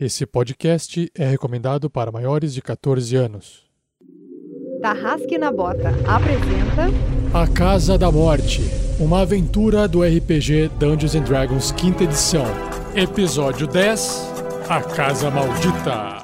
Esse 0.00 0.24
podcast 0.24 1.10
é 1.12 1.26
recomendado 1.26 1.90
para 1.90 2.12
maiores 2.12 2.54
de 2.54 2.62
14 2.62 3.16
anos. 3.16 3.64
Tarrasque 4.80 5.36
na 5.36 5.50
Bota 5.50 5.88
apresenta 6.06 6.86
A 7.34 7.48
Casa 7.48 7.98
da 7.98 8.08
Morte, 8.12 8.62
uma 9.00 9.22
aventura 9.22 9.88
do 9.88 10.04
RPG 10.04 10.70
Dungeons 10.78 11.16
and 11.16 11.22
Dragons 11.22 11.72
quinta 11.72 12.04
edição. 12.04 12.44
Episódio 12.94 13.66
10 13.66 14.32
A 14.68 14.80
Casa 14.82 15.32
Maldita. 15.32 16.22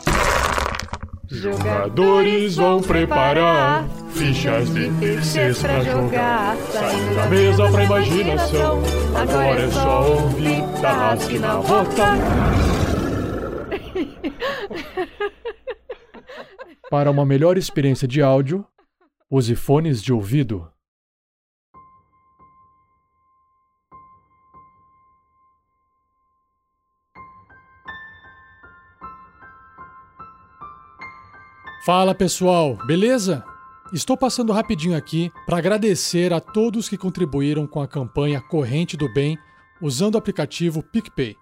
Jogadores 1.29 2.55
vão 2.55 2.81
preparar 2.81 3.89
fichas 4.13 4.73
de 4.73 4.89
terceiros 5.01 5.61
pra 5.61 5.83
jogar. 5.83 6.57
Saindo 6.71 7.17
da 7.17 7.27
mesa 7.27 7.69
pra 7.73 7.85
imaginação. 7.85 8.83
Agora 9.17 9.61
é 9.61 9.71
só 9.73 10.13
ouvir 10.13 10.63
Tarrasque 10.81 11.41
na 11.41 11.57
Bota. 11.57 12.74
Para 16.91 17.11
uma 17.11 17.25
melhor 17.25 17.57
experiência 17.57 18.07
de 18.07 18.21
áudio, 18.21 18.67
use 19.31 19.57
fones 19.57 20.03
de 20.03 20.13
ouvido. 20.13 20.71
Fala 31.87 32.15
pessoal, 32.15 32.79
beleza? 32.87 33.45
Estou 33.93 34.17
passando 34.17 34.53
rapidinho 34.53 34.97
aqui 34.97 35.31
para 35.47 35.59
agradecer 35.59 36.33
a 36.33 36.41
todos 36.41 36.89
que 36.89 36.97
contribuíram 36.97 37.67
com 37.67 37.81
a 37.81 37.89
campanha 37.89 38.41
Corrente 38.41 38.97
do 38.97 39.13
Bem 39.13 39.39
usando 39.81 40.15
o 40.15 40.19
aplicativo 40.19 40.83
PicPay. 40.83 41.37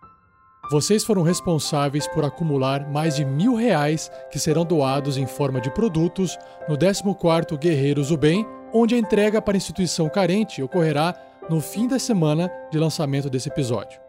Vocês 0.71 1.05
foram 1.05 1.23
responsáveis 1.23 2.07
por 2.07 2.25
acumular 2.25 2.89
mais 2.89 3.16
de 3.16 3.25
mil 3.25 3.55
reais 3.55 4.11
que 4.30 4.39
serão 4.39 4.65
doados 4.65 5.16
em 5.16 5.27
forma 5.27 5.61
de 5.61 5.70
produtos 5.70 6.39
no 6.69 6.78
14º 6.78 7.59
Guerreiros 7.59 8.09
do 8.09 8.17
Bem, 8.17 8.47
onde 8.72 8.95
a 8.95 8.98
entrega 8.98 9.42
para 9.42 9.55
a 9.55 9.59
instituição 9.59 10.09
carente 10.09 10.62
ocorrerá 10.62 11.14
no 11.50 11.61
fim 11.61 11.89
da 11.89 11.98
semana 11.98 12.50
de 12.70 12.78
lançamento 12.78 13.28
desse 13.28 13.48
episódio. 13.48 14.00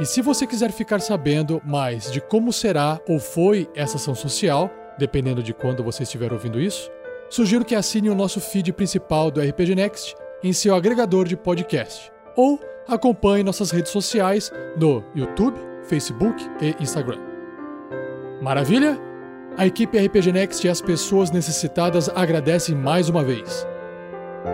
E 0.00 0.06
se 0.06 0.22
você 0.22 0.46
quiser 0.46 0.72
ficar 0.72 1.00
sabendo 1.00 1.60
mais 1.64 2.10
de 2.10 2.20
como 2.20 2.52
será 2.52 3.00
ou 3.08 3.20
foi 3.20 3.68
essa 3.74 3.96
ação 3.96 4.14
social, 4.14 4.70
dependendo 4.98 5.42
de 5.42 5.52
quando 5.52 5.84
você 5.84 6.02
estiver 6.02 6.32
ouvindo 6.32 6.60
isso, 6.60 6.90
sugiro 7.28 7.64
que 7.64 7.74
assine 7.74 8.08
o 8.08 8.14
nosso 8.14 8.40
feed 8.40 8.72
principal 8.72 9.30
do 9.30 9.40
RPG 9.40 9.74
Next 9.74 10.16
em 10.42 10.52
seu 10.52 10.74
agregador 10.74 11.26
de 11.26 11.36
podcast 11.36 12.10
ou 12.36 12.58
acompanhe 12.88 13.44
nossas 13.44 13.70
redes 13.70 13.92
sociais 13.92 14.50
no 14.76 15.04
YouTube, 15.14 15.56
Facebook 15.84 16.42
e 16.60 16.74
Instagram. 16.80 17.18
Maravilha? 18.40 18.98
A 19.56 19.66
equipe 19.66 19.98
RPG 19.98 20.32
Next 20.32 20.66
e 20.66 20.70
as 20.70 20.80
pessoas 20.80 21.30
necessitadas 21.30 22.08
agradecem 22.14 22.74
mais 22.74 23.08
uma 23.08 23.22
vez. 23.24 23.66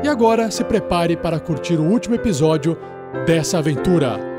E 0.02 0.08
agora 0.08 0.50
se 0.50 0.64
prepare 0.64 1.16
para 1.16 1.38
curtir 1.38 1.76
o 1.76 1.84
último 1.84 2.14
episódio 2.14 2.76
dessa 3.26 3.58
aventura. 3.58 4.33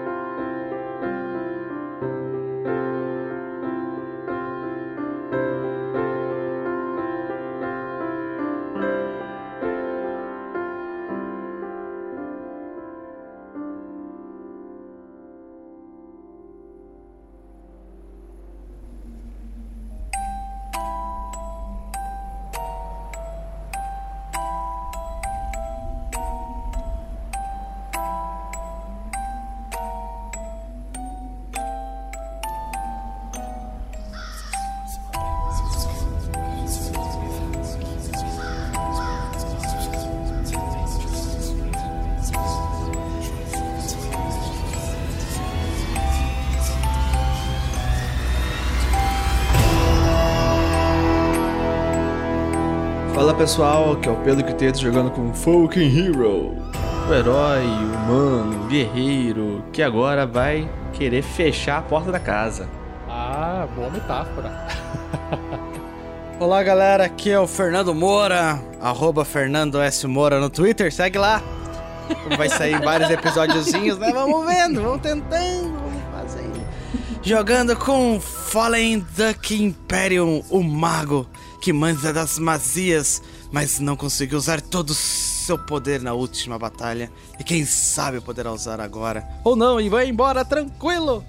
Aqui 54.05 54.09
é 54.09 54.11
o 54.11 54.15
Pedro 54.17 54.45
Quiteto 54.45 54.79
jogando 54.79 55.09
com 55.09 55.33
Fucking 55.33 55.97
Hero. 55.97 56.55
O 57.09 57.13
herói, 57.13 57.63
humano, 57.63 58.67
guerreiro, 58.67 59.63
que 59.73 59.81
agora 59.81 60.27
vai 60.27 60.69
querer 60.93 61.23
fechar 61.23 61.79
a 61.79 61.81
porta 61.81 62.11
da 62.11 62.19
casa. 62.19 62.69
Ah, 63.09 63.67
boa 63.75 63.89
metáfora. 63.89 64.67
Olá 66.39 66.61
galera, 66.61 67.05
aqui 67.05 67.31
é 67.31 67.39
o 67.39 67.47
Fernando 67.47 67.95
Moura, 67.95 68.61
arroba 68.79 69.25
Fernando 69.25 69.81
S. 69.81 70.05
Moura 70.05 70.39
no 70.39 70.49
Twitter, 70.49 70.93
segue 70.93 71.17
lá. 71.17 71.41
Vai 72.37 72.49
sair 72.49 72.79
vários 72.81 73.09
episódiozinhos, 73.09 73.97
né? 73.97 74.11
Vamos 74.13 74.45
vendo, 74.45 74.83
vamos 74.83 75.01
tentando, 75.01 75.79
vamos 75.79 76.03
fazendo. 76.11 76.63
Jogando 77.23 77.75
com 77.75 78.19
Fallen 78.19 79.03
Duck 79.17 79.55
Imperium, 79.55 80.43
o 80.51 80.61
mago 80.61 81.27
que 81.59 81.73
manda 81.73 82.13
das 82.13 82.37
magias, 82.37 83.23
mas 83.55 83.79
não 83.79 83.95
conseguiu 83.95 84.37
usar 84.37 84.59
todo 84.59 84.89
o 84.89 84.93
seu 84.93 85.57
poder 85.57 86.01
na 86.01 86.11
última 86.11 86.59
batalha. 86.59 87.09
E 87.39 87.43
quem 87.43 87.65
sabe 87.65 88.19
poderá 88.19 88.51
usar 88.51 88.81
agora. 88.81 89.25
Ou 89.45 89.55
não, 89.55 89.79
e 89.79 89.87
vai 89.87 90.09
embora 90.09 90.43
tranquilo. 90.43 91.23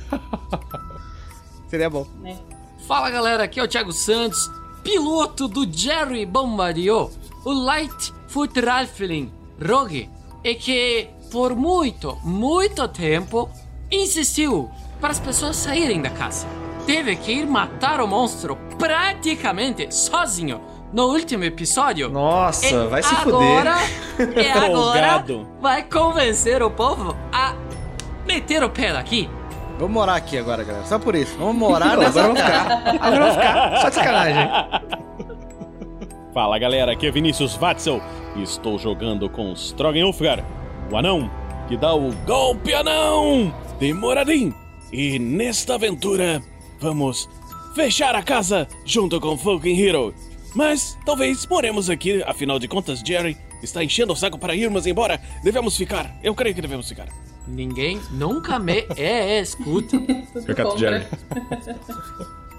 Seria 1.68 1.90
bom. 1.90 2.06
Fala 2.88 3.10
galera, 3.10 3.44
aqui 3.44 3.60
é 3.60 3.62
o 3.62 3.68
Thiago 3.68 3.92
Santos, 3.92 4.50
piloto 4.82 5.46
do 5.46 5.70
Jerry 5.70 6.24
Bombardier, 6.24 7.10
o 7.44 7.52
Lightfoot 7.52 8.58
Rifling 8.58 9.30
Rogue, 9.62 10.08
e 10.42 10.54
que 10.54 11.10
por 11.30 11.54
muito, 11.54 12.16
muito 12.24 12.88
tempo 12.88 13.50
insistiu 13.90 14.70
para 15.02 15.10
as 15.10 15.20
pessoas 15.20 15.56
saírem 15.56 16.00
da 16.00 16.08
casa. 16.08 16.46
Teve 16.86 17.14
que 17.14 17.30
ir 17.30 17.46
matar 17.46 18.00
o 18.00 18.08
monstro 18.08 18.56
praticamente 18.78 19.94
sozinho 19.94 20.71
no 20.92 21.06
último 21.06 21.44
episódio. 21.44 22.08
Nossa, 22.08 22.66
E 22.66 22.86
vai 22.88 23.02
se 23.02 23.14
agora, 23.14 23.76
fuder. 24.16 24.44
E 24.44 24.50
agora 24.50 24.72
Folgado. 24.72 25.48
vai 25.60 25.82
convencer 25.82 26.62
o 26.62 26.70
povo 26.70 27.16
a 27.32 27.54
meter 28.26 28.62
o 28.62 28.70
pé 28.70 28.92
daqui. 28.92 29.28
Vamos 29.78 29.94
morar 29.94 30.14
aqui 30.16 30.38
agora, 30.38 30.62
galera. 30.62 30.84
Só 30.84 30.98
por 30.98 31.14
isso. 31.14 31.36
Vamos 31.38 31.56
morar 31.56 31.92
Agora 31.92 32.06
nessa 32.06 32.22
vamos 32.22 32.40
ficar. 32.40 32.70
Agora 33.00 33.18
vamos 33.18 33.34
ficar. 33.34 33.76
Só 33.80 33.88
de 33.88 33.94
sacanagem. 33.94 34.48
Fala 36.32 36.58
galera, 36.58 36.92
aqui 36.92 37.06
é 37.06 37.10
Vinícius 37.10 37.56
Watzel 37.56 38.00
estou 38.36 38.78
jogando 38.78 39.28
com 39.28 39.52
Strogan 39.54 40.06
Ulfgar, 40.06 40.42
o 40.90 40.96
anão 40.96 41.30
que 41.68 41.76
dá 41.76 41.92
o 41.94 42.10
golpe 42.26 42.72
anão 42.72 43.54
de 43.78 43.92
Moradin. 43.92 44.54
E 44.90 45.18
nesta 45.18 45.74
aventura 45.74 46.42
vamos 46.80 47.28
fechar 47.74 48.14
a 48.14 48.22
casa 48.22 48.66
junto 48.84 49.20
com 49.20 49.36
Fucking 49.36 49.78
Hero. 49.78 50.14
Mas 50.54 50.98
talvez 51.04 51.46
moremos 51.46 51.88
aqui, 51.88 52.22
afinal 52.24 52.58
de 52.58 52.68
contas 52.68 53.00
Jerry 53.00 53.36
está 53.62 53.82
enchendo 53.82 54.12
o 54.12 54.16
saco 54.16 54.38
para 54.38 54.54
irmos 54.54 54.86
embora. 54.86 55.20
Devemos 55.42 55.76
ficar, 55.76 56.14
eu 56.22 56.34
creio 56.34 56.54
que 56.54 56.60
devemos 56.60 56.88
ficar. 56.88 57.08
Ninguém 57.46 58.00
nunca 58.10 58.58
me 58.58 58.86
é, 58.96 59.40
escuta. 59.40 59.96
Recato 60.46 60.78
Jerry. 60.78 61.06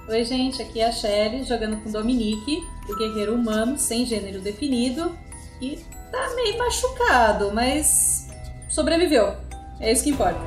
Oi, 0.10 0.26
gente, 0.26 0.62
aqui 0.62 0.82
é 0.82 0.88
a 0.88 0.92
Shelly 0.92 1.44
jogando 1.46 1.78
com 1.78 1.90
Dominique, 1.90 2.62
o 2.90 2.96
guerreiro 2.96 3.36
humano 3.36 3.78
sem 3.78 4.06
gênero 4.06 4.42
definido, 4.42 5.18
que 5.60 5.80
tá 6.12 6.34
meio 6.36 6.58
machucado, 6.58 7.52
mas 7.54 8.28
sobreviveu. 8.70 9.34
É 9.80 9.92
isso 9.92 10.04
que 10.04 10.10
importa. 10.10 10.40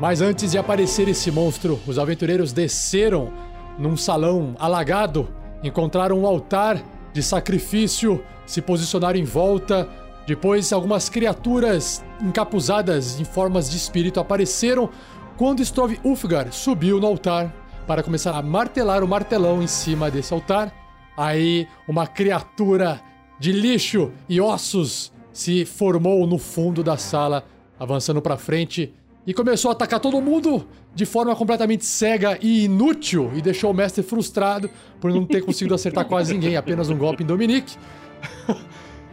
Mas 0.00 0.20
antes 0.20 0.50
de 0.50 0.58
aparecer 0.58 1.08
esse 1.08 1.30
monstro, 1.30 1.80
os 1.86 1.98
aventureiros 1.98 2.52
desceram 2.52 3.32
num 3.78 3.96
salão 3.96 4.54
alagado, 4.58 5.28
encontraram 5.62 6.18
um 6.18 6.26
altar 6.26 6.82
de 7.12 7.22
sacrifício, 7.22 8.22
se 8.44 8.60
posicionaram 8.60 9.18
em 9.18 9.24
volta. 9.24 9.88
Depois, 10.26 10.72
algumas 10.72 11.08
criaturas 11.08 12.04
encapuzadas 12.20 13.18
em 13.18 13.24
formas 13.24 13.70
de 13.70 13.76
espírito 13.76 14.20
apareceram 14.20 14.90
quando 15.36 15.62
Strov 15.62 15.96
Ulfgar 16.04 16.52
subiu 16.52 17.00
no 17.00 17.06
altar 17.06 17.54
para 17.86 18.02
começar 18.02 18.36
a 18.36 18.42
martelar 18.42 19.04
o 19.04 19.08
martelão 19.08 19.62
em 19.62 19.66
cima 19.68 20.10
desse 20.10 20.34
altar. 20.34 20.74
Aí, 21.16 21.68
uma 21.88 22.06
criatura 22.06 23.00
de 23.38 23.52
lixo 23.52 24.10
e 24.28 24.40
ossos 24.40 25.12
se 25.36 25.66
formou 25.66 26.26
no 26.26 26.38
fundo 26.38 26.82
da 26.82 26.96
sala, 26.96 27.44
avançando 27.78 28.22
para 28.22 28.38
frente 28.38 28.94
e 29.26 29.34
começou 29.34 29.68
a 29.68 29.72
atacar 29.72 30.00
todo 30.00 30.18
mundo 30.18 30.66
de 30.94 31.04
forma 31.04 31.36
completamente 31.36 31.84
cega 31.84 32.38
e 32.40 32.64
inútil 32.64 33.30
e 33.34 33.42
deixou 33.42 33.70
o 33.70 33.74
mestre 33.74 34.02
frustrado 34.02 34.70
por 34.98 35.12
não 35.12 35.26
ter 35.26 35.42
conseguido 35.42 35.74
acertar 35.74 36.06
quase 36.08 36.32
ninguém, 36.32 36.56
apenas 36.56 36.88
um 36.88 36.96
golpe 36.96 37.22
em 37.22 37.26
Dominique. 37.26 37.76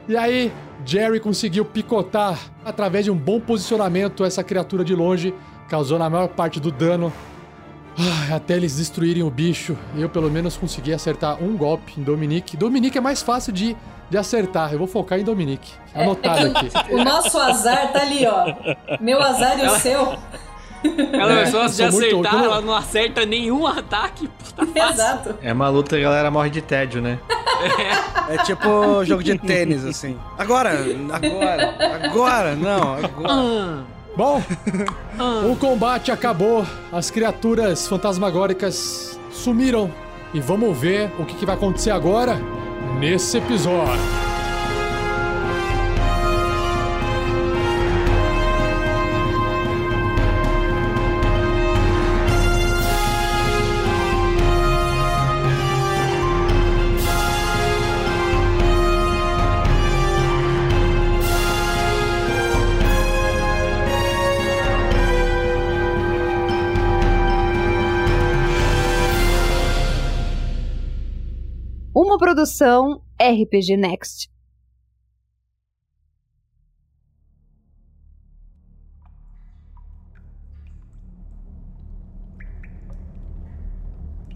e 0.08 0.16
aí, 0.16 0.50
Jerry 0.86 1.20
conseguiu 1.20 1.66
picotar 1.66 2.40
através 2.64 3.04
de 3.04 3.12
um 3.12 3.18
bom 3.18 3.42
posicionamento 3.42 4.24
essa 4.24 4.46
criatura 4.46 4.86
de 4.86 4.96
longe, 4.96 5.34
causando 5.68 6.06
a 6.06 6.10
maior 6.10 6.30
parte 6.30 6.58
do 6.58 6.72
dano. 6.72 7.12
Ah, 7.98 8.36
Até 8.36 8.56
eles 8.56 8.78
destruírem 8.78 9.24
o 9.24 9.30
bicho, 9.30 9.78
eu 9.98 10.08
pelo 10.08 10.32
menos 10.32 10.56
consegui 10.56 10.94
acertar 10.94 11.44
um 11.44 11.58
golpe 11.58 12.00
em 12.00 12.04
Dominique. 12.04 12.56
Dominique 12.56 12.98
é 12.98 13.02
mais 13.02 13.22
fácil 13.22 13.52
de, 13.52 13.76
de 14.14 14.18
acertar, 14.20 14.72
eu 14.72 14.78
vou 14.78 14.86
focar 14.88 15.20
em 15.20 15.24
Dominique. 15.24 15.72
Anotado 15.94 16.46
aqui. 16.56 16.70
O 16.94 17.04
nosso 17.04 17.36
azar 17.40 17.92
tá 17.92 18.02
ali, 18.02 18.28
ó. 18.28 18.54
Meu 19.02 19.20
azar 19.22 19.60
e 19.60 19.66
o 19.68 19.72
seu. 19.80 20.16
Ela 21.14 21.44
muito- 21.46 21.58
acertar, 21.58 22.32
como- 22.32 22.46
ela 22.46 22.62
não 22.62 22.76
acerta 22.76 23.26
nenhum 23.26 23.66
ataque. 23.66 24.30
Fácil. 24.56 24.94
Exato. 24.94 25.36
É 25.42 25.52
uma 25.52 25.68
luta 25.70 25.96
que 25.96 26.02
a 26.04 26.06
galera 26.10 26.30
morre 26.30 26.52
de 26.52 26.62
tédio, 26.62 27.02
né? 27.02 27.18
É 28.30 28.38
tipo 28.44 29.04
jogo 29.04 29.24
de 29.24 29.36
tênis, 29.40 29.84
assim. 29.84 30.16
Agora, 30.38 30.72
agora, 31.12 31.76
agora, 32.04 32.56
não, 32.56 32.94
agora. 32.94 33.28
Ah, 33.30 33.82
Bom, 34.16 34.44
o 35.52 35.56
combate 35.56 36.12
acabou, 36.12 36.64
as 36.92 37.10
criaturas 37.10 37.88
fantasmagóricas 37.88 39.20
sumiram 39.32 39.90
e 40.36 40.40
vamos 40.40 40.78
ver 40.78 41.12
o 41.18 41.26
que, 41.26 41.34
que 41.34 41.46
vai 41.48 41.56
acontecer 41.56 41.90
agora 41.90 42.40
nesse 43.00 43.38
episódio. 43.38 44.33
Produção 72.34 73.00
RPG 73.22 73.78
Next. 73.78 74.28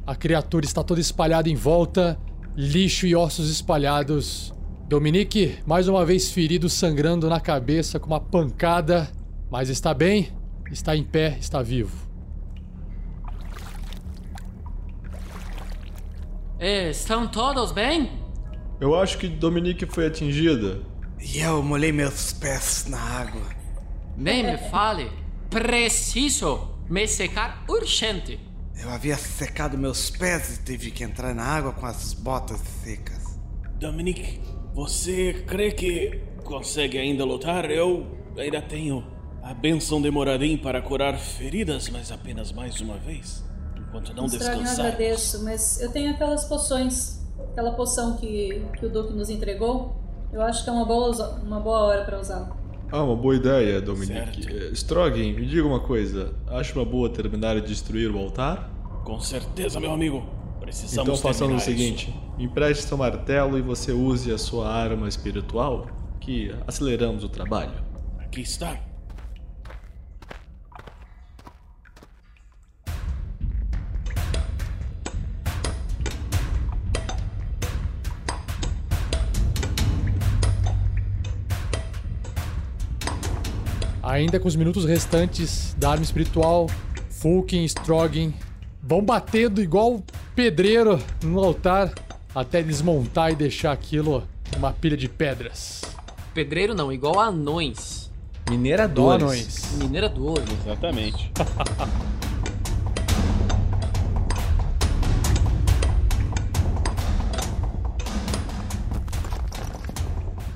A 0.06 0.16
criatura 0.16 0.64
está 0.64 0.84
toda 0.84 1.02
espalhada 1.02 1.50
em 1.50 1.56
volta, 1.56 2.20
lixo 2.56 3.08
e 3.08 3.16
ossos 3.16 3.50
espalhados. 3.50 4.54
Dominique, 4.88 5.58
mais 5.66 5.88
uma 5.88 6.06
vez 6.06 6.32
ferido, 6.32 6.70
sangrando 6.70 7.28
na 7.28 7.40
cabeça 7.40 8.00
com 8.00 8.06
uma 8.06 8.22
pancada, 8.22 9.12
mas 9.50 9.70
está 9.70 9.92
bem, 9.92 10.32
está 10.72 10.96
em 10.96 11.04
pé, 11.04 11.36
está 11.40 11.64
vivo. 11.64 12.08
eh, 16.47 16.47
estão 16.60 17.28
todos 17.28 17.72
bem? 17.72 18.12
Eu 18.80 18.96
acho 18.96 19.18
que 19.18 19.28
Dominique 19.28 19.86
foi 19.86 20.08
atingida. 20.08 20.82
E 21.20 21.40
eu 21.40 21.62
molhei 21.64 21.92
meus 21.92 22.34
pés 22.34 22.86
na 22.88 23.00
água. 23.00 23.50
Nem 24.16 24.44
me 24.44 24.58
fale. 24.70 25.12
Preciso 25.50 26.76
me 26.90 27.08
secar 27.08 27.64
urgente. 27.68 28.40
Eu 28.80 28.90
havia 28.90 29.16
secado 29.16 29.78
meus 29.78 30.10
pés 30.10 30.58
e 30.58 30.64
tive 30.64 30.92
que 30.92 31.04
entrar 31.04 31.34
na 31.34 31.44
água 31.44 31.74
com 31.74 31.86
as 31.86 32.14
botas 32.14 32.60
secas. 32.84 33.40
Dominique, 33.80 34.40
você 34.74 35.44
crê 35.48 35.72
que 35.72 36.22
consegue 36.44 36.98
ainda 36.98 37.26
lutar? 37.26 37.70
Eu 37.72 38.06
ainda 38.38 38.62
tenho 38.62 39.04
a 39.42 39.54
benção 39.54 40.02
de 40.02 40.12
Moradim 40.12 40.58
para 40.58 40.82
curar 40.82 41.18
feridas, 41.18 41.90
mas 41.90 42.12
apenas 42.12 42.52
mais 42.52 42.80
uma 42.80 42.98
vez. 42.98 43.47
Enquanto 43.98 44.16
não 44.16 44.26
Estrago, 44.26 44.62
eu 44.62 44.70
agradeço, 44.70 45.44
mas 45.44 45.82
eu 45.82 45.92
tenho 45.92 46.12
aquelas 46.12 46.46
poções. 46.46 47.26
Aquela 47.52 47.72
poção 47.72 48.18
que, 48.18 48.64
que 48.80 48.86
o 48.86 48.90
Duque 48.90 49.14
nos 49.14 49.30
entregou. 49.30 49.96
Eu 50.32 50.42
acho 50.42 50.64
que 50.64 50.70
é 50.70 50.74
uma 50.74 50.86
boa, 50.86 51.40
uma 51.44 51.60
boa 51.60 51.80
hora 51.80 52.06
pra 52.06 52.20
usá-la. 52.20 52.56
Ah, 52.92 53.04
uma 53.04 53.16
boa 53.16 53.36
ideia, 53.36 53.82
Dominique. 53.82 54.44
Certo. 54.44 55.00
Eh, 55.00 55.34
me 55.34 55.46
diga 55.46 55.68
uma 55.68 55.80
coisa. 55.80 56.34
Acha 56.48 56.74
uma 56.76 56.86
boa 56.86 57.10
terminar 57.10 57.56
de 57.56 57.68
destruir 57.68 58.12
o 58.12 58.18
altar? 58.18 58.70
Com 59.04 59.20
certeza, 59.20 59.80
meu 59.80 59.92
amigo. 59.92 60.26
Precisamos 60.60 61.10
então 61.10 61.18
façamos 61.18 61.54
o 61.54 61.58
isso. 61.58 61.66
seguinte: 61.66 62.14
me 62.38 62.46
empreste 62.46 62.84
seu 62.84 62.98
martelo 62.98 63.58
e 63.58 63.62
você 63.62 63.92
use 63.92 64.32
a 64.32 64.38
sua 64.38 64.70
arma 64.70 65.08
espiritual, 65.08 65.88
que 66.20 66.54
aceleramos 66.68 67.24
o 67.24 67.30
trabalho. 67.30 67.74
Aqui 68.20 68.42
está. 68.42 68.87
Ainda 84.18 84.40
com 84.40 84.48
os 84.48 84.56
minutos 84.56 84.84
restantes 84.84 85.76
da 85.78 85.92
arma 85.92 86.04
espiritual, 86.04 86.68
Fulkin 87.08 87.62
e 87.62 87.70
Strogan 87.70 88.34
vão 88.82 89.00
batendo 89.00 89.62
igual 89.62 90.02
pedreiro 90.36 91.00
no 91.24 91.38
altar 91.38 91.94
até 92.34 92.64
desmontar 92.64 93.32
e 93.32 93.36
deixar 93.36 93.72
aquilo 93.72 94.28
uma 94.58 94.74
pilha 94.74 94.98
de 94.98 95.08
pedras. 95.08 95.84
Pedreiro 96.34 96.74
não, 96.74 96.92
igual 96.92 97.20
anões. 97.20 98.10
Mineradores. 98.50 99.22
Donões. 99.22 99.74
Minerador. 99.78 100.42
Exatamente. 100.64 101.32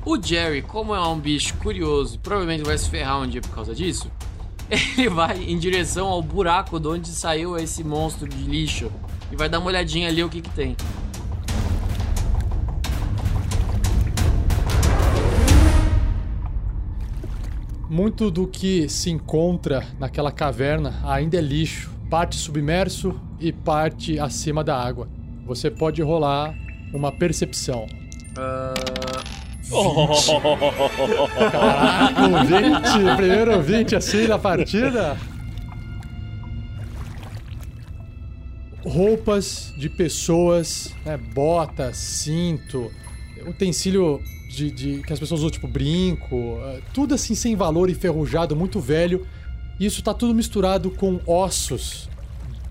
O 0.03 0.19
Jerry, 0.19 0.63
como 0.63 0.95
é 0.95 1.07
um 1.07 1.19
bicho 1.19 1.55
curioso, 1.57 2.17
provavelmente 2.17 2.63
vai 2.63 2.75
se 2.75 2.89
ferrar 2.89 3.21
um 3.21 3.27
dia 3.27 3.39
por 3.39 3.51
causa 3.51 3.75
disso. 3.75 4.11
Ele 4.97 5.07
vai 5.07 5.43
em 5.43 5.59
direção 5.59 6.07
ao 6.07 6.23
buraco 6.23 6.79
de 6.79 6.87
onde 6.87 7.07
saiu 7.09 7.55
esse 7.55 7.83
monstro 7.83 8.27
de 8.27 8.41
lixo 8.41 8.91
e 9.31 9.35
vai 9.35 9.47
dar 9.47 9.59
uma 9.59 9.67
olhadinha 9.67 10.07
ali 10.07 10.23
o 10.23 10.29
que 10.29 10.41
que 10.41 10.49
tem. 10.49 10.75
Muito 17.87 18.31
do 18.31 18.47
que 18.47 18.89
se 18.89 19.11
encontra 19.11 19.85
naquela 19.99 20.31
caverna 20.31 20.99
ainda 21.03 21.37
é 21.37 21.41
lixo, 21.41 21.91
parte 22.09 22.37
submerso 22.37 23.19
e 23.39 23.51
parte 23.51 24.17
acima 24.17 24.63
da 24.63 24.81
água. 24.81 25.07
Você 25.45 25.69
pode 25.69 26.01
rolar 26.01 26.55
uma 26.91 27.11
percepção. 27.11 27.85
Caraca, 31.51 32.21
o 32.27 32.45
20, 32.45 33.15
primeiro 33.15 33.61
20 33.61 33.95
assim 33.95 34.27
na 34.27 34.37
partida. 34.37 35.17
Roupas 38.83 39.73
de 39.77 39.87
pessoas, 39.89 40.93
né, 41.05 41.15
botas, 41.15 41.97
cinto, 41.97 42.91
utensílio 43.47 44.19
de, 44.49 44.71
de- 44.71 45.01
que 45.03 45.13
as 45.13 45.19
pessoas 45.19 45.41
usam, 45.41 45.51
tipo 45.51 45.67
brinco, 45.67 46.57
eh, 46.63 46.79
tudo 46.93 47.13
assim 47.13 47.35
sem 47.35 47.55
valor, 47.55 47.89
enferrujado, 47.91 48.55
muito 48.55 48.79
velho. 48.79 49.25
Isso 49.79 50.01
tá 50.03 50.13
tudo 50.15 50.33
misturado 50.33 50.89
com 50.91 51.19
ossos, 51.27 52.09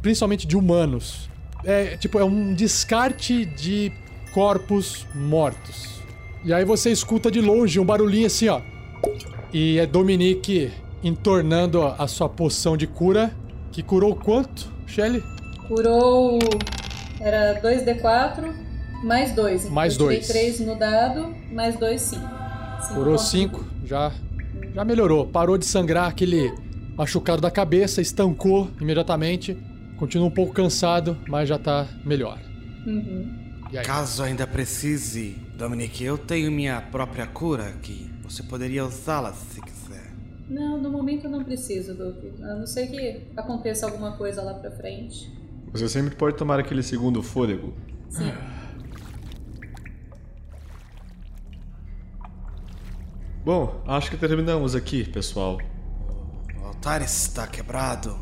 principalmente 0.03 0.47
de 0.49 0.57
humanos. 0.57 1.31
É 1.65 1.97
tipo, 1.97 2.19
é 2.19 2.25
um 2.25 2.55
descarte 2.55 3.45
de 3.45 3.93
corpos 4.33 5.07
mortos. 5.15 6.00
E 6.45 6.53
aí 6.53 6.65
você 6.65 6.91
escuta 6.91 7.31
de 7.31 7.41
longe 7.41 7.79
um 7.79 7.85
barulhinho 7.85 8.27
assim, 8.27 8.49
ó. 8.49 8.61
E 9.53 9.79
é 9.79 9.87
Dominique 9.87 10.71
entornando 11.03 11.83
a 11.83 12.07
sua 12.07 12.29
poção 12.29 12.77
de 12.77 12.87
cura, 12.87 13.35
que 13.73 13.83
curou 13.83 14.15
quanto, 14.15 14.71
Shelly? 14.87 15.23
Curou. 15.69 16.39
Era 17.21 17.61
2d4 17.61 18.53
mais 19.03 19.33
2. 19.33 19.71
Mais 19.71 19.95
eu 19.95 20.09
tirei 20.09 20.17
dois. 20.19 20.29
3 20.29 20.61
no 20.61 20.79
dado, 20.79 21.35
mais 21.53 21.77
2, 21.79 22.01
5. 22.01 22.23
Curou 22.95 23.19
5, 23.19 23.65
já 23.85 24.13
já 24.75 24.85
melhorou. 24.85 25.27
Parou 25.27 25.59
de 25.59 25.67
sangrar 25.67 26.09
aquele 26.09 26.53
machucado 26.97 27.41
da 27.41 27.51
cabeça, 27.51 28.01
estancou 28.01 28.71
imediatamente. 28.81 29.57
Continua 29.97 30.29
um 30.29 30.31
pouco 30.31 30.53
cansado, 30.53 31.17
mas 31.29 31.49
já 31.49 31.59
tá 31.59 31.87
melhor. 32.05 32.39
Uhum. 32.87 33.29
E 33.73 33.79
aí? 33.79 33.85
Caso 33.85 34.23
ainda 34.23 34.47
precise, 34.47 35.37
Dominique, 35.61 36.03
eu 36.03 36.17
tenho 36.17 36.51
minha 36.51 36.81
própria 36.81 37.27
cura 37.27 37.69
aqui. 37.69 38.11
Você 38.23 38.43
poderia 38.43 38.83
usá-la 38.83 39.35
se 39.35 39.61
quiser. 39.61 40.11
Não, 40.49 40.81
no 40.81 40.91
momento 40.91 41.27
eu 41.27 41.31
não 41.31 41.45
preciso, 41.45 41.95
Duque. 41.95 42.33
A 42.43 42.55
não 42.55 42.67
ser 42.67 42.87
que 42.87 43.31
aconteça 43.37 43.85
alguma 43.85 44.17
coisa 44.17 44.41
lá 44.41 44.55
pra 44.55 44.71
frente. 44.71 45.31
Você 45.71 45.87
sempre 45.87 46.17
pode 46.17 46.39
tomar 46.39 46.59
aquele 46.59 46.83
segundo 46.83 47.23
fôlego. 47.23 47.75
Sim. 48.09 48.33
Bom, 53.45 53.83
acho 53.87 54.11
que 54.11 54.17
terminamos 54.17 54.75
aqui, 54.75 55.05
pessoal. 55.05 55.59
O 56.59 56.65
altar 56.65 57.03
está 57.03 57.47
quebrado, 57.47 58.19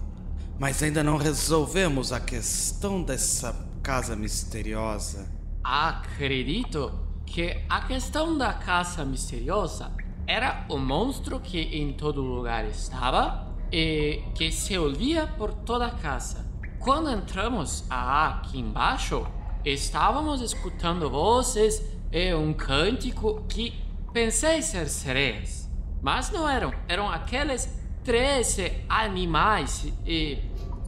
mas 0.58 0.82
ainda 0.82 1.04
não 1.04 1.16
resolvemos 1.16 2.12
a 2.12 2.18
questão 2.18 3.00
dessa 3.00 3.54
casa 3.80 4.16
misteriosa. 4.16 5.24
Acredito 5.62 7.06
que 7.28 7.62
a 7.68 7.80
questão 7.82 8.36
da 8.36 8.52
caça 8.52 9.04
misteriosa 9.04 9.92
era 10.26 10.66
o 10.68 10.76
monstro 10.78 11.40
que 11.40 11.58
em 11.58 11.92
todo 11.92 12.20
lugar 12.20 12.66
estava 12.66 13.46
e 13.72 14.22
que 14.34 14.50
se 14.50 14.76
ouvia 14.76 15.26
por 15.26 15.52
toda 15.52 15.86
a 15.86 15.90
casa. 15.90 16.46
Quando 16.78 17.10
entramos 17.10 17.84
aqui 17.88 18.58
embaixo, 18.58 19.26
estávamos 19.64 20.40
escutando 20.40 21.10
vozes 21.10 21.82
e 22.12 22.32
um 22.34 22.52
cântico 22.52 23.42
que 23.48 23.74
pensei 24.12 24.62
ser 24.62 24.88
sereias, 24.88 25.68
mas 26.02 26.30
não 26.30 26.48
eram. 26.48 26.72
Eram 26.88 27.10
aqueles 27.10 27.68
13 28.04 28.84
animais 28.88 29.92
e 30.06 30.38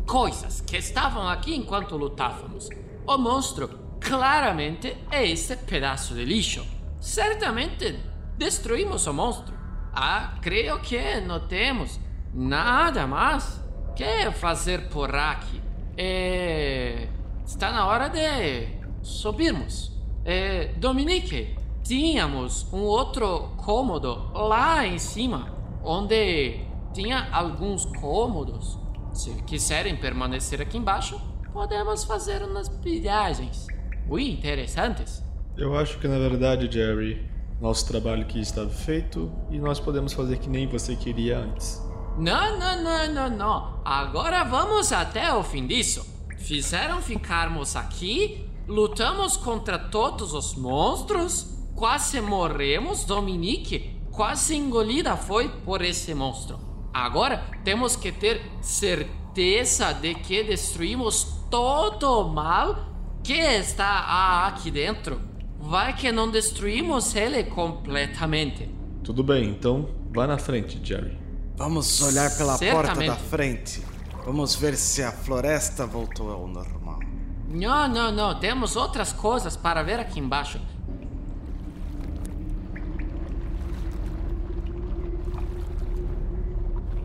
coisas 0.07 0.61
que 0.61 0.77
estavam 0.77 1.29
aqui 1.29 1.55
enquanto 1.55 1.97
lutávamos. 1.97 2.69
O 3.07 3.19
monstro 3.19 3.80
claramente 4.01 4.97
é 5.11 5.27
esse 5.27 5.55
pedaço 5.57 6.15
de 6.15 6.25
lixo. 6.25 6.67
Certamente 6.99 7.99
destruímos 8.37 9.07
o 9.07 9.13
monstro. 9.13 9.55
Ah, 9.93 10.35
creio 10.41 10.81
que 10.81 11.21
não 11.21 11.47
temos 11.47 12.01
nada 12.33 13.07
mais 13.07 13.63
que 13.95 14.31
fazer 14.33 14.89
por 14.89 15.15
aqui. 15.15 15.61
É, 15.97 17.09
está 17.45 17.71
na 17.71 17.87
hora 17.87 18.09
de 18.09 18.69
subirmos. 19.03 19.93
É, 20.25 20.73
Dominique, 20.77 21.57
tínhamos 21.83 22.67
um 22.73 22.83
outro 22.83 23.51
cômodo 23.59 24.31
lá 24.33 24.87
em 24.87 24.99
cima, 24.99 25.53
onde 25.83 26.61
tinha 26.93 27.29
alguns 27.33 27.85
cômodos. 27.85 28.79
Se 29.13 29.31
quiserem 29.43 29.97
permanecer 29.97 30.63
aqui 30.63 30.79
embaixo, 30.79 31.21
podemos 31.53 32.05
fazer 32.05 32.43
umas 32.43 32.69
viagens 32.69 33.67
muito 34.11 34.37
interessantes. 34.37 35.23
Eu 35.57 35.77
acho 35.77 35.99
que 35.99 36.09
na 36.09 36.19
verdade, 36.19 36.71
Jerry, 36.71 37.25
nosso 37.61 37.87
trabalho 37.87 38.23
aqui 38.23 38.41
está 38.41 38.67
feito 38.69 39.31
e 39.51 39.59
nós 39.59 39.79
podemos 39.79 40.13
fazer 40.13 40.39
que 40.39 40.49
nem 40.49 40.67
você 40.67 40.97
queria 40.97 41.39
antes. 41.39 41.81
Não, 42.19 42.59
não, 42.59 42.83
não, 42.83 43.15
não, 43.15 43.31
não. 43.31 43.81
Agora 43.85 44.43
vamos 44.45 44.93
até 44.93 45.33
o 45.33 45.43
fim 45.43 45.67
disso. 45.67 46.05
Fizeram 46.39 47.01
ficarmos 47.01 47.77
aqui, 47.77 48.47
lutamos 48.67 49.37
contra 49.37 49.79
todos 49.79 50.35
os 50.35 50.55
monstros, 50.55 51.47
quase 51.77 52.21
morremos, 52.21 53.05
Dominique 53.05 54.01
quase 54.11 54.57
engolida 54.57 55.17
foi 55.17 55.49
por 55.49 55.83
esse 55.83 56.15
monstro. 56.15 56.59
Agora 56.93 57.45
temos 57.65 57.97
que 57.97 58.11
ter 58.11 58.43
certeza 58.61 59.93
de 59.93 60.15
que 60.15 60.43
destruímos 60.43 61.25
todo 61.51 62.21
o 62.21 62.29
mal 62.29 62.90
que 63.23 63.33
está 63.33 64.47
aqui 64.47 64.71
dentro. 64.71 65.21
Vai 65.59 65.95
que 65.95 66.11
não 66.11 66.31
destruímos 66.31 67.15
ele 67.15 67.45
completamente. 67.45 68.69
Tudo 69.05 69.23
bem, 69.23 69.51
então 69.51 69.91
vá 70.13 70.27
na 70.27 70.39
frente, 70.39 70.81
Jerry. 70.83 71.19
Vamos 71.57 72.01
olhar 72.01 72.35
pela 72.37 72.59
porta 72.59 72.95
Certamente. 72.95 73.07
da 73.09 73.17
frente. 73.17 73.83
Vamos 74.25 74.55
ver 74.55 74.75
se 74.77 75.03
a 75.03 75.13
floresta 75.13 75.87
voltou 75.87 76.31
ao 76.31 76.47
normal. 76.47 77.01
Não, 77.49 77.89
não, 77.89 78.13
não. 78.13 78.39
Temos 78.39 78.77
outras 78.77 79.13
coisas 79.13 79.57
para 79.57 79.83
ver 79.83 79.99
aqui 79.99 80.21
embaixo. 80.21 80.61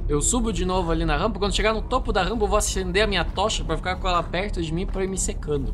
Eu 0.07 0.21
subo 0.21 0.53
de 0.53 0.65
novo 0.65 0.91
ali 0.91 1.03
na 1.03 1.17
rampa. 1.17 1.39
Quando 1.39 1.55
chegar 1.55 1.73
no 1.73 1.81
topo 1.81 2.13
da 2.13 2.21
rampa, 2.21 2.43
eu 2.43 2.47
vou 2.47 2.57
acender 2.57 3.03
a 3.03 3.07
minha 3.07 3.25
tocha 3.25 3.63
para 3.63 3.75
ficar 3.75 3.95
com 3.95 4.07
ela 4.07 4.21
perto 4.21 4.61
de 4.61 4.71
mim 4.71 4.85
para 4.85 5.03
ir 5.03 5.07
me 5.07 5.17
secando. 5.17 5.73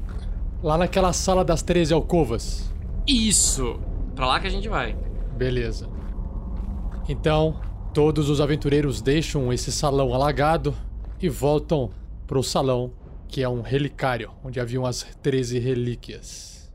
Lá 0.64 0.78
naquela 0.78 1.12
sala 1.12 1.44
das 1.44 1.64
13 1.64 1.94
alcovas. 1.94 2.72
Isso! 3.08 3.80
Pra 4.16 4.28
lá 4.28 4.40
que 4.40 4.48
a 4.48 4.50
gente 4.50 4.70
vai. 4.70 4.96
Beleza. 5.36 5.90
Então, 7.10 7.60
todos 7.94 8.30
os 8.30 8.40
aventureiros 8.40 9.02
deixam 9.02 9.52
esse 9.52 9.72
salão 9.72 10.14
alagado 10.14 10.76
e 11.20 11.28
voltam 11.28 11.90
pro 12.28 12.44
salão, 12.44 12.92
que 13.28 13.42
é 13.42 13.50
um 13.50 13.62
relicário, 13.62 14.32
onde 14.44 14.60
haviam 14.60 14.86
as 14.86 15.04
13 15.22 15.60
relíquias. 15.60 16.72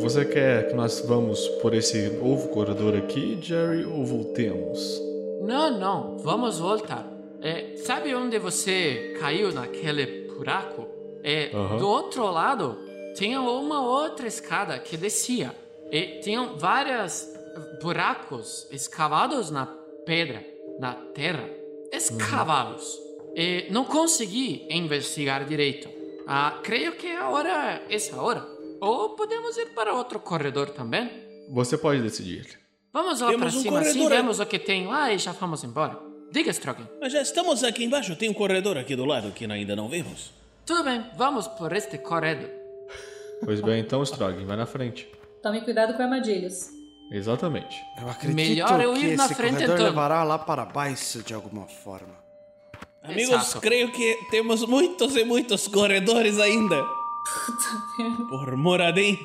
Você 0.00 0.24
quer 0.24 0.68
que 0.68 0.74
nós 0.74 1.00
vamos 1.06 1.46
por 1.60 1.74
esse 1.74 2.08
novo 2.08 2.48
corredor 2.48 2.96
aqui, 2.96 3.38
Jerry, 3.40 3.84
ou 3.84 4.02
voltemos? 4.04 4.98
Não, 5.42 5.78
não. 5.78 6.16
Vamos 6.18 6.58
voltar. 6.58 7.06
É, 7.42 7.76
sabe 7.76 8.14
onde 8.14 8.38
você 8.38 9.14
caiu 9.20 9.52
naquele 9.52 10.26
buraco? 10.28 10.88
É. 11.22 11.50
Do 11.78 11.86
outro 11.86 12.30
lado, 12.30 12.78
tinha 13.14 13.42
uma 13.42 13.86
outra 13.86 14.26
escada 14.26 14.78
que 14.78 14.96
descia. 14.96 15.54
E 15.92 16.20
tinham 16.20 16.56
vários 16.56 17.28
buracos 17.82 18.66
escavados 18.70 19.50
na 19.50 19.66
pedra, 20.06 20.42
na 20.78 20.94
terra. 20.94 21.46
Escavados. 21.92 22.98
E 23.36 23.66
não 23.70 23.84
consegui 23.84 24.66
investigar 24.70 25.44
direito. 25.44 25.90
Ah, 26.26 26.58
creio 26.62 26.92
que 26.92 27.08
agora 27.08 27.82
é 27.88 27.94
essa 27.94 28.20
hora. 28.20 28.59
Ou 28.80 29.10
podemos 29.10 29.56
ir 29.56 29.74
para 29.74 29.92
outro 29.94 30.18
corredor 30.20 30.70
também. 30.70 31.10
Você 31.52 31.76
pode 31.76 32.00
decidir. 32.02 32.58
Vamos 32.92 33.20
lá 33.20 33.28
pra 33.28 33.36
Temos 33.38 33.54
um 33.56 33.60
cima, 33.62 33.80
assim 33.80 33.88
corredor 33.92 34.12
aí. 34.12 34.18
vemos 34.18 34.40
o 34.40 34.46
que 34.46 34.58
tem 34.58 34.86
lá 34.86 35.12
e 35.12 35.18
já 35.18 35.32
vamos 35.32 35.62
embora. 35.64 35.98
Diga, 36.32 36.50
Strogan. 36.52 36.88
Mas 37.00 37.12
já 37.12 37.20
estamos 37.22 37.62
aqui 37.64 37.84
embaixo, 37.84 38.14
tem 38.16 38.30
um 38.30 38.34
corredor 38.34 38.78
aqui 38.78 38.94
do 38.96 39.04
lado 39.04 39.32
que 39.32 39.44
ainda 39.44 39.74
não 39.76 39.88
vimos. 39.88 40.32
Tudo 40.64 40.84
bem, 40.84 41.04
vamos 41.16 41.46
por 41.48 41.72
este 41.72 41.98
corredor. 41.98 42.48
Pois 43.44 43.60
bem, 43.60 43.80
então, 43.80 44.02
Strogan, 44.04 44.44
vai 44.44 44.56
na 44.56 44.66
frente. 44.66 45.08
Tome 45.42 45.60
cuidado 45.62 45.94
com 45.94 46.02
armadilhas. 46.02 46.70
Exatamente. 47.10 47.76
Eu 48.00 48.08
acredito 48.08 48.36
Melhor 48.36 48.80
eu 48.80 48.94
que 48.94 49.00
ir 49.06 49.16
na 49.16 49.24
esse 49.24 49.34
frente, 49.34 49.54
corredor 49.54 49.74
então. 49.76 49.86
levará 49.86 50.22
lá 50.22 50.38
para 50.38 50.64
baixo 50.64 51.22
de 51.22 51.34
alguma 51.34 51.66
forma. 51.66 52.14
Amigos, 53.02 53.32
Exato. 53.34 53.60
creio 53.60 53.90
que 53.90 54.14
temos 54.30 54.64
muitos 54.66 55.16
e 55.16 55.24
muitos 55.24 55.66
corredores 55.66 56.38
ainda. 56.38 56.84
Por 58.28 58.56
Moradin. 58.56 59.18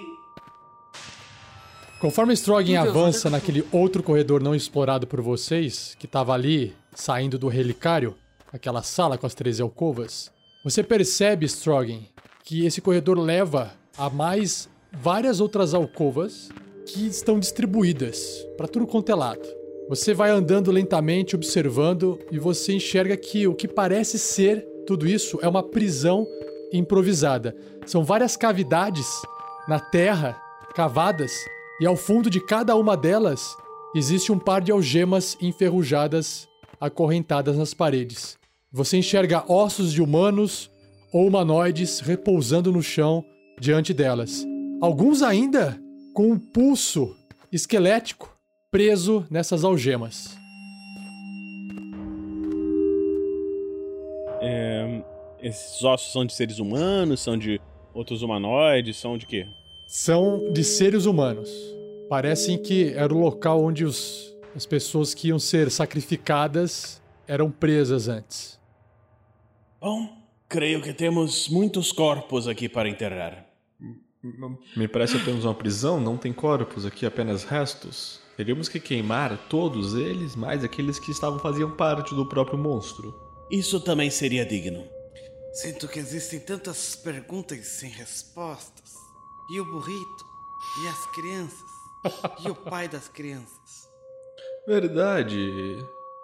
Conforme 2.00 2.36
Strogan 2.36 2.82
avança 2.82 3.30
naquele 3.30 3.66
outro 3.72 4.04
corredor 4.04 4.44
não 4.44 4.54
explorado 4.54 5.08
por 5.08 5.22
vocês, 5.22 5.96
que 5.98 6.06
estava 6.06 6.34
ali 6.34 6.76
saindo 6.94 7.40
do 7.40 7.48
relicário, 7.48 8.16
aquela 8.52 8.84
sala 8.84 9.18
com 9.18 9.26
as 9.26 9.34
três 9.34 9.60
alcovas, 9.60 10.32
você 10.64 10.84
percebe, 10.84 11.46
Strogan, 11.46 12.00
que 12.44 12.66
esse 12.66 12.82
corredor 12.82 13.18
leva 13.18 13.72
a 13.98 14.10
mais 14.10 14.70
várias 14.92 15.40
outras 15.40 15.74
alcovas 15.74 16.50
que 16.86 17.08
estão 17.08 17.40
distribuídas 17.40 18.46
para 18.58 18.68
tudo 18.68 18.86
quanto 18.86 19.12
é 19.12 19.16
lado. 19.16 19.48
Você 19.88 20.14
vai 20.14 20.32
andando 20.32 20.72
lentamente, 20.72 21.36
observando, 21.36 22.20
e 22.32 22.40
você 22.40 22.74
enxerga 22.74 23.16
que 23.16 23.48
o 23.48 23.54
que 23.54 23.68
parece 23.68 24.20
ser 24.20 24.66
tudo 24.86 25.08
isso 25.08 25.40
é 25.42 25.48
uma 25.48 25.64
prisão 25.64 26.28
improvisada. 26.72 27.56
São 27.86 28.04
várias 28.04 28.36
cavidades 28.36 29.08
na 29.68 29.80
terra 29.80 30.42
cavadas, 30.76 31.32
e 31.80 31.86
ao 31.86 31.96
fundo 31.96 32.30
de 32.30 32.40
cada 32.40 32.76
uma 32.76 32.98
delas 32.98 33.56
existe 33.96 34.32
um 34.32 34.38
par 34.38 34.62
de 34.62 34.72
algemas 34.72 35.38
enferrujadas 35.42 36.48
acorrentadas 36.80 37.58
nas 37.58 37.74
paredes. 37.74 38.38
Você 38.72 38.98
enxerga 38.98 39.50
ossos 39.50 39.94
de 39.94 40.02
humanos 40.02 40.70
ou 41.14 41.28
humanoides 41.28 42.02
repousando 42.02 42.72
no 42.72 42.84
chão 42.84 43.24
diante 43.60 43.94
delas. 43.94 44.46
Alguns 44.82 45.22
ainda 45.22 45.80
com 46.14 46.32
um 46.32 46.38
pulso 46.38 47.16
esquelético 47.52 48.30
preso 48.70 49.26
nessas 49.30 49.64
algemas. 49.64 50.38
Esses 55.46 55.84
ossos 55.84 56.12
são 56.12 56.26
de 56.26 56.34
seres 56.34 56.58
humanos, 56.58 57.22
são 57.22 57.38
de 57.38 57.62
outros 57.94 58.24
humanoides, 58.24 58.98
são 58.98 59.16
de 59.16 59.28
quê? 59.28 59.46
São 59.88 60.52
de 60.52 60.64
seres 60.64 61.06
humanos. 61.06 61.52
Parecem 62.10 62.58
que 62.58 62.94
era 62.94 63.14
o 63.14 63.20
local 63.20 63.64
onde 63.64 63.86
os, 63.86 64.36
as 64.56 64.66
pessoas 64.66 65.14
que 65.14 65.28
iam 65.28 65.38
ser 65.38 65.70
sacrificadas 65.70 67.00
eram 67.28 67.52
presas 67.52 68.08
antes. 68.08 68.60
Bom, 69.80 70.18
creio 70.50 70.82
que 70.82 70.92
temos 70.92 71.48
muitos 71.48 71.92
corpos 71.92 72.48
aqui 72.48 72.68
para 72.68 72.90
enterrar. 72.90 73.46
Me 74.76 74.88
parece 74.88 75.18
apenas 75.18 75.46
uma 75.46 75.54
prisão, 75.54 76.00
não 76.00 76.18
tem 76.18 76.34
corpos 76.34 76.88
aqui, 76.88 77.06
apenas 77.06 77.44
restos. 77.44 78.20
Teríamos 78.36 78.68
que 78.68 78.80
queimar 78.80 79.38
todos 79.48 79.94
eles, 79.94 80.36
mais 80.36 80.64
aqueles 80.64 80.98
que 80.98 81.12
estavam 81.12 81.38
faziam 81.38 81.70
parte 81.70 82.16
do 82.16 82.26
próprio 82.26 82.58
monstro. 82.58 83.14
Isso 83.52 83.80
também 83.80 84.10
seria 84.10 84.44
digno. 84.44 84.95
Sinto 85.56 85.88
que 85.88 86.00
existem 86.00 86.40
tantas 86.40 86.96
perguntas 86.96 87.66
sem 87.66 87.90
respostas. 87.90 88.94
E 89.52 89.60
o 89.60 89.66
burrito? 89.66 90.26
E 90.84 90.88
as 90.88 91.06
crianças? 91.14 91.76
E 92.46 92.50
o 92.50 92.56
pai 92.56 92.88
das 92.90 93.08
crianças? 93.08 93.90
Verdade. 94.68 95.38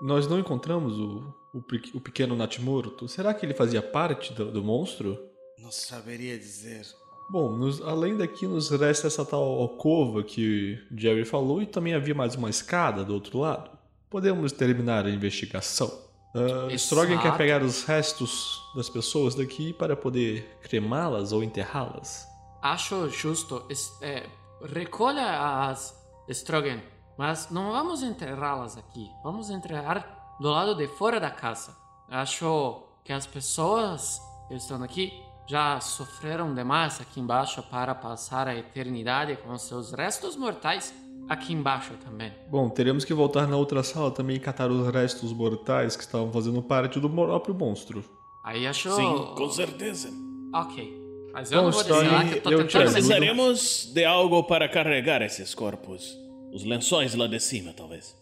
Nós 0.02 0.28
não 0.28 0.40
encontramos 0.40 0.98
o, 1.00 1.34
o, 1.54 1.64
o 1.94 2.02
pequeno 2.02 2.36
Natimorto. 2.36 3.08
Será 3.08 3.34
que 3.34 3.46
ele 3.46 3.54
fazia 3.54 3.82
parte 3.82 4.34
do, 4.34 4.52
do 4.52 4.64
monstro? 4.64 5.18
Não 5.60 5.72
saberia 5.72 6.38
dizer. 6.38 6.86
Bom, 7.30 7.52
nos- 7.56 7.82
além 7.82 8.18
daqui 8.18 8.46
nos 8.46 8.70
resta 8.70 9.08
essa 9.08 9.24
tal 9.24 9.44
alcova 9.44 10.24
que 10.24 10.78
Jerry 10.96 11.24
falou 11.24 11.62
e 11.62 11.66
também 11.66 11.94
havia 11.94 12.14
mais 12.16 12.36
uma 12.36 12.50
escada 12.50 13.06
do 13.06 13.14
outro 13.14 13.40
lado. 13.40 13.70
Podemos 14.10 14.52
terminar 14.52 15.06
a 15.06 15.10
investigação. 15.10 16.11
Uh, 16.34 16.70
Exato. 16.72 16.78
Strogan 16.78 17.18
quer 17.18 17.36
pegar 17.38 17.62
os 17.62 17.84
restos 17.84 18.62
das 18.74 18.90
pessoas 18.90 19.36
daqui 19.36 19.74
para 19.74 19.98
poder 19.98 20.58
cremá-las 20.62 21.32
ou 21.34 21.44
enterrá-las. 21.44 22.26
Acho 22.62 23.10
justo. 23.10 23.66
es- 23.70 23.92
é, 24.02 24.26
recolha 24.74 25.68
as 25.70 25.94
Strogan, 26.30 26.80
mas 27.18 27.50
não 27.52 27.72
vamos 27.72 28.02
enterrá-las 28.02 28.78
aqui. 28.78 29.10
Vamos 29.24 29.50
enterrar 29.50 30.36
do 30.40 30.50
lado 30.50 30.74
de 30.76 30.88
fora 30.88 31.20
da 31.20 31.30
casa. 31.30 31.76
Acho 32.10 32.84
que 33.04 33.12
as 33.12 33.28
pessoas 33.28 34.22
que 34.48 34.54
estão 34.56 34.82
aqui 34.84 35.12
já 35.50 35.80
sofreram 35.82 36.54
demais 36.54 37.02
aqui 37.02 37.20
embaixo 37.20 37.62
para 37.64 37.94
passar 37.94 38.48
a 38.48 38.56
eternidade 38.56 39.36
com 39.38 39.58
seus 39.58 39.92
restos 39.92 40.36
mortais 40.38 40.94
aqui 41.32 41.54
embaixo 41.54 41.94
também. 42.04 42.34
Bom, 42.50 42.70
teremos 42.70 43.06
que 43.06 43.14
voltar 43.14 43.48
na 43.48 43.56
outra 43.56 43.82
sala 43.84 44.12
também 44.12 44.36
e 44.36 44.40
catar 44.40 44.70
os 44.70 44.94
restos 44.94 45.32
mortais 45.32 45.96
que 45.96 46.04
estavam 46.04 46.30
fazendo 46.30 46.62
parte 46.62 47.00
do 47.00 47.10
próprio 47.10 47.56
monstro. 47.56 48.04
Aí 48.44 48.68
acho. 48.68 48.94
Sim, 48.94 49.34
com 49.38 49.50
certeza. 49.50 50.10
Ok. 50.54 51.00
Mas 51.32 51.50
eu 51.50 51.60
Bom, 51.60 51.66
não 51.66 51.72
vou 51.72 51.84
dizer 51.84 51.94
que 51.94 52.38
eu 52.38 52.42
tô 52.42 52.50
tentando. 52.50 52.92
Precisaremos 52.92 53.90
de 53.94 54.04
algo 54.04 54.44
para 54.44 54.68
carregar 54.68 55.22
esses 55.22 55.56
corpos. 55.56 56.20
Os 56.52 56.66
lençóis 56.66 57.16
lá 57.16 57.28
de 57.28 57.40
cima, 57.40 57.72
talvez. 57.72 58.14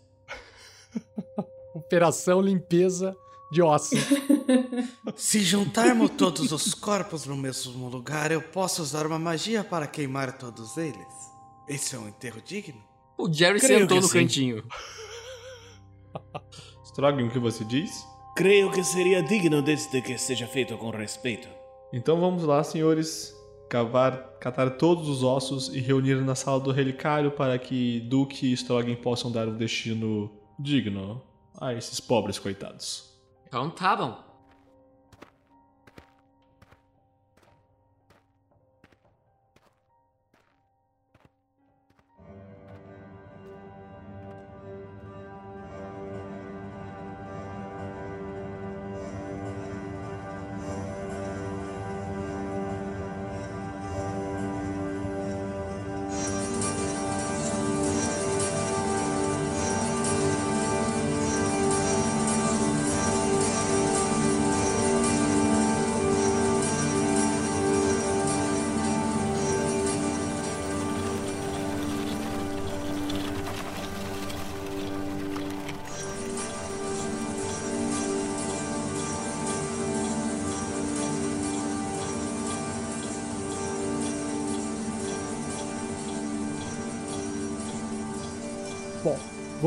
Operação 1.73 2.39
limpeza 2.39 3.17
de 3.51 3.63
ossos. 3.63 3.99
Se 5.17 5.39
juntarmos 5.39 6.11
todos 6.11 6.51
os 6.51 6.75
corpos 6.75 7.25
no 7.25 7.35
mesmo 7.35 7.89
lugar, 7.89 8.31
eu 8.31 8.43
posso 8.43 8.83
usar 8.83 9.07
uma 9.07 9.17
magia 9.17 9.63
para 9.63 9.87
queimar 9.87 10.37
todos 10.37 10.77
eles. 10.77 11.07
Esse 11.67 11.95
é 11.95 11.99
um 11.99 12.07
enterro 12.07 12.39
digno? 12.45 12.88
O 13.19 13.31
Jerry 13.31 13.59
Creio 13.59 13.81
sentou 13.81 13.99
no 13.99 14.07
sim. 14.07 14.19
cantinho. 14.19 14.63
Strogan, 16.85 17.25
o 17.25 17.29
que 17.29 17.37
você 17.37 17.65
diz? 17.65 18.07
Creio 18.33 18.71
que 18.71 18.81
seria 18.81 19.21
digno 19.21 19.61
desde 19.61 20.01
que 20.01 20.17
seja 20.17 20.47
feito 20.47 20.77
com 20.77 20.89
respeito. 20.89 21.49
Então 21.91 22.17
vamos 22.21 22.45
lá, 22.45 22.63
senhores, 22.63 23.35
cavar, 23.69 24.37
catar 24.39 24.69
todos 24.77 25.09
os 25.09 25.21
ossos 25.21 25.67
e 25.67 25.81
reunir 25.81 26.15
na 26.23 26.33
sala 26.33 26.61
do 26.61 26.71
relicário 26.71 27.29
para 27.31 27.59
que 27.59 27.99
Duke 28.09 28.53
e 28.53 28.53
Strogan 28.53 28.95
possam 28.95 29.29
dar 29.29 29.49
um 29.49 29.57
destino 29.57 30.31
digno 30.57 31.21
a 31.59 31.73
esses 31.73 31.99
pobres 31.99 32.39
coitados. 32.39 33.19
Então 33.47 33.69
tá. 33.69 33.97
Bom, 33.97 34.28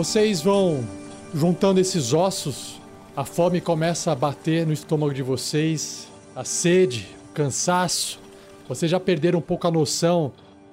vocês 0.02 0.42
vão 0.42 0.84
juntando 1.32 1.78
esses 1.78 2.12
ossos, 2.12 2.80
a 3.16 3.24
fome 3.24 3.60
começa 3.60 4.10
a 4.10 4.16
bater 4.16 4.66
no 4.66 4.72
estômago 4.72 5.14
de 5.14 5.22
vocês, 5.22 6.08
a 6.34 6.42
sede, 6.42 7.06
o 7.30 7.32
cansaço. 7.32 8.18
Vocês 8.68 8.90
já 8.90 8.98
perderam 8.98 9.38
um 9.38 9.42
pouco 9.42 9.68
a 9.68 9.70
noção 9.70 10.32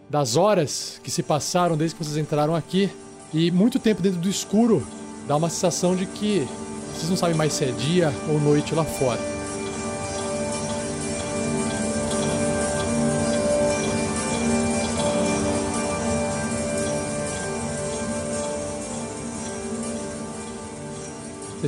das 0.10 0.36
horas 0.36 1.00
que 1.04 1.12
se 1.12 1.22
passaram 1.22 1.78
desde 1.78 1.96
que 1.96 2.04
vocês 2.04 2.18
entraram 2.18 2.56
aqui. 2.56 2.90
E 3.32 3.52
muito 3.52 3.78
tempo 3.78 4.02
dentro 4.02 4.20
do 4.20 4.28
escuro 4.28 4.84
dá 5.28 5.36
uma 5.36 5.48
sensação 5.48 5.96
de 5.96 6.08
que 6.08 6.48
vocês 6.96 7.08
não 7.08 7.16
sabem 7.16 7.36
mais 7.36 7.54
se 7.54 7.66
é 7.66 7.72
dia 7.72 8.12
ou 8.28 8.40
noite 8.40 8.74
lá 8.74 8.84
fora. 8.84 9.39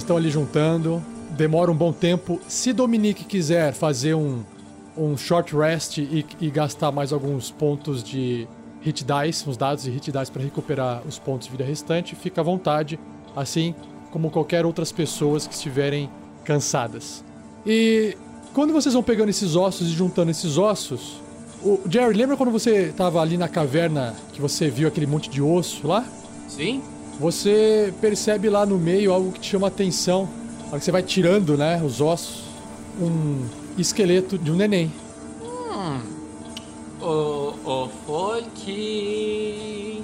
Vocês 0.02 0.06
estão 0.08 0.18
ali 0.18 0.32
juntando, 0.32 1.00
demora 1.38 1.70
um 1.70 1.76
bom 1.76 1.94
tempo. 1.94 2.42
Se 2.48 2.74
Dominique 2.74 3.24
quiser 3.24 3.72
fazer 3.72 4.16
um, 4.16 4.42
um 4.98 5.16
short 5.16 5.56
rest 5.56 6.00
e, 6.00 6.26
e 6.40 6.50
gastar 6.50 6.92
mais 6.92 7.14
alguns 7.14 7.52
pontos 7.52 8.04
de 8.04 8.48
hit 8.82 9.06
dice, 9.06 9.48
uns 9.48 9.58
dados 9.58 9.84
de 9.84 9.92
hit 9.92 10.12
dice 10.12 10.32
para 10.32 10.42
recuperar 10.42 11.04
os 11.08 11.20
pontos 11.20 11.46
de 11.46 11.52
vida 11.52 11.64
restante, 11.64 12.16
fica 12.16 12.42
à 12.42 12.44
vontade, 12.44 13.00
assim 13.36 13.76
como 14.10 14.32
qualquer 14.32 14.66
outras 14.66 14.92
pessoas 14.92 15.46
que 15.46 15.54
estiverem 15.54 16.10
cansadas. 16.44 17.24
E 17.64 18.18
quando 18.56 18.74
vocês 18.74 18.96
vão 18.96 19.04
pegando 19.04 19.30
esses 19.30 19.56
ossos 19.56 19.88
e 19.88 19.92
juntando 19.92 20.32
esses 20.32 20.58
ossos, 20.58 21.22
o 21.62 21.80
Jerry, 21.88 22.18
lembra 22.18 22.36
quando 22.36 22.52
você 22.52 22.88
estava 22.88 23.22
ali 23.22 23.38
na 23.38 23.48
caverna 23.48 24.16
que 24.34 24.42
você 24.42 24.68
viu 24.68 24.88
aquele 24.88 25.06
monte 25.06 25.30
de 25.30 25.44
osso 25.44 25.86
lá? 25.86 26.04
Sim? 26.48 26.82
Você 27.22 27.94
percebe 28.02 28.50
lá 28.50 28.66
no 28.66 28.80
meio 28.80 29.14
algo 29.14 29.32
que 29.32 29.42
te 29.42 29.52
chama 29.52 29.68
a 29.68 29.70
atenção. 29.70 30.28
Na 30.62 30.70
hora 30.70 30.80
que 30.80 30.86
você 30.86 30.92
vai 30.92 31.04
tirando, 31.04 31.56
né, 31.56 31.80
os 31.86 32.02
ossos, 32.02 32.46
um 33.00 33.46
esqueleto 33.78 34.40
de 34.40 34.52
um 34.52 34.56
neném. 34.56 34.92
Hum. 35.40 36.02
O, 37.00 37.54
o 37.64 37.90
Folk. 38.08 40.04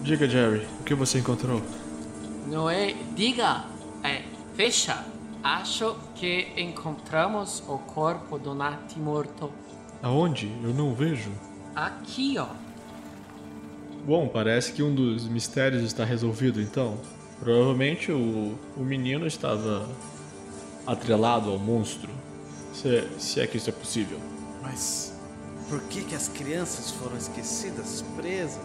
Diga, 0.00 0.26
Jerry, 0.26 0.66
o 0.80 0.84
que 0.84 0.94
você 0.94 1.18
encontrou? 1.18 1.60
Não 2.50 2.70
é. 2.70 2.94
Diga. 3.14 3.66
É. 4.02 4.22
Fecha. 4.54 5.04
Acho 5.42 5.94
que 6.14 6.48
encontramos 6.56 7.62
o 7.68 7.76
corpo 7.76 8.38
do 8.38 8.54
Nati 8.54 8.98
morto. 8.98 9.50
Aonde? 10.02 10.50
Eu 10.62 10.72
não 10.72 10.94
vejo. 10.94 11.30
Aqui, 11.76 12.38
ó. 12.38 12.46
Bom, 14.06 14.28
parece 14.28 14.72
que 14.72 14.82
um 14.82 14.94
dos 14.94 15.26
mistérios 15.26 15.82
está 15.82 16.04
resolvido 16.04 16.60
então. 16.60 16.98
Provavelmente 17.40 18.12
o, 18.12 18.54
o 18.76 18.80
menino 18.80 19.26
estava 19.26 19.88
atrelado 20.86 21.50
ao 21.50 21.58
monstro. 21.58 22.10
Se, 22.74 23.08
se 23.18 23.40
é 23.40 23.46
que 23.46 23.56
isso 23.56 23.70
é 23.70 23.72
possível. 23.72 24.18
Mas 24.62 25.14
por 25.70 25.80
que, 25.84 26.04
que 26.04 26.14
as 26.14 26.28
crianças 26.28 26.90
foram 26.90 27.16
esquecidas, 27.16 28.04
presas? 28.14 28.60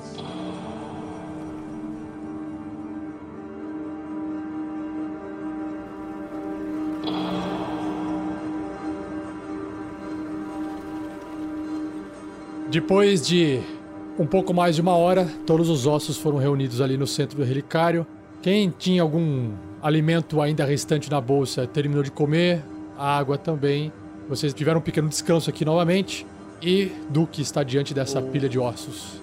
Depois 12.70 13.26
de 13.26 13.79
um 14.20 14.26
pouco 14.26 14.54
mais 14.54 14.76
de 14.76 14.82
uma 14.82 14.96
hora, 14.96 15.26
todos 15.48 15.70
os 15.70 15.88
ossos 15.88 16.18
foram 16.18 16.38
reunidos 16.38 16.82
ali 16.82 16.98
no 16.98 17.08
centro 17.08 17.38
do 17.38 17.44
relicário. 17.44 18.06
Quem 18.42 18.70
tinha 18.70 19.02
algum 19.02 19.54
alimento 19.82 20.42
ainda 20.42 20.66
restante 20.66 21.10
na 21.10 21.22
bolsa 21.22 21.66
terminou 21.66 22.04
de 22.04 22.12
comer, 22.12 22.62
a 22.98 23.18
água 23.18 23.38
também. 23.38 23.94
Vocês 24.28 24.54
tiveram 24.54 24.80
um 24.80 24.84
pequeno 24.84 25.08
descanso 25.08 25.50
aqui 25.50 25.64
novamente. 25.64 26.28
E 26.62 26.92
Duque 27.10 27.42
está 27.42 27.64
diante 27.64 27.94
dessa 27.94 28.22
pilha 28.22 28.50
de 28.50 28.60
ossos. 28.60 29.22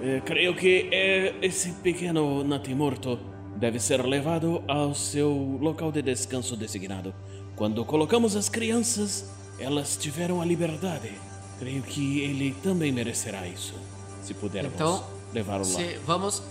É, 0.00 0.20
creio 0.24 0.54
que 0.54 0.88
é, 0.92 1.34
esse 1.42 1.72
pequeno 1.72 2.44
natimorto 2.44 3.18
deve 3.56 3.80
ser 3.80 4.04
levado 4.06 4.62
ao 4.68 4.94
seu 4.94 5.58
local 5.60 5.90
de 5.90 6.00
descanso 6.00 6.56
designado. 6.56 7.12
Quando 7.56 7.84
colocamos 7.84 8.36
as 8.36 8.48
crianças, 8.48 9.28
elas 9.58 9.96
tiveram 9.96 10.40
a 10.40 10.44
liberdade. 10.44 11.25
Creio 11.58 11.82
que 11.82 12.20
ele 12.20 12.54
também 12.62 12.92
merecerá 12.92 13.46
isso. 13.46 13.74
Se 14.22 14.34
pudermos 14.34 14.74
Então, 14.74 15.04
levá-lo 15.32 15.64
lá. 15.72 15.78
Vamos 16.04 16.42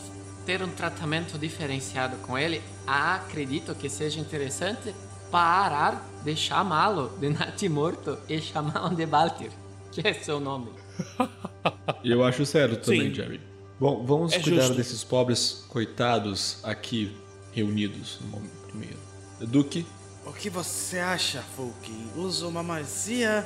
ter 0.45 0.61
um 0.63 0.69
tratamento 0.69 1.37
diferenciado 1.37 2.17
com 2.17 2.37
ele, 2.37 2.61
acredito 2.85 3.73
que 3.75 3.89
seja 3.89 4.19
interessante 4.19 4.93
parar 5.31 6.07
de 6.23 6.35
chamá-lo 6.35 7.09
de 7.19 7.29
Nati 7.29 7.67
Morto 7.67 8.17
e 8.29 8.39
chamá-lo 8.39 8.95
de 8.95 9.05
Baltir, 9.05 9.51
que 9.91 10.07
é 10.07 10.13
seu 10.13 10.39
nome. 10.39 10.69
Eu 12.03 12.23
acho 12.23 12.45
sério 12.45 12.77
também, 12.77 13.09
Sim. 13.09 13.13
Jerry. 13.15 13.41
Bom, 13.79 14.05
vamos 14.05 14.31
É 14.33 14.39
cuidar 14.39 14.61
justo. 14.61 14.75
desses 14.77 15.03
pobres 15.03 15.65
coitados 15.67 16.59
aqui 16.63 17.15
reunidos 17.51 18.19
no 18.21 18.27
momento 18.27 18.67
primeiro. 18.69 18.97
Duque, 19.41 19.85
O 20.25 20.31
que 20.31 20.49
você 20.49 20.99
acha, 20.99 21.43
Folk? 21.55 21.91
Usa 22.15 22.47
uma 22.47 22.63
magia? 22.63 23.45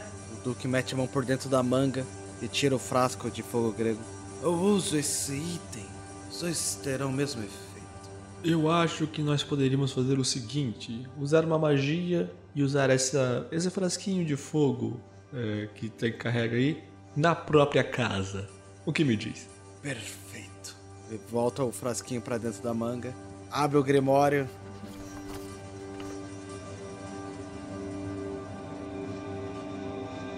O 0.50 0.54
Duque 0.54 0.68
mete 0.68 0.96
a 0.96 0.98
mão 0.98 1.06
por 1.06 1.24
dentro 1.24 1.48
da 1.48 1.62
manga 1.62 2.04
e 2.42 2.48
tira 2.48 2.76
o 2.76 2.80
frasco 2.80 3.30
de 3.30 3.44
fogo 3.44 3.72
grego. 3.72 4.00
Eu 4.42 4.52
uso 4.52 4.98
esse 4.98 5.34
item. 5.34 5.86
Os 6.28 6.40
dois 6.40 6.80
terão 6.82 7.10
o 7.10 7.14
mesmo 7.14 7.44
efeito. 7.44 8.10
eu 8.44 8.72
acho 8.72 9.06
que 9.06 9.22
nós 9.22 9.44
poderíamos 9.44 9.92
fazer 9.92 10.18
o 10.18 10.26
seguinte: 10.26 11.08
usar 11.20 11.46
uma 11.46 11.60
magia 11.60 12.34
e 12.56 12.64
usar 12.64 12.90
essa, 12.90 13.48
esse 13.52 13.70
frasquinho 13.70 14.26
de 14.26 14.36
fogo 14.36 15.00
é, 15.32 15.70
que 15.76 15.88
tem, 15.88 16.12
carrega 16.12 16.56
aí 16.56 16.84
na 17.16 17.36
própria 17.36 17.84
casa. 17.84 18.50
O 18.88 18.92
que 18.92 19.04
me 19.04 19.16
diz? 19.16 19.48
Perfeito. 19.84 20.76
Ele 21.12 21.22
volta 21.30 21.64
o 21.64 21.72
frasquinho 21.72 22.22
pra 22.22 22.40
dentro 22.40 22.64
da 22.64 22.74
manga, 22.74 23.14
abre 23.52 23.78
o 23.78 23.84
grimório. 23.84 24.50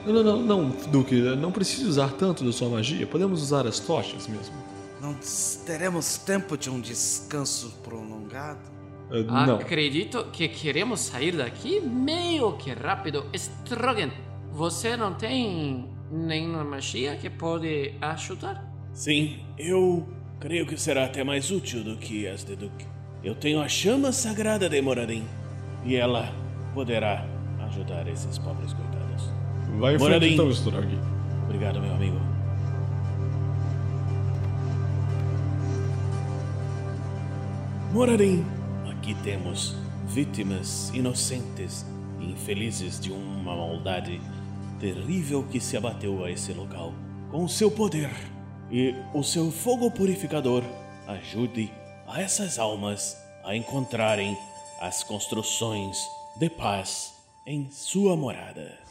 Não, 0.05 0.13
não, 0.13 0.23
não, 0.23 0.41
não, 0.41 0.69
Duque, 0.91 1.15
não 1.35 1.51
precisa 1.51 1.87
usar 1.87 2.11
tanto 2.11 2.43
da 2.43 2.51
sua 2.51 2.69
magia. 2.69 3.05
Podemos 3.05 3.41
usar 3.41 3.67
as 3.67 3.79
tochas 3.79 4.27
mesmo. 4.27 4.55
Não 5.01 5.15
teremos 5.65 6.17
tempo 6.17 6.57
de 6.57 6.69
um 6.69 6.79
descanso 6.79 7.71
prolongado? 7.83 8.59
É, 9.11 9.23
não. 9.23 9.55
Acredito 9.55 10.25
que 10.31 10.47
queremos 10.47 11.01
sair 11.01 11.35
daqui 11.35 11.81
meio 11.81 12.53
que 12.53 12.71
rápido. 12.71 13.25
Strogan, 13.33 14.09
você 14.51 14.95
não 14.95 15.13
tem 15.13 15.89
nenhuma 16.11 16.63
magia 16.63 17.15
que 17.15 17.29
pode 17.29 17.93
ajudar? 18.01 18.69
Sim, 18.93 19.39
eu 19.57 20.07
creio 20.39 20.65
que 20.65 20.77
será 20.77 21.05
até 21.05 21.23
mais 21.23 21.51
útil 21.51 21.83
do 21.83 21.97
que 21.97 22.27
as 22.27 22.43
de 22.43 22.55
Duke. 22.55 22.85
Eu 23.23 23.35
tenho 23.35 23.61
a 23.61 23.67
chama 23.67 24.11
sagrada 24.11 24.67
de 24.67 24.81
Moradin 24.81 25.23
e 25.85 25.95
ela 25.95 26.33
poderá 26.73 27.25
ajudar 27.67 28.07
esses 28.07 28.37
pobres 28.37 28.73
coitados. 28.73 29.00
Vai 29.79 29.95
em 29.95 29.99
frente 29.99 30.34
então, 30.34 30.49
Strog. 30.49 30.88
Obrigado, 31.45 31.81
meu 31.81 31.93
amigo. 31.93 32.19
Morarim, 37.91 38.45
aqui 38.89 39.13
temos 39.15 39.75
vítimas 40.07 40.89
inocentes 40.93 41.86
e 42.19 42.31
infelizes 42.31 42.99
de 42.99 43.12
uma 43.12 43.55
maldade 43.55 44.21
terrível 44.79 45.43
que 45.43 45.60
se 45.60 45.75
abateu 45.75 46.23
a 46.23 46.31
esse 46.31 46.53
local. 46.53 46.93
Com 47.29 47.47
seu 47.47 47.69
poder 47.69 48.10
e 48.69 48.95
o 49.13 49.23
seu 49.23 49.51
fogo 49.51 49.91
purificador, 49.91 50.63
ajude 51.07 51.71
a 52.07 52.21
essas 52.21 52.57
almas 52.57 53.17
a 53.43 53.55
encontrarem 53.55 54.38
as 54.79 55.03
construções 55.03 55.97
de 56.38 56.49
paz 56.49 57.13
em 57.45 57.69
sua 57.71 58.15
morada. 58.15 58.90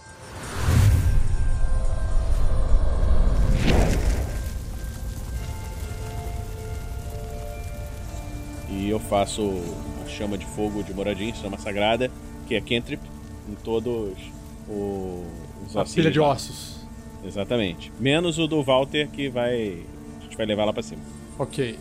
E 8.80 8.88
eu 8.88 8.98
faço 8.98 9.52
a 10.02 10.08
chama 10.08 10.38
de 10.38 10.46
fogo 10.46 10.82
de 10.82 10.94
Moradin, 10.94 11.34
chama 11.34 11.58
sagrada, 11.58 12.10
que 12.46 12.54
é 12.54 12.60
cantrip, 12.62 13.02
em 13.46 13.54
todos 13.62 14.16
os 14.66 15.76
A 15.76 15.82
ossinhos 15.82 15.94
pilha 15.94 16.10
de 16.10 16.18
ossos. 16.18 16.76
Exatamente. 17.22 17.92
Menos 18.00 18.38
o 18.38 18.46
do 18.46 18.62
Walter, 18.62 19.06
que 19.10 19.28
vai. 19.28 19.82
A 20.18 20.22
gente 20.22 20.34
vai 20.34 20.46
levar 20.46 20.64
lá 20.64 20.72
pra 20.72 20.82
cima. 20.82 21.02
Ok. 21.38 21.78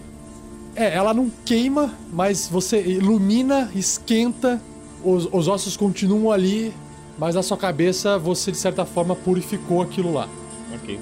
É, 0.76 0.94
ela 0.94 1.14
não 1.14 1.32
queima, 1.46 1.94
mas 2.12 2.50
você 2.50 2.82
ilumina, 2.82 3.72
esquenta, 3.74 4.62
os, 5.02 5.28
os 5.32 5.48
ossos 5.48 5.78
continuam 5.78 6.32
ali, 6.34 6.74
mas 7.18 7.36
na 7.36 7.42
sua 7.42 7.58
cabeça 7.58 8.20
você 8.20 8.52
de 8.52 8.58
certa 8.58 8.86
forma 8.86 9.16
purificou 9.16 9.82
aquilo 9.82 10.12
lá. 10.12 10.28
Ok. 10.76 11.00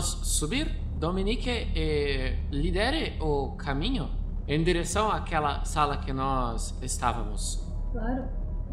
Subir. 0.00 0.78
Dominique, 0.98 1.48
eh, 1.48 2.38
lidere 2.50 3.16
o 3.20 3.52
caminho 3.52 4.10
em 4.46 4.62
direção 4.62 5.10
àquela 5.10 5.64
sala 5.64 5.96
que 5.96 6.12
nós 6.12 6.74
estávamos. 6.82 7.66
Claro, 7.92 8.24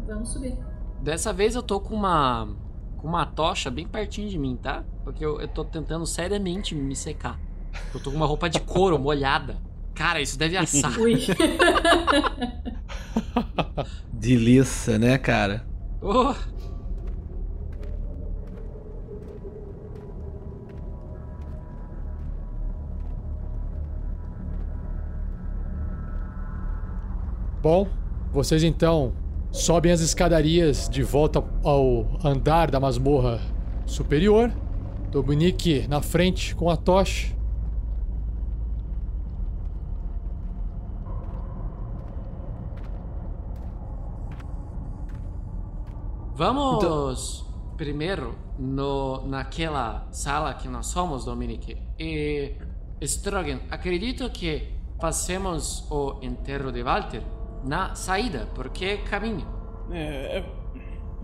vamos 0.06 0.32
subir. 0.32 0.56
Dessa 1.00 1.32
vez 1.32 1.54
eu 1.54 1.62
tô 1.62 1.80
com 1.80 1.94
uma 1.94 2.48
com 2.98 3.06
uma 3.06 3.24
tocha 3.24 3.70
bem 3.70 3.86
pertinho 3.86 4.28
de 4.28 4.36
mim, 4.36 4.56
tá? 4.56 4.84
Porque 5.04 5.24
eu, 5.24 5.40
eu 5.40 5.48
tô 5.48 5.64
tentando 5.64 6.04
seriamente 6.04 6.74
me 6.74 6.96
secar. 6.96 7.38
Eu 7.94 8.00
tô 8.00 8.10
com 8.10 8.16
uma 8.16 8.26
roupa 8.26 8.50
de 8.50 8.60
couro 8.60 8.98
molhada. 9.00 9.56
Cara, 9.94 10.20
isso 10.20 10.38
deve 10.38 10.56
assar. 10.56 10.98
Ui. 10.98 11.14
Delícia, 14.12 14.98
né, 14.98 15.16
cara? 15.16 15.66
Oh, 16.00 16.34
Bom, 27.60 27.88
vocês 28.32 28.62
então 28.62 29.12
sobem 29.50 29.90
as 29.90 30.00
escadarias 30.00 30.88
de 30.88 31.02
volta 31.02 31.42
ao 31.64 32.06
andar 32.24 32.70
da 32.70 32.78
masmorra 32.78 33.40
superior. 33.84 34.52
Dominique 35.10 35.84
na 35.88 36.00
frente 36.00 36.54
com 36.54 36.70
a 36.70 36.76
tocha. 36.76 37.36
Vamos 46.36 47.44
primeiro 47.76 48.36
no, 48.56 49.26
naquela 49.26 50.06
sala 50.12 50.54
que 50.54 50.68
nós 50.68 50.86
somos, 50.86 51.24
Dominique. 51.24 51.76
E 51.98 52.54
Strogan, 53.02 53.58
acredito 53.68 54.30
que 54.30 54.78
passemos 55.00 55.84
o 55.90 56.20
enterro 56.22 56.70
de 56.70 56.84
Walter 56.84 57.37
na 57.64 57.94
saída, 57.94 58.48
porque 58.54 58.84
é 58.84 58.96
caminho. 58.98 59.46
É, 59.90 60.38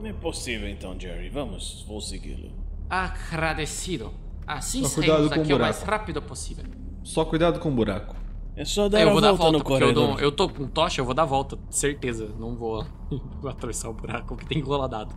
é, 0.02 0.08
é 0.08 0.12
possível 0.14 0.68
então, 0.68 0.98
Jerry. 0.98 1.28
Vamos, 1.28 1.84
vou 1.86 2.00
segui-lo. 2.00 2.50
Agradecido. 2.88 4.12
Assim 4.46 4.84
Só 4.84 4.94
cuidado 4.96 5.16
saímos 5.16 5.32
com 5.34 5.38
o 5.40 5.42
aqui 5.42 5.54
o 5.54 5.58
mais 5.58 5.76
buraco. 5.78 5.90
rápido 5.90 6.22
possível. 6.22 6.64
Só 7.02 7.24
cuidado 7.24 7.58
com 7.60 7.68
o 7.70 7.72
buraco. 7.72 8.14
É 8.56 8.64
só 8.64 8.88
dar 8.88 9.00
eu 9.00 9.08
a 9.08 9.12
vou 9.12 9.20
volta, 9.20 9.26
dar 9.32 9.32
volta 9.42 9.58
no 9.58 9.64
porque 9.64 9.74
eu, 9.74 9.78
corredor. 9.94 10.08
dou- 10.08 10.20
eu 10.20 10.30
tô 10.32 10.48
com 10.48 10.66
tocha, 10.68 11.00
eu 11.00 11.04
vou 11.04 11.12
dar 11.14 11.22
a 11.22 11.26
volta, 11.26 11.58
certeza. 11.70 12.28
Não 12.38 12.54
vou, 12.56 12.84
atravessar 13.48 13.88
o 13.88 13.94
buraco 13.94 14.36
que 14.36 14.46
tem 14.46 14.60
que 14.62 14.68
rolar 14.68 14.86
dado. 14.86 15.14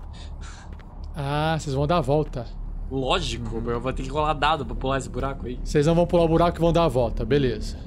Ah, 1.15 1.56
vocês 1.60 1.75
vão 1.75 1.86
dar 1.86 1.97
a 1.97 2.01
volta. 2.01 2.45
Lógico, 2.89 3.58
eu 3.69 3.82
vou 3.82 3.91
ter 3.93 4.03
que 4.03 4.10
rolar 4.10 4.34
dado 4.34 4.65
pra 4.65 4.75
pular 4.75 4.97
esse 4.97 5.10
buraco 5.10 5.45
aí. 5.45 5.60
Vocês 5.63 5.86
não 5.86 5.93
vão 5.93 6.08
pular 6.08 6.23
o 6.23 6.27
buraco 6.27 6.58
e 6.58 6.62
vão 6.62 6.71
dar 6.71 6.86
a 6.86 6.88
volta, 6.88 7.25
beleza. 7.25 7.77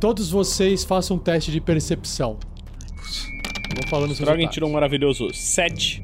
Todos 0.00 0.30
vocês 0.30 0.84
façam 0.84 1.16
um 1.16 1.20
teste 1.20 1.50
de 1.50 1.60
percepção. 1.60 2.38
Vou 3.74 3.88
falando 3.88 4.12
Strogan 4.12 4.32
resultados. 4.32 4.54
tirou 4.54 4.70
um 4.70 4.72
maravilhoso 4.72 5.32
7. 5.34 6.02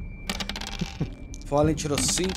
Fallen 1.47 1.73
tirou 1.75 1.97
5. 1.97 2.29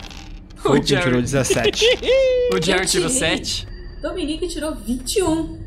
Fulkin 0.56 0.86
Jerry. 0.86 1.02
tirou 1.04 1.22
17. 1.22 1.84
O 2.50 2.62
Jerry 2.62 2.86
tirou 2.86 3.10
tirei. 3.10 3.36
7. 3.36 3.68
Dominique 4.00 4.48
tirou 4.48 4.74
21. 4.74 5.58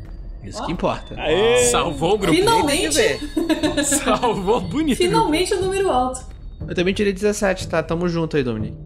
Isso 0.42 0.64
que 0.66 0.72
importa. 0.72 1.14
Aê! 1.20 1.66
Salvou 1.70 2.14
o 2.14 2.18
grupo. 2.18 2.36
Finalmente, 2.36 2.94
ver. 2.96 3.20
Salvou 3.84 4.60
bonito. 4.60 4.66
o 4.66 4.68
grupo. 4.68 4.96
finalmente 4.96 5.54
o 5.54 5.60
número 5.60 5.90
alto. 5.90 6.26
Eu 6.66 6.74
também 6.74 6.92
tirei 6.92 7.12
17, 7.12 7.68
tá? 7.68 7.82
Tamo 7.82 8.08
junto 8.08 8.36
aí, 8.36 8.42
Dominique. 8.42 8.76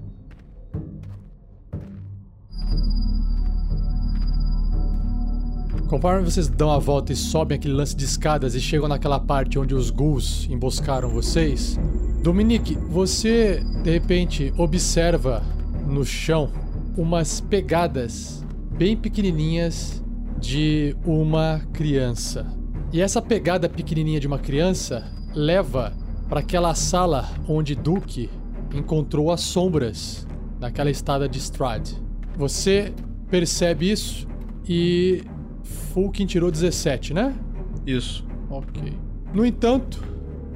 Conforme 5.89 6.25
vocês 6.25 6.49
dão 6.49 6.71
a 6.71 6.79
volta 6.79 7.13
e 7.13 7.17
sobem 7.17 7.57
aquele 7.57 7.75
lance 7.75 7.95
de 7.95 8.05
escadas 8.05 8.55
e 8.55 8.61
chegam 8.61 8.89
naquela 8.89 9.21
parte 9.21 9.59
onde 9.59 9.75
os 9.75 9.91
ghouls 9.91 10.49
emboscaram 10.51 11.09
vocês, 11.09 11.79
Dominique, 12.27 12.75
você 12.89 13.63
de 13.85 13.91
repente 13.93 14.53
observa 14.59 15.45
no 15.87 16.05
chão 16.05 16.51
umas 16.97 17.41
pegadas 17.41 18.45
bem 18.77 18.97
pequenininhas 18.97 20.03
de 20.41 20.97
uma 21.05 21.61
criança. 21.73 22.45
E 22.93 23.01
essa 23.01 23.23
pegada 23.23 23.69
pequenininha 23.69 24.19
de 24.19 24.27
uma 24.27 24.41
criança 24.41 25.05
leva 25.33 25.93
para 26.29 26.41
aquela 26.41 26.75
sala 26.75 27.29
onde 27.49 27.77
Duke 27.77 28.29
encontrou 28.75 29.31
as 29.31 29.43
sombras 29.43 30.27
naquela 30.59 30.91
estada 30.91 31.29
de 31.29 31.39
Strad. 31.39 31.93
Você 32.37 32.93
percebe 33.31 33.93
isso 33.93 34.27
e 34.69 35.23
Fulkin 35.67 36.27
tirou 36.27 36.51
17, 36.51 37.13
né? 37.13 37.35
Isso. 37.87 38.25
Ok. 38.49 38.93
No 39.35 39.45
entanto, 39.45 40.03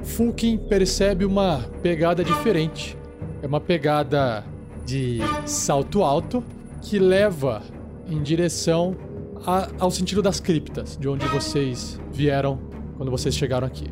Fulkin 0.03 0.57
percebe 0.57 1.25
uma 1.25 1.61
pegada 1.83 2.23
diferente. 2.25 2.97
É 3.43 3.47
uma 3.47 3.61
pegada 3.61 4.45
de 4.87 5.19
salto 5.47 6.03
alto 6.03 6.43
que 6.83 6.99
leva 6.99 7.63
em 8.09 8.23
direção 8.23 8.97
a- 9.47 9.69
ao 9.79 9.91
sentido 9.91 10.23
das 10.23 10.41
criptas, 10.41 10.97
de 10.97 11.09
onde 11.09 11.27
vocês 11.27 11.99
vieram 12.13 12.59
quando 12.97 13.11
vocês 13.11 13.35
chegaram 13.35 13.67
aqui. 13.67 13.87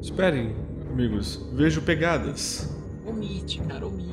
Esperem, 0.00 0.54
amigos. 0.92 1.48
Vejo 1.54 1.82
pegadas. 1.82 2.74
Omite, 3.06 3.60
cara, 3.60 3.86
omite. 3.86 4.07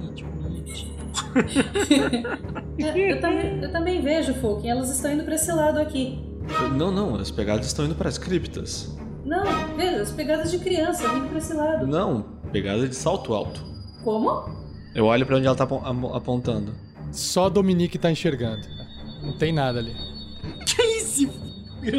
É, 2.78 3.12
eu, 3.14 3.22
também, 3.22 3.62
eu 3.64 3.72
também 3.72 4.02
vejo, 4.02 4.34
Fulkin. 4.36 4.70
Elas 4.70 4.90
estão 4.90 5.12
indo 5.14 5.24
pra 5.24 5.36
esse 5.36 5.52
lado 5.52 5.80
aqui. 5.80 6.20
Não, 6.76 6.92
não, 6.92 7.16
as 7.16 7.32
pegadas 7.32 7.66
estão 7.68 7.86
indo 7.86 7.96
para 7.96 8.10
as 8.10 8.18
criptas. 8.18 8.96
Não, 9.26 9.44
veja, 9.76 10.02
as 10.02 10.12
pegadas 10.12 10.52
de 10.52 10.60
criança 10.60 11.08
vindo 11.10 11.28
pra 11.30 11.38
esse 11.40 11.54
lado. 11.54 11.88
Não, 11.88 12.26
pegada 12.52 12.88
de 12.88 12.96
salto 12.96 13.34
alto. 13.34 13.64
Como? 14.04 14.44
Eu 14.94 15.06
olho 15.06 15.26
pra 15.26 15.38
onde 15.38 15.48
ela 15.48 15.56
tá 15.56 15.68
apontando. 16.14 16.74
Só 17.12 17.50
Dominique 17.50 17.98
tá 17.98 18.12
enxergando. 18.12 18.62
Não 19.24 19.38
tem 19.38 19.52
nada 19.52 19.80
ali. 19.80 19.94
Que 20.66 20.82
isso? 20.98 21.28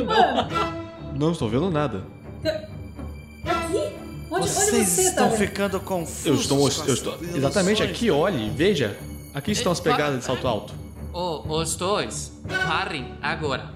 Mano, 0.05 0.48
Não 1.18 1.33
estou 1.33 1.48
vendo 1.48 1.70
nada. 1.70 2.05
aqui? 3.44 3.76
Onde, 4.31 4.42
onde 4.42 4.48
Vocês 4.48 4.88
você 4.88 5.02
estão 5.02 5.31
tá? 5.31 5.37
ficando 5.37 5.81
confusos. 5.81 6.26
Eu 6.26 6.35
estou, 6.35 6.59
com 6.59 6.88
eu 6.88 6.94
estou 6.94 7.18
exatamente 7.35 7.83
aqui, 7.83 8.11
olhe, 8.11 8.50
veja. 8.50 8.96
Aqui 9.37 9.53
estão 9.53 9.70
as 9.70 9.81
pegadas 9.81 10.20
de 10.20 10.25
salto 10.25 10.49
alto. 10.49 10.75
Oh, 11.12 11.59
os 11.61 11.77
dois, 11.77 12.33
parem 12.66 13.14
agora. 13.20 13.70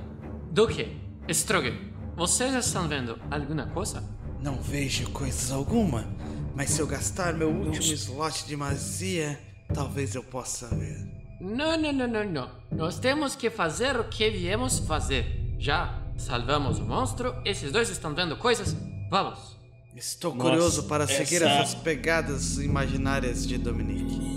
Duque, 0.51 0.97
Strogan, 1.29 1.75
vocês 2.17 2.55
estão 2.55 2.89
vendo 2.89 3.19
alguma 3.31 3.67
coisa? 3.67 4.03
Não 4.43 4.57
vejo 4.57 5.11
coisa 5.11 5.55
alguma, 5.55 6.07
mas 6.55 6.71
se 6.71 6.81
eu 6.81 6.87
gastar 6.87 7.35
meu 7.35 7.51
último 7.51 7.93
slot 7.93 8.47
de 8.47 8.57
magia, 8.57 9.39
talvez 9.75 10.15
eu 10.15 10.23
possa 10.23 10.67
ver. 10.69 10.97
Não, 11.43 11.77
não, 11.79 11.93
não, 11.93 12.09
não, 12.09 12.25
não. 12.25 12.51
Nós 12.73 12.99
temos 12.99 13.35
que 13.35 13.51
fazer 13.51 13.99
o 14.01 14.05
que 14.05 14.31
viemos 14.31 14.79
fazer. 14.79 15.55
Já 15.59 16.03
salvamos 16.17 16.79
o 16.79 16.85
monstro, 16.85 17.35
esses 17.45 17.71
dois 17.71 17.91
estão 17.91 18.15
vendo 18.15 18.35
coisas? 18.37 18.75
Vamos. 19.11 19.59
Estou 19.95 20.35
Nossa, 20.35 20.49
curioso 20.51 20.83
para 20.85 21.07
seguir 21.07 21.43
essa- 21.43 21.49
essas 21.49 21.75
pegadas 21.75 22.57
imaginárias 22.59 23.47
de 23.47 23.59
Dominique. 23.59 24.30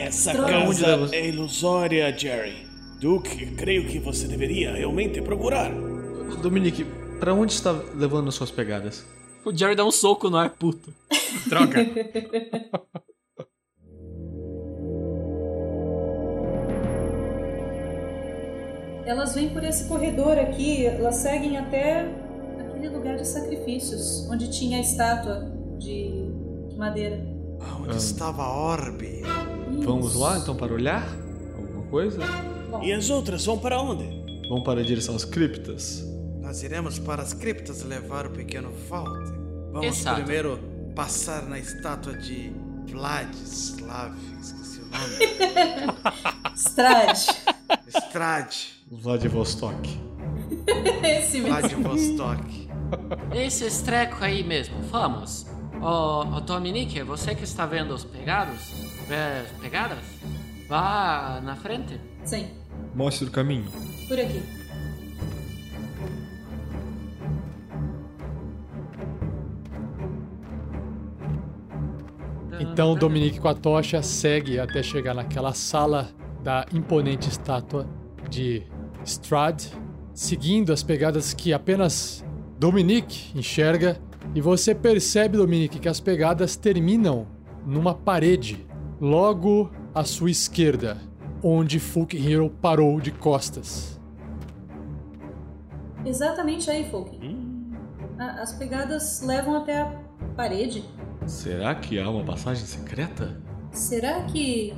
Essa 0.00 0.32
casa 0.34 1.10
é 1.12 1.28
ilusória, 1.28 2.16
Jerry. 2.16 2.66
Duke, 2.98 3.46
creio 3.54 3.86
que 3.86 3.98
você 3.98 4.26
deveria 4.26 4.72
realmente 4.72 5.20
procurar. 5.20 5.70
Dominique, 6.42 6.84
pra 7.18 7.34
onde 7.34 7.52
está 7.52 7.72
levando 7.94 8.28
as 8.28 8.34
suas 8.34 8.50
pegadas? 8.50 9.06
O 9.44 9.54
Jerry 9.54 9.74
dá 9.74 9.84
um 9.84 9.90
soco 9.90 10.30
no 10.30 10.36
ar, 10.36 10.50
puto. 10.50 10.92
Troca. 11.48 11.78
Elas 19.04 19.34
vêm 19.34 19.50
por 19.50 19.64
esse 19.64 19.88
corredor 19.88 20.38
aqui, 20.38 20.86
elas 20.86 21.16
seguem 21.16 21.58
até 21.58 22.06
aquele 22.60 22.88
lugar 22.90 23.16
de 23.16 23.26
sacrifícios, 23.26 24.28
onde 24.30 24.48
tinha 24.50 24.78
a 24.78 24.80
estátua 24.80 25.52
de 25.78 26.30
madeira. 26.76 27.20
Onde 27.80 27.96
estava 27.96 28.44
a 28.44 28.56
orbe? 28.56 29.22
Vamos 29.84 30.14
lá 30.14 30.38
então 30.38 30.54
para 30.56 30.72
olhar? 30.72 31.08
Alguma 31.56 31.82
coisa? 31.84 32.20
E 32.82 32.92
as 32.92 33.10
outras 33.10 33.44
vão 33.44 33.58
para 33.58 33.80
onde? 33.80 34.04
Vamos 34.48 34.64
para 34.64 34.80
a 34.80 34.84
direção 34.84 35.14
às 35.14 35.24
criptas. 35.24 36.04
Nós 36.40 36.62
iremos 36.62 36.98
para 36.98 37.22
as 37.22 37.32
criptas 37.32 37.82
levar 37.82 38.26
o 38.26 38.30
pequeno 38.30 38.70
Walter. 38.88 39.32
Vamos 39.72 39.86
Exato. 39.86 40.16
primeiro 40.16 40.58
passar 40.94 41.42
na 41.42 41.58
estátua 41.58 42.14
de 42.14 42.52
Vladislav, 42.86 44.16
esqueci 44.40 44.80
o 44.80 44.86
nome. 44.86 45.94
Strade. 46.56 47.26
Strade, 47.86 48.84
Vladivostok. 48.90 49.88
Esse 51.04 51.40
mesmo. 51.40 51.48
Vladivostok. 51.48 52.68
Esse 53.32 53.66
estreco 53.66 54.24
aí 54.24 54.42
mesmo, 54.42 54.82
vamos. 54.90 55.46
Ô, 55.80 56.36
ô 56.36 56.40
Dominique, 56.40 56.98
é 56.98 57.04
você 57.04 57.34
que 57.34 57.44
está 57.44 57.64
vendo 57.64 57.94
os 57.94 58.04
pegados? 58.04 58.89
É, 59.10 59.44
pegadas? 59.60 59.98
Vá 60.68 61.40
na 61.42 61.56
frente. 61.56 62.00
Sim, 62.24 62.48
Mostre 62.94 63.26
o 63.26 63.30
caminho. 63.30 63.66
por 64.06 64.18
aqui. 64.18 64.42
Então 72.60 72.94
Dominique 72.94 73.40
com 73.40 73.48
a 73.48 73.54
tocha 73.54 74.02
segue 74.02 74.60
até 74.60 74.82
chegar 74.82 75.14
naquela 75.14 75.54
sala 75.54 76.10
da 76.42 76.66
imponente 76.72 77.28
estátua 77.28 77.88
de 78.28 78.62
Strad, 79.04 79.64
seguindo 80.12 80.72
as 80.72 80.82
pegadas 80.82 81.32
que 81.32 81.52
apenas 81.52 82.24
Dominique 82.58 83.36
enxerga. 83.36 83.98
E 84.34 84.40
você 84.40 84.74
percebe, 84.74 85.38
Dominique, 85.38 85.78
que 85.78 85.88
as 85.88 85.98
pegadas 85.98 86.54
terminam 86.54 87.26
numa 87.66 87.94
parede 87.94 88.66
logo 89.00 89.70
à 89.94 90.04
sua 90.04 90.30
esquerda, 90.30 90.98
onde 91.42 91.78
Fulk 91.80 92.16
Hero 92.16 92.50
parou 92.50 93.00
de 93.00 93.10
costas. 93.10 93.98
Exatamente 96.04 96.70
aí, 96.70 96.88
Folk. 96.90 97.18
A- 98.18 98.42
As 98.42 98.52
pegadas 98.54 99.22
levam 99.22 99.56
até 99.56 99.80
a 99.80 99.92
parede. 100.36 100.84
Será 101.26 101.74
que 101.74 101.98
há 101.98 102.08
uma 102.08 102.24
passagem 102.24 102.64
secreta? 102.64 103.40
Será 103.72 104.22
que. 104.24 104.74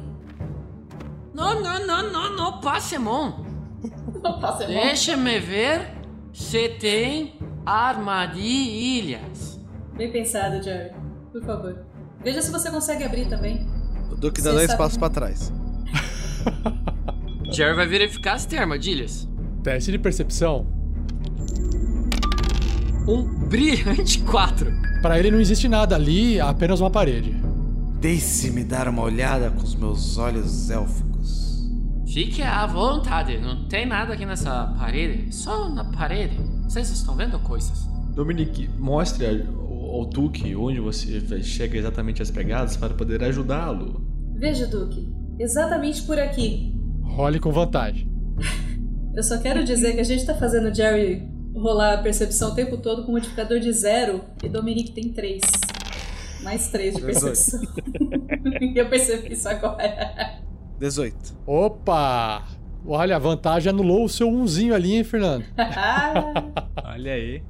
Não, 1.32 1.60
não, 1.62 1.86
não, 1.86 2.12
não, 2.12 2.36
não, 2.36 2.60
Passemon. 2.60 3.44
Deixa-me 4.66 5.38
ver 5.40 5.94
se 6.32 6.68
tem 6.70 7.38
armadilhas. 7.64 9.58
Bem 9.96 10.10
pensado, 10.12 10.62
Jerry. 10.62 10.92
Por 11.32 11.42
favor. 11.44 11.84
Veja 12.22 12.42
se 12.42 12.50
você 12.52 12.70
consegue 12.70 13.04
abrir 13.04 13.28
também. 13.28 13.66
O 14.12 14.16
Duque 14.16 14.40
Você 14.40 14.66
dá 14.66 14.76
passos 14.76 14.98
pra 14.98 15.08
trás. 15.08 15.52
Jerry 17.50 17.74
vai 17.74 17.86
verificar 17.86 18.38
se 18.38 18.46
tem 18.46 18.58
armadilhas. 18.58 19.28
Teste 19.62 19.90
de 19.90 19.98
percepção. 19.98 20.66
Um 23.06 23.22
brilhante 23.48 24.20
4. 24.20 24.70
Para 25.02 25.18
ele 25.18 25.30
não 25.30 25.40
existe 25.40 25.68
nada 25.68 25.94
ali, 25.94 26.40
apenas 26.40 26.80
uma 26.80 26.90
parede. 26.90 27.34
Deixe-me 28.00 28.64
dar 28.64 28.88
uma 28.88 29.02
olhada 29.02 29.50
com 29.50 29.62
os 29.62 29.74
meus 29.74 30.18
olhos 30.18 30.70
élficos. 30.70 31.68
Fique 32.06 32.42
à 32.42 32.66
vontade, 32.66 33.38
não 33.38 33.64
tem 33.68 33.86
nada 33.86 34.12
aqui 34.14 34.26
nessa 34.26 34.74
parede. 34.78 35.34
Só 35.34 35.68
na 35.68 35.84
parede. 35.84 36.38
Vocês 36.64 36.90
estão 36.90 37.16
vendo 37.16 37.38
coisas? 37.38 37.88
Dominique, 38.14 38.68
mostre 38.78 39.26
ao, 39.26 40.04
Duque 40.04 40.54
onde 40.54 40.80
você 40.80 41.42
chega 41.42 41.78
exatamente 41.78 42.20
às 42.20 42.30
pegadas 42.30 42.76
para 42.76 42.92
poder 42.92 43.22
ajudá-lo. 43.24 44.01
Veja, 44.42 44.66
Duque. 44.66 45.08
Exatamente 45.38 46.02
por 46.02 46.18
aqui. 46.18 46.74
Role 47.04 47.38
com 47.38 47.52
vantagem. 47.52 48.10
Eu 49.14 49.22
só 49.22 49.38
quero 49.38 49.62
dizer 49.62 49.92
que 49.92 50.00
a 50.00 50.04
gente 50.04 50.26
tá 50.26 50.34
fazendo 50.34 50.68
o 50.68 50.74
Jerry 50.74 51.30
rolar 51.54 51.94
a 51.94 51.98
percepção 51.98 52.50
o 52.50 52.54
tempo 52.56 52.76
todo 52.78 53.04
com 53.04 53.12
modificador 53.12 53.60
de 53.60 53.72
zero 53.72 54.20
e 54.42 54.48
Dominique 54.48 54.90
tem 54.90 55.12
três. 55.12 55.42
Mais 56.42 56.72
três 56.72 56.96
de 56.96 57.02
percepção. 57.02 57.60
Eu 58.74 58.88
percebi 58.88 59.32
isso 59.32 59.48
agora. 59.48 60.40
18. 60.80 61.16
Opa! 61.46 62.42
Olha, 62.84 63.14
a 63.14 63.20
vantagem 63.20 63.70
anulou 63.70 64.04
o 64.04 64.08
seu 64.08 64.28
umzinho 64.28 64.74
ali, 64.74 64.96
hein, 64.96 65.04
Fernando? 65.04 65.44
Olha 66.84 67.12
aí. 67.12 67.44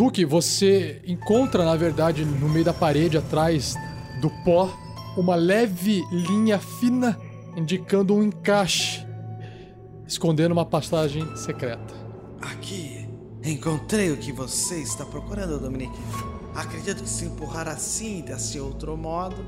Duque, 0.00 0.24
você 0.24 1.02
encontra, 1.06 1.62
na 1.62 1.76
verdade, 1.76 2.24
no 2.24 2.48
meio 2.48 2.64
da 2.64 2.72
parede 2.72 3.18
atrás 3.18 3.74
do 4.22 4.30
pó, 4.46 4.74
uma 5.14 5.34
leve 5.34 6.02
linha 6.10 6.58
fina 6.58 7.20
indicando 7.54 8.14
um 8.14 8.22
encaixe, 8.22 9.06
escondendo 10.06 10.52
uma 10.52 10.64
passagem 10.64 11.36
secreta. 11.36 11.92
Aqui, 12.40 13.06
encontrei 13.44 14.10
o 14.10 14.16
que 14.16 14.32
você 14.32 14.80
está 14.80 15.04
procurando, 15.04 15.60
Dominique. 15.60 16.00
Acredito 16.54 17.02
que 17.02 17.08
se 17.10 17.26
empurrar 17.26 17.68
assim 17.68 18.20
e 18.20 18.22
desse 18.22 18.58
outro 18.58 18.96
modo. 18.96 19.44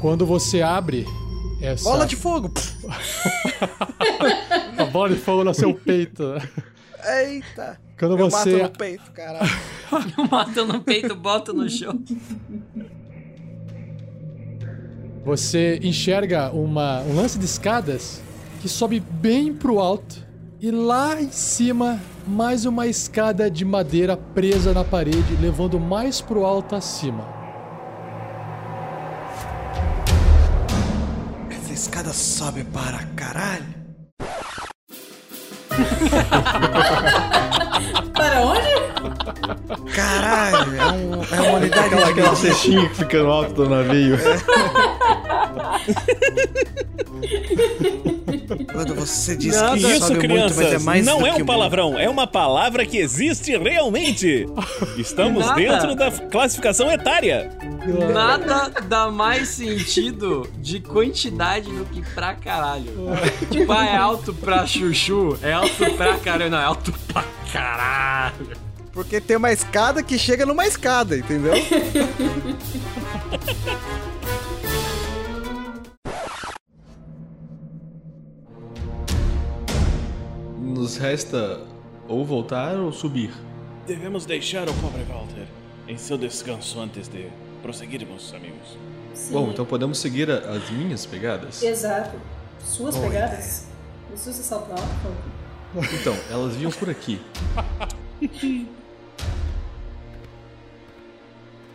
Quando 0.00 0.24
você 0.24 0.62
abre 0.62 1.06
essa 1.60 1.84
Bola 1.84 2.06
de 2.06 2.16
fogo! 2.16 2.52
a 4.78 4.84
bola 4.86 5.10
de 5.10 5.16
fogo 5.16 5.44
no 5.44 5.54
seu 5.54 5.74
peito, 5.74 6.34
Eita! 7.04 7.78
quando 7.98 8.18
Eu 8.18 8.30
você 8.30 8.56
mato 8.58 8.62
no 8.62 8.78
peito, 8.78 9.10
caralho. 9.12 9.50
Mata 10.30 10.64
no 10.64 10.80
peito, 10.80 11.14
bota 11.14 11.52
no 11.52 11.68
chão. 11.68 11.98
Você 15.24 15.80
enxerga 15.82 16.50
uma, 16.52 17.00
um 17.02 17.16
lance 17.16 17.38
de 17.38 17.44
escadas 17.44 18.22
que 18.60 18.68
sobe 18.68 19.00
bem 19.00 19.52
pro 19.52 19.80
alto 19.80 20.24
e 20.60 20.70
lá 20.70 21.20
em 21.20 21.30
cima 21.30 22.00
mais 22.26 22.64
uma 22.64 22.86
escada 22.86 23.50
de 23.50 23.64
madeira 23.64 24.16
presa 24.16 24.72
na 24.72 24.84
parede, 24.84 25.36
levando 25.40 25.78
mais 25.78 26.20
pro 26.20 26.44
alto 26.44 26.74
acima. 26.74 27.35
Escada 31.76 32.12
sobe 32.12 32.64
para 32.64 32.98
caralho. 33.14 33.64
Para 38.14 38.40
onde? 38.40 38.66
Caralho, 39.94 40.74
é, 40.74 40.92
um, 40.92 41.22
é 41.22 41.40
uma 41.42 41.58
unidade 41.58 41.86
Aquela, 41.86 42.08
aquela 42.08 42.30
de 42.30 42.38
cestinha 42.38 42.88
que 42.88 42.94
fica 42.94 43.22
no 43.22 43.30
alto 43.30 43.52
do 43.52 43.68
navio. 43.68 44.16
Quando 48.76 48.94
você 48.94 49.34
diz 49.34 49.56
Nada. 49.56 49.78
que 49.78 49.86
Isso, 49.86 50.06
sobe 50.06 50.20
crianças, 50.20 50.56
muito, 50.56 50.70
mas 50.70 50.82
é 50.82 50.84
mais 50.84 51.06
não 51.06 51.20
do 51.20 51.26
é 51.26 51.32
que 51.32 51.42
um 51.42 51.46
palavrão, 51.46 51.98
é 51.98 52.10
uma 52.10 52.26
palavra 52.26 52.84
que 52.84 52.98
existe 52.98 53.56
realmente. 53.56 54.46
Estamos 54.98 55.46
Nada. 55.46 55.58
dentro 55.58 55.94
da 55.94 56.10
classificação 56.10 56.92
etária. 56.92 57.50
Nada 58.12 58.68
dá 58.82 59.10
mais 59.10 59.48
sentido 59.48 60.46
de 60.58 60.80
quantidade 60.80 61.72
do 61.72 61.86
que 61.86 62.02
pra 62.14 62.34
caralho. 62.34 62.92
tipo, 63.50 63.72
ah, 63.72 63.86
é 63.86 63.96
alto 63.96 64.34
pra 64.34 64.66
chuchu, 64.66 65.38
é 65.42 65.54
alto 65.54 65.90
pra 65.96 66.18
caralho. 66.18 66.50
Não, 66.50 66.58
é 66.58 66.64
alto 66.64 66.92
pra 67.12 67.24
caralho. 67.50 68.66
Porque 68.92 69.20
tem 69.20 69.36
uma 69.36 69.52
escada 69.52 70.02
que 70.02 70.18
chega 70.18 70.44
numa 70.44 70.66
escada, 70.66 71.16
entendeu? 71.16 71.54
Nos 80.76 80.98
resta 80.98 81.60
ou 82.06 82.22
voltar 82.22 82.76
ou 82.76 82.92
subir. 82.92 83.30
Devemos 83.86 84.26
deixar 84.26 84.68
o 84.68 84.74
pobre 84.74 85.02
Walter 85.04 85.46
em 85.88 85.96
seu 85.96 86.18
descanso 86.18 86.78
antes 86.78 87.08
de 87.08 87.28
prosseguirmos, 87.62 88.34
amigos. 88.34 88.76
Sim. 89.14 89.32
Bom, 89.32 89.48
então 89.50 89.64
podemos 89.64 89.96
seguir 89.96 90.30
a- 90.30 90.36
as 90.50 90.68
minhas 90.68 91.06
pegadas? 91.06 91.62
Exato. 91.62 92.18
Suas 92.62 92.94
pegadas. 92.98 93.68
Isso 94.14 94.30
se 94.34 94.42
salvar. 94.42 94.76
Então, 95.98 96.14
elas 96.30 96.54
vinham 96.56 96.70
por 96.72 96.90
aqui. 96.90 97.18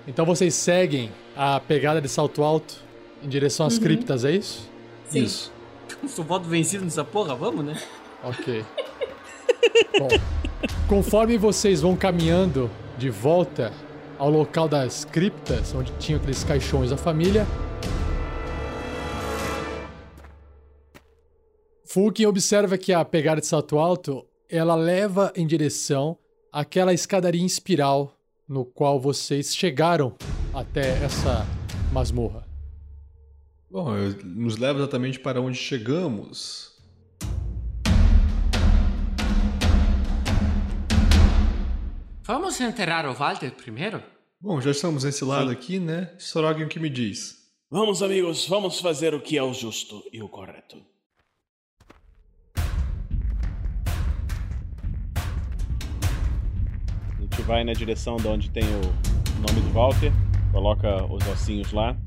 Então 0.08 0.26
vocês 0.26 0.56
seguem 0.56 1.12
a 1.38 1.60
pegada 1.60 2.02
de 2.02 2.10
salto 2.10 2.44
alto 2.44 2.76
em 3.24 3.30
direção 3.30 3.68
às 3.68 3.78
criptas, 3.78 4.26
é 4.26 4.32
isso? 4.32 4.68
Sim. 5.08 5.24
Isso. 5.24 5.54
Sou 6.08 6.26
voto 6.26 6.50
vencido 6.50 6.84
nessa 6.84 7.04
porra, 7.06 7.36
vamos, 7.36 7.64
né? 7.64 7.80
Ok. 8.24 8.66
Bom, 9.98 10.10
conforme 10.88 11.38
vocês 11.38 11.82
vão 11.82 11.96
caminhando 11.96 12.70
de 12.98 13.10
volta 13.10 13.72
ao 14.18 14.30
local 14.30 14.68
das 14.68 15.06
criptas, 15.06 15.74
onde 15.74 15.92
tinham 16.00 16.20
aqueles 16.20 16.44
caixões 16.44 16.90
da 16.90 16.98
família, 16.98 17.46
Fulkin 21.86 22.26
observa 22.26 22.78
que 22.78 22.94
a 22.94 23.04
pegada 23.04 23.42
de 23.42 23.48
salto 23.48 23.78
alto 23.78 24.26
ela 24.50 24.76
leva 24.76 25.34
em 25.36 25.46
direção 25.46 26.18
àquela 26.52 26.94
escadaria 26.94 27.42
em 27.42 27.46
espiral 27.46 28.16
no 28.48 28.64
qual 28.64 29.00
vocês 29.00 29.56
chegaram 29.56 30.16
até 30.54 31.04
essa 31.04 31.46
masmorra. 31.92 32.48
Bom, 33.70 33.94
nos 34.24 34.58
leva 34.58 34.80
exatamente 34.80 35.20
para 35.20 35.42
onde 35.42 35.58
chegamos. 35.58 36.71
Vamos 42.24 42.62
enterrar 42.62 43.08
o 43.08 43.14
Walter 43.14 43.52
primeiro? 43.52 44.04
Bom, 44.40 44.62
já 44.62 44.70
estamos 44.70 45.04
nesse 45.04 45.26
lado 45.26 45.50
aqui, 45.50 45.80
né? 45.80 46.14
Strogan, 46.20 46.66
o 46.66 46.68
que 46.68 46.80
me 46.80 46.90
diz? 46.90 47.36
Vamos, 47.70 48.04
amigos, 48.04 48.48
vamos 48.48 48.80
fazer 48.80 49.16
o 49.16 49.20
que 49.20 49.38
é 49.38 49.44
o 49.44 49.52
justo 49.54 50.04
e 50.14 50.22
o 50.22 50.30
correto. 50.30 50.78
A 57.18 57.22
gente 57.22 57.42
vai 57.42 57.64
na 57.64 57.74
direção 57.74 58.18
de 58.18 58.28
onde 58.28 58.52
tem 58.52 58.64
o 58.66 59.42
nome 59.42 59.62
do 59.62 59.74
Walter, 59.74 60.12
coloca 60.52 61.04
os 61.06 61.28
ossinhos 61.28 61.72
lá. 61.72 61.98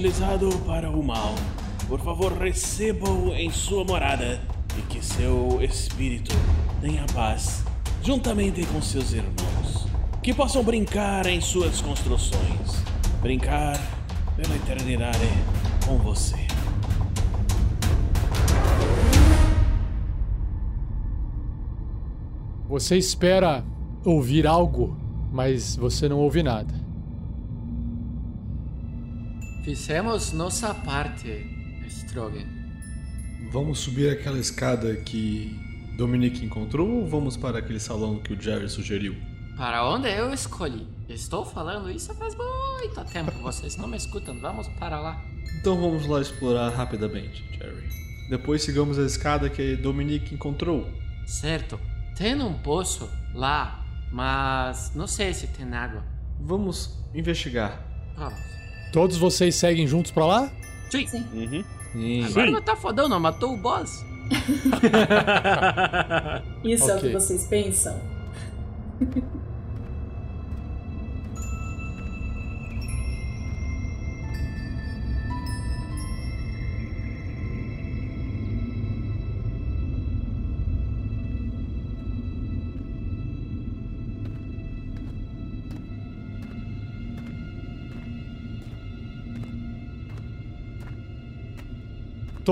Utilizado 0.00 0.48
para 0.66 0.88
o 0.88 1.02
mal. 1.02 1.34
Por 1.86 2.00
favor, 2.00 2.32
receba-o 2.32 3.34
em 3.34 3.50
sua 3.50 3.84
morada 3.84 4.40
e 4.78 4.82
que 4.82 5.04
seu 5.04 5.62
espírito 5.62 6.34
tenha 6.80 7.04
paz, 7.12 7.62
juntamente 8.02 8.64
com 8.64 8.80
seus 8.80 9.12
irmãos. 9.12 9.86
Que 10.22 10.32
possam 10.32 10.64
brincar 10.64 11.26
em 11.26 11.38
suas 11.42 11.82
construções. 11.82 12.82
Brincar 13.20 13.78
pela 14.36 14.56
eternidade 14.56 15.18
com 15.86 15.98
você. 15.98 16.46
Você 22.70 22.96
espera 22.96 23.62
ouvir 24.02 24.46
algo, 24.46 24.96
mas 25.30 25.76
você 25.76 26.08
não 26.08 26.20
ouve 26.20 26.42
nada. 26.42 26.89
Fizemos 29.62 30.32
nossa 30.32 30.72
parte, 30.72 31.46
Strogan. 31.86 32.46
Vamos 33.52 33.80
subir 33.80 34.10
aquela 34.10 34.38
escada 34.38 34.96
que 34.96 35.54
Dominique 35.96 36.44
encontrou 36.44 36.88
ou 36.88 37.06
vamos 37.06 37.36
para 37.36 37.58
aquele 37.58 37.78
salão 37.78 38.18
que 38.20 38.32
o 38.32 38.40
Jerry 38.40 38.70
sugeriu? 38.70 39.14
Para 39.58 39.86
onde 39.86 40.08
eu 40.08 40.32
escolhi? 40.32 40.86
Estou 41.08 41.44
falando 41.44 41.90
isso 41.90 42.14
faz 42.14 42.34
muito 42.34 43.04
tempo. 43.12 43.32
Vocês 43.42 43.76
não 43.76 43.86
me 43.86 43.98
escutam. 43.98 44.40
Vamos 44.40 44.66
para 44.78 44.98
lá. 44.98 45.22
Então 45.60 45.78
vamos 45.78 46.06
lá 46.06 46.22
explorar 46.22 46.70
rapidamente, 46.70 47.44
Jerry. 47.52 47.86
Depois 48.30 48.62
sigamos 48.62 48.98
a 48.98 49.04
escada 49.04 49.50
que 49.50 49.76
Dominique 49.76 50.34
encontrou. 50.34 50.88
Certo. 51.26 51.78
Tem 52.16 52.40
um 52.40 52.54
poço 52.54 53.10
lá, 53.34 53.84
mas 54.10 54.92
não 54.94 55.06
sei 55.06 55.34
se 55.34 55.48
tem 55.48 55.70
água. 55.74 56.02
Vamos 56.40 56.98
investigar. 57.14 57.84
Vamos. 58.16 58.59
Todos 58.92 59.16
vocês 59.16 59.54
seguem 59.54 59.86
juntos 59.86 60.10
pra 60.10 60.26
lá? 60.26 60.50
Sim. 60.90 61.06
Sim. 61.06 61.64
Agora 62.24 62.50
não 62.50 62.62
tá 62.62 62.76
fodão, 62.76 63.08
não. 63.08 63.20
Matou 63.20 63.54
o 63.54 63.56
boss. 63.56 64.04
Isso 66.64 66.90
é 66.90 66.96
o 66.96 67.00
que 67.00 67.12
vocês 67.12 67.46
pensam? 67.46 67.98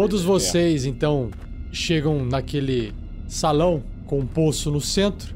Todos 0.00 0.22
vocês, 0.22 0.84
então, 0.84 1.28
chegam 1.72 2.24
naquele 2.24 2.94
salão 3.26 3.82
com 4.06 4.20
um 4.20 4.26
poço 4.28 4.70
no 4.70 4.80
centro. 4.80 5.34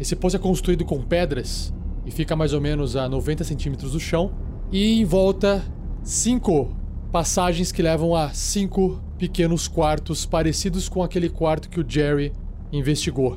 Esse 0.00 0.16
poço 0.16 0.34
é 0.34 0.40
construído 0.40 0.84
com 0.84 1.00
pedras 1.00 1.72
e 2.04 2.10
fica 2.10 2.34
mais 2.34 2.52
ou 2.52 2.60
menos 2.60 2.96
a 2.96 3.08
90 3.08 3.44
centímetros 3.44 3.92
do 3.92 4.00
chão. 4.00 4.32
E 4.72 5.00
em 5.00 5.04
volta, 5.04 5.64
cinco 6.02 6.76
passagens 7.12 7.70
que 7.70 7.80
levam 7.80 8.12
a 8.12 8.30
cinco 8.30 9.00
pequenos 9.16 9.68
quartos 9.68 10.26
parecidos 10.26 10.88
com 10.88 11.00
aquele 11.00 11.28
quarto 11.28 11.70
que 11.70 11.78
o 11.78 11.88
Jerry 11.88 12.32
investigou. 12.72 13.36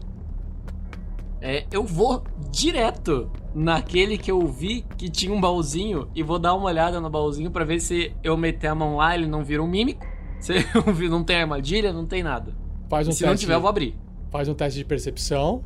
É, 1.46 1.66
eu 1.70 1.84
vou 1.84 2.24
direto 2.50 3.30
naquele 3.54 4.18
que 4.18 4.32
eu 4.32 4.48
vi 4.48 4.86
que 4.98 5.10
tinha 5.10 5.34
um 5.34 5.42
baúzinho 5.42 6.10
e 6.16 6.24
vou 6.24 6.40
dar 6.40 6.54
uma 6.54 6.68
olhada 6.68 7.02
no 7.02 7.10
baúzinho 7.10 7.52
pra 7.52 7.66
ver 7.66 7.82
se 7.82 8.14
eu 8.24 8.38
meter 8.38 8.68
a 8.68 8.76
mão 8.76 8.96
lá 8.96 9.14
ele 9.14 9.28
não 9.28 9.44
vira 9.44 9.62
um 9.62 9.68
mímico. 9.68 10.08
Se 10.40 10.54
não 11.10 11.24
tem 11.24 11.38
armadilha, 11.38 11.94
não 11.94 12.06
tem 12.06 12.22
nada. 12.22 12.54
Faz 12.90 13.08
um 13.08 13.14
se 13.14 13.24
não 13.24 13.32
teste. 13.32 13.46
tiver, 13.46 13.56
eu 13.56 13.62
vou 13.62 13.70
abrir. 13.70 13.96
Faz 14.30 14.50
um 14.50 14.54
teste 14.54 14.80
de 14.80 14.84
percepção. 14.84 15.62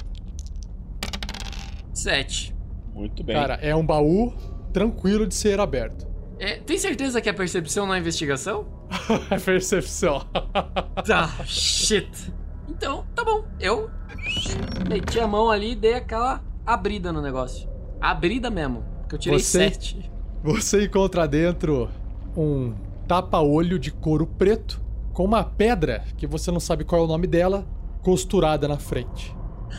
Sete. 1.91 2.55
Muito 2.93 3.23
bem. 3.23 3.35
Cara, 3.35 3.55
é 3.55 3.75
um 3.75 3.83
baú 3.83 4.31
tranquilo 4.71 5.25
de 5.25 5.33
ser 5.33 5.59
aberto. 5.59 6.05
É, 6.37 6.57
tem 6.57 6.77
certeza 6.77 7.19
que 7.19 7.27
é 7.27 7.33
percepção 7.33 7.87
não 7.87 7.95
é 7.95 7.99
investigação? 7.99 8.67
É 9.31 9.39
percepção. 9.39 10.23
Tá, 11.05 11.27
shit. 11.45 12.31
Então, 12.77 13.05
tá 13.15 13.23
bom. 13.23 13.43
Eu 13.59 13.89
meti 14.87 15.19
a 15.19 15.27
mão 15.27 15.49
ali 15.49 15.71
e 15.71 15.75
dei 15.75 15.95
aquela 15.95 16.43
abrida 16.65 17.11
no 17.11 17.21
negócio. 17.21 17.67
Abrida 17.99 18.49
mesmo. 18.51 18.85
Porque 19.01 19.15
eu 19.15 19.19
tirei 19.19 19.39
Você- 19.39 19.69
sete. 19.69 20.11
Você 20.43 20.85
encontra 20.85 21.27
dentro 21.27 21.89
um 22.35 22.73
tapa-olho 23.07 23.79
de 23.79 23.91
couro 23.91 24.27
preto 24.27 24.79
com 25.11 25.25
uma 25.25 25.43
pedra 25.43 26.03
que 26.15 26.27
você 26.27 26.51
não 26.51 26.59
sabe 26.59 26.83
qual 26.83 27.01
é 27.01 27.03
o 27.03 27.07
nome 27.07 27.25
dela, 27.25 27.65
costurada 28.03 28.67
na 28.67 28.77
frente. 28.77 29.35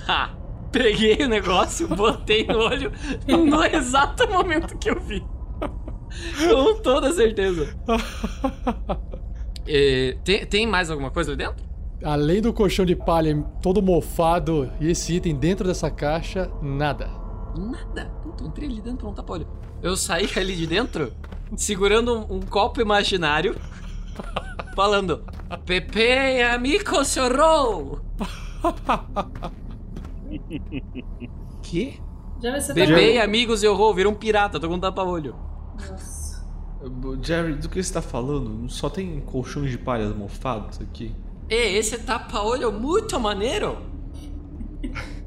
Ha! 0.09 0.34
Peguei 0.72 1.16
o 1.24 1.28
negócio, 1.28 1.88
botei 1.88 2.44
no 2.46 2.59
olho 2.59 2.92
no 3.26 3.62
exato 3.64 4.28
momento 4.28 4.76
que 4.76 4.90
eu 4.90 5.01
vi. 5.01 5.24
Com 6.36 6.82
toda 6.82 7.12
certeza. 7.12 7.74
É, 9.66 10.16
tem, 10.24 10.44
tem 10.44 10.66
mais 10.66 10.90
alguma 10.90 11.11
coisa 11.11 11.30
ali 11.30 11.38
dentro? 11.38 11.64
Além 12.03 12.40
do 12.40 12.53
colchão 12.53 12.84
de 12.84 12.94
palha 12.94 13.42
todo 13.61 13.82
mofado 13.82 14.70
e 14.80 14.88
esse 14.88 15.14
item 15.14 15.34
dentro 15.34 15.66
dessa 15.66 15.90
caixa, 15.90 16.51
nada. 16.62 17.11
Nada. 17.57 18.07
Puta, 18.22 18.44
eu 18.44 18.49
entrei 18.49 18.68
ali 18.68 18.80
dentro 18.80 18.99
pra 18.99 19.09
um 19.09 19.14
tapa-olho. 19.14 19.49
Eu 19.82 19.96
saí 19.96 20.28
ali 20.36 20.55
de 20.55 20.66
dentro, 20.66 21.12
segurando 21.57 22.14
um, 22.14 22.36
um 22.36 22.40
copo 22.40 22.80
imaginário, 22.80 23.57
falando: 24.76 25.24
Pepe, 25.66 26.40
amigo, 26.42 27.05
chorou! 27.05 28.01
que? 31.62 32.01
Pepe 32.74 33.14
e 33.14 33.20
amigos, 33.20 33.64
eu 33.64 33.76
vou, 33.76 33.92
vira 33.92 34.09
um 34.09 34.14
pirata, 34.14 34.61
tô 34.61 34.68
com 34.68 34.74
um 34.74 34.80
tapa-olho. 34.80 35.34
Nossa. 35.74 36.46
Jerry, 37.20 37.55
do 37.55 37.68
que 37.68 37.82
você 37.82 37.92
tá 37.92 38.01
falando? 38.01 38.70
Só 38.70 38.88
tem 38.88 39.18
colchões 39.20 39.72
de 39.72 39.78
palhas 39.78 40.16
mofados 40.16 40.80
aqui? 40.80 41.12
E 41.49 41.76
esse 41.78 41.99
tapa-olho 41.99 42.72
muito 42.72 43.18
maneiro. 43.18 43.78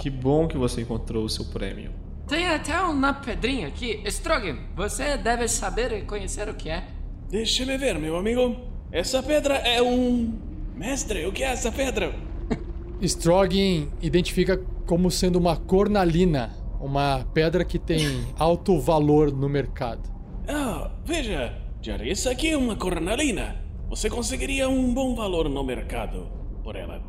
Que 0.00 0.08
bom 0.08 0.46
que 0.46 0.56
você 0.56 0.82
encontrou 0.82 1.24
o 1.24 1.28
seu 1.28 1.44
prêmio. 1.46 1.90
Tem 2.28 2.46
até 2.46 2.80
uma 2.80 3.12
pedrinha 3.12 3.66
aqui. 3.66 4.00
Strogan, 4.06 4.56
você 4.76 5.16
deve 5.16 5.48
saber 5.48 5.92
e 5.92 6.02
conhecer 6.02 6.48
o 6.48 6.54
que 6.54 6.70
é. 6.70 6.86
Deixa-me 7.28 7.76
ver, 7.76 7.98
meu 7.98 8.16
amigo. 8.16 8.56
Essa 8.92 9.20
pedra 9.22 9.54
é 9.56 9.82
um. 9.82 10.38
Mestre, 10.76 11.26
o 11.26 11.32
que 11.32 11.42
é 11.42 11.48
essa 11.48 11.72
pedra? 11.72 12.14
Stroggin 13.02 13.90
identifica 14.00 14.56
como 14.86 15.10
sendo 15.10 15.36
uma 15.36 15.56
cornalina, 15.56 16.54
uma 16.80 17.26
pedra 17.34 17.64
que 17.64 17.78
tem 17.78 18.24
alto 18.38 18.78
valor 18.78 19.32
no 19.32 19.48
mercado. 19.48 20.08
Ah, 20.46 20.92
veja, 21.04 21.58
isso 22.04 22.30
aqui 22.30 22.50
é 22.50 22.56
uma 22.56 22.76
cornalina. 22.76 23.67
Você 23.88 24.10
conseguiria 24.10 24.68
um 24.68 24.92
bom 24.92 25.14
valor 25.14 25.48
no 25.48 25.64
mercado 25.64 26.28
por 26.62 26.76
ela. 26.76 27.00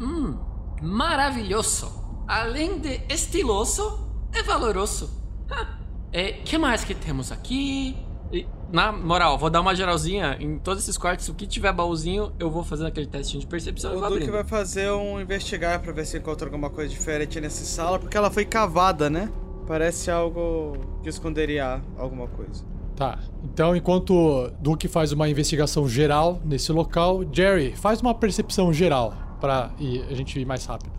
Hum, 0.00 0.36
maravilhoso. 0.82 1.90
Além 2.28 2.78
de 2.78 3.00
estiloso, 3.08 4.06
é 4.34 4.42
valoroso. 4.42 5.10
Ha. 5.50 5.78
É, 6.12 6.32
que 6.32 6.58
mais 6.58 6.84
que 6.84 6.94
temos 6.94 7.32
aqui? 7.32 7.96
E, 8.32 8.46
na 8.72 8.92
moral, 8.92 9.38
vou 9.38 9.48
dar 9.48 9.60
uma 9.60 9.74
geralzinha 9.74 10.36
em 10.40 10.58
todos 10.58 10.82
esses 10.82 10.98
quartos. 10.98 11.28
O 11.28 11.34
que 11.34 11.46
tiver 11.46 11.72
baúzinho, 11.72 12.32
eu 12.38 12.50
vou 12.50 12.64
fazer 12.64 12.86
aquele 12.86 13.06
testinho 13.06 13.40
de 13.40 13.46
percepção 13.46 13.94
e 13.94 13.96
O 13.96 14.08
Duque 14.08 14.30
vai 14.30 14.44
fazer 14.44 14.90
um 14.90 15.20
investigar 15.20 15.80
pra 15.80 15.92
ver 15.92 16.04
se 16.04 16.18
encontra 16.18 16.46
alguma 16.46 16.68
coisa 16.68 16.90
diferente 16.90 17.40
nessa 17.40 17.64
sala, 17.64 17.98
porque 17.98 18.16
ela 18.16 18.30
foi 18.30 18.44
cavada, 18.44 19.08
né? 19.08 19.30
Parece 19.66 20.10
algo 20.10 20.76
que 21.02 21.08
esconderia 21.08 21.82
alguma 21.96 22.26
coisa. 22.28 22.64
Tá. 22.96 23.18
Então, 23.44 23.76
enquanto 23.76 24.50
Duke 24.58 24.88
faz 24.88 25.12
uma 25.12 25.28
investigação 25.28 25.86
geral 25.86 26.40
nesse 26.44 26.72
local, 26.72 27.22
Jerry, 27.30 27.72
faz 27.76 28.00
uma 28.00 28.14
percepção 28.14 28.72
geral 28.72 29.14
pra 29.38 29.70
ir, 29.78 30.02
a 30.10 30.14
gente 30.14 30.40
ir 30.40 30.46
mais 30.46 30.64
rápido. 30.64 30.92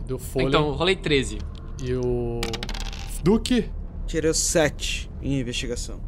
E 0.00 0.04
do 0.04 0.18
Folha. 0.18 0.46
Então, 0.46 0.70
rolei 0.70 0.94
13. 0.94 1.38
E 1.82 1.94
o. 1.94 2.40
Duke. 3.22 3.70
Tirei 4.06 4.32
7 4.32 5.10
em 5.20 5.40
investigação. 5.40 5.98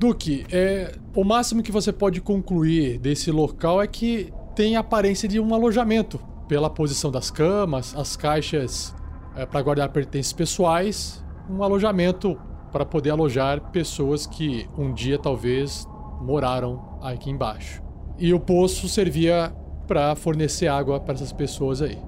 Duke, 0.00 0.44
é, 0.50 0.96
o 1.14 1.22
máximo 1.22 1.62
que 1.62 1.70
você 1.70 1.92
pode 1.92 2.20
concluir 2.20 2.98
desse 2.98 3.30
local 3.30 3.80
é 3.80 3.86
que 3.86 4.32
tem 4.56 4.74
a 4.74 4.80
aparência 4.80 5.28
de 5.28 5.38
um 5.38 5.54
alojamento. 5.54 6.20
Pela 6.48 6.68
posição 6.68 7.10
das 7.10 7.30
camas, 7.30 7.94
as 7.96 8.16
caixas 8.16 8.92
é, 9.36 9.46
para 9.46 9.62
guardar 9.62 9.88
pertences 9.90 10.32
pessoais, 10.32 11.24
um 11.48 11.62
alojamento 11.62 12.36
para 12.72 12.84
poder 12.84 13.10
alojar 13.10 13.60
pessoas 13.70 14.26
que 14.26 14.68
um 14.76 14.92
dia 14.92 15.18
talvez 15.18 15.86
moraram 16.20 16.98
aqui 17.02 17.30
embaixo. 17.30 17.82
E 18.18 18.32
o 18.32 18.40
poço 18.40 18.88
servia 18.88 19.54
para 19.86 20.14
fornecer 20.14 20.66
água 20.66 20.98
para 20.98 21.14
essas 21.14 21.32
pessoas 21.32 21.80
aí. 21.82 21.98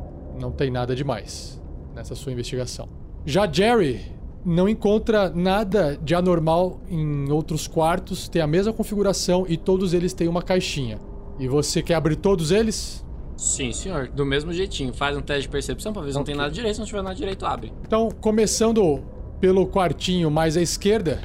Não 0.41 0.51
tem 0.51 0.71
nada 0.71 0.95
demais 0.95 1.61
nessa 1.95 2.15
sua 2.15 2.33
investigação. 2.33 2.89
Já 3.25 3.51
Jerry 3.51 4.01
não 4.45 4.69
encontra 4.69 5.29
nada 5.31 5.99
de 6.03 6.15
anormal 6.15 6.81
em 6.89 7.31
outros 7.31 7.67
quartos, 7.67 8.29
tem 8.29 8.41
a 8.41 8.47
mesma 8.47 8.73
configuração 8.73 9.45
e 9.49 9.57
todos 9.57 9.93
eles 9.93 10.13
têm 10.13 10.29
uma 10.29 10.43
caixinha. 10.43 10.99
E 11.39 11.47
você 11.47 11.83
quer 11.83 11.95
abrir 11.95 12.17
todos 12.17 12.51
eles? 12.51 13.05
Sim, 13.37 13.73
senhor. 13.73 14.09
Do 14.09 14.27
mesmo 14.27 14.53
jeitinho. 14.53 14.93
Faz 14.93 15.17
um 15.17 15.21
teste 15.21 15.43
de 15.43 15.49
percepção 15.49 15.93
pra 15.93 16.03
ver 16.03 16.11
se 16.11 16.17
não 16.17 16.25
tem 16.25 16.35
nada 16.35 16.51
direito. 16.51 16.75
Se 16.75 16.81
não 16.81 16.87
tiver 16.87 17.03
nada 17.03 17.15
direito, 17.15 17.47
abre. 17.47 17.73
Então, 17.87 18.09
começando 18.21 19.01
pelo 19.41 19.67
quartinho 19.67 20.31
mais 20.31 20.57
à 20.57 20.61
esquerda, 20.61 21.21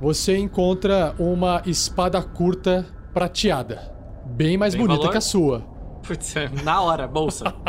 você 0.00 0.36
encontra 0.36 1.14
uma 1.18 1.62
espada 1.64 2.20
curta 2.22 2.86
prateada. 3.14 3.92
Bem 4.26 4.56
mais 4.56 4.74
Tem 4.74 4.80
bonita 4.80 4.98
valor? 5.00 5.12
que 5.12 5.18
a 5.18 5.20
sua. 5.20 5.60
Putz, 6.06 6.34
na 6.64 6.80
hora, 6.80 7.06
bolsa. 7.06 7.44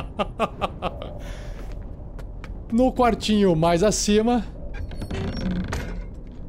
No 2.72 2.92
quartinho 2.92 3.56
mais 3.56 3.84
acima, 3.84 4.44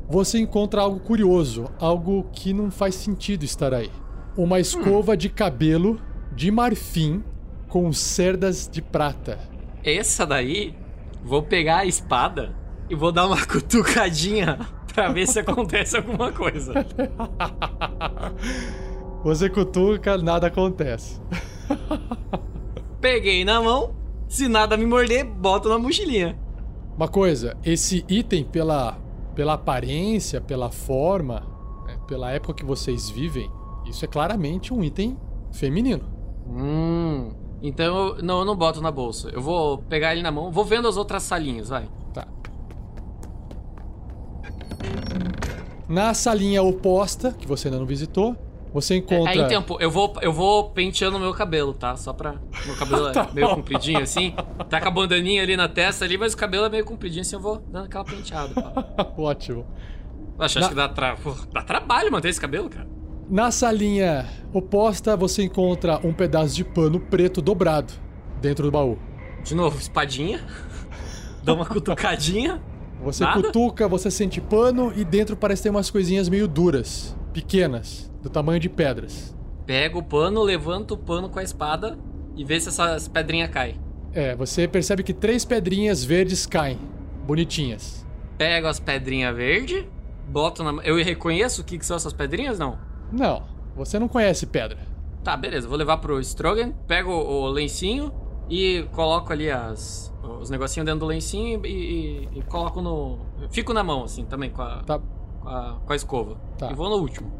você 0.08 0.38
encontra 0.38 0.80
algo 0.80 0.98
curioso, 0.98 1.66
algo 1.78 2.24
que 2.32 2.50
não 2.54 2.70
faz 2.70 2.94
sentido 2.94 3.44
estar 3.44 3.74
aí. 3.74 3.90
Uma 4.34 4.58
escova 4.58 5.18
de 5.18 5.28
cabelo 5.28 6.00
de 6.32 6.50
marfim 6.50 7.22
com 7.68 7.92
cerdas 7.92 8.66
de 8.66 8.80
prata. 8.80 9.38
Essa 9.84 10.24
daí, 10.24 10.74
vou 11.24 11.42
pegar 11.42 11.78
a 11.78 11.86
espada 11.86 12.54
e 12.88 12.94
vou 12.94 13.10
dar 13.10 13.26
uma 13.26 13.40
cutucadinha 13.46 14.58
pra 14.92 15.10
ver 15.10 15.26
se 15.26 15.40
acontece 15.40 15.96
alguma 15.96 16.30
coisa. 16.30 16.72
Você 19.24 19.48
cutuca, 19.48 20.18
nada 20.18 20.48
acontece. 20.48 21.20
Peguei 23.00 23.44
na 23.44 23.60
mão, 23.60 23.96
se 24.28 24.48
nada 24.48 24.76
me 24.76 24.84
morder, 24.84 25.24
boto 25.24 25.68
na 25.68 25.78
mochilinha. 25.78 26.38
Uma 26.94 27.08
coisa, 27.08 27.56
esse 27.64 28.04
item, 28.08 28.44
pela, 28.44 28.98
pela 29.34 29.54
aparência, 29.54 30.40
pela 30.40 30.70
forma, 30.70 31.40
né, 31.86 31.98
pela 32.06 32.30
época 32.30 32.54
que 32.54 32.64
vocês 32.64 33.10
vivem, 33.10 33.50
isso 33.86 34.04
é 34.04 34.08
claramente 34.08 34.72
um 34.72 34.84
item 34.84 35.18
feminino. 35.50 36.04
Hum. 36.46 37.43
Então, 37.66 38.08
eu- 38.16 38.22
não, 38.22 38.40
eu 38.40 38.44
não 38.44 38.54
boto 38.54 38.80
na 38.82 38.90
bolsa. 38.90 39.30
Eu 39.30 39.40
vou 39.40 39.78
pegar 39.78 40.12
ele 40.12 40.20
na 40.22 40.30
mão, 40.30 40.50
vou 40.52 40.64
vendo 40.66 40.86
as 40.86 40.98
outras 40.98 41.22
salinhas, 41.22 41.70
vai. 41.70 41.88
Tá. 42.12 42.26
Na 45.88 46.12
salinha 46.14 46.62
oposta, 46.62 47.32
que 47.32 47.46
você 47.46 47.68
ainda 47.68 47.78
não 47.78 47.86
visitou, 47.86 48.36
você 48.72 48.96
encontra. 48.96 49.30
Aí, 49.30 49.48
tempo, 49.48 49.76
eu 49.80 49.90
vou, 49.90 50.12
eu 50.20 50.32
vou 50.32 50.70
penteando 50.70 51.18
meu 51.18 51.32
cabelo, 51.32 51.72
tá? 51.72 51.96
Só 51.96 52.12
pra. 52.12 52.34
Meu 52.66 52.76
cabelo 52.76 53.08
é 53.16 53.28
meio 53.32 53.54
compridinho 53.54 54.00
assim. 54.02 54.34
Tá 54.68 54.80
com 54.80 54.88
a 54.88 54.90
bandaninha 54.90 55.42
ali 55.42 55.56
na 55.56 55.68
testa 55.68 56.04
ali, 56.04 56.18
mas 56.18 56.32
o 56.32 56.36
cabelo 56.36 56.66
é 56.66 56.68
meio 56.68 56.84
compridinho 56.84 57.22
assim, 57.22 57.36
eu 57.36 57.40
vou 57.40 57.58
dando 57.68 57.86
aquela 57.86 58.04
penteada. 58.04 58.52
Ótimo. 59.16 59.64
Acho, 60.38 60.58
Na- 60.58 60.66
acho 60.66 60.68
que 60.70 60.74
dá, 60.74 60.88
tra... 60.88 61.16
pô, 61.16 61.34
dá 61.52 61.62
trabalho 61.62 62.10
manter 62.10 62.28
esse 62.28 62.40
cabelo, 62.40 62.68
cara. 62.68 62.88
Na 63.28 63.50
salinha 63.50 64.26
oposta, 64.52 65.16
você 65.16 65.42
encontra 65.44 65.98
um 66.06 66.12
pedaço 66.12 66.54
de 66.54 66.62
pano 66.62 67.00
preto 67.00 67.40
dobrado 67.40 67.92
dentro 68.40 68.64
do 68.64 68.70
baú. 68.70 68.98
De 69.42 69.54
novo, 69.54 69.78
espadinha. 69.78 70.44
Dá 71.42 71.54
uma 71.54 71.66
cutucadinha. 71.66 72.62
Você 73.02 73.24
Nada? 73.24 73.42
cutuca, 73.42 73.88
você 73.88 74.10
sente 74.10 74.40
pano 74.40 74.92
e 74.94 75.04
dentro 75.04 75.36
parece 75.36 75.64
ter 75.64 75.70
umas 75.70 75.90
coisinhas 75.90 76.28
meio 76.28 76.46
duras, 76.48 77.14
pequenas, 77.32 78.10
do 78.22 78.30
tamanho 78.30 78.60
de 78.60 78.68
pedras. 78.68 79.34
Pega 79.66 79.98
o 79.98 80.02
pano, 80.02 80.42
levanta 80.42 80.94
o 80.94 80.96
pano 80.96 81.28
com 81.28 81.38
a 81.38 81.42
espada 81.42 81.98
e 82.36 82.44
vê 82.44 82.60
se 82.60 82.68
essas 82.68 83.08
pedrinhas 83.08 83.50
caem. 83.50 83.80
É, 84.12 84.34
você 84.36 84.68
percebe 84.68 85.02
que 85.02 85.12
três 85.12 85.44
pedrinhas 85.44 86.04
verdes 86.04 86.46
caem, 86.46 86.78
bonitinhas. 87.26 88.06
Pego 88.38 88.66
as 88.68 88.78
pedrinhas 88.78 89.34
verdes, 89.34 89.84
boto 90.28 90.62
na. 90.62 90.82
Eu 90.82 90.96
reconheço 91.02 91.62
o 91.62 91.64
que, 91.64 91.78
que 91.78 91.84
são 91.84 91.96
essas 91.96 92.12
pedrinhas, 92.12 92.58
não? 92.58 92.78
Não, 93.12 93.42
você 93.76 93.98
não 93.98 94.08
conhece 94.08 94.46
pedra. 94.46 94.78
Tá, 95.22 95.36
beleza. 95.36 95.66
Vou 95.68 95.76
levar 95.78 95.98
pro 95.98 96.20
Strogan, 96.20 96.72
pego 96.86 97.10
o 97.12 97.46
lencinho 97.48 98.12
e 98.48 98.86
coloco 98.92 99.32
ali 99.32 99.50
as, 99.50 100.12
os 100.40 100.50
negocinhos 100.50 100.84
dentro 100.84 101.00
do 101.00 101.06
lencinho 101.06 101.64
e, 101.64 101.68
e- 101.68 102.28
e 102.38 102.42
coloco 102.42 102.82
no. 102.82 103.18
Fico 103.50 103.72
na 103.72 103.82
mão, 103.82 104.04
assim, 104.04 104.24
também, 104.24 104.50
com 104.50 104.60
a, 104.62 104.82
Tá, 104.82 104.98
com 105.40 105.48
a, 105.48 105.76
com 105.86 105.92
a 105.92 105.96
escova. 105.96 106.36
Tá. 106.58 106.70
E 106.70 106.74
vou 106.74 106.88
no 106.90 106.96
último. 106.96 107.30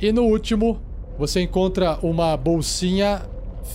E 0.00 0.12
no 0.12 0.22
último, 0.24 0.80
você 1.18 1.40
encontra 1.40 1.98
uma 2.02 2.36
bolsinha 2.36 3.22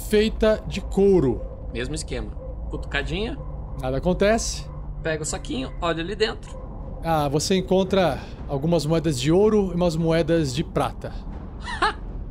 feita 0.09 0.61
de 0.67 0.81
couro. 0.81 1.41
Mesmo 1.73 1.95
esquema. 1.95 2.29
Cutucadinha, 2.69 3.37
Nada 3.81 3.97
acontece. 3.97 4.65
pego 5.01 5.23
o 5.23 5.25
saquinho, 5.25 5.71
olho 5.81 6.01
ali 6.01 6.15
dentro. 6.15 6.59
Ah, 7.03 7.29
você 7.29 7.55
encontra 7.55 8.19
algumas 8.47 8.85
moedas 8.85 9.19
de 9.19 9.31
ouro 9.31 9.71
e 9.71 9.75
umas 9.75 9.95
moedas 9.95 10.53
de 10.53 10.63
prata. 10.63 11.13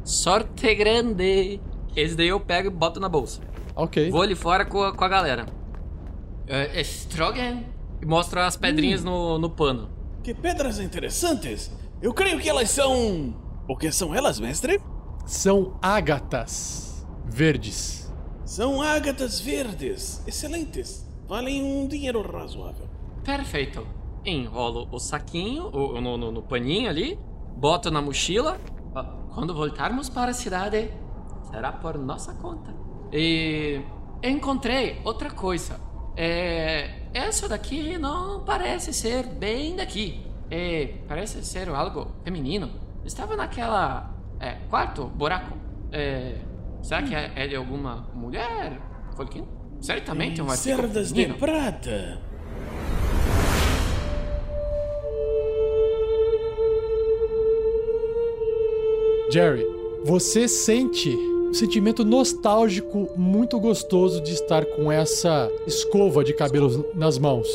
Sorte 0.05 0.75
grande! 0.75 1.61
Esse 1.97 2.15
daí 2.15 2.29
eu 2.29 2.41
pego 2.41 2.69
e 2.69 2.71
boto 2.71 3.01
na 3.01 3.09
bolsa. 3.09 3.41
Ok. 3.75 4.11
Vou 4.11 4.23
ali 4.23 4.35
fora 4.35 4.65
com 4.65 4.83
a, 4.83 4.95
com 4.95 5.05
a 5.05 5.09
galera. 5.09 5.47
É, 6.47 6.81
Strogan. 6.83 7.63
E 8.01 8.07
mostro 8.07 8.41
as 8.41 8.57
pedrinhas 8.57 9.03
no, 9.03 9.39
no 9.39 9.51
pano. 9.51 9.91
Que 10.23 10.35
pedras 10.35 10.79
interessantes! 10.79 11.71
Eu 12.01 12.15
creio 12.15 12.39
que 12.39 12.49
elas 12.49 12.71
são. 12.71 13.35
O 13.67 13.77
que 13.77 13.91
são 13.91 14.15
elas, 14.15 14.39
mestre? 14.39 14.81
São 15.27 15.79
ágatas 15.83 17.07
verdes. 17.27 18.13
São 18.45 18.81
ágatas 18.81 19.41
verdes, 19.41 20.23
excelentes. 20.27 21.07
Valem 21.27 21.63
um 21.63 21.87
dinheiro 21.87 22.23
razoável. 22.23 22.89
Perfeito. 23.25 23.87
Enrolo 24.25 24.89
o 24.93 24.99
saquinho 24.99 25.69
o, 25.73 26.01
no, 26.01 26.17
no- 26.17 26.33
no 26.33 26.43
paninho 26.43 26.89
ali, 26.91 27.19
boto 27.57 27.91
na 27.91 28.01
mochila. 28.03 28.59
Quando 29.35 29.55
voltarmos 29.55 30.09
para 30.09 30.33
a 30.33 30.35
cidade, 30.35 30.91
será 31.51 31.71
por 31.73 31.97
nossa 31.97 32.35
conta. 32.35 32.75
E 33.13 33.81
encontrei 34.23 35.01
outra 35.05 35.31
coisa. 35.31 35.79
É, 36.17 37.03
essa 37.15 37.49
daqui 37.49 37.97
não 37.97 38.45
parece 38.45 38.93
ser 38.93 39.25
bem 39.27 39.77
daqui. 39.77 40.21
É, 40.51 40.95
parece 41.07 41.45
ser 41.45 41.69
algo 41.69 42.09
feminino. 42.25 42.69
Estava 43.05 43.37
naquela 43.37 44.13
é, 44.41 44.57
quarto 44.69 45.05
buraco. 45.05 45.57
É, 45.93 46.39
será 46.83 47.03
que 47.03 47.15
é, 47.15 47.33
é 47.37 47.47
de 47.47 47.55
alguma 47.55 48.09
mulher? 48.13 48.81
Folquinho? 49.15 49.47
Certamente 49.81 50.43
um 50.43 50.51
artigo 50.51 50.77
Cerdas 50.77 51.09
de 51.13 51.23
feminino. 51.23 51.39
prata. 51.39 52.21
Jerry, 59.31 59.67
você 60.05 60.49
sente 60.49 61.11
um 61.11 61.53
sentimento 61.53 62.05
nostálgico 62.05 63.11
muito 63.17 63.61
gostoso 63.61 64.23
de 64.23 64.33
estar 64.33 64.65
com 64.65 64.91
essa 64.91 65.51
escova 65.67 66.25
de 66.25 66.33
cabelos 66.33 66.79
nas 66.95 67.19
mãos. 67.19 67.47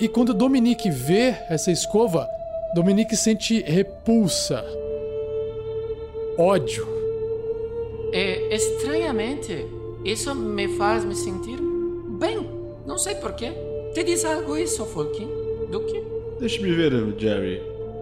E 0.00 0.08
quando 0.08 0.32
Dominique 0.32 0.90
vê 0.90 1.34
essa 1.50 1.70
escova, 1.70 2.26
Dominique 2.74 3.14
sente 3.16 3.60
repulsa, 3.60 4.64
ódio. 6.38 6.88
É, 8.12 8.54
estranhamente, 8.54 9.66
isso 10.04 10.34
me 10.34 10.68
faz 10.76 11.04
me 11.04 11.14
sentir 11.14 11.58
bem. 12.18 12.48
Não 12.86 12.96
sei 12.96 13.14
porquê. 13.16 13.52
Te 13.92 14.02
diz 14.02 14.24
algo 14.24 14.56
isso, 14.56 14.86
Folkin? 14.86 15.28
Do 15.70 15.80
que? 15.80 16.02
Deixa-me 16.38 16.72
ver, 16.72 16.92
Jerry. 17.18 17.60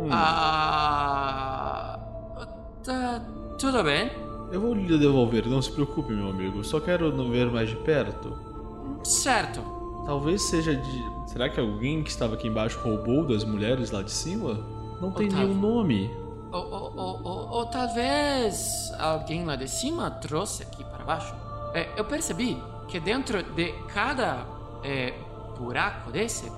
Ah. 0.08 1.97
Tá. 2.84 3.22
Tudo 3.58 3.82
bem. 3.82 4.10
Eu 4.50 4.60
vou 4.60 4.74
lhe 4.74 4.98
devolver, 4.98 5.46
não 5.46 5.60
se 5.60 5.70
preocupe, 5.70 6.12
meu 6.12 6.30
amigo. 6.30 6.64
Só 6.64 6.80
quero 6.80 7.14
não 7.14 7.30
ver 7.30 7.50
mais 7.50 7.68
de 7.68 7.76
perto. 7.76 8.36
Certo. 9.04 9.60
Talvez 10.06 10.42
seja 10.42 10.74
de. 10.74 11.04
Será 11.26 11.48
que 11.48 11.60
alguém 11.60 12.02
que 12.02 12.10
estava 12.10 12.34
aqui 12.34 12.48
embaixo 12.48 12.78
roubou 12.80 13.26
das 13.26 13.44
mulheres 13.44 13.90
lá 13.90 14.02
de 14.02 14.10
cima? 14.10 14.54
Não 15.00 15.10
tem 15.12 15.26
Otávio. 15.28 15.48
nenhum 15.48 15.60
nome. 15.60 16.10
Ou, 16.50 16.64
ou, 16.64 16.92
ou, 16.96 17.20
ou, 17.22 17.48
ou 17.50 17.66
talvez 17.66 18.90
alguém 18.98 19.44
lá 19.44 19.54
de 19.54 19.68
cima 19.68 20.10
trouxe 20.10 20.62
aqui 20.62 20.82
para 20.82 21.04
baixo. 21.04 21.34
É, 21.74 21.88
eu 21.96 22.04
percebi 22.06 22.56
que 22.88 22.98
dentro 22.98 23.42
de 23.42 23.72
cada 23.92 24.46
é, 24.82 25.12
buraco 25.58 26.10
desse 26.10 26.50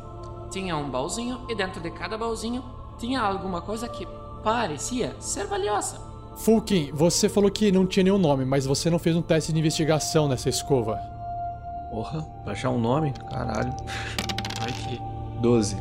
tinha 0.50 0.76
um 0.76 0.88
baúzinho 0.88 1.44
e 1.48 1.54
dentro 1.56 1.80
de 1.80 1.90
cada 1.90 2.16
baúzinho 2.16 2.64
tinha 2.98 3.20
alguma 3.20 3.60
coisa 3.60 3.88
que 3.88 4.06
parecia 4.44 5.16
ser 5.18 5.46
valiosa. 5.46 6.09
Fulkin, 6.44 6.90
você 6.92 7.28
falou 7.28 7.50
que 7.50 7.70
não 7.70 7.86
tinha 7.86 8.04
nenhum 8.04 8.16
nome, 8.16 8.46
mas 8.46 8.64
você 8.64 8.88
não 8.88 8.98
fez 8.98 9.14
um 9.14 9.20
teste 9.20 9.52
de 9.52 9.58
investigação 9.58 10.26
nessa 10.26 10.48
escova. 10.48 10.96
Porra, 11.90 12.22
pra 12.44 12.52
achar 12.52 12.70
um 12.70 12.78
nome? 12.78 13.12
Caralho. 13.30 13.74
Ai 14.60 14.72
que. 14.72 15.00
12. 15.42 15.76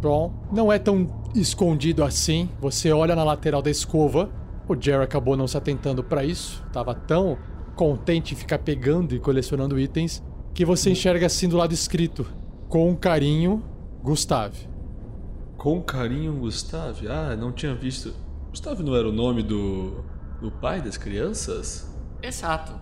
Bom, 0.00 0.32
não 0.52 0.72
é 0.72 0.78
tão 0.78 1.08
escondido 1.34 2.04
assim. 2.04 2.48
Você 2.60 2.92
olha 2.92 3.16
na 3.16 3.24
lateral 3.24 3.60
da 3.60 3.70
escova. 3.70 4.30
O 4.68 4.80
Jerry 4.80 5.02
acabou 5.02 5.36
não 5.36 5.48
se 5.48 5.56
atentando 5.56 6.04
pra 6.04 6.24
isso. 6.24 6.64
Tava 6.72 6.94
tão 6.94 7.36
contente 7.74 8.32
em 8.32 8.36
ficar 8.36 8.60
pegando 8.60 9.14
e 9.14 9.18
colecionando 9.18 9.78
itens 9.78 10.22
que 10.54 10.64
você 10.64 10.90
enxerga 10.90 11.26
assim 11.26 11.48
do 11.48 11.56
lado 11.56 11.74
escrito: 11.74 12.26
com 12.68 12.94
carinho, 12.94 13.62
Gustave. 14.02 14.68
Com 15.56 15.82
carinho, 15.82 16.34
Gustave? 16.34 17.08
Ah, 17.08 17.36
não 17.36 17.52
tinha 17.52 17.74
visto. 17.74 18.14
Gustave 18.50 18.82
não 18.82 18.94
era 18.94 19.08
o 19.08 19.12
nome 19.12 19.42
do. 19.42 20.04
do 20.40 20.50
pai 20.50 20.80
das 20.80 20.96
crianças? 20.96 21.92
Exato. 22.22 22.72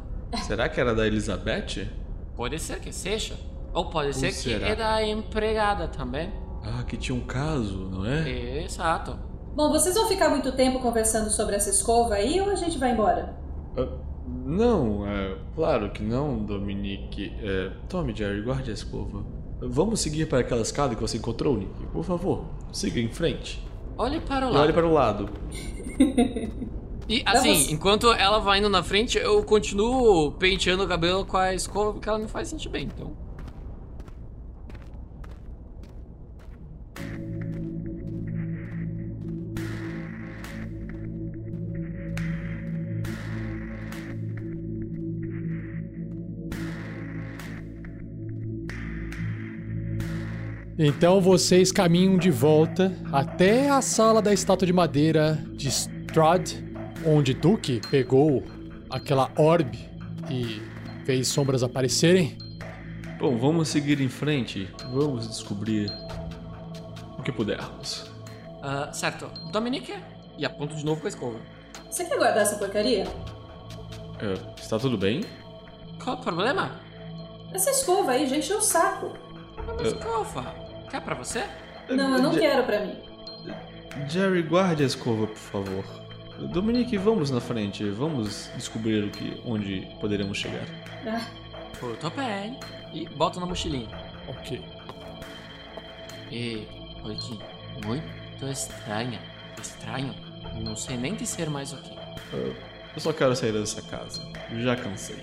Será 0.42 0.68
que 0.68 0.80
era 0.80 0.94
da 0.94 1.06
Elizabeth? 1.06 1.88
Pode 2.36 2.58
ser 2.58 2.80
que 2.80 2.92
seja. 2.92 3.34
Ou 3.72 3.90
pode 3.90 4.14
ser 4.14 4.28
que 4.28 4.34
será? 4.34 4.68
é 4.68 4.76
da 4.76 5.06
empregada 5.06 5.88
também. 5.88 6.32
Ah, 6.62 6.82
que 6.82 6.96
tinha 6.96 7.16
um 7.16 7.24
caso, 7.24 7.88
não 7.90 8.04
é? 8.04 8.62
Exato. 8.64 9.18
Bom, 9.54 9.70
vocês 9.70 9.94
vão 9.94 10.06
ficar 10.08 10.28
muito 10.28 10.52
tempo 10.52 10.80
conversando 10.80 11.30
sobre 11.30 11.56
essa 11.56 11.70
escova 11.70 12.14
aí 12.14 12.40
ou 12.40 12.50
a 12.50 12.54
gente 12.54 12.76
vai 12.76 12.92
embora? 12.92 13.34
Ah, 13.76 13.88
não, 14.26 15.06
é. 15.06 15.36
Claro 15.54 15.90
que 15.90 16.02
não, 16.02 16.44
Dominique. 16.44 17.32
É, 17.40 17.70
tome, 17.88 18.14
Jerry, 18.14 18.42
guarde 18.42 18.70
a 18.70 18.74
escova. 18.74 19.24
Vamos 19.60 20.00
seguir 20.00 20.28
para 20.28 20.40
aquela 20.40 20.60
escada 20.62 20.94
que 20.94 21.00
você 21.00 21.16
encontrou, 21.16 21.56
Nick? 21.56 21.70
Por 21.92 22.04
favor, 22.04 22.44
siga 22.72 23.00
em 23.00 23.08
frente. 23.08 23.64
Olhe 23.96 24.20
para 24.20 24.46
o 24.46 24.50
lado. 24.50 24.62
olhe 24.62 24.72
para 24.72 24.86
o 24.86 24.92
lado. 24.92 25.28
E 27.08 27.22
assim, 27.24 27.52
Vamos- 27.52 27.70
enquanto 27.70 28.12
ela 28.12 28.40
vai 28.40 28.58
indo 28.58 28.68
na 28.68 28.82
frente, 28.82 29.16
eu 29.16 29.40
continuo 29.44 30.32
penteando 30.32 30.82
o 30.82 30.88
cabelo 30.88 31.24
com 31.24 31.36
a 31.36 31.54
escova 31.54 31.92
porque 31.92 32.08
ela 32.08 32.18
me 32.18 32.26
faz 32.26 32.48
sentir 32.48 32.68
bem, 32.68 32.86
então. 32.92 33.12
Então 50.78 51.22
vocês 51.22 51.72
caminham 51.72 52.18
de 52.18 52.30
volta 52.30 52.92
até 53.10 53.70
a 53.70 53.80
sala 53.80 54.20
da 54.20 54.32
estátua 54.32 54.66
de 54.66 54.74
madeira 54.74 55.42
de 55.52 55.68
Strahd, 55.68 56.62
onde 57.06 57.32
Duke 57.32 57.80
pegou 57.90 58.44
aquela 58.90 59.30
orbe 59.38 59.88
e 60.30 60.60
fez 61.06 61.28
sombras 61.28 61.62
aparecerem. 61.62 62.36
Bom, 63.18 63.38
vamos 63.38 63.68
seguir 63.68 64.02
em 64.02 64.08
frente. 64.10 64.68
Vamos 64.92 65.26
descobrir 65.26 65.90
o 67.18 67.22
que 67.22 67.32
pudermos. 67.32 68.10
Ah, 68.62 68.92
certo. 68.92 69.30
Dominique. 69.50 69.94
E 70.36 70.44
aponto 70.44 70.76
de 70.76 70.84
novo 70.84 71.00
com 71.00 71.06
a 71.06 71.08
escova. 71.08 71.38
Você 71.90 72.04
quer 72.04 72.18
guardar 72.18 72.42
essa 72.42 72.56
porcaria? 72.56 73.06
É, 74.20 74.60
está 74.60 74.78
tudo 74.78 74.98
bem? 74.98 75.22
Qual 76.04 76.16
o 76.16 76.20
problema? 76.20 76.78
Essa 77.54 77.70
escova 77.70 78.10
aí 78.10 78.28
já 78.28 78.36
encheu 78.36 78.58
o 78.58 78.62
saco. 78.62 79.14
Uma 79.56 79.82
escova. 79.82 80.65
Quer 80.90 81.00
pra 81.00 81.14
você? 81.14 81.44
Não, 81.88 82.16
eu 82.16 82.22
não 82.22 82.32
Je- 82.32 82.40
quero 82.40 82.64
pra 82.64 82.80
mim. 82.80 82.96
Jerry, 84.08 84.42
guarde 84.42 84.82
a 84.82 84.86
escova, 84.86 85.26
por 85.26 85.36
favor. 85.36 85.84
Dominique, 86.50 86.98
vamos 86.98 87.30
na 87.30 87.40
frente. 87.40 87.84
Vamos 87.88 88.50
descobrir 88.56 89.04
o 89.04 89.10
que, 89.10 89.40
onde 89.44 89.88
poderemos 90.00 90.36
chegar. 90.38 90.64
Ah, 91.06 91.20
Puto 91.80 92.10
pele 92.10 92.58
e 92.92 93.06
boto 93.08 93.38
na 93.40 93.46
mochilinha. 93.46 93.88
Ok. 94.28 94.62
E, 96.30 96.66
Oliquim, 97.04 97.38
muito 97.84 98.46
estranha. 98.50 99.20
Estranho. 99.60 100.14
Não 100.60 100.76
sei 100.76 100.96
nem 100.96 101.14
dizer 101.14 101.48
mais 101.48 101.72
o 101.72 101.76
que. 101.76 101.96
Eu 102.32 103.00
só 103.00 103.12
quero 103.12 103.34
sair 103.36 103.52
dessa 103.52 103.80
casa. 103.82 104.22
Já 104.58 104.76
cansei. 104.76 105.18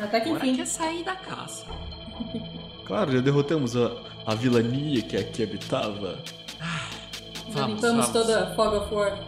até 0.00 0.20
que 0.20 0.28
Agora 0.28 0.46
enfim. 0.46 0.56
quer 0.56 0.66
sair 0.66 1.04
da 1.04 1.14
casa. 1.16 1.64
Claro, 2.86 3.12
já 3.12 3.20
derrotamos 3.20 3.76
a, 3.76 3.92
a 4.24 4.34
vilania 4.34 5.02
que 5.02 5.16
aqui 5.16 5.42
habitava. 5.42 6.18
Já 6.58 7.60
Vamos, 7.60 7.74
limpamos 7.76 8.06
vamos. 8.06 8.08
toda 8.08 8.44
a 8.44 8.54
Fog 8.54 8.76
of 8.76 8.94
War. 8.94 9.18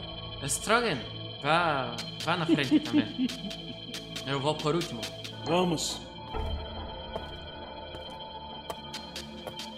Strogan, 0.45 0.99
vá, 1.43 1.97
vá 2.25 2.37
na 2.37 2.47
frente 2.47 2.79
também. 2.81 3.27
Eu 4.27 4.39
vou 4.41 4.55
por 4.55 4.75
último. 4.75 5.01
Vamos. 5.47 6.01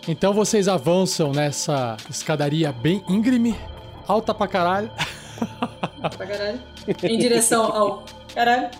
Então 0.08 0.32
vocês 0.32 0.66
avançam 0.66 1.30
nessa 1.32 1.96
escadaria 2.08 2.72
bem 2.72 3.02
íngreme, 3.08 3.54
alta 4.08 4.34
pra 4.34 4.48
caralho. 4.48 4.90
Pra 6.00 6.26
caralho. 6.26 6.60
Em 7.02 7.18
direção 7.18 7.64
ao. 7.64 8.04
Caralho. 8.34 8.70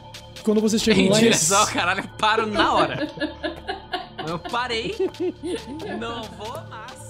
Quando 0.42 0.60
vocês 0.60 0.82
chegam 0.82 1.04
Em 1.04 1.08
lá 1.10 1.18
direção 1.18 1.60
ao 1.60 1.66
caralho, 1.66 2.00
eu 2.00 2.08
paro 2.18 2.46
na 2.46 2.74
hora. 2.74 3.08
Eu 4.26 4.38
parei. 4.38 4.94
Não 5.98 6.22
vou 6.22 6.60
mais. 6.68 7.08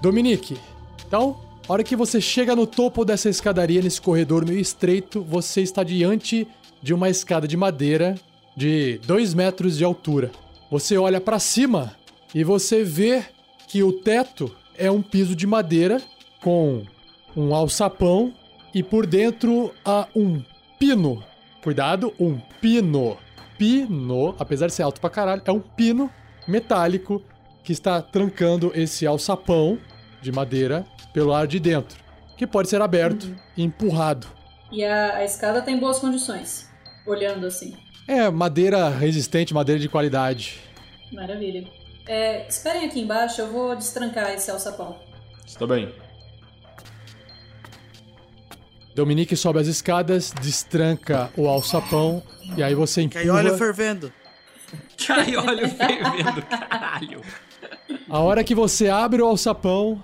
Dominique, 0.00 0.58
então, 1.06 1.38
a 1.68 1.72
hora 1.72 1.84
que 1.84 1.94
você 1.94 2.20
chega 2.20 2.56
no 2.56 2.66
topo 2.66 3.04
dessa 3.04 3.28
escadaria, 3.28 3.82
nesse 3.82 4.00
corredor 4.00 4.46
meio 4.46 4.58
estreito, 4.58 5.22
você 5.22 5.60
está 5.60 5.84
diante 5.84 6.48
de 6.82 6.94
uma 6.94 7.10
escada 7.10 7.46
de 7.46 7.56
madeira 7.56 8.14
de 8.56 8.98
2 9.06 9.34
metros 9.34 9.76
de 9.76 9.84
altura. 9.84 10.30
Você 10.70 10.96
olha 10.96 11.20
para 11.20 11.38
cima 11.38 11.94
e 12.34 12.42
você 12.42 12.82
vê 12.82 13.24
que 13.68 13.82
o 13.82 13.92
teto 13.92 14.54
é 14.76 14.90
um 14.90 15.02
piso 15.02 15.36
de 15.36 15.46
madeira 15.46 16.00
com 16.40 16.82
um 17.36 17.54
alçapão 17.54 18.32
e 18.74 18.82
por 18.82 19.06
dentro 19.06 19.72
há 19.84 20.08
um 20.16 20.42
pino. 20.78 21.22
Cuidado, 21.62 22.14
um 22.18 22.38
pino. 22.60 23.18
Pino, 23.58 24.34
apesar 24.38 24.66
de 24.66 24.72
ser 24.72 24.82
alto 24.82 25.00
pra 25.00 25.10
caralho, 25.10 25.42
é 25.44 25.52
um 25.52 25.60
pino 25.60 26.10
metálico 26.48 27.22
que 27.62 27.72
está 27.72 28.00
trancando 28.00 28.72
esse 28.74 29.06
alçapão 29.06 29.78
de 30.22 30.32
madeira 30.32 30.86
pelo 31.12 31.28
lado 31.30 31.48
de 31.48 31.60
dentro, 31.60 31.98
que 32.36 32.46
pode 32.46 32.68
ser 32.68 32.80
aberto 32.80 33.34
e 33.56 33.62
empurrado. 33.62 34.26
E 34.72 34.84
a, 34.84 35.16
a 35.16 35.24
escada 35.24 35.60
tá 35.60 35.70
em 35.70 35.78
boas 35.78 35.98
condições. 35.98 36.70
Olhando 37.06 37.46
assim. 37.46 37.76
É 38.08 38.30
madeira 38.30 38.88
resistente, 38.88 39.52
madeira 39.52 39.80
de 39.80 39.88
qualidade. 39.88 40.58
Maravilha. 41.12 41.68
É, 42.06 42.46
esperem 42.48 42.86
aqui 42.86 43.00
embaixo, 43.00 43.40
eu 43.40 43.52
vou 43.52 43.76
destrancar 43.76 44.32
esse 44.32 44.50
alçapão. 44.50 44.98
Está 45.46 45.66
bem. 45.66 45.92
Dominique 49.00 49.34
sobe 49.34 49.58
as 49.58 49.66
escadas, 49.66 50.30
destranca 50.42 51.30
o 51.34 51.48
alçapão 51.48 52.22
e 52.54 52.62
aí 52.62 52.74
você 52.74 53.08
Que 53.08 53.16
aí 53.16 53.30
olha 53.30 53.48
empurra. 53.48 53.56
fervendo. 53.58 54.12
Cai 55.06 55.34
olha 55.36 55.64
o 55.66 55.70
fervendo, 55.70 56.42
caralho. 56.42 57.22
A 58.10 58.18
hora 58.18 58.44
que 58.44 58.54
você 58.54 58.90
abre 58.90 59.22
o 59.22 59.26
alçapão, 59.26 60.02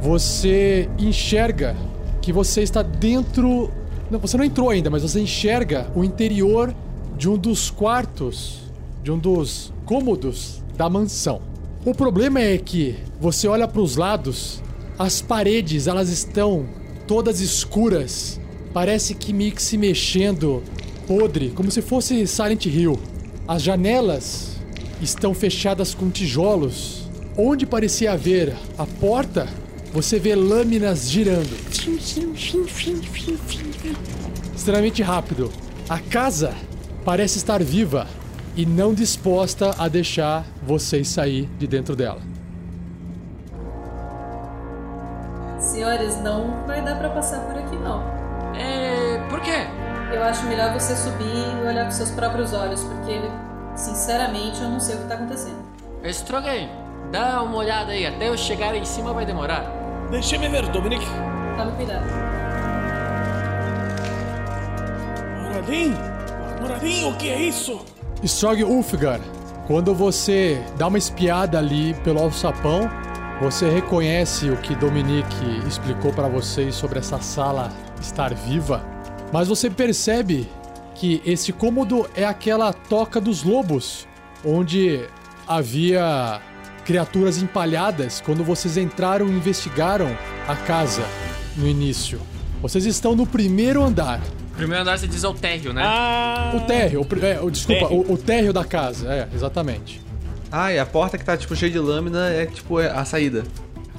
você 0.00 0.88
enxerga 0.98 1.74
que 2.20 2.32
você 2.32 2.62
está 2.62 2.82
dentro. 2.82 3.70
Não, 4.10 4.18
você 4.18 4.36
não 4.36 4.44
entrou 4.44 4.68
ainda, 4.68 4.90
mas 4.90 5.02
você 5.02 5.20
enxerga 5.20 5.90
o 5.94 6.04
interior 6.04 6.74
de 7.16 7.30
um 7.30 7.38
dos 7.38 7.70
quartos, 7.70 8.60
de 9.02 9.10
um 9.10 9.18
dos 9.18 9.72
cômodos 9.86 10.62
da 10.76 10.90
mansão. 10.90 11.40
O 11.86 11.94
problema 11.94 12.40
é 12.40 12.56
que 12.56 12.96
você 13.20 13.46
olha 13.46 13.68
para 13.68 13.82
os 13.82 13.96
lados, 13.96 14.62
as 14.98 15.20
paredes 15.20 15.86
elas 15.86 16.08
estão 16.08 16.66
todas 17.06 17.42
escuras, 17.42 18.40
parece 18.72 19.14
que 19.14 19.34
meio 19.34 19.52
que 19.52 19.62
se 19.62 19.76
mexendo, 19.76 20.62
podre, 21.06 21.50
como 21.50 21.70
se 21.70 21.82
fosse 21.82 22.26
Silent 22.26 22.64
Hill. 22.64 22.98
As 23.46 23.60
janelas 23.60 24.56
estão 25.02 25.34
fechadas 25.34 25.92
com 25.92 26.08
tijolos. 26.08 27.02
Onde 27.36 27.66
parecia 27.66 28.12
haver 28.12 28.54
a 28.78 28.86
porta, 28.86 29.46
você 29.92 30.18
vê 30.18 30.34
lâminas 30.34 31.10
girando. 31.10 31.54
Extremamente 34.56 35.02
rápido. 35.02 35.52
A 35.86 35.98
casa 35.98 36.54
parece 37.04 37.36
estar 37.36 37.62
viva 37.62 38.08
e 38.56 38.64
não 38.64 38.94
disposta 38.94 39.74
a 39.78 39.88
deixar 39.88 40.44
vocês 40.62 41.08
sair 41.08 41.48
de 41.58 41.66
dentro 41.66 41.96
dela. 41.96 42.20
Senhores, 45.58 46.20
não 46.22 46.64
vai 46.66 46.82
dar 46.82 46.96
pra 46.96 47.10
passar 47.10 47.40
por 47.40 47.58
aqui 47.58 47.76
não. 47.76 48.02
É. 48.54 49.18
Por 49.28 49.40
quê? 49.40 49.66
Eu 50.12 50.22
acho 50.22 50.46
melhor 50.46 50.72
você 50.72 50.94
subir 50.94 51.24
e 51.24 51.66
olhar 51.66 51.86
com 51.86 51.90
seus 51.90 52.10
próprios 52.10 52.52
olhos, 52.52 52.84
porque, 52.84 53.20
sinceramente, 53.74 54.62
eu 54.62 54.68
não 54.68 54.78
sei 54.78 54.94
o 54.94 54.98
que 54.98 55.08
tá 55.08 55.14
acontecendo. 55.14 55.56
Strogan, 56.04 56.68
dá 57.10 57.42
uma 57.42 57.56
olhada 57.56 57.92
aí. 57.92 58.06
Até 58.06 58.28
eu 58.28 58.36
chegar 58.36 58.76
em 58.76 58.84
cima 58.84 59.12
vai 59.12 59.26
demorar. 59.26 59.64
Deixa-me 60.10 60.48
ver, 60.48 60.68
Dominic. 60.68 61.04
Tome 61.56 61.72
cuidado. 61.72 62.04
Moradinho? 65.42 65.98
Moradinho, 66.60 67.08
o 67.10 67.16
que 67.16 67.30
é 67.30 67.40
isso? 67.40 67.93
Strog 68.24 68.64
Ulfgar, 68.64 69.20
quando 69.66 69.94
você 69.94 70.64
dá 70.78 70.86
uma 70.86 70.96
espiada 70.96 71.58
ali 71.58 71.92
pelo 72.02 72.20
alçapão, 72.20 72.88
você 73.40 73.68
reconhece 73.68 74.48
o 74.48 74.56
que 74.56 74.74
Dominique 74.74 75.68
explicou 75.68 76.10
para 76.10 76.26
vocês 76.26 76.74
sobre 76.74 76.98
essa 76.98 77.20
sala 77.20 77.70
estar 78.00 78.32
viva, 78.32 78.82
mas 79.30 79.46
você 79.46 79.68
percebe 79.68 80.48
que 80.94 81.20
esse 81.26 81.52
cômodo 81.52 82.08
é 82.14 82.24
aquela 82.24 82.72
toca 82.72 83.20
dos 83.20 83.42
lobos, 83.42 84.08
onde 84.42 85.04
havia 85.46 86.40
criaturas 86.86 87.42
empalhadas 87.42 88.22
quando 88.22 88.42
vocês 88.42 88.78
entraram 88.78 89.28
e 89.28 89.32
investigaram 89.32 90.16
a 90.48 90.56
casa 90.56 91.02
no 91.56 91.68
início. 91.68 92.20
Vocês 92.62 92.86
estão 92.86 93.14
no 93.14 93.26
primeiro 93.26 93.82
andar. 93.82 94.20
Primeiro 94.56 94.82
andar 94.82 94.96
você 94.98 95.06
diz 95.08 95.24
é 95.24 95.28
o 95.28 95.34
térreo, 95.34 95.72
né? 95.72 95.82
Ah! 95.84 96.52
O 96.54 96.60
térreo, 96.60 97.00
o, 97.02 97.24
é, 97.24 97.40
o- 97.40 97.50
desculpa, 97.50 97.88
Térreo. 97.88 98.04
O, 98.08 98.12
o 98.14 98.16
térreo 98.18 98.52
da 98.52 98.64
casa, 98.64 99.12
é, 99.12 99.28
exatamente. 99.34 100.00
Ah, 100.50 100.72
e 100.72 100.78
a 100.78 100.86
porta 100.86 101.18
que 101.18 101.24
tá, 101.24 101.36
tipo, 101.36 101.54
cheia 101.56 101.72
de 101.72 101.78
lâmina 101.80 102.28
é, 102.28 102.46
tipo, 102.46 102.78
é 102.80 102.88
a 102.88 103.04
saída. 103.04 103.42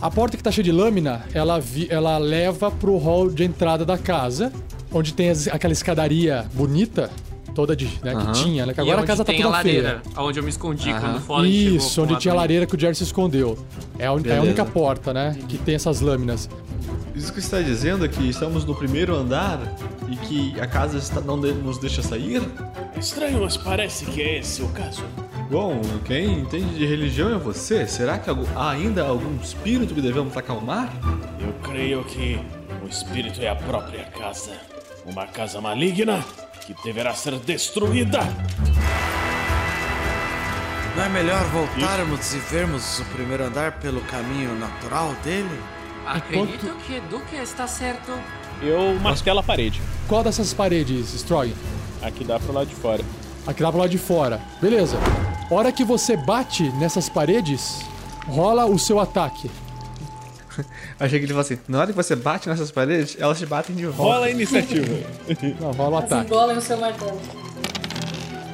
A 0.02 0.10
porta 0.10 0.38
que 0.38 0.44
tá 0.44 0.52
cheia 0.52 0.64
de 0.64 0.72
lâmina, 0.72 1.24
ela, 1.34 1.60
vi- 1.60 1.88
ela 1.90 2.18
leva 2.18 2.72
pro 2.72 2.98
hall 2.98 3.30
de 3.30 3.44
entrada 3.44 3.84
da 3.86 3.98
casa, 3.98 4.52
onde 4.94 5.14
tem 5.14 5.30
as- 5.30 5.48
aquela 5.50 5.74
escadaria 5.74 6.46
bonita, 6.54 7.10
toda 7.54 7.76
de, 7.76 7.86
né, 8.04 8.16
que 8.16 8.32
tinha, 8.44 8.66
né? 8.66 8.74
Que 8.74 8.80
E 8.80 8.84
agora 8.84 8.98
a 8.98 9.00
onde 9.02 9.08
casa 9.08 9.26
tá 9.26 9.34
toda 9.34 9.50
a 9.58 9.62
feia. 9.62 9.82
lareira, 9.84 10.02
onde 10.18 10.40
eu 10.40 10.44
me 10.44 10.50
escondi 10.50 10.94
quando 10.94 11.20
chegou 11.22 11.46
Isso, 11.46 12.02
onde 12.02 12.14
a 12.14 12.18
tinha 12.18 12.34
a 12.34 12.38
lareira 12.38 12.66
que 12.66 12.76
o 12.76 12.80
Jerry 12.80 12.96
se 12.96 13.04
escondeu. 13.04 13.58
É 14.00 14.06
a, 14.06 14.12
é 14.26 14.38
a 14.38 14.42
única 14.42 14.64
porta, 14.66 15.14
né? 15.14 15.38
Que 15.50 15.58
tem 15.58 15.76
essas 15.76 16.00
lâminas. 16.02 16.50
Isso 17.16 17.32
que 17.32 17.42
você 17.42 17.46
está 17.48 17.62
dizendo 17.62 18.04
é 18.06 18.10
que 18.10 18.28
estamos 18.30 18.66
no 18.66 18.76
primeiro 18.76 19.16
andar 19.16 19.60
que 20.28 20.60
a 20.60 20.68
casa 20.68 20.98
está- 20.98 21.22
não 21.22 21.40
de- 21.40 21.54
nos 21.54 21.78
deixa 21.78 22.02
sair? 22.02 22.42
Estranho, 22.98 23.42
mas 23.42 23.58
parece 23.58 24.06
que 24.06 24.22
é 24.22 24.40
esse 24.40 24.62
o 24.62 24.68
caso. 24.70 25.04
Bom, 25.50 25.80
quem 26.06 26.40
entende 26.40 26.76
de 26.76 26.86
religião 26.86 27.34
é 27.34 27.38
você. 27.38 27.86
Será 27.88 28.18
que 28.18 28.30
há 28.30 28.70
ainda 28.70 29.04
algum 29.06 29.36
espírito 29.42 29.94
que 29.94 30.02
devemos 30.02 30.36
acalmar? 30.36 30.92
Eu 31.40 31.54
creio 31.62 32.04
que 32.04 32.40
o 32.84 32.88
espírito 32.88 33.42
é 33.42 33.50
a 33.50 33.56
própria 33.56 34.06
casa. 34.06 34.52
Uma 35.06 35.28
casa 35.28 35.62
maligna 35.62 36.24
que 36.66 36.74
deverá 36.84 37.14
ser 37.14 37.38
destruída. 37.40 38.20
Não 40.96 41.04
é 41.04 41.10
melhor 41.10 41.44
voltarmos 41.46 42.34
e 42.34 42.38
vermos 42.40 43.00
o 43.00 43.06
primeiro 43.06 43.44
andar 43.44 43.74
pelo 43.74 44.00
caminho 44.02 44.56
natural 44.58 45.14
dele? 45.24 45.60
Acredito 46.06 46.74
que 46.88 47.00
Duque 47.02 47.36
está 47.36 47.68
certo. 47.68 48.12
Eu 48.62 48.96
martelo 49.00 49.40
a 49.40 49.44
parede. 49.44 49.82
Qual 50.08 50.24
dessas 50.24 50.54
paredes, 50.54 51.14
Strog? 51.14 51.54
Aqui 52.02 52.24
dá 52.24 52.40
pro 52.40 52.54
lado 52.54 52.68
de 52.68 52.76
fora. 52.76 53.04
Aqui 53.48 53.64
lá 53.64 53.72
pro 53.72 53.80
lado 53.82 53.90
de 53.90 53.98
fora. 53.98 54.40
Beleza. 54.62 54.98
Hora 55.50 55.72
que 55.72 55.84
você 55.84 56.16
bate 56.18 56.64
nessas 56.78 57.10
paredes, 57.10 57.80
rola 58.28 58.66
o 58.66 58.78
seu 58.78 59.00
ataque. 59.00 59.50
Achei 61.00 61.20
que 61.20 61.26
ele 61.26 61.34
falou 61.34 61.42
assim, 61.42 61.58
na 61.68 61.80
hora 61.80 61.88
que 61.88 61.94
você 61.96 62.16
bate 62.16 62.48
nessas 62.48 62.72
paredes, 62.72 63.18
elas 63.20 63.38
te 63.40 63.46
batem 63.46 63.76
de 63.76 63.86
volta. 63.88 64.02
Rola 64.14 64.26
a 64.28 64.32
iniciativa. 64.32 64.88
Não, 65.60 65.72
rola 65.72 65.96
o 65.96 65.98
Assim, 65.98 66.06
ataque. 66.08 66.28
engolem 66.32 66.58
o 66.58 66.62
seu 66.62 66.78
martelo. 66.78 67.20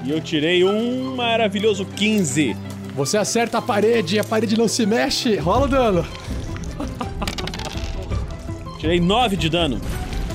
e 0.03 0.11
eu 0.11 0.21
tirei 0.21 0.63
um 0.63 1.15
maravilhoso 1.15 1.85
15. 1.85 2.55
Você 2.95 3.17
acerta 3.17 3.57
a 3.59 3.61
parede 3.61 4.15
e 4.15 4.19
a 4.19 4.23
parede 4.23 4.57
não 4.57 4.67
se 4.67 4.85
mexe, 4.85 5.37
rola 5.37 5.65
o 5.65 5.67
dano. 5.69 6.05
Tirei 8.79 8.99
9 8.99 9.37
de 9.37 9.47
dano. 9.49 9.79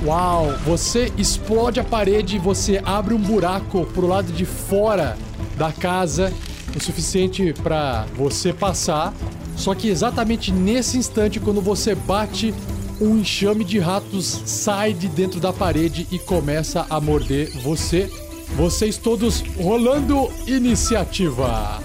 Uau, 0.06 0.56
você 0.64 1.12
explode 1.18 1.80
a 1.80 1.84
parede 1.84 2.36
e 2.36 2.38
você 2.38 2.80
abre 2.84 3.12
um 3.12 3.18
buraco 3.18 3.84
pro 3.86 4.06
lado 4.06 4.32
de 4.32 4.44
fora 4.44 5.18
da 5.56 5.72
casa, 5.72 6.32
o 6.76 6.80
suficiente 6.80 7.52
pra 7.54 8.06
você 8.14 8.52
passar. 8.52 9.12
Só 9.56 9.74
que 9.74 9.88
exatamente 9.88 10.52
nesse 10.52 10.96
instante, 10.96 11.40
quando 11.40 11.60
você 11.60 11.92
bate, 11.92 12.54
um 13.00 13.18
enxame 13.18 13.64
de 13.64 13.80
ratos 13.80 14.42
sai 14.46 14.92
de 14.92 15.08
dentro 15.08 15.40
da 15.40 15.52
parede 15.52 16.06
e 16.12 16.20
começa 16.20 16.86
a 16.88 17.00
morder 17.00 17.50
você. 17.62 18.08
Vocês 18.54 18.96
todos 18.96 19.42
rolando 19.60 20.30
iniciativa. 20.46 21.80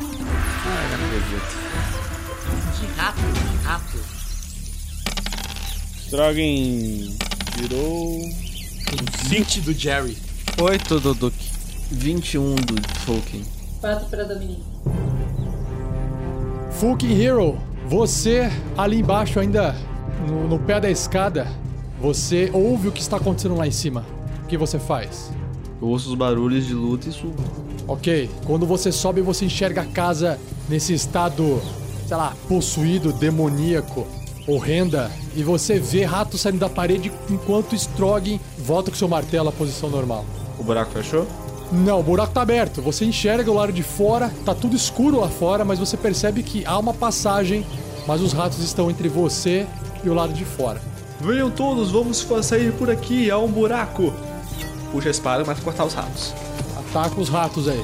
Que 2.77 3.01
rato, 3.01 3.19
que 3.19 3.65
rato. 3.65 3.97
Strogan 6.05 7.30
tirou. 7.61 8.21
20 9.25 9.61
do 9.61 9.73
Jerry. 9.73 10.17
Oito 10.61 10.99
do 10.99 11.13
Duque. 11.13 11.51
21 11.91 12.55
do 12.55 12.75
Tolkien. 13.05 13.43
4 13.79 14.07
pra 14.07 14.23
Dominique. 14.23 14.63
Fucking 16.71 17.21
Hero, 17.21 17.57
você 17.87 18.49
ali 18.77 18.99
embaixo 18.99 19.39
ainda, 19.39 19.75
no, 20.27 20.47
no 20.47 20.59
pé 20.59 20.79
da 20.79 20.89
escada, 20.89 21.47
você 21.99 22.49
ouve 22.53 22.87
o 22.87 22.91
que 22.91 23.01
está 23.01 23.17
acontecendo 23.17 23.55
lá 23.55 23.67
em 23.67 23.71
cima. 23.71 24.05
O 24.43 24.47
que 24.47 24.57
você 24.57 24.79
faz? 24.79 25.31
Eu 25.81 25.87
ouço 25.87 26.09
os 26.09 26.15
barulhos 26.15 26.65
de 26.65 26.73
luta 26.73 27.09
e 27.09 27.11
subo. 27.11 27.43
Ok, 27.87 28.29
quando 28.45 28.65
você 28.65 28.91
sobe, 28.91 29.21
você 29.21 29.45
enxerga 29.45 29.81
a 29.81 29.85
casa 29.85 30.39
nesse 30.69 30.93
estado, 30.93 31.61
sei 32.07 32.15
lá, 32.15 32.35
possuído, 32.47 33.11
demoníaco, 33.11 34.07
horrenda, 34.47 35.11
e 35.35 35.43
você 35.43 35.79
vê 35.79 36.03
ratos 36.03 36.41
saindo 36.41 36.59
da 36.59 36.69
parede 36.69 37.11
enquanto 37.29 37.75
Strogan 37.75 38.39
volta 38.57 38.91
com 38.91 38.97
seu 38.97 39.07
martelo 39.07 39.49
à 39.49 39.51
posição 39.51 39.89
normal. 39.89 40.25
O 40.57 40.63
buraco 40.63 40.91
fechou? 40.91 41.27
Não, 41.71 41.99
o 41.99 42.03
buraco 42.03 42.33
tá 42.33 42.41
aberto. 42.41 42.81
Você 42.81 43.05
enxerga 43.05 43.49
o 43.49 43.53
lado 43.53 43.71
de 43.71 43.83
fora, 43.83 44.31
tá 44.45 44.53
tudo 44.53 44.75
escuro 44.75 45.21
lá 45.21 45.29
fora, 45.29 45.63
mas 45.63 45.79
você 45.79 45.95
percebe 45.95 46.43
que 46.43 46.65
há 46.65 46.77
uma 46.77 46.93
passagem, 46.93 47.65
mas 48.05 48.21
os 48.21 48.33
ratos 48.33 48.59
estão 48.59 48.89
entre 48.89 49.07
você 49.07 49.65
e 50.03 50.09
o 50.09 50.13
lado 50.13 50.33
de 50.33 50.43
fora. 50.43 50.81
Venham 51.21 51.49
todos, 51.49 51.91
vamos 51.91 52.27
sair 52.41 52.73
por 52.73 52.89
aqui, 52.89 53.31
há 53.31 53.37
um 53.37 53.47
buraco. 53.47 54.13
Puxa 54.91 55.07
a 55.07 55.11
espada 55.11 55.49
a 55.49 55.55
cortar 55.55 55.85
os 55.85 55.93
ratos. 55.93 56.33
Ataca 56.77 57.21
os 57.21 57.29
ratos 57.29 57.69
aí. 57.69 57.83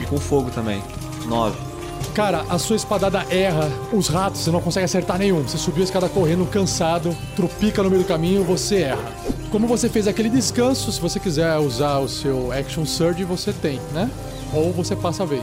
E 0.00 0.06
com 0.06 0.18
fogo 0.18 0.50
também. 0.50 0.82
9. 1.26 1.73
Cara, 2.14 2.44
a 2.48 2.58
sua 2.58 2.76
espadada 2.76 3.26
erra 3.28 3.68
os 3.92 4.06
ratos, 4.06 4.40
você 4.40 4.50
não 4.50 4.60
consegue 4.60 4.84
acertar 4.84 5.18
nenhum. 5.18 5.42
Você 5.42 5.58
subiu 5.58 5.82
a 5.82 5.84
escada 5.84 6.08
correndo, 6.08 6.46
cansado, 6.46 7.14
tropica 7.34 7.82
no 7.82 7.90
meio 7.90 8.02
do 8.02 8.06
caminho, 8.06 8.44
você 8.44 8.82
erra. 8.82 9.12
Como 9.50 9.66
você 9.66 9.88
fez 9.88 10.06
aquele 10.06 10.28
descanso, 10.28 10.92
se 10.92 11.00
você 11.00 11.18
quiser 11.18 11.58
usar 11.58 11.98
o 11.98 12.08
seu 12.08 12.52
Action 12.52 12.86
Surge, 12.86 13.24
você 13.24 13.52
tem, 13.52 13.80
né? 13.92 14.08
Ou 14.52 14.72
você 14.72 14.94
passa 14.94 15.24
a 15.24 15.26
vez. 15.26 15.42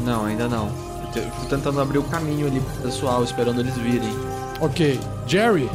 Não, 0.00 0.26
ainda 0.26 0.46
não. 0.46 0.68
Eu 1.14 1.30
tô 1.40 1.46
tentando 1.56 1.80
abrir 1.80 1.98
o 1.98 2.02
caminho 2.02 2.46
ali 2.46 2.60
pro 2.60 2.82
pessoal, 2.82 3.24
esperando 3.24 3.60
eles 3.60 3.74
virem. 3.76 4.12
Ok. 4.60 5.00
Jerry, 5.26 5.70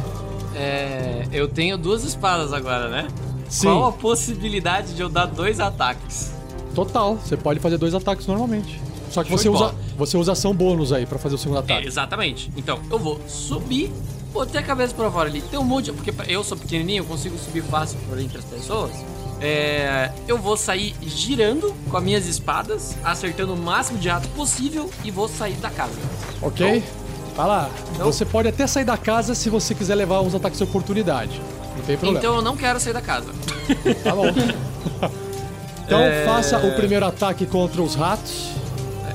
É. 0.54 1.26
Eu 1.32 1.48
tenho 1.48 1.76
duas 1.78 2.04
espadas 2.04 2.52
agora, 2.52 2.88
né? 2.88 3.08
Sim. 3.48 3.66
Qual 3.66 3.86
a 3.86 3.92
possibilidade 3.92 4.94
de 4.94 5.00
eu 5.02 5.08
dar 5.08 5.26
dois 5.26 5.58
ataques? 5.58 6.30
total. 6.74 7.16
Você 7.16 7.36
pode 7.36 7.58
fazer 7.58 7.78
dois 7.78 7.94
ataques 7.94 8.26
normalmente. 8.26 8.80
Só 9.10 9.22
que 9.24 9.28
Show 9.28 9.38
você 9.38 9.48
usa, 9.48 9.58
bola. 9.66 9.74
Você 10.00 10.16
usa 10.16 10.32
ação 10.32 10.54
bônus 10.54 10.92
aí 10.92 11.04
pra 11.06 11.18
fazer 11.18 11.34
o 11.34 11.38
segundo 11.38 11.58
É, 11.58 11.60
ataque. 11.60 11.86
exatamente. 11.86 12.50
Então, 12.56 12.80
eu 12.90 12.98
vou 12.98 13.20
subir, 13.28 13.92
botei 14.32 14.58
a 14.60 14.64
cabeça 14.64 14.94
pra 14.94 15.10
fora 15.10 15.28
ali. 15.28 15.42
Tem 15.42 15.58
um 15.60 15.64
monte, 15.64 15.92
porque 15.92 16.12
eu 16.26 16.42
sou 16.42 16.56
pequenininho, 16.56 17.02
eu 17.02 17.04
consigo 17.06 17.36
subir 17.38 17.62
fácil 17.62 17.98
por 18.08 18.18
entre 18.18 18.38
as 18.38 18.44
pessoas. 18.44 18.92
É, 19.42 20.10
eu 20.26 20.36
vou 20.38 20.56
sair 20.56 20.94
girando 21.02 21.74
com 21.90 21.96
as 21.96 22.02
minhas 22.02 22.26
espadas, 22.26 22.96
acertando 23.04 23.54
o 23.54 23.56
máximo 23.56 23.98
de 23.98 24.08
rato 24.08 24.28
possível 24.28 24.90
e 25.04 25.10
vou 25.10 25.28
sair 25.28 25.54
da 25.54 25.70
casa. 25.70 25.94
Ok? 26.42 26.82
Vai 27.36 27.46
lá. 27.46 27.70
Então- 27.94 28.06
Você 28.12 28.24
pode 28.24 28.48
até 28.48 28.66
sair 28.66 28.84
da 28.84 28.96
casa 28.98 29.34
se 29.34 29.48
você 29.48 29.74
quiser 29.74 29.94
levar 29.94 30.20
uns 30.20 30.34
ataques 30.34 30.58
de 30.58 30.64
oportunidade. 30.64 31.40
Não 31.76 31.84
tem 31.84 31.96
problema. 31.96 32.18
Então 32.18 32.36
eu 32.36 32.42
não 32.42 32.56
quero 32.56 32.78
sair 32.80 32.92
da 32.92 33.00
casa. 33.00 33.26
Tá 34.02 34.14
bom. 34.14 34.26
então 35.86 36.00
É. 36.00 36.24
faça 36.24 36.58
o 36.58 36.74
primeiro 36.74 37.06
ataque 37.06 37.46
contra 37.46 37.80
os 37.82 37.94
ratos. 37.94 38.50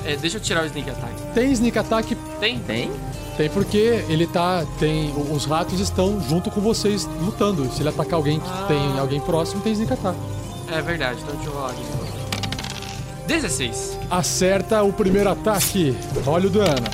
É, 0.06 0.16
deixa 0.16 0.36
eu 0.36 0.40
tirar 0.40 0.62
o 0.62 0.66
sneak 0.66 0.88
attack. 0.90 1.14
Tem 1.34 1.50
sneak 1.52 1.78
attack? 1.78 2.14
Tem? 2.40 2.58
Tem? 2.60 2.90
Tem 3.36 3.50
porque 3.50 4.04
ele 4.08 4.26
tá. 4.26 4.64
Tem. 4.78 5.12
Os 5.32 5.44
ratos 5.44 5.80
estão 5.80 6.20
junto 6.28 6.50
com 6.50 6.60
vocês 6.60 7.06
lutando. 7.20 7.70
Se 7.72 7.82
ele 7.82 7.88
atacar 7.88 8.14
alguém 8.14 8.38
que 8.40 8.46
Ah. 8.48 8.64
tem 8.68 8.98
alguém 8.98 9.20
próximo, 9.20 9.60
tem 9.62 9.72
sneak 9.72 9.92
attack. 9.92 10.16
É 10.72 10.80
verdade, 10.80 11.20
então 11.22 11.34
deixa 11.34 11.50
eu 11.50 11.54
rolar 11.54 11.70
aqui. 11.70 11.82
16. 13.26 13.98
Acerta 14.10 14.82
o 14.82 14.92
primeiro 14.92 15.28
ataque. 15.30 15.96
Olha 16.26 16.46
o 16.46 16.50
dano. 16.50 16.86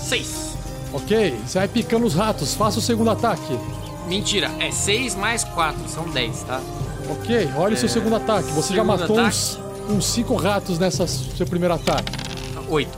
6. 0.00 0.56
Ok, 0.92 1.38
você 1.46 1.58
vai 1.58 1.68
picando 1.68 2.06
os 2.06 2.14
ratos. 2.14 2.54
Faça 2.54 2.78
o 2.78 2.82
segundo 2.82 3.10
ataque. 3.10 3.58
Mentira, 4.08 4.50
é 4.58 4.70
6 4.72 5.14
mais 5.14 5.44
4, 5.44 5.88
são 5.88 6.04
10, 6.08 6.42
tá? 6.42 6.60
Ok, 7.10 7.48
olha 7.56 7.74
o 7.74 7.76
seu 7.76 7.88
segundo 7.88 8.16
ataque. 8.16 8.50
Você 8.52 8.74
já 8.74 8.82
É, 8.82 8.84
segundo 8.84 8.86
matou 8.86 9.18
ataque. 9.18 9.28
uns, 9.36 9.58
uns 9.90 10.04
cinco 10.06 10.34
ratos 10.34 10.78
nessa 10.78 11.06
seu 11.06 11.46
primeiro 11.46 11.74
ataque. 11.74 12.10
8. 12.70 12.88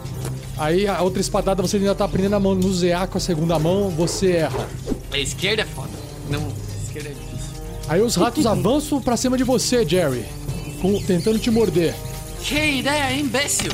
Aí 0.59 0.87
a 0.87 1.01
outra 1.03 1.21
espadada 1.21 1.63
você 1.63 1.77
ainda 1.79 1.95
tá 1.95 2.05
aprendendo 2.05 2.37
a 2.37 2.41
manusear 2.41 3.09
com 3.09 3.19
a 3.19 3.21
segunda 3.21 3.59
mão, 3.59 3.89
você 3.91 4.33
erra. 4.33 4.69
A 5.11 5.19
esquerda 5.19 5.63
é 5.63 5.65
foda. 5.67 5.89
Não, 6.31 6.41
a 6.41 6.83
esquerda 6.85 7.09
é 7.09 7.13
difícil. 7.13 7.63
Aí 7.89 8.01
os 8.01 8.15
ratos 8.17 8.47
avançam 8.47 9.01
pra 9.01 9.17
cima 9.17 9.37
de 9.37 9.45
você, 9.45 9.85
Jerry, 9.89 10.25
com- 10.81 11.01
tentando 11.03 11.39
te 11.39 11.51
morder. 11.51 11.95
Que 12.43 12.79
ideia, 12.79 13.13
imbécil! 13.19 13.73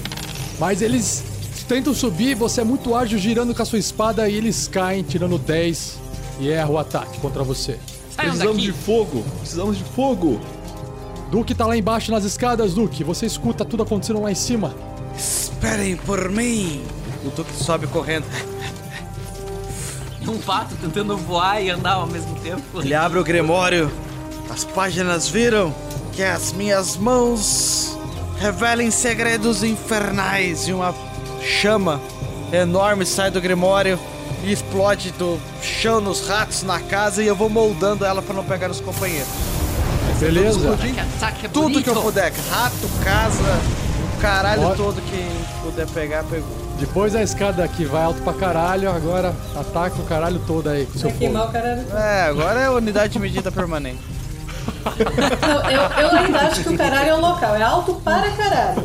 Mas 0.58 0.80
eles 0.82 1.24
tentam 1.68 1.92
subir, 1.92 2.34
você 2.34 2.60
é 2.62 2.64
muito 2.64 2.94
ágil 2.94 3.18
girando 3.18 3.54
com 3.54 3.62
a 3.62 3.64
sua 3.64 3.78
espada 3.78 4.28
e 4.28 4.34
eles 4.34 4.66
caem, 4.68 5.02
tirando 5.02 5.36
10 5.38 5.98
e 6.40 6.48
erra 6.48 6.70
o 6.70 6.78
ataque 6.78 7.18
contra 7.20 7.42
você. 7.42 7.78
Saiam 8.14 8.30
Precisamos 8.30 8.56
daqui! 8.62 8.66
de 8.66 8.72
fogo! 8.72 9.24
Precisamos 9.40 9.76
de 9.78 9.84
fogo! 9.84 10.40
Duke 11.30 11.54
tá 11.54 11.66
lá 11.66 11.76
embaixo 11.76 12.10
nas 12.10 12.24
escadas, 12.24 12.72
Duke. 12.74 13.04
Você 13.04 13.26
escuta 13.26 13.64
tudo 13.64 13.82
acontecendo 13.82 14.20
lá 14.22 14.32
em 14.32 14.34
cima. 14.34 14.74
Esperem 15.58 15.96
por 15.96 16.28
mim. 16.30 16.84
O 17.24 17.30
Duque 17.30 17.52
sobe 17.52 17.88
correndo. 17.88 18.26
Um 20.22 20.38
pato 20.38 20.76
tentando 20.76 21.16
voar 21.16 21.60
e 21.60 21.68
andar 21.68 21.94
ao 21.94 22.06
mesmo 22.06 22.38
tempo. 22.38 22.80
Ele 22.80 22.94
abre 22.94 23.18
o 23.18 23.24
grimório. 23.24 23.90
As 24.48 24.62
páginas 24.62 25.28
viram 25.28 25.74
que 26.12 26.22
as 26.22 26.52
minhas 26.52 26.96
mãos 26.96 27.98
revelem 28.38 28.88
segredos 28.92 29.64
infernais 29.64 30.68
e 30.68 30.72
uma 30.72 30.94
chama 31.42 32.00
enorme 32.52 33.04
sai 33.04 33.30
do 33.32 33.40
grimório 33.40 33.98
e 34.44 34.52
explode 34.52 35.10
do 35.12 35.40
chão 35.60 36.00
nos 36.00 36.24
ratos 36.24 36.62
na 36.62 36.78
casa 36.78 37.20
e 37.20 37.26
eu 37.26 37.34
vou 37.34 37.50
moldando 37.50 38.04
ela 38.04 38.22
para 38.22 38.34
não 38.34 38.44
pegar 38.44 38.70
os 38.70 38.80
companheiros. 38.80 39.28
Beleza? 40.20 40.78
É 41.44 41.48
Tudo 41.48 41.82
que 41.82 41.90
eu 41.90 42.00
puder, 42.00 42.32
rato, 42.48 42.88
casa, 43.02 43.60
caralho 44.18 44.62
Bora. 44.62 44.76
todo 44.76 45.00
que 45.02 45.30
puder 45.62 45.86
pegar, 45.88 46.24
pegou. 46.24 46.48
Depois 46.78 47.14
a 47.14 47.22
escada 47.22 47.64
aqui 47.64 47.84
vai 47.84 48.04
alto 48.04 48.22
pra 48.22 48.32
caralho, 48.32 48.90
agora 48.90 49.34
ataca 49.56 50.00
o 50.00 50.04
caralho 50.04 50.40
todo 50.46 50.68
aí 50.68 50.86
com 50.86 50.98
seu 50.98 51.10
Vai 51.10 51.18
queimar 51.18 51.42
fogo. 51.46 51.50
o 51.50 51.60
cara. 51.60 51.86
É, 51.94 52.22
agora 52.28 52.60
é 52.60 52.70
unidade 52.70 53.12
de 53.12 53.18
medida 53.18 53.50
permanente. 53.50 53.98
Não, 54.84 55.70
eu, 55.70 55.82
eu 55.82 56.18
ainda 56.18 56.38
acho 56.40 56.62
que 56.62 56.68
o 56.68 56.78
caralho 56.78 57.10
é 57.10 57.14
um 57.14 57.20
local. 57.20 57.56
É 57.56 57.62
alto 57.62 57.94
para 57.94 58.30
caralho. 58.30 58.84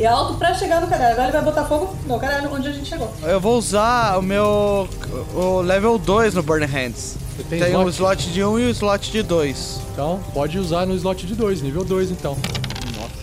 É 0.00 0.06
alto 0.06 0.34
pra 0.34 0.54
chegar 0.54 0.80
no 0.80 0.88
caralho. 0.88 1.12
Agora 1.12 1.24
ele 1.28 1.32
vai 1.32 1.42
botar 1.42 1.64
fogo 1.64 1.94
no 2.06 2.18
caralho 2.18 2.52
onde 2.52 2.68
a 2.68 2.72
gente 2.72 2.88
chegou. 2.88 3.12
Eu 3.22 3.40
vou 3.40 3.56
usar 3.56 4.18
o 4.18 4.22
meu 4.22 4.88
o 5.34 5.60
level 5.60 5.98
2 5.98 6.34
no 6.34 6.42
Burn 6.42 6.66
Hands. 6.66 7.16
Você 7.36 7.42
tem, 7.44 7.60
Tem 7.60 7.76
o 7.76 7.88
slot? 7.88 8.20
slot 8.20 8.32
de 8.32 8.44
1 8.44 8.50
um 8.50 8.58
e 8.58 8.66
o 8.66 8.70
slot 8.70 9.10
de 9.10 9.22
2. 9.22 9.80
Então, 9.92 10.20
pode 10.34 10.58
usar 10.58 10.86
no 10.86 10.94
slot 10.94 11.26
de 11.26 11.34
2, 11.34 11.62
nível 11.62 11.84
2 11.84 12.10
então. 12.10 12.36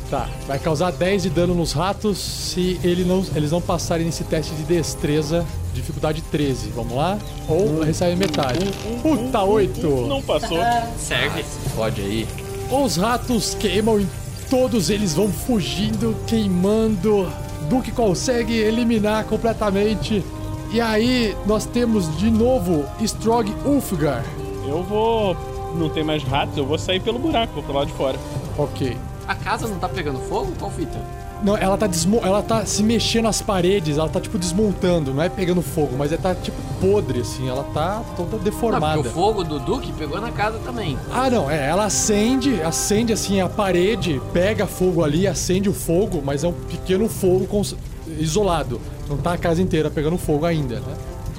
Tá, 0.10 0.28
vai 0.48 0.58
causar 0.58 0.92
10 0.92 1.24
de 1.24 1.30
dano 1.30 1.54
nos 1.54 1.72
ratos 1.72 2.18
se 2.18 2.80
ele 2.84 3.04
não, 3.04 3.24
eles 3.36 3.52
não 3.52 3.62
passarem 3.62 4.08
nesse 4.08 4.24
teste 4.24 4.56
de 4.56 4.64
destreza, 4.64 5.46
dificuldade 5.72 6.24
13. 6.24 6.70
Vamos 6.70 6.96
lá? 6.96 7.20
Ou 7.48 7.82
recebe 7.82 8.16
metade. 8.16 8.66
Puta, 9.04 9.44
8! 9.44 9.88
Não 10.08 10.22
passou. 10.22 10.58
Serve. 10.98 11.46
Pode 11.76 12.02
aí. 12.02 12.28
Os 12.72 12.98
ratos 12.98 13.54
queimam 13.54 14.00
e 14.00 14.08
todos 14.50 14.90
eles 14.90 15.14
vão 15.14 15.32
fugindo, 15.32 16.16
queimando. 16.26 17.32
Duke 17.70 17.92
consegue 17.92 18.54
eliminar 18.54 19.26
completamente. 19.26 20.24
E 20.72 20.82
aí 20.82 21.36
nós 21.46 21.68
temos 21.68 22.18
de 22.18 22.32
novo 22.32 22.84
Strog 23.02 23.54
Ulfgar. 23.64 24.24
Eu 24.68 24.82
vou. 24.82 25.38
Não 25.76 25.88
tem 25.88 26.04
mais 26.04 26.24
ratos, 26.24 26.58
eu 26.58 26.66
vou 26.66 26.80
sair 26.80 27.00
pelo 27.00 27.20
buraco, 27.20 27.54
vou 27.54 27.64
pro 27.64 27.74
lado 27.74 27.88
de 27.88 27.94
fora. 27.94 28.18
Ok. 28.58 28.98
A 29.30 29.36
casa 29.36 29.68
não 29.68 29.78
tá 29.78 29.88
pegando 29.88 30.18
fogo? 30.28 30.52
Qual 30.58 30.72
fita? 30.72 30.98
Não, 31.44 31.56
ela 31.56 31.78
tá, 31.78 31.86
desmo 31.88 32.20
ela 32.24 32.42
tá 32.42 32.66
se 32.66 32.82
mexendo 32.84 33.24
nas 33.26 33.42
paredes, 33.44 33.98
ela 33.98 34.10
tá 34.10 34.20
tipo 34.20 34.38
desmontando, 34.40 35.14
não 35.14 35.22
é 35.24 35.30
pegando 35.30 35.62
fogo, 35.62 35.96
mas 35.98 36.12
ela 36.12 36.20
tá 36.22 36.34
tipo 36.36 36.58
podre, 36.82 37.22
assim, 37.22 37.48
ela 37.48 37.64
tá 37.74 38.04
toda 38.18 38.38
Não, 38.38 38.44
deformada. 38.44 38.96
porque 38.96 39.08
o 39.08 39.12
fogo 39.14 39.44
do 39.44 39.60
Duque 39.60 39.94
pegou 39.94 40.20
na 40.20 40.32
casa 40.32 40.58
também. 40.66 40.98
Ah, 41.14 41.30
não, 41.30 41.50
é, 41.50 41.70
ela 41.70 41.86
acende, 41.86 42.60
acende 42.62 43.14
assim 43.14 43.40
a 43.40 43.48
parede, 43.48 44.20
pega 44.34 44.66
fogo 44.68 45.02
ali, 45.04 45.28
acende 45.28 45.70
o 45.70 45.74
fogo, 45.74 46.22
mas 46.26 46.44
é 46.44 46.48
um 46.48 46.54
pequeno 46.54 47.08
fogo 47.08 47.46
cons- 47.46 47.76
isolado. 48.18 48.82
Não 49.08 49.16
tá 49.16 49.34
a 49.34 49.38
casa 49.38 49.62
inteira 49.62 49.90
pegando 49.92 50.18
fogo 50.18 50.46
ainda, 50.46 50.80
né? 50.82 50.94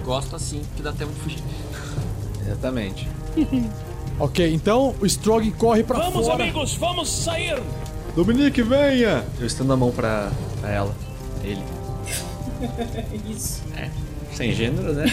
Gosto 0.04 0.34
assim, 0.36 0.62
que 0.76 0.82
dá 0.82 0.92
tempo 0.92 1.12
de 1.12 1.20
fugir. 1.20 1.42
Exatamente. 2.46 3.06
Ok, 4.20 4.52
então 4.54 4.94
o 5.00 5.06
Strog 5.06 5.50
corre 5.52 5.82
pra 5.82 5.98
Vamos, 5.98 6.26
fora. 6.26 6.42
amigos, 6.42 6.74
vamos 6.74 7.08
sair! 7.10 7.58
Dominique, 8.14 8.62
venha! 8.62 9.24
Eu 9.40 9.46
estendo 9.46 9.72
a 9.72 9.76
mão 9.76 9.90
pra, 9.90 10.30
pra 10.60 10.70
ela. 10.70 10.94
Ele. 11.42 11.62
Isso. 13.30 13.62
Sem 14.34 14.52
gênero, 14.52 14.92
né? 14.92 15.06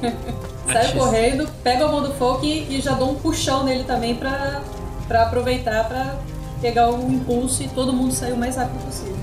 Saio 0.72 0.92
correndo, 0.98 1.48
pego 1.62 1.84
a 1.84 1.88
mão 1.88 2.02
do 2.02 2.12
fogo 2.14 2.44
e, 2.44 2.76
e 2.76 2.80
já 2.80 2.92
dou 2.92 3.10
um 3.12 3.14
puxão 3.16 3.64
nele 3.64 3.84
também 3.84 4.14
pra, 4.14 4.62
pra 5.08 5.22
aproveitar 5.24 5.84
pra 5.88 6.16
pegar 6.60 6.90
o 6.90 7.10
impulso 7.12 7.62
e 7.62 7.68
todo 7.68 7.92
mundo 7.92 8.12
sair 8.12 8.32
o 8.32 8.36
mais 8.36 8.56
rápido 8.56 8.82
possível. 8.84 9.16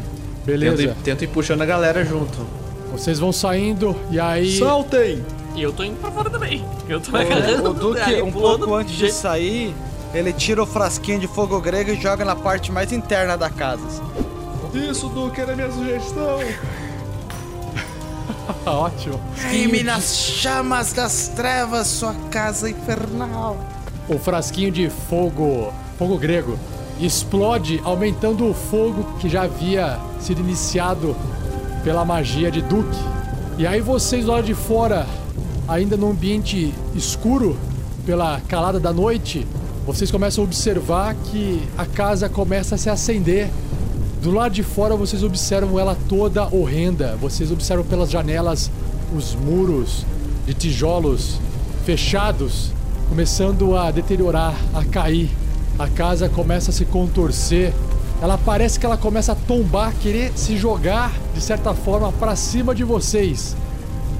Beleza. 0.45 0.77
Tento, 0.77 0.89
ir- 0.89 0.95
tento 1.03 1.23
ir 1.23 1.27
puxando 1.27 1.61
a 1.61 1.65
galera 1.65 2.03
junto. 2.03 2.45
Vocês 2.91 3.19
vão 3.19 3.31
saindo 3.31 3.95
e 4.11 4.19
aí. 4.19 4.57
Saltem! 4.59 5.23
E 5.55 5.61
eu 5.61 5.73
tô 5.73 5.83
indo 5.83 5.99
pra 5.99 6.11
fora 6.11 6.29
também. 6.29 6.65
Eu 6.87 6.99
tô 6.99 7.15
agarrando 7.15 7.69
O, 7.69 7.71
o 7.71 7.73
Duque, 7.73 8.21
um 8.21 8.31
pouco 8.31 8.73
antes 8.73 8.95
de 8.95 9.11
sair, 9.11 9.75
ele 10.13 10.31
tira 10.33 10.63
o 10.63 10.65
frasquinho 10.65 11.19
de 11.19 11.27
fogo 11.27 11.59
grego 11.59 11.91
e 11.91 11.95
joga 12.01 12.23
na 12.23 12.35
parte 12.35 12.71
mais 12.71 12.91
interna 12.91 13.37
da 13.37 13.49
casa. 13.49 14.01
Isso, 14.73 15.09
Duque, 15.09 15.41
era 15.41 15.53
a 15.53 15.55
minha 15.55 15.71
sugestão! 15.71 16.39
Ótimo. 18.65 19.19
Queime 19.49 19.83
nas 19.83 20.15
chamas 20.15 20.93
das 20.93 21.29
trevas 21.29 21.87
sua 21.87 22.13
casa 22.29 22.69
infernal. 22.69 23.57
O 24.07 24.17
frasquinho 24.17 24.71
de 24.71 24.89
fogo, 24.89 25.73
fogo 25.97 26.17
grego, 26.17 26.57
explode, 26.99 27.81
aumentando 27.83 28.47
o 28.49 28.53
fogo 28.53 29.17
que 29.19 29.27
já 29.29 29.43
havia 29.43 29.99
sido 30.19 30.41
iniciado 30.41 31.15
pela 31.83 32.05
magia 32.05 32.51
de 32.51 32.61
Duke. 32.61 32.97
E 33.61 33.67
aí 33.67 33.79
vocês 33.79 34.25
lá 34.25 34.41
de 34.41 34.55
fora, 34.55 35.05
ainda 35.67 35.95
no 35.95 36.09
ambiente 36.09 36.73
escuro, 36.95 37.55
pela 38.07 38.41
calada 38.47 38.79
da 38.79 38.91
noite, 38.91 39.45
vocês 39.85 40.09
começam 40.09 40.43
a 40.43 40.47
observar 40.47 41.13
que 41.13 41.61
a 41.77 41.85
casa 41.85 42.27
começa 42.27 42.73
a 42.73 42.77
se 42.79 42.89
acender. 42.89 43.51
Do 44.19 44.31
lado 44.31 44.51
de 44.51 44.63
fora 44.63 44.95
vocês 44.95 45.21
observam 45.21 45.79
ela 45.79 45.95
toda 46.09 46.47
horrenda. 46.51 47.15
Vocês 47.21 47.51
observam 47.51 47.85
pelas 47.85 48.09
janelas 48.09 48.71
os 49.15 49.35
muros 49.35 50.07
de 50.47 50.55
tijolos 50.55 51.37
fechados, 51.85 52.71
começando 53.09 53.77
a 53.77 53.91
deteriorar, 53.91 54.55
a 54.73 54.83
cair. 54.83 55.29
A 55.77 55.87
casa 55.87 56.27
começa 56.27 56.71
a 56.71 56.73
se 56.73 56.83
contorcer. 56.83 57.71
Ela 58.21 58.37
parece 58.37 58.79
que 58.79 58.85
ela 58.85 58.97
começa 58.97 59.31
a 59.31 59.35
tombar, 59.35 59.93
querer 59.99 60.31
se 60.35 60.55
jogar 60.55 61.11
de 61.33 61.41
certa 61.41 61.73
forma 61.73 62.11
para 62.11 62.35
cima 62.35 62.75
de 62.75 62.83
vocês. 62.83 63.55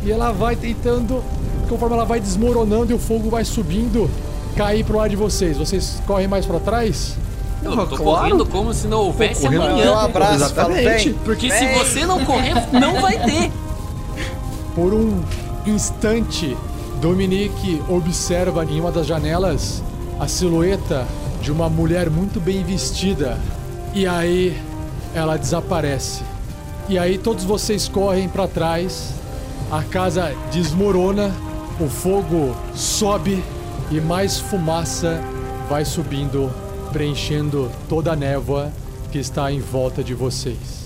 E 0.03 0.11
ela 0.11 0.31
vai 0.31 0.55
tentando, 0.55 1.23
conforme 1.69 1.95
ela 1.95 2.05
vai 2.05 2.19
desmoronando 2.19 2.91
e 2.91 2.95
o 2.95 2.99
fogo 2.99 3.29
vai 3.29 3.45
subindo, 3.45 4.09
cair 4.55 4.83
pro 4.83 4.97
lado 4.97 5.11
de 5.11 5.15
vocês. 5.15 5.57
Vocês 5.57 6.01
correm 6.07 6.27
mais 6.27 6.45
para 6.47 6.59
trás? 6.59 7.15
Eu 7.63 7.71
tô 7.85 7.95
Claro. 7.95 8.03
correndo 8.03 8.45
como 8.47 8.73
se 8.73 8.87
não 8.87 9.01
houvesse 9.01 9.45
amanhã. 9.45 9.95
abraço, 9.99 10.49
falo 10.55 10.71
Exatamente. 10.75 11.09
bem. 11.11 11.19
Porque 11.23 11.51
se 11.51 11.67
você 11.77 12.03
não 12.07 12.25
correr, 12.25 12.55
não 12.71 12.99
vai 12.99 13.19
ter. 13.19 13.51
Por 14.73 14.93
um 14.95 15.21
instante, 15.67 16.57
Dominique 16.99 17.79
observa 17.87 18.65
em 18.65 18.79
uma 18.79 18.91
das 18.91 19.05
janelas 19.05 19.83
a 20.19 20.27
silhueta 20.27 21.05
de 21.41 21.51
uma 21.51 21.69
mulher 21.69 22.09
muito 22.09 22.39
bem 22.39 22.63
vestida. 22.63 23.37
E 23.93 24.07
aí 24.07 24.57
ela 25.13 25.37
desaparece. 25.37 26.23
E 26.87 26.97
aí 26.97 27.17
todos 27.17 27.43
vocês 27.43 27.87
correm 27.87 28.27
para 28.27 28.47
trás, 28.47 29.13
a 29.71 29.83
casa 29.83 30.33
desmorona, 30.51 31.31
o 31.79 31.87
fogo 31.87 32.55
sobe 32.73 33.43
e 33.89 33.99
mais 33.99 34.39
fumaça 34.39 35.21
vai 35.69 35.85
subindo, 35.85 36.51
preenchendo 36.91 37.71
toda 37.87 38.13
a 38.13 38.15
névoa 38.15 38.71
que 39.11 39.19
está 39.19 39.51
em 39.51 39.59
volta 39.59 40.03
de 40.03 40.13
vocês. 40.13 40.80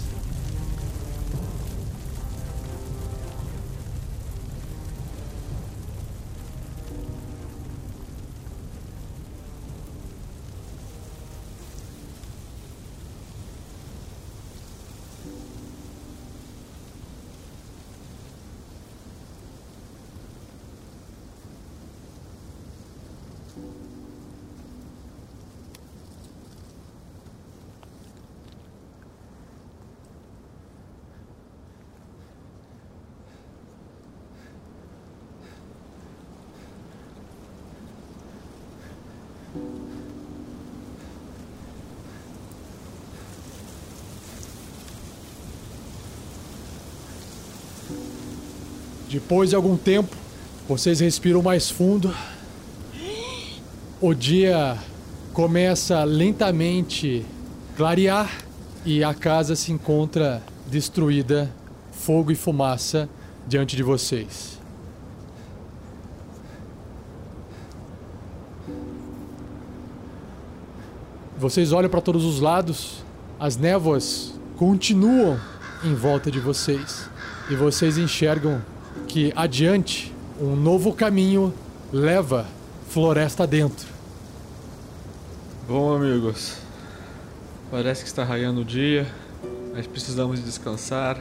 Depois 49.16 49.52
de 49.52 49.56
algum 49.56 49.78
tempo, 49.78 50.14
vocês 50.68 51.00
respiram 51.00 51.42
mais 51.42 51.70
fundo. 51.70 52.14
O 54.02 54.14
dia 54.14 54.78
começa 55.32 56.04
lentamente 56.04 57.26
clarear 57.78 58.30
e 58.84 59.06
a 59.06 59.14
casa 59.14 59.56
se 59.56 59.72
encontra 59.72 60.44
destruída, 60.68 61.50
fogo 61.94 62.30
e 62.30 62.36
fumaça 62.36 63.08
diante 63.48 63.78
de 63.78 63.84
vocês. 63.84 64.60
Vocês 71.38 71.72
olham 71.72 71.90
para 71.90 72.02
todos 72.02 72.26
os 72.26 72.42
lados, 72.42 72.98
as 73.40 73.56
névoas 73.56 74.34
continuam 74.58 75.40
em 75.86 75.96
volta 75.96 76.30
de 76.30 76.42
vocês 76.42 77.10
e 77.50 77.56
vocês 77.56 77.98
enxergam 77.98 78.62
que 79.16 79.32
adiante 79.34 80.14
um 80.42 80.58
novo 80.58 80.92
caminho 80.92 81.54
leva 81.90 82.46
floresta 82.90 83.48
dentro. 83.48 83.88
Bom, 85.66 85.96
amigos, 85.96 86.58
parece 87.72 88.02
que 88.02 88.10
está 88.10 88.26
raiando 88.26 88.60
o 88.60 88.66
dia, 88.66 89.08
mas 89.74 89.88
precisamos 89.88 90.44
descansar 90.44 91.18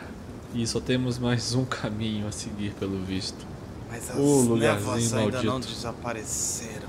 e 0.53 0.67
só 0.67 0.81
temos 0.81 1.21
mais 1.21 1.55
um 1.55 1.65
caminho 1.65 2.27
a 2.27 2.33
seguir, 2.33 2.73
pelo 2.73 3.01
visto. 3.05 3.47
Mas 3.89 4.11
as 4.11 4.17
névoas 4.17 4.47
lugarzinho 4.49 5.21
ainda 5.21 5.43
não 5.45 5.53
maldito. 5.53 5.73
desapareceram. 5.73 6.89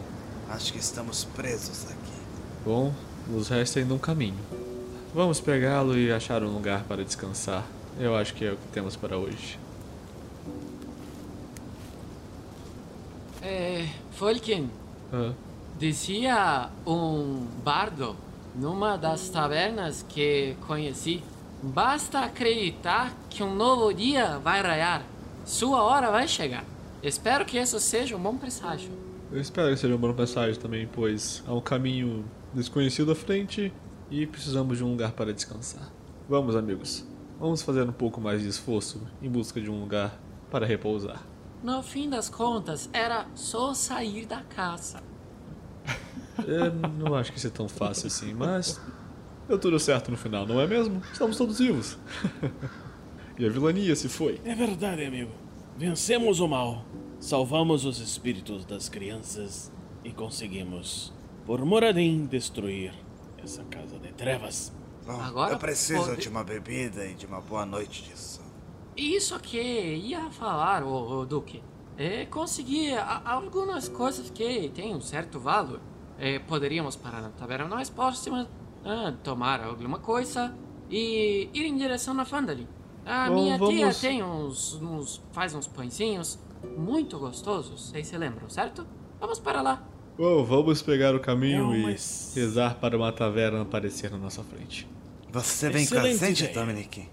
Acho 0.50 0.74
que 0.74 0.80
estamos 0.80 1.24
presos 1.24 1.86
aqui. 1.86 2.20
Bom, 2.66 2.92
nos 3.28 3.50
resta 3.50 3.80
ainda 3.80 3.94
um 3.94 4.00
caminho. 4.00 4.40
Vamos 5.14 5.40
pegá-lo 5.40 5.96
e 5.96 6.12
achar 6.12 6.42
um 6.42 6.52
lugar 6.52 6.84
para 6.86 7.06
descansar. 7.06 7.64
Eu 8.00 8.16
acho 8.16 8.34
que 8.34 8.44
é 8.44 8.54
o 8.54 8.58
que 8.58 8.68
temos 8.74 8.96
para 8.96 9.16
hoje. 9.16 9.64
É, 13.48 13.88
Folken, 14.12 14.72
Ah, 15.14 15.32
dizia 15.78 16.70
um 16.86 17.46
bardo 17.64 18.16
numa 18.56 18.98
das 18.98 19.30
tavernas 19.30 20.04
que 20.10 20.56
conheci. 20.66 21.22
Basta 21.62 22.22
acreditar 22.22 23.14
que 23.30 23.44
um 23.44 23.54
novo 23.54 23.94
dia 23.94 24.40
vai 24.40 24.62
raiar. 24.64 25.04
Sua 25.46 25.84
hora 25.84 26.10
vai 26.10 26.28
chegar. 26.28 26.66
Espero 27.04 27.46
que 27.46 27.58
isso 27.60 27.80
seja 27.80 28.16
um 28.16 28.20
bom 28.20 28.36
presságio. 28.36 28.90
eu 29.32 29.40
espero 29.40 29.70
que 29.70 29.78
seja 29.78 29.94
uma 29.94 30.00
boa 30.00 30.14
passagem 30.14 30.60
também, 30.60 30.88
pois 30.92 31.44
há 31.48 31.54
um 31.54 31.62
caminho 31.62 32.26
desconhecido 32.54 33.12
à 33.12 33.16
frente 33.16 33.72
e 34.10 34.26
precisamos 34.26 34.78
de 34.80 34.84
um 34.84 34.90
lugar 34.92 35.12
para 35.12 35.32
descansar. 35.32 35.88
Vamos, 36.28 36.56
amigos. 36.56 37.06
Vamos 37.40 37.62
fazer 37.62 37.84
um 37.88 37.92
pouco 37.92 38.20
mais 38.20 38.42
de 38.42 38.48
esforço 38.48 39.02
em 39.22 39.30
busca 39.30 39.62
de 39.62 39.70
um 39.70 39.80
lugar 39.80 40.18
para 40.50 40.66
repousar. 40.66 41.22
No 41.66 41.82
fim 41.82 42.08
das 42.08 42.30
contas, 42.30 42.88
era 42.94 43.26
só 43.34 43.74
sair 43.74 44.28
da 44.28 44.42
casa. 44.44 45.02
Eu 46.46 46.72
não 46.72 47.16
acho 47.16 47.32
que 47.32 47.40
isso 47.40 47.48
é 47.48 47.50
tão 47.50 47.68
fácil 47.68 48.06
assim, 48.06 48.36
mas 48.36 48.80
deu 49.48 49.58
tudo 49.58 49.80
certo 49.80 50.12
no 50.12 50.18
final, 50.18 50.46
não 50.46 50.62
é 50.62 50.68
mesmo? 50.68 51.02
Estamos 51.12 51.36
todos 51.38 51.58
vivos. 51.58 51.98
e 53.40 53.44
a 53.48 53.50
vilania 53.50 53.96
se 53.96 54.08
foi. 54.08 54.40
É 54.46 54.54
verdade, 54.54 55.04
amigo. 55.06 55.32
Vencemos 55.76 56.40
o 56.40 56.48
mal, 56.48 56.86
salvamos 57.20 57.84
os 57.84 58.00
espíritos 58.00 58.64
das 58.64 58.88
crianças 58.88 59.72
e 60.04 60.12
conseguimos, 60.12 61.12
por 61.48 61.66
Moradin, 61.66 62.28
destruir 62.28 62.94
essa 63.44 63.64
casa 63.64 63.98
de 63.98 64.10
trevas. 64.14 64.72
Bom, 65.04 65.20
Agora 65.20 65.54
eu 65.56 65.58
preciso 65.58 66.06
pode- 66.06 66.22
de 66.22 66.30
uma 66.30 66.44
bebida 66.44 67.08
e 67.08 67.16
de 67.16 67.26
uma 67.26 67.42
boa 67.42 67.66
noite 67.66 68.04
de 68.04 68.16
sono. 68.20 68.45
Isso 68.96 69.40
que 69.40 69.58
ia 69.58 70.30
falar, 70.30 70.84
o, 70.84 71.22
o 71.22 71.26
Duque. 71.26 71.62
É 71.98 72.26
conseguir 72.26 72.94
a- 72.98 73.22
algumas 73.26 73.88
coisas 73.90 74.30
que 74.30 74.70
têm 74.74 74.94
um 74.96 75.02
certo 75.02 75.40
valor. 75.40 75.80
É, 76.18 76.40
poderíamos 76.40 76.96
parar 76.96 77.22
na 77.22 77.30
taverna 77.30 77.68
mais 77.68 77.90
próxima, 77.90 78.50
ah, 78.86 79.14
tomar 79.24 79.62
alguma 79.64 80.00
coisa 80.00 80.56
e 80.90 81.50
ir 81.54 81.66
em 81.66 81.76
direção 81.78 82.18
à 82.20 82.26
Fandali. 82.26 82.68
A 83.06 83.28
Bom, 83.30 83.36
minha 83.36 83.58
tia 83.58 83.68
vamos- 83.86 84.00
tem 84.02 84.24
uns, 84.24 84.74
uns. 84.82 85.22
faz 85.32 85.54
uns 85.54 85.68
pãezinhos 85.68 86.40
muito 86.78 87.20
gostosos, 87.20 87.90
vocês 87.90 88.08
se 88.08 88.18
lembram, 88.18 88.50
certo? 88.50 88.86
Vamos 89.20 89.40
para 89.40 89.62
lá. 89.62 89.84
Oh, 90.18 90.44
vamos 90.44 90.82
pegar 90.82 91.14
o 91.14 91.20
caminho 91.20 91.66
Não, 91.68 91.76
e 91.76 91.84
mas- 91.84 92.32
rezar 92.36 92.76
para 92.76 92.96
uma 92.98 93.12
taverna 93.12 93.62
aparecer 93.62 94.10
na 94.10 94.18
nossa 94.18 94.42
frente. 94.44 94.88
Você 95.32 95.70
vem 95.70 95.86
com 95.86 95.96
a 95.96 95.98
Excelente 96.10 96.20
gente, 96.40 96.50
ideia. 96.50 96.60
Dominic? 96.66 97.10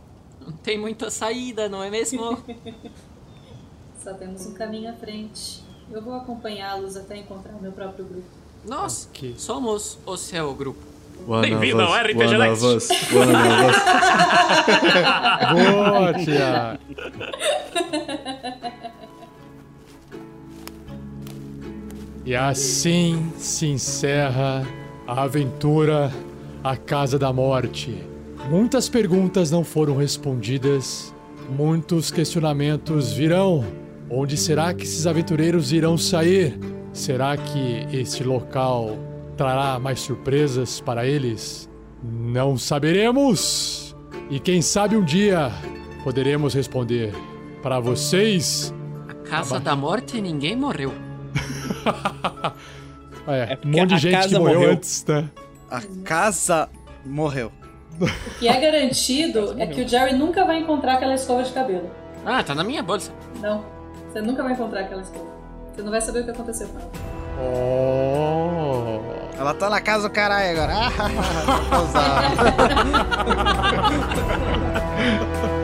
Não 0.46 0.52
tem 0.52 0.78
muita 0.78 1.10
saída, 1.10 1.68
não 1.68 1.82
é 1.82 1.90
mesmo? 1.90 2.38
Só 4.02 4.14
temos 4.14 4.46
um 4.46 4.54
caminho 4.54 4.90
à 4.90 4.94
frente. 4.94 5.62
Eu 5.90 6.02
vou 6.02 6.14
acompanhá-los 6.14 6.96
até 6.96 7.16
encontrar 7.18 7.54
o 7.54 7.62
meu 7.62 7.72
próprio 7.72 8.04
grupo. 8.04 8.26
Nós 8.66 9.08
Ok. 9.10 9.34
somos 9.36 9.98
o 10.06 10.16
seu 10.16 10.54
grupo. 10.54 10.80
One 11.26 11.42
Bem-vindo 11.50 11.80
ao 11.82 11.94
RPG 11.94 12.24
one 12.34 12.38
Next. 12.38 12.64
of 12.64 12.76
us, 12.76 12.88
one 13.12 13.32
of 13.32 13.66
us. 13.68 13.76
Boa, 15.52 16.14
tia! 16.14 16.80
E 22.24 22.34
assim 22.36 23.32
se 23.36 23.66
encerra 23.66 24.66
a 25.06 25.22
aventura 25.22 26.12
A 26.62 26.76
Casa 26.76 27.18
da 27.18 27.32
Morte. 27.32 28.02
Muitas 28.50 28.88
perguntas 28.88 29.50
não 29.50 29.64
foram 29.64 29.96
respondidas, 29.96 31.14
muitos 31.48 32.10
questionamentos 32.10 33.12
virão. 33.12 33.64
Onde 34.10 34.36
será 34.36 34.74
que 34.74 34.84
esses 34.84 35.06
aventureiros 35.06 35.72
irão 35.72 35.96
sair? 35.96 36.58
Será 36.92 37.36
que 37.36 37.86
este 37.92 38.22
local 38.22 38.98
trará 39.36 39.78
mais 39.78 40.00
surpresas 40.00 40.80
para 40.80 41.06
eles? 41.06 41.68
Não 42.02 42.58
saberemos! 42.58 43.96
E 44.28 44.38
quem 44.38 44.60
sabe 44.60 44.96
um 44.96 45.04
dia 45.04 45.50
poderemos 46.04 46.52
responder 46.52 47.14
para 47.62 47.80
vocês. 47.80 48.74
A 49.08 49.14
Casa 49.14 49.58
da 49.58 49.74
Morte 49.74 50.20
ninguém 50.20 50.56
morreu. 50.56 50.92
É, 53.24 53.52
um 53.52 53.56
porque 53.56 53.68
monte 53.68 53.90
de 53.90 53.98
gente 53.98 54.28
que 54.28 54.34
morreu, 54.36 54.54
morreu. 54.58 54.72
antes, 54.72 55.04
né? 55.06 55.30
A 55.70 55.80
casa 56.02 56.68
morreu. 57.06 57.52
O 58.00 58.06
que 58.38 58.48
é 58.48 58.60
garantido 58.60 59.54
é 59.60 59.66
que 59.66 59.82
o 59.82 59.88
Jerry 59.88 60.14
nunca 60.14 60.44
vai 60.44 60.58
encontrar 60.58 60.94
aquela 60.94 61.14
escova 61.14 61.42
de 61.42 61.52
cabelo. 61.52 61.90
Ah, 62.24 62.42
tá 62.42 62.54
na 62.54 62.64
minha 62.64 62.82
bolsa. 62.82 63.12
Não, 63.40 63.64
você 64.08 64.20
nunca 64.20 64.42
vai 64.42 64.52
encontrar 64.52 64.80
aquela 64.80 65.02
escova. 65.02 65.30
Você 65.74 65.82
não 65.82 65.90
vai 65.90 66.00
saber 66.00 66.20
o 66.20 66.24
que 66.24 66.30
aconteceu 66.30 66.68
com 66.68 66.78
ela. 66.78 66.90
Oh. 67.40 69.00
Ela 69.38 69.54
tá 69.54 69.70
na 69.70 69.80
casa 69.80 70.08
do 70.08 70.12
caralho 70.12 70.50
agora. 70.50 70.72
Ah, 71.94 72.32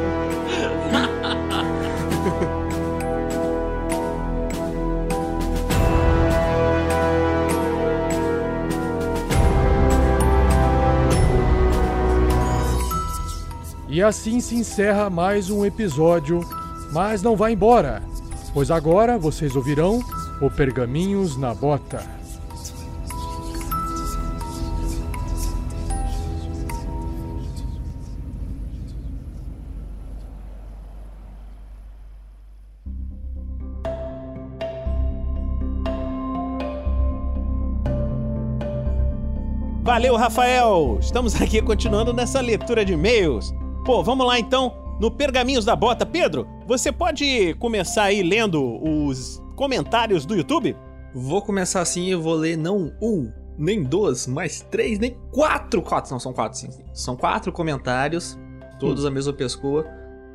E 13.99 14.03
assim 14.03 14.39
se 14.39 14.55
encerra 14.55 15.11
mais 15.11 15.51
um 15.51 15.67
episódio, 15.67 16.39
mas 16.93 17.21
não 17.21 17.35
vá 17.35 17.51
embora, 17.51 18.01
pois 18.55 18.71
agora 18.71 19.19
vocês 19.19 19.57
ouvirão 19.57 19.99
o 20.41 20.49
Pergaminhos 20.49 21.37
na 21.37 21.53
Bota. 21.53 22.01
Valeu, 39.83 40.15
Rafael! 40.15 40.99
Estamos 41.01 41.35
aqui 41.43 41.61
continuando 41.61 42.13
nessa 42.13 42.41
leitura 42.41 42.85
de 42.85 42.93
e-mails. 42.93 43.53
Pô, 43.89 44.03
vamos 44.03 44.27
lá 44.27 44.39
então 44.39 44.99
no 45.01 45.11
Pergaminhos 45.11 45.65
da 45.65 45.75
Bota. 45.75 46.05
Pedro, 46.05 46.47
você 46.67 46.93
pode 46.93 47.55
começar 47.55 48.03
aí 48.03 48.23
lendo 48.23 48.79
os 48.85 49.43
comentários 49.57 50.27
do 50.27 50.37
YouTube? 50.37 50.77
Vou 51.15 51.41
começar 51.41 51.81
assim 51.81 52.03
e 52.03 52.11
eu 52.11 52.21
vou 52.21 52.35
ler 52.35 52.59
não 52.59 52.93
um, 53.01 53.33
nem 53.57 53.83
dois, 53.83 54.27
mas 54.27 54.61
três, 54.61 54.99
nem 54.99 55.17
quatro. 55.33 55.81
Quatro, 55.81 56.13
não, 56.13 56.21
são 56.21 56.35
quatro, 56.35 56.59
sim. 56.59 56.69
São 56.93 57.17
quatro 57.17 57.51
comentários, 57.51 58.39
todos 58.79 59.07
a 59.07 59.11
mesma 59.11 59.33
pessoa. 59.33 59.87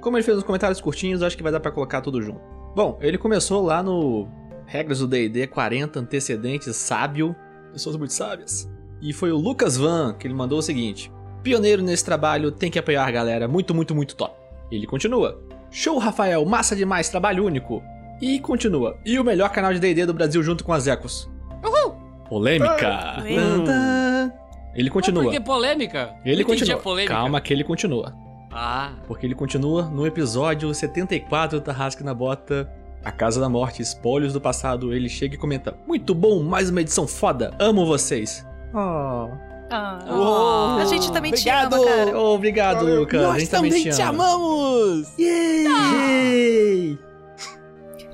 Como 0.01 0.17
ele 0.17 0.23
fez 0.23 0.35
uns 0.35 0.43
comentários 0.43 0.81
curtinhos, 0.81 1.21
acho 1.21 1.37
que 1.37 1.43
vai 1.43 1.51
dar 1.51 1.59
pra 1.59 1.71
colocar 1.71 2.01
tudo 2.01 2.23
junto. 2.23 2.41
Bom, 2.75 2.97
ele 3.01 3.19
começou 3.19 3.63
lá 3.63 3.83
no 3.83 4.27
Regras 4.65 4.97
do 4.97 5.07
D&D 5.07 5.45
40 5.45 5.99
Antecedentes 5.99 6.75
Sábio, 6.75 7.35
pessoas 7.71 7.97
muito 7.97 8.13
sábias. 8.13 8.67
E 8.99 9.13
foi 9.13 9.31
o 9.31 9.37
Lucas 9.37 9.77
Van 9.77 10.15
que 10.15 10.25
ele 10.25 10.33
mandou 10.33 10.57
o 10.57 10.63
seguinte: 10.63 11.11
Pioneiro 11.43 11.81
nesse 11.81 12.05
trabalho 12.05 12.51
tem 12.51 12.71
que 12.71 12.79
apoiar 12.79 13.05
a 13.05 13.11
galera, 13.11 13.47
muito, 13.47 13.75
muito, 13.75 13.93
muito 13.93 14.15
top. 14.15 14.33
Ele 14.71 14.87
continua. 14.87 15.39
Show, 15.69 15.97
Rafael, 15.97 16.43
massa 16.45 16.75
demais, 16.75 17.09
trabalho 17.09 17.45
único. 17.45 17.83
E 18.21 18.39
continua. 18.39 18.97
E 19.05 19.19
o 19.19 19.23
melhor 19.23 19.49
canal 19.49 19.73
de 19.73 19.79
D&D 19.79 20.05
do 20.05 20.13
Brasil 20.13 20.41
junto 20.41 20.63
com 20.63 20.71
as 20.71 20.87
Ecos. 20.87 21.29
Uhul! 21.63 21.95
Polêmica. 22.29 23.23
Tantã. 23.35 24.31
Ele 24.73 24.89
continua. 24.89 25.23
Por 25.23 25.31
que 25.31 25.39
polêmica? 25.39 26.13
Ele 26.25 26.43
continua. 26.43 26.75
a 26.75 26.81
polêmica. 26.81 27.13
Calma 27.13 27.41
que 27.41 27.53
ele 27.53 27.63
continua. 27.63 28.15
Ah, 28.51 28.93
Porque 29.07 29.25
ele 29.25 29.35
continua 29.35 29.83
no 29.83 30.05
episódio 30.05 30.73
74 30.73 31.59
do 31.59 31.63
Tarrasque 31.63 32.03
na 32.03 32.13
Bota. 32.13 32.71
A 33.03 33.11
Casa 33.11 33.41
da 33.41 33.49
Morte, 33.49 33.81
Espólios 33.81 34.31
do 34.31 34.39
Passado. 34.39 34.93
Ele 34.93 35.09
chega 35.09 35.35
e 35.35 35.37
comenta: 35.37 35.75
Muito 35.85 36.15
bom, 36.15 36.41
mais 36.41 36.69
uma 36.69 36.79
edição 36.79 37.05
foda. 37.05 37.53
Amo 37.59 37.85
vocês. 37.85 38.45
Oh. 38.73 39.52
Ah, 39.75 39.99
Uou, 40.07 40.77
a 40.79 40.85
gente 40.85 41.11
também 41.11 41.31
obrigado. 41.31 41.69
te 41.71 41.75
ama, 41.75 41.85
cara. 41.85 42.19
Oh, 42.19 42.35
obrigado, 42.35 42.85
Lucas. 42.85 43.19
a 43.21 43.27
Nós 43.27 43.39
gente 43.39 43.49
também, 43.49 43.71
também 43.71 43.83
te 43.89 43.95
te 43.95 44.01
ama. 44.03 44.23
amamos! 44.23 45.07
Yay! 45.17 46.99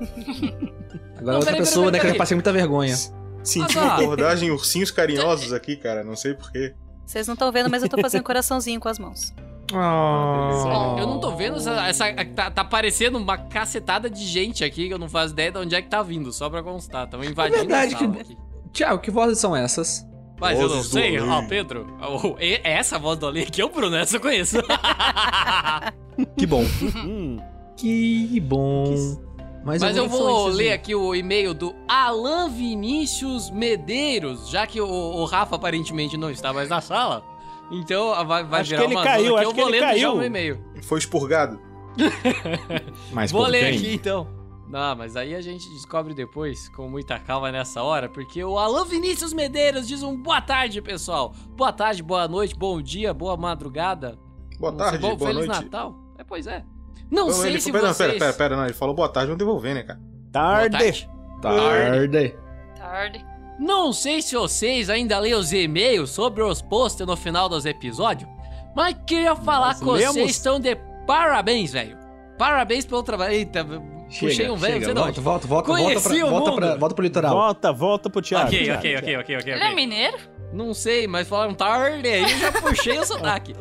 Agora 0.00 1.22
Não, 1.22 1.34
outra 1.34 1.46
peraí, 1.52 1.58
pessoa, 1.60 1.86
peraí, 1.92 2.00
né, 2.04 2.10
que 2.10 2.14
eu 2.14 2.18
passei 2.18 2.34
muita 2.34 2.52
vergonha. 2.52 2.96
Senti 3.42 3.78
Ah, 3.78 3.82
uma 3.82 3.94
abordagem 3.94 4.50
ursinhos 4.50 4.90
carinhosos 4.90 5.52
aqui, 5.52 5.76
cara. 5.76 6.02
Não 6.02 6.16
sei 6.16 6.34
porquê. 6.34 6.74
Vocês 7.04 7.26
não 7.26 7.34
estão 7.34 7.50
vendo, 7.52 7.68
mas 7.68 7.82
eu 7.82 7.88
tô 7.88 8.00
fazendo 8.00 8.22
coraçãozinho 8.22 8.80
com 8.80 8.88
as 8.88 8.98
mãos. 8.98 9.34
Oh. 9.72 10.98
eu 10.98 11.06
não 11.06 11.20
tô 11.20 11.36
vendo 11.36 11.56
essa. 11.58 11.86
essa- 11.86 12.24
tá, 12.34 12.50
tá 12.50 12.64
parecendo 12.64 13.18
uma 13.18 13.36
cacetada 13.38 14.10
de 14.10 14.24
gente 14.26 14.64
aqui 14.64 14.88
que 14.88 14.94
eu 14.94 14.98
não 14.98 15.08
faço 15.08 15.32
ideia 15.32 15.52
de 15.52 15.58
onde 15.58 15.74
é 15.74 15.82
que 15.82 15.88
tá 15.88 16.02
vindo, 16.02 16.32
só 16.32 16.48
pra 16.50 16.62
constar. 16.62 17.06
Tamo 17.08 17.24
invadindo 17.24 17.58
verdade 17.58 17.94
a 17.94 17.98
sala 17.98 18.12
que- 18.14 18.20
aqui. 18.22 18.38
Tiago, 18.72 18.98
que 19.00 19.10
vozes 19.10 19.38
são 19.38 19.54
essas? 19.54 20.06
Mas 20.40 20.58
eu 20.58 20.68
não 20.68 20.76
Vozes 20.76 20.90
sei, 20.90 21.20
ó, 21.20 21.42
Pedro. 21.42 21.86
e- 22.40 22.60
essa 22.64 22.98
voz 22.98 23.18
do 23.18 23.26
além 23.26 23.42
aqui 23.42 23.60
é 23.60 23.64
o 23.64 23.68
Bruno, 23.68 23.94
essa 23.96 24.16
eu 24.16 24.20
conheço. 24.20 24.56
Que 26.36 26.46
bom. 26.46 26.64
Hum, 26.96 27.38
Que 27.76 28.40
bom. 28.40 28.84
Mas, 29.64 29.80
Mas 29.82 29.96
eu 29.96 30.08
vou 30.08 30.46
ler 30.48 30.72
aqui 30.72 30.94
o 30.94 31.14
e-mail 31.14 31.52
do 31.54 31.74
Alan 31.88 32.48
Vinícius 32.48 33.50
Medeiros, 33.50 34.48
já 34.48 34.66
que 34.66 34.80
o, 34.80 34.86
o 34.86 35.24
Rafa 35.26 35.56
aparentemente 35.56 36.16
não 36.16 36.30
está 36.30 36.52
mais 36.52 36.68
na 36.68 36.80
sala. 36.80 37.22
Então 37.70 38.08
vai, 38.26 38.42
vai 38.44 38.60
Acho 38.62 38.70
virar 38.70 38.80
que 38.82 38.86
ele 38.88 38.94
uma 38.96 39.04
caiu, 39.04 39.36
acho 39.36 39.44
eu 39.46 39.50
que 39.54 39.60
vou 39.60 39.68
ele 39.68 39.72
ler 39.72 39.80
já 39.80 39.86
caiu. 39.92 40.14
o 40.16 40.22
e-mail. 40.24 40.64
Foi 40.82 40.98
expurgado. 40.98 41.60
Mas 43.12 43.30
Vou 43.32 43.46
ler 43.46 43.66
quem? 43.70 43.76
aqui 43.78 43.94
então. 43.94 44.26
Não, 44.70 44.94
mas 44.94 45.16
aí 45.16 45.34
a 45.34 45.40
gente 45.40 45.68
descobre 45.70 46.14
depois, 46.14 46.68
com 46.68 46.88
muita 46.88 47.18
calma 47.18 47.50
nessa 47.50 47.82
hora, 47.82 48.08
porque 48.08 48.42
o 48.44 48.56
Alan 48.56 48.84
Vinícius 48.84 49.32
Medeiros 49.32 49.88
diz 49.88 50.02
um 50.02 50.16
boa 50.16 50.40
tarde, 50.40 50.80
pessoal. 50.80 51.34
Boa 51.56 51.72
tarde, 51.72 52.02
boa 52.04 52.28
noite, 52.28 52.54
bom 52.54 52.80
dia, 52.80 53.12
boa 53.12 53.36
madrugada. 53.36 54.16
Boa 54.60 54.72
tarde, 54.72 54.98
bom- 54.98 55.16
boa 55.16 55.30
Feliz 55.32 55.46
noite. 55.48 55.64
Natal. 55.64 55.94
É, 56.18 56.22
pois 56.22 56.46
é. 56.46 56.64
Não 57.10 57.30
sei 57.32 57.52
ele- 57.52 57.60
se 57.60 57.72
pera, 57.72 57.92
vocês... 57.92 58.12
pera, 58.12 58.18
pera, 58.20 58.32
pera, 58.32 58.56
não. 58.56 58.64
Ele 58.64 58.72
falou 58.72 58.94
boa 58.94 59.08
tarde, 59.08 59.26
vamos 59.26 59.38
devolver, 59.40 59.74
né, 59.74 59.82
cara? 59.82 60.00
Tarde. 60.30 61.08
Tarde. 61.42 62.34
Tarde. 62.76 63.26
Não 63.58 63.92
sei 63.92 64.22
se 64.22 64.36
vocês 64.36 64.88
ainda 64.88 65.18
leem 65.18 65.34
os 65.34 65.52
e-mails 65.52 66.10
sobre 66.10 66.42
os 66.42 66.62
posts 66.62 67.04
no 67.06 67.16
final 67.16 67.48
dos 67.48 67.66
episódios, 67.66 68.30
mas 68.76 68.96
queria 69.06 69.34
falar 69.34 69.68
Nós 69.68 69.78
que 69.80 69.84
vocês 69.84 70.14
lemos. 70.14 70.30
estão 70.30 70.60
de 70.60 70.76
parabéns, 71.06 71.72
velho. 71.72 71.98
Parabéns 72.38 72.86
pelo 72.86 73.02
trabalho. 73.02 73.32
Eita, 73.34 73.66
puxei 74.10 74.30
Chega, 74.32 74.52
um 74.52 74.56
velho, 74.56 74.72
chega. 74.74 74.86
você 74.86 74.94
não. 74.94 75.02
Volta, 75.04 75.20
volta, 75.20 75.46
volta, 75.46 75.68
volta, 75.72 76.00
pra, 76.00 76.14
o 76.26 76.30
volta, 76.30 76.52
pra, 76.52 76.76
volta 76.76 76.94
pro 76.94 77.04
litoral. 77.04 77.32
Volta, 77.34 77.72
volta 77.72 78.10
pro 78.10 78.20
Thiago. 78.22 78.48
Ok, 78.48 78.64
Thiago, 78.64 78.78
ok, 78.78 78.96
ok, 78.96 79.04
Thiago. 79.06 79.20
ok, 79.22 79.36
ok, 79.38 79.52
Ele 79.52 79.62
é 79.64 79.74
mineiro? 79.74 80.18
Não 80.52 80.74
sei, 80.74 81.06
mas 81.06 81.28
falaram 81.28 81.54
tarde, 81.54 82.08
aí 82.08 82.22
eu 82.22 82.28
já 82.38 82.52
puxei 82.52 82.98
o 82.98 83.04
sotaque. 83.06 83.54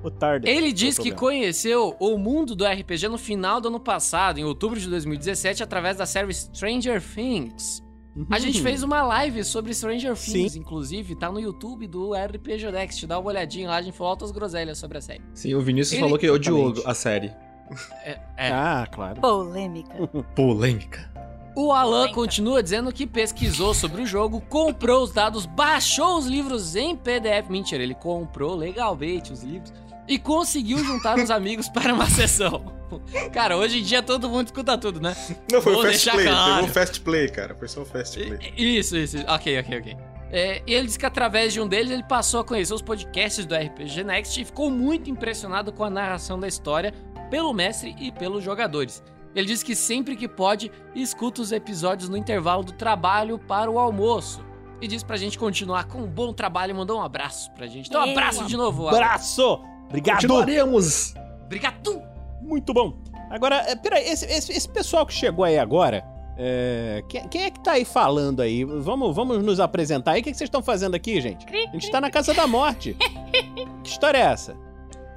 O, 0.00 0.06
o 0.06 0.10
tarde. 0.12 0.48
Ele 0.48 0.72
diz 0.72 0.96
Não 0.96 1.04
que 1.04 1.10
conheceu 1.10 1.96
o 1.98 2.16
mundo 2.16 2.54
do 2.54 2.64
RPG 2.64 3.08
no 3.08 3.18
final 3.18 3.60
do 3.60 3.66
ano 3.68 3.80
passado, 3.80 4.38
em 4.38 4.44
outubro 4.44 4.78
de 4.78 4.88
2017, 4.88 5.62
através 5.62 5.96
da 5.96 6.06
série 6.06 6.32
Stranger 6.32 7.02
Things. 7.02 7.82
A 8.30 8.38
gente 8.38 8.58
Uhum. 8.58 8.64
fez 8.64 8.82
uma 8.82 9.02
live 9.02 9.42
sobre 9.44 9.72
Stranger 9.74 10.14
Things, 10.16 10.52
Sim. 10.52 10.58
inclusive, 10.60 11.14
tá 11.14 11.30
no 11.32 11.38
YouTube 11.40 11.86
do 11.86 12.12
RPG 12.14 12.70
Next. 12.72 13.06
Dá 13.06 13.18
uma 13.18 13.28
olhadinha 13.28 13.68
lá, 13.68 13.76
a 13.76 13.82
gente 13.82 13.96
falou 13.96 14.10
altas 14.10 14.30
groselhas 14.32 14.76
sobre 14.78 14.98
a 14.98 15.00
série. 15.00 15.22
Sim, 15.34 15.54
o 15.54 15.60
Vinícius 15.60 15.92
Ele- 15.94 16.02
falou 16.02 16.18
que 16.18 16.28
odiou 16.28 16.74
a 16.84 16.94
série. 16.94 17.32
É, 18.04 18.18
é. 18.36 18.50
Ah, 18.52 18.86
claro. 18.90 19.20
Polêmica. 19.20 19.94
Polêmica. 20.34 21.10
O 21.56 21.72
Alan 21.72 21.90
Polêmica. 21.90 22.14
continua 22.14 22.62
dizendo 22.62 22.92
que 22.92 23.06
pesquisou 23.06 23.74
sobre 23.74 24.02
o 24.02 24.06
jogo, 24.06 24.40
comprou 24.42 25.02
os 25.02 25.12
dados, 25.12 25.44
baixou 25.46 26.16
os 26.18 26.26
livros 26.26 26.76
em 26.76 26.96
PDF. 26.96 27.48
Mentira, 27.50 27.82
ele 27.82 27.94
comprou 27.94 28.54
legalmente 28.54 29.32
os 29.32 29.42
livros 29.42 29.72
e 30.06 30.18
conseguiu 30.18 30.78
juntar 30.84 31.18
os 31.18 31.30
amigos 31.30 31.68
para 31.68 31.92
uma 31.92 32.08
sessão. 32.08 32.76
Cara, 33.32 33.56
hoje 33.56 33.80
em 33.80 33.82
dia 33.82 34.02
todo 34.02 34.30
mundo 34.30 34.46
escuta 34.46 34.78
tudo, 34.78 35.00
né? 35.00 35.14
Não, 35.52 35.60
foi 35.60 35.72
Vou 35.74 35.82
o 35.82 35.86
fast 35.86 35.96
deixar 36.04 36.12
play. 36.12 36.26
claro. 36.26 36.54
Pegou 36.54 36.68
o 36.70 36.72
fast 36.72 37.00
play, 37.00 37.28
cara. 37.28 37.54
Foi 37.54 37.68
só 37.68 37.82
o 37.82 37.84
fast 37.84 38.18
play. 38.18 38.52
Isso, 38.56 38.96
isso. 38.96 39.18
Ok, 39.28 39.58
ok, 39.58 39.78
ok. 39.78 39.96
É, 40.30 40.62
e 40.66 40.74
ele 40.74 40.86
disse 40.86 40.98
que 40.98 41.06
através 41.06 41.54
de 41.54 41.60
um 41.60 41.66
deles 41.66 41.90
ele 41.90 42.02
passou 42.02 42.40
a 42.40 42.44
conhecer 42.44 42.72
os 42.74 42.82
podcasts 42.82 43.46
do 43.46 43.54
RPG 43.54 44.04
Next 44.04 44.38
e 44.40 44.44
ficou 44.44 44.70
muito 44.70 45.10
impressionado 45.10 45.72
com 45.72 45.82
a 45.84 45.90
narração 45.90 46.38
da 46.38 46.46
história 46.46 46.92
pelo 47.30 47.52
mestre 47.52 47.94
e 47.98 48.10
pelos 48.10 48.42
jogadores. 48.42 49.02
Ele 49.34 49.46
diz 49.46 49.62
que 49.62 49.74
sempre 49.74 50.16
que 50.16 50.26
pode, 50.26 50.70
escuta 50.94 51.42
os 51.42 51.52
episódios 51.52 52.08
no 52.08 52.16
intervalo 52.16 52.64
do 52.64 52.72
trabalho 52.72 53.38
para 53.38 53.70
o 53.70 53.78
almoço. 53.78 54.44
E 54.80 54.86
diz 54.86 55.02
pra 55.02 55.16
gente 55.16 55.38
continuar 55.38 55.84
com 55.84 55.98
um 55.98 56.06
bom 56.06 56.32
trabalho 56.32 56.70
e 56.70 56.74
mandou 56.74 56.98
um 56.98 57.02
abraço 57.02 57.50
pra 57.52 57.66
gente. 57.66 57.88
Então, 57.88 58.06
um 58.06 58.10
abraço 58.10 58.44
de 58.46 58.56
novo, 58.56 58.88
Alan. 58.88 58.96
Abraço! 58.96 59.60
Obrigado! 59.86 60.16
Continuaremos. 60.16 61.14
Obrigado! 61.44 62.02
Muito 62.40 62.72
bom. 62.72 62.96
Agora, 63.30 63.56
é, 63.66 63.74
peraí, 63.74 64.08
esse, 64.08 64.24
esse, 64.26 64.52
esse 64.52 64.68
pessoal 64.68 65.04
que 65.04 65.12
chegou 65.12 65.44
aí 65.44 65.58
agora, 65.58 66.04
é, 66.36 67.02
quem, 67.08 67.28
quem 67.28 67.42
é 67.42 67.50
que 67.50 67.60
tá 67.60 67.72
aí 67.72 67.84
falando 67.84 68.40
aí? 68.40 68.64
Vamos, 68.64 69.14
vamos 69.14 69.42
nos 69.42 69.58
apresentar 69.58 70.12
aí. 70.12 70.20
O 70.20 70.24
que, 70.24 70.30
que 70.30 70.36
vocês 70.36 70.46
estão 70.46 70.62
fazendo 70.62 70.94
aqui, 70.94 71.20
gente? 71.20 71.44
A 71.46 71.72
gente 71.72 71.90
tá 71.90 72.00
na 72.00 72.10
Casa 72.10 72.32
da 72.32 72.46
Morte. 72.46 72.96
que 73.82 73.88
história 73.88 74.18
é 74.18 74.22
essa? 74.22 74.56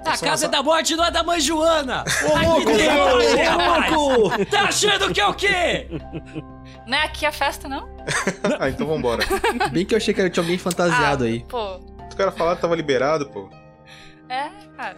A 0.05 0.17
casa 0.17 0.47
da 0.47 0.63
morte 0.63 0.95
não 0.95 1.05
é 1.05 1.11
da 1.11 1.21
mãe 1.23 1.39
Joana! 1.39 2.03
Ô, 2.23 2.47
louco, 2.47 2.69
ô, 2.71 4.17
louco! 4.17 4.45
Tá 4.47 4.63
achando 4.63 5.13
que 5.13 5.21
é 5.21 5.27
o 5.27 5.33
quê? 5.33 5.87
Não 6.87 6.97
é 6.97 7.03
aqui 7.03 7.25
a 7.25 7.31
festa, 7.31 7.67
não? 7.69 7.87
ah, 8.59 8.69
então 8.69 8.87
vambora. 8.87 9.23
Bem 9.71 9.85
que 9.85 9.93
eu 9.93 9.97
achei 9.97 10.13
que 10.13 10.29
tinha 10.29 10.43
alguém 10.43 10.57
fantasiado 10.57 11.23
Ah, 11.23 11.27
aí. 11.27 11.45
Pô, 11.47 11.77
Os 12.09 12.15
caras 12.15 12.35
falaram 12.35 12.55
que 12.55 12.61
tava 12.61 12.75
liberado, 12.75 13.29
pô. 13.29 13.49
é, 14.27 14.49
cara. 14.75 14.97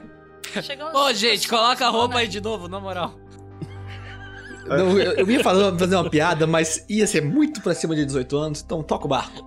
Chegamos 0.62 0.94
Ô, 0.94 1.12
gente, 1.14 1.48
coloca 1.48 1.86
a 1.86 1.90
roupa 1.90 2.20
aí 2.20 2.28
de 2.28 2.40
novo, 2.40 2.68
na 2.68 2.80
moral. 2.80 3.14
Não, 4.66 4.98
eu, 4.98 5.14
eu 5.14 5.30
ia 5.30 5.44
falar, 5.44 5.78
fazer 5.78 5.96
uma 5.96 6.10
piada, 6.10 6.48
mas 6.48 6.86
ia 6.88 7.06
ser 7.06 7.22
muito 7.22 7.60
pra 7.62 7.74
cima 7.74 7.96
de 7.96 8.06
18 8.06 8.38
anos, 8.38 8.62
então 8.62 8.82
toca 8.82 9.06
o 9.06 9.10
barco. 9.10 9.46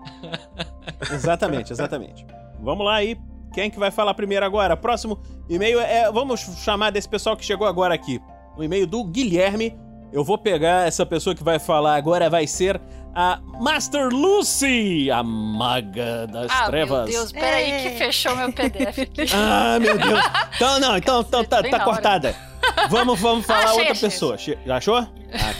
Exatamente, 1.10 1.72
exatamente. 1.72 2.26
Vamos 2.60 2.84
lá 2.84 2.96
aí. 2.96 3.16
Quem 3.56 3.70
que 3.70 3.78
vai 3.78 3.90
falar 3.90 4.12
primeiro 4.12 4.44
agora? 4.44 4.76
Próximo 4.76 5.18
e-mail 5.48 5.80
é. 5.80 6.12
Vamos 6.12 6.40
chamar 6.62 6.90
desse 6.92 7.08
pessoal 7.08 7.34
que 7.34 7.42
chegou 7.42 7.66
agora 7.66 7.94
aqui. 7.94 8.20
O 8.54 8.62
e-mail 8.62 8.86
do 8.86 9.02
Guilherme. 9.02 9.74
Eu 10.12 10.22
vou 10.22 10.36
pegar 10.36 10.86
essa 10.86 11.06
pessoa 11.06 11.34
que 11.34 11.42
vai 11.42 11.58
falar 11.58 11.96
agora, 11.96 12.28
vai 12.28 12.46
ser 12.46 12.78
a 13.14 13.40
Master 13.58 14.08
Lucy, 14.10 15.10
a 15.10 15.22
maga 15.22 16.26
das 16.26 16.50
Ah, 16.50 16.66
trevas. 16.66 17.08
meu 17.08 17.18
Deus, 17.18 17.32
peraí 17.32 17.70
É. 17.70 17.78
que 17.90 17.90
fechou 17.98 18.36
meu 18.36 18.52
PDF 18.52 18.98
aqui. 19.02 19.22
Ah, 19.34 19.78
meu 19.80 19.96
Deus. 19.96 20.20
Então, 20.54 20.78
não, 20.80 20.96
então, 20.98 21.20
então 21.22 21.44
tá, 21.44 21.62
tá 21.62 21.80
cortada. 21.80 22.36
Vamos, 22.90 23.18
vamos 23.18 23.44
falar 23.46 23.64
Achei, 23.64 23.78
outra 23.78 23.92
achei, 23.92 24.08
pessoa. 24.10 24.36
Che- 24.38 24.58
Já 24.66 24.76
achou? 24.76 24.96
Ah, 24.98 25.08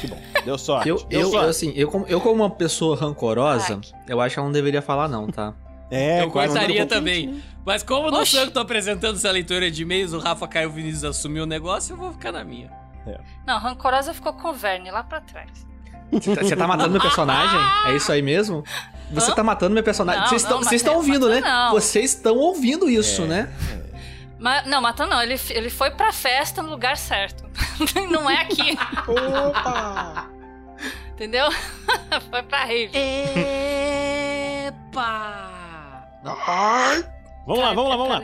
que 0.01 0.07
bom. 0.07 0.19
Deu 0.45 0.59
sorte. 0.59 0.89
Eu, 0.91 0.97
Deu 1.09 1.21
eu, 1.23 1.31
sorte. 1.31 1.45
eu, 1.45 1.51
assim, 1.51 1.73
eu 1.75 1.91
como, 1.91 2.07
eu 2.07 2.21
como 2.21 2.43
uma 2.45 2.51
pessoa 2.51 2.95
rancorosa, 2.95 3.81
Ai. 3.83 4.01
eu 4.07 4.21
acho 4.21 4.35
que 4.35 4.39
ela 4.39 4.47
não 4.49 4.53
deveria 4.53 4.83
falar 4.83 5.09
não, 5.09 5.27
tá? 5.27 5.55
É, 5.91 6.23
eu 6.23 6.29
um 6.29 6.87
também. 6.87 7.43
Mas 7.65 7.83
como 7.83 8.11
não 8.11 8.21
Oxi. 8.21 8.33
sou 8.33 8.41
eu 8.41 8.47
que 8.47 8.53
tô 8.53 8.61
apresentando 8.61 9.17
essa 9.17 9.31
leitura 9.31 9.71
de 9.71 9.83
e-mails, 9.83 10.13
o 10.13 10.19
Rafa 10.19 10.47
Caio 10.47 10.71
Vinícius 10.71 11.05
assumiu 11.05 11.43
o 11.45 11.47
negócio, 11.47 11.93
eu 11.93 11.97
vou 11.97 12.13
ficar 12.13 12.33
na 12.33 12.45
minha. 12.45 12.71
Não, 13.47 13.59
rancorosa 13.59 14.13
ficou 14.15 14.33
com 14.33 14.49
o 14.49 14.53
Verne 14.53 14.91
lá 14.91 15.03
pra 15.05 15.21
trás. 15.21 15.67
Você 16.11 16.35
tá, 16.35 16.43
você 16.43 16.57
tá 16.57 16.67
matando 16.67 16.91
meu 16.91 17.01
personagem? 17.01 17.61
É 17.87 17.97
isso 17.97 18.11
aí 18.13 18.23
mesmo? 18.23 18.65
Você 19.11 19.31
Hã? 19.31 19.35
tá 19.35 19.43
matando 19.45 19.75
meu 19.75 19.83
personagem. 19.83 20.23
Não, 20.23 20.29
Vocês 20.29 20.43
não, 20.43 20.51
estão 20.51 20.63
vocês 20.63 20.81
estão 20.81 20.95
matando, 20.95 21.13
ouvindo, 21.13 21.29
né? 21.29 21.41
não. 21.41 21.71
Vocês 21.73 22.05
estão 22.15 22.37
ouvindo 22.37 22.91
isso, 22.91 23.25
né? 23.25 23.53
Mas, 24.39 24.67
não, 24.67 24.81
matando 24.81 25.11
não, 25.11 25.23
ele, 25.23 25.41
ele 25.51 25.71
foi 25.71 25.91
pra 25.91 26.13
festa 26.13 26.63
no 26.63 26.71
lugar 26.71 26.97
certo. 26.97 27.45
não 28.11 28.29
é 28.31 28.43
aqui, 28.43 28.79
Opa! 29.09 30.29
entendeu? 31.15 31.49
foi 32.31 32.43
pra 32.43 32.65
rave. 32.65 32.91
Epa! 34.67 35.56
Vamos 36.35 37.63
lá, 37.63 37.73
vamos 37.75 37.89
lá, 37.91 37.97
vamos 37.97 38.09
lá. 38.09 38.21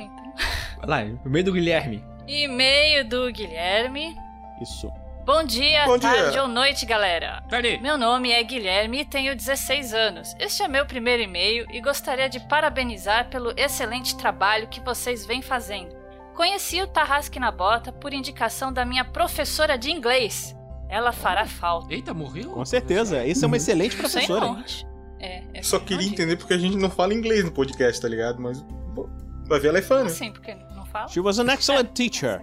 Vai 0.85 1.07
lá, 1.07 1.19
meio 1.25 1.45
do 1.45 1.53
Guilherme. 1.53 2.05
E-mail 2.27 3.09
do 3.09 3.31
Guilherme. 3.31 4.17
Isso. 4.61 4.91
Bom 5.25 5.45
dia, 5.45 5.85
Bom 5.85 5.97
dia. 5.99 6.11
tarde 6.11 6.39
ou 6.41 6.49
noite, 6.49 6.85
galera. 6.85 7.45
Tarde. 7.49 7.79
Meu 7.81 7.97
nome 7.97 8.33
é 8.33 8.43
Guilherme 8.43 9.03
e 9.03 9.05
tenho 9.05 9.37
16 9.37 9.95
anos. 9.95 10.35
Este 10.41 10.65
é 10.65 10.69
meu 10.69 10.85
primeiro 10.85 11.23
e-mail 11.23 11.65
e 11.73 11.81
gostaria 11.81 12.29
de 12.29 12.41
parabenizar 12.41 13.29
pelo 13.29 13.53
excelente 13.57 14.17
trabalho 14.17 14.67
que 14.67 14.81
vocês 14.81 15.25
vêm 15.25 15.41
fazendo. 15.41 15.95
Conheci 16.35 16.83
o 16.83 16.89
Tarrasque 16.89 17.39
na 17.39 17.53
Bota 17.53 17.93
por 17.93 18.13
indicação 18.13 18.73
da 18.73 18.85
minha 18.85 19.05
professora 19.05 19.79
de 19.79 19.93
inglês. 19.93 20.57
Ela 20.89 21.13
fará 21.13 21.47
falta. 21.47 21.95
Eita, 21.95 22.13
morreu? 22.13 22.51
Com 22.51 22.65
certeza. 22.65 23.25
Esse 23.25 23.45
é 23.45 23.47
uma 23.47 23.57
excelente 23.57 23.97
professora. 23.97 24.41
não. 24.47 24.65
É, 25.23 25.43
é 25.55 25.63
Só 25.63 25.79
bem 25.79 25.87
queria 25.89 26.09
entender 26.09 26.37
porque 26.37 26.53
a 26.53 26.59
gente 26.59 26.77
não 26.77 26.91
fala 26.91 27.15
inglês 27.15 27.45
no 27.45 27.53
podcast, 27.53 28.01
tá 28.03 28.09
ligado? 28.09 28.41
Mas 28.43 28.63
vai 29.47 29.61
ver 29.61 29.69
ela 29.69 29.79
é 29.79 29.83
fã, 29.83 30.01
né? 30.01 30.07
assim? 30.07 30.33
Porque 30.33 30.55
não 30.75 30.85
fala? 30.87 31.09
She 31.09 31.21
was 31.21 31.39
an 31.39 31.49
excellent 31.53 31.91
teacher. 31.95 32.43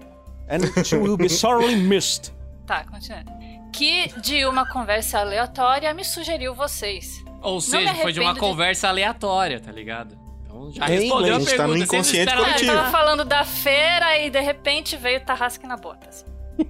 And 0.50 0.84
she 0.84 0.96
will 0.96 1.18
be 1.18 1.30
sorely 1.30 1.76
missed. 1.76 2.32
Tá, 2.66 2.84
continuando. 2.86 3.32
Que 3.74 4.08
de 4.22 4.46
uma 4.46 4.68
conversa 4.68 5.20
aleatória 5.20 5.94
me 5.94 6.04
sugeriu 6.04 6.56
vocês. 6.56 7.24
Ou 7.42 7.62
seja, 7.62 7.94
foi 7.96 8.12
de 8.14 8.20
uma 8.20 8.34
de- 8.34 8.40
conversa 8.40 8.88
aleatória, 8.88 9.60
tá 9.60 9.72
ligado? 9.72 10.18
Então 10.44 10.72
já 10.72 10.90
Em 10.90 11.00
respondeu 11.02 11.34
a 11.34 11.38
a 11.38 11.40
gente 11.40 11.50
tá 11.52 11.58
pergunta. 11.58 11.68
no 11.80 11.86
vocês 11.86 11.94
inconsciente 11.94 12.20
esperavam- 12.30 12.46
Ah, 12.46 12.50
eu 12.50 12.54
coletivo. 12.56 12.78
tava 12.78 12.92
falando 12.92 13.26
da 13.26 13.44
feira 13.46 14.18
e 14.20 14.30
de 14.30 14.40
repente 14.40 14.98
veio 14.98 15.22
Tarrasque 15.24 15.68
na 15.68 15.78
Botas. 15.78 16.26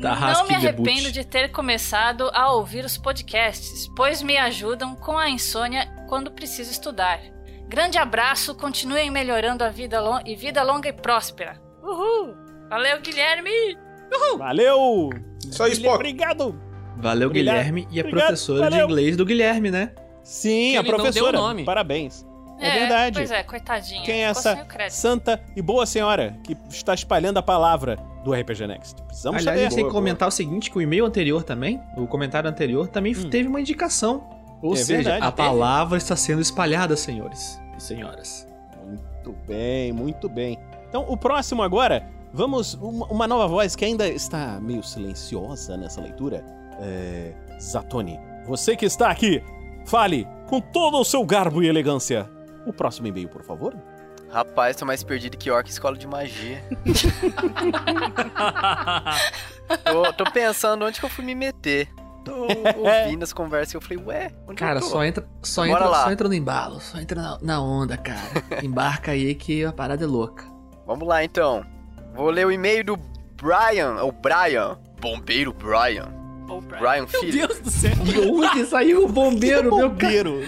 Não 0.00 0.46
me 0.46 0.58
debut. 0.58 0.86
arrependo 0.88 1.12
de 1.12 1.24
ter 1.24 1.50
começado 1.50 2.30
a 2.32 2.52
ouvir 2.52 2.84
os 2.84 2.96
podcasts, 2.96 3.88
pois 3.94 4.22
me 4.22 4.36
ajudam 4.36 4.94
com 4.96 5.16
a 5.18 5.28
insônia 5.28 5.86
quando 6.08 6.30
preciso 6.30 6.70
estudar. 6.70 7.20
Grande 7.68 7.98
abraço, 7.98 8.54
continuem 8.54 9.10
melhorando 9.10 9.62
a 9.62 9.68
vida 9.68 10.02
e 10.26 10.34
vida 10.34 10.62
longa 10.62 10.88
e 10.88 10.92
próspera. 10.92 11.60
Uhul! 11.82 12.34
Valeu, 12.68 13.00
Guilherme! 13.00 13.50
Valeu! 14.38 15.10
Só 15.50 15.66
isso, 15.66 15.76
Spock. 15.80 15.94
Obrigado! 15.96 16.60
Valeu, 16.96 17.28
Obrigado. 17.28 17.56
Guilherme. 17.56 17.88
E 17.90 17.98
a 17.98 18.02
Obrigado, 18.02 18.26
professora 18.26 18.60
valeu. 18.70 18.86
de 18.86 18.92
inglês 18.92 19.16
do 19.16 19.24
Guilherme, 19.24 19.70
né? 19.70 19.92
Sim, 20.22 20.72
Que 20.72 20.76
a 20.76 20.80
ele 20.80 20.90
não 20.90 20.96
deu 20.98 21.04
professora. 21.04 21.38
nome. 21.38 21.64
Parabéns. 21.64 22.26
É, 22.60 22.70
verdade. 22.80 23.14
Pois 23.18 23.30
é, 23.30 23.42
coitadinha. 23.42 24.02
Quem 24.04 24.24
é 24.24 24.34
ficou 24.34 24.52
essa 24.52 24.90
santa 24.90 25.42
e 25.56 25.62
boa 25.62 25.86
senhora 25.86 26.38
que 26.44 26.56
está 26.68 26.92
espalhando 26.92 27.38
a 27.38 27.42
palavra 27.42 27.98
do 28.24 28.32
RPG 28.34 28.66
Next? 28.66 29.02
Precisamos 29.02 29.38
Aliás, 29.40 29.44
saber. 29.44 29.60
gente 29.62 29.74
tem 29.76 29.84
que 29.84 29.90
Boa, 29.90 29.92
comentar 30.00 30.28
o 30.28 30.30
seguinte, 30.30 30.70
que 30.70 30.78
o 30.78 30.82
e-mail 30.82 31.04
anterior 31.06 31.42
também, 31.42 31.80
o 31.96 32.06
comentário 32.06 32.48
anterior, 32.48 32.86
também 32.88 33.14
Hum. 33.16 33.30
teve 33.30 33.48
uma 33.48 33.60
indicação. 33.60 34.28
Ou 34.62 34.74
É 34.74 34.76
seja, 34.76 34.94
verdade, 35.10 35.24
a 35.26 35.32
teve. 35.32 35.48
palavra 35.48 35.96
está 35.96 36.14
sendo 36.14 36.40
espalhada, 36.42 36.94
senhores 36.96 37.58
e 37.78 37.82
senhoras. 37.82 38.46
Muito 38.86 39.32
bem, 39.46 39.92
muito 39.92 40.28
bem. 40.28 40.58
Então, 40.88 41.04
o 41.08 41.16
próximo 41.16 41.62
agora, 41.62 42.06
vamos. 42.32 42.74
Uma, 42.74 43.06
uma 43.06 43.26
nova 43.28 43.46
voz 43.46 43.74
que 43.74 43.84
ainda 43.84 44.06
está 44.08 44.60
meio 44.60 44.82
silenciosa 44.82 45.76
nessa 45.76 46.00
leitura. 46.00 46.44
É. 46.80 47.32
Zatoni, 47.60 48.18
você 48.46 48.74
que 48.76 48.84
está 48.86 49.10
aqui, 49.10 49.42
fale 49.86 50.26
com 50.48 50.60
todo 50.60 50.98
o 50.98 51.04
seu 51.04 51.24
garbo 51.24 51.62
e 51.62 51.68
elegância. 51.68 52.28
O 52.66 52.72
próximo 52.72 53.06
e-mail, 53.06 53.28
por 53.28 53.42
favor. 53.42 53.74
Rapaz, 54.32 54.76
tô 54.76 54.86
mais 54.86 55.02
perdido 55.02 55.36
que 55.36 55.50
orc 55.50 55.68
escola 55.68 55.96
de 55.96 56.06
magia. 56.06 56.62
tô, 59.84 60.12
tô 60.12 60.30
pensando 60.30 60.84
onde 60.84 61.00
que 61.00 61.06
eu 61.06 61.10
fui 61.10 61.24
me 61.24 61.34
meter. 61.34 61.88
Tô 62.24 62.46
ouvindo 62.76 63.22
as 63.22 63.32
conversas 63.32 63.72
e 63.72 63.76
eu 63.76 63.80
falei, 63.80 63.98
ué, 64.04 64.30
onde 64.46 64.56
Cara, 64.56 64.78
eu 64.78 64.82
tô? 64.82 64.88
só 64.88 65.04
entra, 65.04 65.26
só, 65.42 65.62
Bora 65.62 65.72
entra, 65.72 65.88
lá. 65.88 66.04
só 66.04 66.12
entra 66.12 66.28
no 66.28 66.34
embalo, 66.34 66.80
só 66.80 66.98
entra 66.98 67.20
na, 67.20 67.38
na 67.40 67.62
onda, 67.62 67.96
cara. 67.96 68.20
Embarca 68.62 69.12
aí 69.12 69.34
que 69.34 69.64
a 69.64 69.72
parada 69.72 70.04
é 70.04 70.06
louca. 70.06 70.44
Vamos 70.86 71.08
lá 71.08 71.24
então. 71.24 71.64
Vou 72.14 72.28
ler 72.30 72.46
o 72.46 72.52
e-mail 72.52 72.84
do 72.84 72.96
Brian, 73.36 73.96
ou 74.02 74.12
Brian, 74.12 74.78
bombeiro 75.00 75.52
Brian. 75.52 76.12
Pra- 76.68 76.78
Brian 76.78 76.98
Meu 77.00 77.08
Filho. 77.08 77.46
Deus 77.46 77.60
do 77.60 77.70
céu. 77.70 77.94
De 77.96 78.20
onde 78.20 78.66
saiu 78.66 79.04
o 79.04 79.08
bombeiro, 79.08 79.74
meu? 79.74 79.88
Bombeiro. 79.88 80.42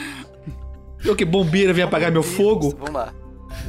Eu 1.04 1.14
que 1.16 1.24
bombeiro 1.24 1.72
vem 1.72 1.84
apagar 1.84 2.10
meu 2.12 2.22
fogo? 2.24 2.70
Vamos 2.76 2.92
lá. 2.92 3.12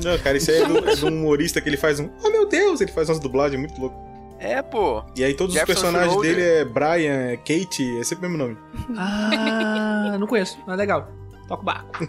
Não, 0.02 0.18
cara, 0.20 0.38
isso 0.38 0.50
aí 0.50 0.62
é 0.62 0.66
do, 0.66 0.90
é 0.90 0.96
do 0.96 1.08
humorista 1.08 1.60
que 1.62 1.70
ele 1.70 1.78
faz 1.78 2.00
um. 2.00 2.10
Oh 2.24 2.30
meu 2.30 2.48
Deus! 2.48 2.82
Ele 2.82 2.92
faz 2.92 3.10
umas 3.10 3.20
dublagens 3.20 3.60
muito 3.60 3.80
louco. 3.80 3.96
É, 4.40 4.62
pô. 4.62 5.04
E 5.16 5.24
aí 5.24 5.34
todos 5.34 5.54
Jefferson 5.54 5.88
os 5.88 5.92
personagens 5.94 6.14
Schroeder. 6.14 6.36
dele 6.36 6.48
é 6.48 6.66
Brian, 6.66 7.32
é 7.32 7.38
Kate, 7.38 7.98
é 8.00 8.04
sempre 8.04 8.28
o 8.28 8.30
mesmo 8.30 8.44
nome. 8.44 8.58
Ah, 8.98 10.18
não 10.20 10.28
conheço, 10.28 10.58
mas 10.68 10.78
legal. 10.78 11.10
Toca 11.48 11.62
o 11.62 11.66
barco. 11.66 12.08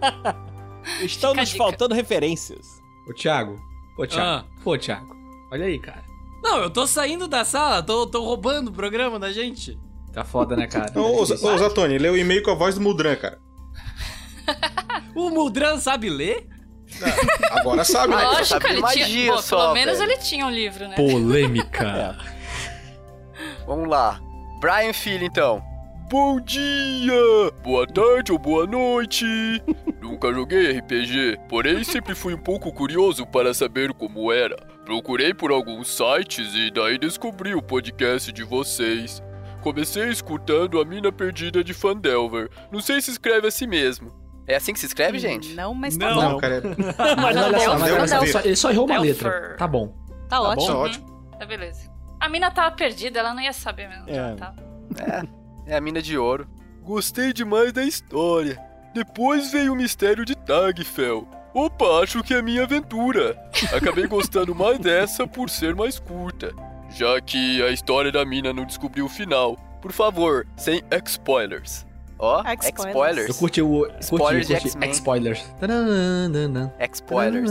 Estão 1.02 1.34
nos 1.34 1.52
faltando 1.52 1.94
referências. 1.94 2.80
Ô, 3.08 3.12
Thiago. 3.12 3.60
Ô, 3.98 4.06
Thiago. 4.06 4.46
Ah. 4.46 4.62
Pô, 4.62 4.78
Thiago. 4.78 5.14
Olha 5.52 5.66
aí, 5.66 5.78
cara. 5.78 6.04
Não, 6.42 6.58
eu 6.58 6.70
tô 6.70 6.86
saindo 6.86 7.28
da 7.28 7.44
sala, 7.44 7.82
tô, 7.82 8.06
tô 8.06 8.22
roubando 8.24 8.68
o 8.68 8.72
programa 8.72 9.18
da 9.18 9.30
gente. 9.30 9.78
Tá 10.12 10.24
foda, 10.24 10.56
né, 10.56 10.66
cara? 10.66 10.90
Ô, 10.98 11.18
ô, 11.18 11.22
ô 11.22 11.58
Zatoni, 11.58 11.98
lê 11.98 12.08
o 12.08 12.16
e-mail 12.16 12.42
com 12.42 12.50
a 12.50 12.54
voz 12.54 12.74
do 12.76 12.80
Mudran, 12.80 13.16
cara. 13.16 13.38
O 15.14 15.28
Muldran 15.28 15.78
sabe 15.78 16.08
ler? 16.08 16.46
Agora 17.50 17.84
sabe, 17.84 18.14
né? 18.14 18.22
só 18.22 18.28
Lógico, 18.28 18.46
sabe 18.46 18.68
ele 18.68 18.80
magia 18.80 19.06
tinha. 19.06 19.32
Pô, 19.32 19.42
só, 19.42 19.58
pelo 19.58 19.74
menos 19.74 19.98
velho. 19.98 20.10
ele 20.10 20.20
tinha 20.20 20.46
um 20.46 20.50
livro, 20.50 20.88
né? 20.88 20.96
Polêmica. 20.96 22.16
Vamos 23.66 23.88
lá. 23.88 24.20
Brian 24.60 24.92
Filho, 24.92 25.24
então. 25.24 25.62
Bom 26.10 26.40
dia! 26.40 27.12
Boa 27.62 27.86
tarde 27.86 28.32
ou 28.32 28.38
boa 28.38 28.66
noite! 28.66 29.24
Nunca 30.02 30.32
joguei 30.32 30.72
RPG, 30.78 31.38
porém 31.48 31.84
sempre 31.84 32.16
fui 32.16 32.34
um 32.34 32.42
pouco 32.42 32.72
curioso 32.72 33.24
para 33.24 33.54
saber 33.54 33.92
como 33.92 34.32
era. 34.32 34.56
Procurei 34.84 35.32
por 35.32 35.52
alguns 35.52 35.88
sites 35.88 36.52
e 36.54 36.68
daí 36.72 36.98
descobri 36.98 37.54
o 37.54 37.62
podcast 37.62 38.32
de 38.32 38.42
vocês. 38.42 39.22
Comecei 39.62 40.08
escutando 40.08 40.80
a 40.80 40.84
Mina 40.84 41.12
Perdida 41.12 41.62
de 41.62 41.72
Fandelver. 41.72 42.50
Não 42.72 42.80
sei 42.80 43.00
se 43.00 43.12
escreve 43.12 43.46
assim 43.46 43.68
mesmo. 43.68 44.19
É 44.46 44.56
assim 44.56 44.72
que 44.72 44.80
se 44.80 44.86
escreve, 44.86 45.18
gente? 45.18 45.54
Não, 45.54 45.72
mas 45.74 45.96
tá 45.96 46.08
Não. 46.10 46.14
bom. 46.16 46.22
Não, 46.30 46.38
cara, 46.38 46.56
é... 46.56 46.60
Mas 47.16 47.36
olha 47.36 47.58
só, 47.60 47.78
mas 47.78 47.82
Delfer. 47.84 47.98
olha 48.00 48.08
só, 48.08 48.18
ele 48.22 48.32
só- 48.32 48.40
ele 48.40 48.56
só 48.56 48.70
errou 48.70 48.86
uma 48.86 49.00
Delfer. 49.00 49.30
letra. 49.32 49.56
Tá 49.56 49.66
bom. 49.68 49.88
Tá 50.28 50.36
tá 50.36 50.40
ótimo. 50.42 50.76
ótimo. 50.76 51.30
Tá 51.38 51.46
beleza. 51.46 51.90
A 52.18 52.28
mina 52.28 52.50
tava 52.50 52.74
perdida, 52.74 53.20
ela 53.20 53.32
não 53.32 53.40
ia 53.40 53.52
saber 53.52 53.88
mesmo. 53.88 54.02
onde 54.02 54.12
É. 54.12 54.16
ela 54.16 54.36
tava. 54.36 54.56
É 55.66 55.76
a 55.76 55.80
mina 55.80 56.02
de 56.02 56.18
ouro. 56.18 56.48
Gostei 56.82 57.32
demais 57.32 57.72
da 57.72 57.84
história. 57.84 58.58
Depois 58.92 59.52
veio 59.52 59.72
o 59.72 59.76
mistério 59.76 60.24
de 60.24 60.34
Tagfel. 60.34 61.28
Opa, 61.54 62.00
acho 62.02 62.22
que 62.22 62.34
é 62.34 62.42
minha 62.42 62.64
aventura. 62.64 63.36
Acabei 63.74 64.06
gostando 64.06 64.54
mais 64.54 64.78
dessa 64.78 65.26
por 65.26 65.48
ser 65.48 65.74
mais 65.74 65.98
curta. 65.98 66.52
Já 66.90 67.20
que 67.20 67.62
a 67.62 67.70
história 67.70 68.10
da 68.10 68.24
mina 68.24 68.52
não 68.52 68.64
descobriu 68.64 69.04
o 69.06 69.08
final. 69.08 69.56
Por 69.80 69.92
favor, 69.92 70.46
sem 70.56 70.82
spoilers. 71.06 71.86
Ó, 72.22 72.42
Ex-spoilers. 72.46 72.88
spoilers. 72.94 73.28
Eu 73.28 73.34
curti 73.34 73.62
o. 73.62 73.68
Curti, 73.80 74.00
Spoilers 74.02 74.46
de 74.46 74.52
curti. 74.54 74.66
X-Men. 74.68 74.90
Spoilers. 74.90 75.44
Spoilers. 76.92 77.50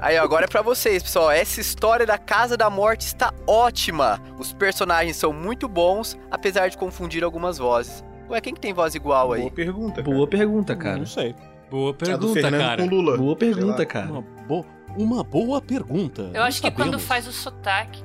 Aí, 0.00 0.18
ó, 0.18 0.22
agora 0.22 0.44
é 0.46 0.48
pra 0.48 0.62
vocês, 0.62 1.02
pessoal. 1.02 1.30
Essa 1.30 1.60
história 1.60 2.06
da 2.06 2.16
Casa 2.16 2.56
da 2.56 2.70
Morte 2.70 3.02
está 3.06 3.34
ótima. 3.46 4.20
Os 4.38 4.52
personagens 4.52 5.16
são 5.16 5.32
muito 5.32 5.68
bons, 5.68 6.16
apesar 6.30 6.68
de 6.68 6.78
confundir 6.78 7.22
algumas 7.22 7.58
vozes. 7.58 8.02
Ué, 8.30 8.40
quem 8.40 8.54
que 8.54 8.60
tem 8.60 8.72
voz 8.72 8.94
igual 8.94 9.32
aí? 9.32 9.40
Boa 9.42 9.50
pergunta. 9.52 10.02
cara. 10.02 10.14
Boa 10.16 10.26
pergunta, 10.26 10.76
cara. 10.76 10.96
Não 10.98 11.06
sei. 11.06 11.34
Boa 11.70 11.92
pergunta, 11.92 12.32
Fernando 12.40 12.60
cara. 12.60 12.82
com 12.82 12.88
Lula. 12.88 13.16
Boa 13.18 13.36
pergunta, 13.36 13.84
cara. 13.86 14.06
Uma, 14.10 14.22
bo- 14.46 14.66
uma 14.96 15.22
boa 15.24 15.60
pergunta. 15.60 16.22
Eu 16.22 16.40
Não 16.40 16.42
acho 16.42 16.62
que 16.62 16.70
quando 16.70 16.86
sabemos. 16.98 17.04
faz 17.04 17.26
o 17.26 17.32
sotaque, 17.32 18.02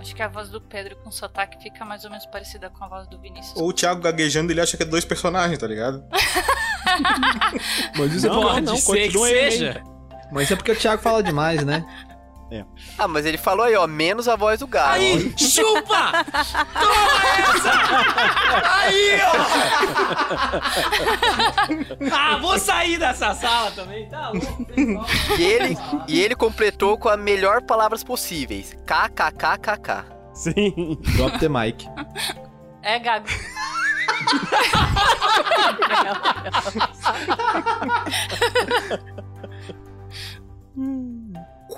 acho 0.00 0.14
que 0.14 0.22
a 0.22 0.28
voz 0.28 0.48
do 0.48 0.60
Pedro 0.60 0.96
com 0.96 1.10
sotaque 1.10 1.62
fica 1.62 1.84
mais 1.84 2.04
ou 2.04 2.10
menos 2.10 2.26
parecida 2.26 2.70
com 2.70 2.84
a 2.84 2.88
voz 2.88 3.06
do 3.08 3.18
Vinícius. 3.20 3.56
Ou 3.60 3.68
o 3.68 3.72
Thiago 3.72 4.00
gaguejando, 4.00 4.52
ele 4.52 4.60
acha 4.60 4.76
que 4.76 4.82
é 4.82 4.86
dois 4.86 5.04
personagens, 5.04 5.58
tá 5.58 5.66
ligado? 5.66 6.04
Mas 7.96 8.12
isso 8.14 8.26
é 8.26 8.28
Não, 8.30 8.36
porque- 8.40 8.54
Pode 8.54 8.66
não, 8.66 8.76
ser 8.76 9.08
que 9.10 9.18
seja. 9.18 9.82
Mas 10.30 10.50
é 10.50 10.56
porque 10.56 10.72
o 10.72 10.76
Thiago 10.76 11.02
fala 11.02 11.22
demais, 11.22 11.64
né? 11.64 11.84
Ah, 12.98 13.06
mas 13.06 13.26
ele 13.26 13.36
falou 13.36 13.66
aí, 13.66 13.76
ó, 13.76 13.86
menos 13.86 14.26
a 14.26 14.34
voz 14.34 14.60
do 14.60 14.66
gato. 14.66 14.92
Aí, 14.94 15.34
chupa! 15.36 16.24
Toma 16.72 17.28
essa! 17.38 17.72
Aí, 18.80 19.20
ó! 19.20 19.32
Ah, 22.10 22.38
vou 22.38 22.58
sair 22.58 22.98
dessa 22.98 23.34
sala 23.34 23.70
também, 23.72 24.08
tá 24.08 24.30
louco? 24.30 24.64
E 25.38 25.42
ele, 25.42 25.76
e 26.08 26.20
ele 26.20 26.34
completou 26.34 26.96
com 26.96 27.08
as 27.08 27.18
melhor 27.18 27.62
palavras 27.62 28.02
possíveis. 28.02 28.74
KKKKK. 28.86 30.06
Sim. 30.34 30.96
Drop 31.16 31.38
the 31.38 31.48
mic. 31.48 31.86
É, 32.82 32.98
Gago. 32.98 33.26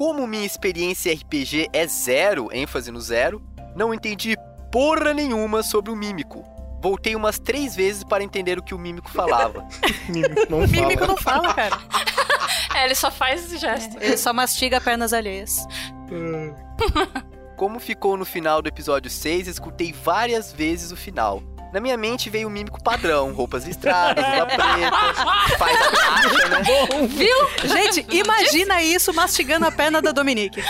Como 0.00 0.26
minha 0.26 0.46
experiência 0.46 1.12
em 1.12 1.14
RPG 1.14 1.68
é 1.74 1.86
zero, 1.86 2.48
ênfase 2.54 2.90
no 2.90 3.02
zero, 3.02 3.42
não 3.76 3.92
entendi 3.92 4.34
porra 4.72 5.12
nenhuma 5.12 5.62
sobre 5.62 5.92
o 5.92 5.94
mímico. 5.94 6.42
Voltei 6.80 7.14
umas 7.14 7.38
três 7.38 7.76
vezes 7.76 8.02
para 8.02 8.24
entender 8.24 8.58
o 8.58 8.62
que 8.62 8.74
o 8.74 8.78
mímico 8.78 9.10
falava. 9.10 9.62
Não 10.48 10.60
O 10.60 10.66
mímico 10.66 11.04
fala. 11.04 11.08
não 11.08 11.16
fala, 11.18 11.54
cara. 11.54 11.78
É, 12.74 12.84
ele 12.84 12.94
só 12.94 13.10
faz 13.10 13.44
esse 13.44 13.58
gesto. 13.58 13.98
Ele 14.00 14.16
só 14.16 14.32
mastiga 14.32 14.80
pernas 14.80 15.12
alheias. 15.12 15.66
Como 17.58 17.78
ficou 17.78 18.16
no 18.16 18.24
final 18.24 18.62
do 18.62 18.68
episódio 18.68 19.10
6, 19.10 19.48
escutei 19.48 19.92
várias 19.92 20.50
vezes 20.50 20.92
o 20.92 20.96
final. 20.96 21.42
Na 21.72 21.80
minha 21.80 21.96
mente 21.96 22.28
veio 22.28 22.48
o 22.48 22.50
mímico 22.50 22.82
padrão, 22.82 23.32
roupas 23.32 23.64
listradas, 23.64 24.24
luva 24.24 24.46
preta, 24.46 25.56
faz 25.56 25.76
a 25.80 25.90
caixa, 25.90 26.48
né? 26.48 27.06
Viu? 27.08 27.36
Gente, 27.68 28.06
imagina 28.10 28.82
isso 28.82 29.12
mastigando 29.14 29.66
a 29.66 29.70
perna 29.70 30.02
da 30.02 30.10
Dominique. 30.12 30.62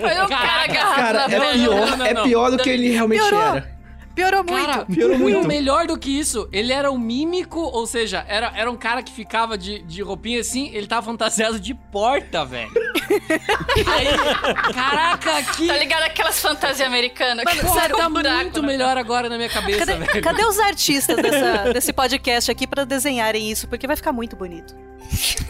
Foi 0.00 0.22
um 0.22 0.28
cara 0.28 0.64
agarrado 0.64 0.96
Cara, 0.96 1.28
na 1.28 1.34
é 1.34 1.52
pior, 1.52 1.74
não, 1.90 1.96
não, 1.96 2.06
é 2.06 2.14
não. 2.14 2.22
pior 2.24 2.50
do 2.50 2.58
que 2.58 2.70
ele 2.70 2.90
realmente 2.90 3.20
Piorou. 3.20 3.40
era. 3.40 3.73
Piorou 4.14 4.44
muito. 4.44 4.66
Cara, 4.66 4.84
Piorou 4.86 5.18
muito. 5.18 5.46
melhor 5.48 5.86
do 5.86 5.98
que 5.98 6.10
isso, 6.18 6.48
ele 6.52 6.72
era 6.72 6.90
um 6.90 6.98
mímico, 6.98 7.58
ou 7.60 7.86
seja, 7.86 8.24
era, 8.28 8.52
era 8.54 8.70
um 8.70 8.76
cara 8.76 9.02
que 9.02 9.12
ficava 9.12 9.58
de, 9.58 9.80
de 9.82 10.02
roupinha 10.02 10.40
assim, 10.40 10.70
ele 10.72 10.86
tava 10.86 11.04
fantasiado 11.06 11.58
de 11.58 11.74
porta, 11.74 12.44
velho. 12.44 12.70
Aí, 13.86 14.72
caraca, 14.72 15.42
que. 15.54 15.66
Tá 15.66 15.76
ligado 15.76 16.02
aquelas 16.04 16.40
fantasias 16.40 16.86
americanas? 16.86 17.44
Porra, 17.44 17.56
fizeram 17.74 17.98
tá 17.98 18.06
um 18.08 18.12
buraco 18.12 18.40
muito 18.42 18.62
na- 18.62 18.68
melhor 18.68 18.96
agora 18.96 19.28
na 19.28 19.36
minha 19.36 19.48
cabeça, 19.48 19.84
Cadê, 19.86 20.04
velho. 20.06 20.22
cadê 20.22 20.44
os 20.44 20.58
artistas 20.60 21.16
dessa- 21.16 21.72
desse 21.72 21.92
podcast 21.92 22.50
aqui 22.50 22.66
pra 22.66 22.84
desenharem 22.84 23.50
isso? 23.50 23.66
Porque 23.68 23.86
vai 23.86 23.96
ficar 23.96 24.12
muito 24.12 24.36
bonito. 24.36 24.74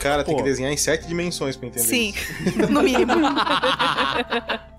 Cara, 0.01 0.24
tem 0.24 0.35
Pô. 0.35 0.43
que 0.43 0.49
desenhar 0.49 0.73
em 0.73 0.77
sete 0.77 1.07
dimensões 1.07 1.57
pra 1.57 1.69
entender 1.69 1.86
Sim, 1.86 2.12
isso. 2.47 2.59
no 2.73 2.82
mínimo. 2.82 3.12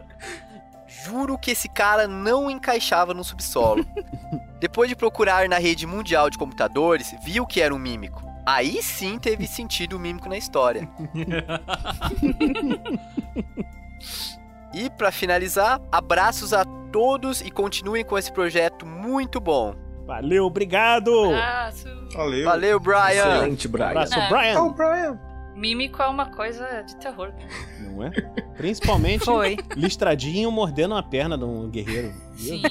Juro 1.06 1.38
que 1.38 1.52
esse 1.52 1.70
cara 1.70 2.08
não 2.08 2.50
encaixava 2.50 3.14
no 3.14 3.24
subsolo. 3.24 3.86
Depois 4.60 4.90
de 4.90 4.96
procurar 4.96 5.48
na 5.48 5.58
rede 5.58 5.86
mundial 5.86 6.30
de 6.30 6.38
computadores, 6.38 7.14
viu 7.24 7.46
que 7.46 7.62
era 7.62 7.74
um 7.74 7.78
mímico. 7.78 8.24
Aí 8.46 8.82
sim 8.82 9.18
teve 9.20 9.48
sentido 9.48 9.98
o 9.98 10.00
mímico 10.00 10.30
na 10.30 10.38
história. 10.38 10.88
e 14.74 14.90
pra 14.92 15.12
finalizar, 15.12 15.82
abraços 15.92 16.54
a 16.54 16.64
todos 16.92 17.42
e 17.42 17.52
continuem 17.52 18.06
com 18.06 18.18
esse 18.18 18.32
projeto 18.32 18.86
muito 18.86 19.40
bom. 19.40 19.76
Valeu, 20.06 20.46
obrigado! 20.46 21.12
Abraço. 21.26 21.88
Valeu. 22.14 22.46
Valeu, 22.46 22.80
Brian! 22.80 23.38
Excelente, 23.38 23.68
Brian. 23.68 23.88
Abraço, 23.90 24.14
É. 24.14 24.30
Brian! 24.30 24.62
Oh, 24.62 24.70
Brian. 24.70 25.20
Mímico 25.56 26.02
é 26.02 26.08
uma 26.08 26.26
coisa 26.32 26.82
de 26.82 26.96
terror. 26.98 27.34
Não 27.80 28.04
é? 28.04 28.12
Principalmente 28.58 29.26
Foi. 29.26 29.58
listradinho 29.76 30.52
mordendo 30.52 30.96
a 30.96 31.02
perna 31.02 31.38
de 31.38 31.46
um 31.46 31.70
guerreiro. 31.70 32.14
Sim. 32.36 32.62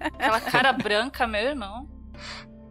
Aquela 0.00 0.40
cara 0.40 0.72
branca, 0.72 1.26
meu 1.26 1.40
irmão. 1.40 1.88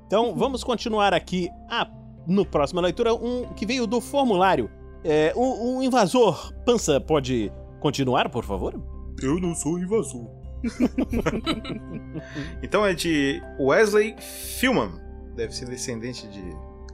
Então, 0.07 0.35
vamos 0.35 0.63
continuar 0.63 1.13
aqui. 1.13 1.49
Ah, 1.69 1.87
no 2.27 2.45
próxima 2.45 2.81
leitura, 2.81 3.13
um 3.13 3.53
que 3.53 3.65
veio 3.65 3.85
do 3.85 4.01
formulário. 4.01 4.71
É, 5.03 5.31
o, 5.35 5.77
o 5.77 5.83
invasor 5.83 6.51
Pança 6.65 6.99
pode 6.99 7.51
continuar, 7.79 8.29
por 8.29 8.43
favor? 8.43 8.73
Eu 9.21 9.39
não 9.39 9.53
sou 9.53 9.77
invasor. 9.77 10.27
então 12.61 12.85
é 12.85 12.93
de 12.93 13.41
Wesley 13.59 14.15
Filman. 14.19 14.91
Deve 15.35 15.53
ser 15.53 15.69
descendente 15.69 16.27
de 16.27 16.43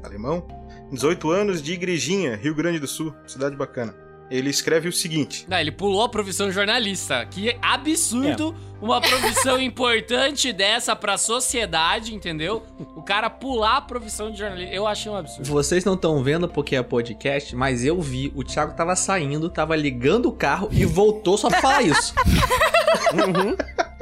alemão. 0.03 0.45
18 0.91 1.30
anos 1.30 1.62
de 1.62 1.74
Igrejinha, 1.74 2.36
Rio 2.36 2.56
Grande 2.56 2.80
do 2.80 2.88
Sul. 2.88 3.14
Cidade 3.26 3.56
bacana. 3.56 3.95
Ele 4.30 4.49
escreve 4.49 4.90
o 4.90 4.91
seguinte. 4.91 5.45
Não, 5.48 5.57
ele 5.57 5.72
pulou 5.72 6.02
a 6.03 6.10
profissão 6.10 6.48
de 6.48 6.53
jornalista. 6.56 7.26
Que 7.28 7.56
absurdo 7.62 8.56
uma 8.82 8.99
profissão 8.99 9.60
importante 9.62 10.52
dessa 10.52 10.95
pra 10.95 11.16
sociedade, 11.16 12.16
entendeu? 12.16 12.64
O 12.95 13.03
cara 13.03 13.30
pular 13.30 13.78
a 13.78 13.82
profissão 13.82 14.32
de 14.32 14.40
jornalista. 14.40 14.74
Eu 14.74 14.88
achei 14.88 15.12
um 15.12 15.16
absurdo. 15.16 15.45
Vocês 15.48 15.86
não 15.86 15.94
estão 15.94 16.24
vendo 16.24 16.49
porque 16.49 16.76
é 16.76 16.82
podcast, 16.82 17.56
mas 17.56 17.86
eu 17.86 18.02
vi. 18.02 18.32
O 18.36 18.44
Thiago 18.44 18.74
tava 18.74 18.95
saindo, 18.95 19.48
tava 19.48 19.76
ligando 19.76 20.28
o 20.28 20.32
carro 20.32 20.70
e 20.72 20.86
voltou 20.86 21.38
só 21.38 21.48
pra 21.48 21.62
falar 21.62 21.84
isso. 21.84 22.14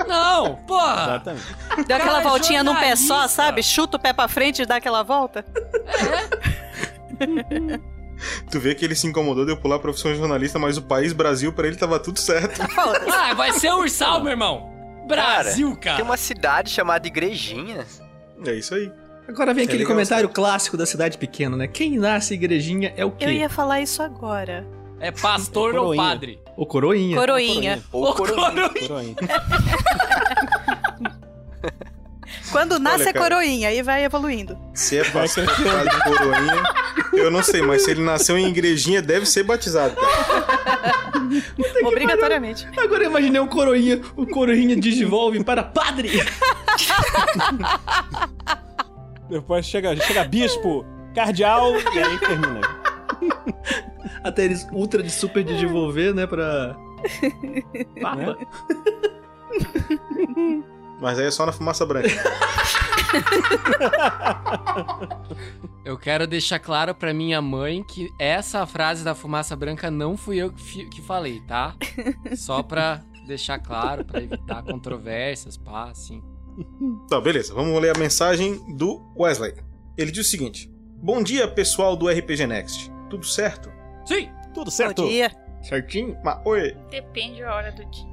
Não, 0.07 0.55
porra! 0.67 1.03
Exatamente. 1.03 1.45
Deu 1.87 1.97
aquela 1.97 1.97
Cara, 1.97 2.19
é 2.19 2.23
voltinha 2.23 2.63
num 2.63 2.75
pé 2.75 2.95
só, 2.95 3.27
sabe? 3.27 3.63
Chuta 3.63 3.97
o 3.97 3.99
pé 3.99 4.13
pra 4.13 4.27
frente 4.27 4.61
e 4.61 4.65
dá 4.65 4.75
aquela 4.75 5.01
volta. 5.01 5.45
Tu 8.51 8.59
vê 8.59 8.75
que 8.75 8.85
ele 8.85 8.93
se 8.95 9.07
incomodou 9.07 9.43
de 9.43 9.51
eu 9.51 9.57
pular 9.57 9.77
a 9.77 9.79
profissão 9.79 10.11
de 10.11 10.17
jornalista, 10.19 10.59
mas 10.59 10.77
o 10.77 10.83
país 10.83 11.11
Brasil, 11.13 11.51
pra 11.51 11.67
ele 11.67 11.75
tava 11.75 11.99
tudo 11.99 12.19
certo. 12.19 12.61
Ah, 13.11 13.33
vai 13.33 13.51
ser 13.53 13.73
Ursal, 13.73 14.21
meu 14.21 14.31
irmão. 14.31 14.71
Brasil, 15.07 15.75
cara. 15.75 15.97
Tem 15.97 16.05
uma 16.05 16.15
cidade 16.15 16.69
chamada 16.69 17.07
Igrejinha. 17.07 17.85
É 18.45 18.53
isso 18.53 18.75
aí. 18.75 18.91
Agora 19.27 19.53
vem 19.53 19.63
É 19.63 19.65
aquele 19.65 19.79
legal, 19.79 19.93
comentário 19.93 20.29
clássico 20.29 20.77
da 20.77 20.85
cidade 20.85 21.17
pequena, 21.17 21.57
né? 21.57 21.67
Quem 21.67 21.97
nasce 21.97 22.33
igrejinha 22.33 22.93
é 22.95 23.03
o 23.05 23.11
quê? 23.11 23.25
Eu 23.25 23.31
ia 23.31 23.49
falar 23.49 23.81
isso 23.81 24.01
agora. 24.03 24.65
É 24.99 25.11
pastor 25.11 25.73
É 25.75 25.79
ou 25.79 25.85
coroinha. 25.87 26.03
padre? 26.03 26.39
O 26.55 26.65
coroinha. 26.65 27.17
Coroinha. 27.17 27.83
Ou 27.91 28.09
Ô, 28.09 28.13
coroinha. 28.13 28.69
Coroinha. 28.69 29.15
Quando 32.53 32.77
nasce 32.77 33.01
Olha, 33.01 33.09
é 33.09 33.13
cara. 33.13 33.25
coroinha, 33.35 33.67
aí 33.69 33.81
vai 33.81 34.05
evoluindo. 34.05 34.55
Se 34.75 34.99
é 34.99 35.03
pastor 35.03 35.43
de 35.49 36.03
coroinha, 36.03 36.63
eu 37.13 37.31
não 37.31 37.41
sei, 37.41 37.63
mas 37.63 37.83
se 37.83 37.89
ele 37.89 38.01
nasceu 38.01 38.37
em 38.37 38.47
igrejinha, 38.47 39.01
deve 39.01 39.25
ser 39.25 39.41
batizado. 39.43 39.95
Obrigatoriamente. 41.83 42.67
Agora 42.77 43.03
eu 43.03 43.09
imaginei 43.09 43.41
o 43.41 43.47
coroinha, 43.47 43.99
o 44.15 44.27
coroinha 44.27 44.75
digivolve 44.75 45.43
para 45.43 45.63
padre. 45.63 46.11
Depois 49.27 49.65
chega, 49.65 49.95
chega 49.95 50.23
bispo, 50.23 50.85
cardeal 51.15 51.73
e 51.75 51.99
aí 51.99 52.19
termina. 52.19 52.61
Até 54.23 54.45
eles 54.45 54.67
ultra 54.71 55.01
de 55.01 55.09
super 55.09 55.43
digivolver, 55.43 56.13
né? 56.13 56.27
Pra. 56.27 56.75
Papa. 57.99 58.37
Mas 61.03 61.19
aí 61.19 61.25
é 61.25 61.31
só 61.31 61.45
na 61.45 61.51
fumaça 61.51 61.85
branca. 61.85 62.07
Eu 65.83 65.97
quero 65.97 66.25
deixar 66.25 66.59
claro 66.59 66.95
pra 66.95 67.13
minha 67.13 67.41
mãe 67.41 67.83
que 67.83 68.09
essa 68.17 68.65
frase 68.65 69.03
da 69.03 69.13
fumaça 69.13 69.53
branca 69.53 69.91
não 69.91 70.15
fui 70.15 70.37
eu 70.37 70.49
que, 70.49 71.01
falei, 71.01 71.41
tá? 71.41 71.75
Só 72.37 72.63
pra 72.63 73.01
deixar 73.27 73.59
claro, 73.59 74.05
pra 74.05 74.21
evitar 74.21 74.63
controvérsias, 74.63 75.57
pá, 75.57 75.89
assim. 75.89 76.23
Tá, 77.09 77.19
beleza. 77.19 77.53
Vamos 77.53 77.81
ler 77.81 77.93
a 77.93 77.99
mensagem 77.99 78.57
do 78.77 79.05
Wesley. 79.19 79.55
Ele 79.97 80.09
diz 80.09 80.25
o 80.25 80.29
seguinte: 80.29 80.71
Bom 81.01 81.21
dia, 81.21 81.49
pessoal 81.49 81.97
do 81.97 82.07
RPG 82.07 82.47
Next. 82.47 82.89
Tudo 83.09 83.25
certo? 83.25 83.69
Sim! 84.05 84.29
Tudo 84.53 84.65
Bom 84.65 84.71
certo? 84.71 85.05
dia. 85.05 85.29
Certinho? 85.61 86.17
Mas, 86.23 86.39
oi. 86.45 86.77
Depende 86.89 87.41
da 87.41 87.53
hora 87.53 87.73
do 87.73 87.83
dia. 87.83 88.07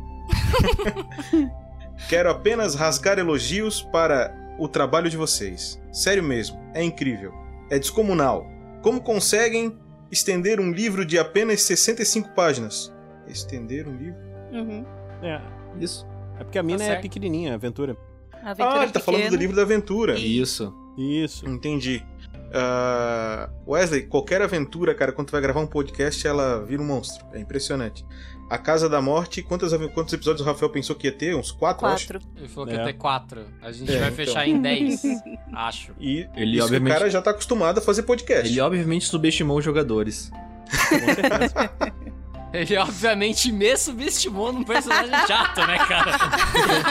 Quero 2.08 2.30
apenas 2.30 2.74
rasgar 2.74 3.18
elogios 3.18 3.82
para 3.82 4.34
o 4.58 4.68
trabalho 4.68 5.08
de 5.08 5.16
vocês. 5.16 5.80
Sério 5.92 6.22
mesmo, 6.22 6.60
é 6.74 6.82
incrível. 6.82 7.32
É 7.70 7.78
descomunal. 7.78 8.46
Como 8.82 9.00
conseguem 9.00 9.78
estender 10.10 10.60
um 10.60 10.72
livro 10.72 11.04
de 11.04 11.18
apenas 11.18 11.62
65 11.62 12.30
páginas? 12.30 12.92
Estender 13.26 13.86
um 13.86 13.96
livro? 13.96 14.18
Uhum. 14.52 14.84
É, 15.22 15.40
Isso. 15.78 16.06
é 16.38 16.44
porque 16.44 16.58
a 16.58 16.62
mina 16.62 16.82
é 16.82 16.86
certo. 16.88 17.02
pequenininha, 17.02 17.52
a 17.52 17.54
aventura. 17.54 17.96
Aventura 18.42 18.80
ah, 18.80 18.82
ele 18.82 18.92
tá 18.92 19.00
falando 19.00 19.30
do 19.30 19.36
livro 19.36 19.54
da 19.54 19.62
aventura. 19.62 20.18
Isso. 20.18 20.74
Isso. 20.98 21.48
Entendi. 21.48 22.04
Ah, 22.52 23.48
Wesley, 23.66 24.02
qualquer 24.02 24.42
aventura, 24.42 24.94
cara, 24.94 25.12
quando 25.12 25.28
tu 25.28 25.32
vai 25.32 25.40
gravar 25.40 25.60
um 25.60 25.66
podcast, 25.66 26.26
ela 26.26 26.64
vira 26.64 26.82
um 26.82 26.86
monstro. 26.86 27.24
É 27.32 27.38
impressionante. 27.38 28.04
A 28.50 28.58
Casa 28.58 28.88
da 28.88 29.00
Morte, 29.00 29.42
quantos, 29.42 29.72
quantos 29.94 30.12
episódios 30.12 30.44
o 30.44 30.44
Rafael 30.44 30.70
pensou 30.70 30.96
que 30.96 31.06
ia 31.06 31.12
ter? 31.12 31.36
Uns 31.36 31.52
quatro, 31.52 31.86
eu 31.86 31.90
acho? 31.92 32.08
Quatro. 32.08 32.28
Ele 32.36 32.48
falou 32.48 32.66
que 32.66 32.74
É. 32.74 32.78
ia 32.78 32.84
ter 32.84 32.92
quatro. 32.94 33.44
A 33.62 33.70
gente 33.70 33.90
É, 33.92 33.98
vai 34.00 34.08
então. 34.10 34.16
fechar 34.16 34.48
em 34.48 34.60
dez, 34.60 35.02
acho. 35.54 35.92
E 36.00 36.26
Ele, 36.34 36.56
isso 36.56 36.64
obviamente- 36.64 36.90
o 36.90 36.98
cara 36.98 37.08
já 37.08 37.22
tá 37.22 37.30
acostumado 37.30 37.78
a 37.78 37.80
fazer 37.80 38.02
podcast. 38.02 38.48
Ele 38.50 38.60
obviamente 38.60 39.04
subestimou 39.06 39.58
os 39.58 39.64
jogadores. 39.64 40.32
Ele 42.52 42.76
obviamente 42.78 43.52
me 43.52 43.76
subestimou 43.76 44.52
num 44.52 44.64
personagem 44.64 45.12
chato, 45.26 45.58
né, 45.66 45.78
cara? 45.86 46.18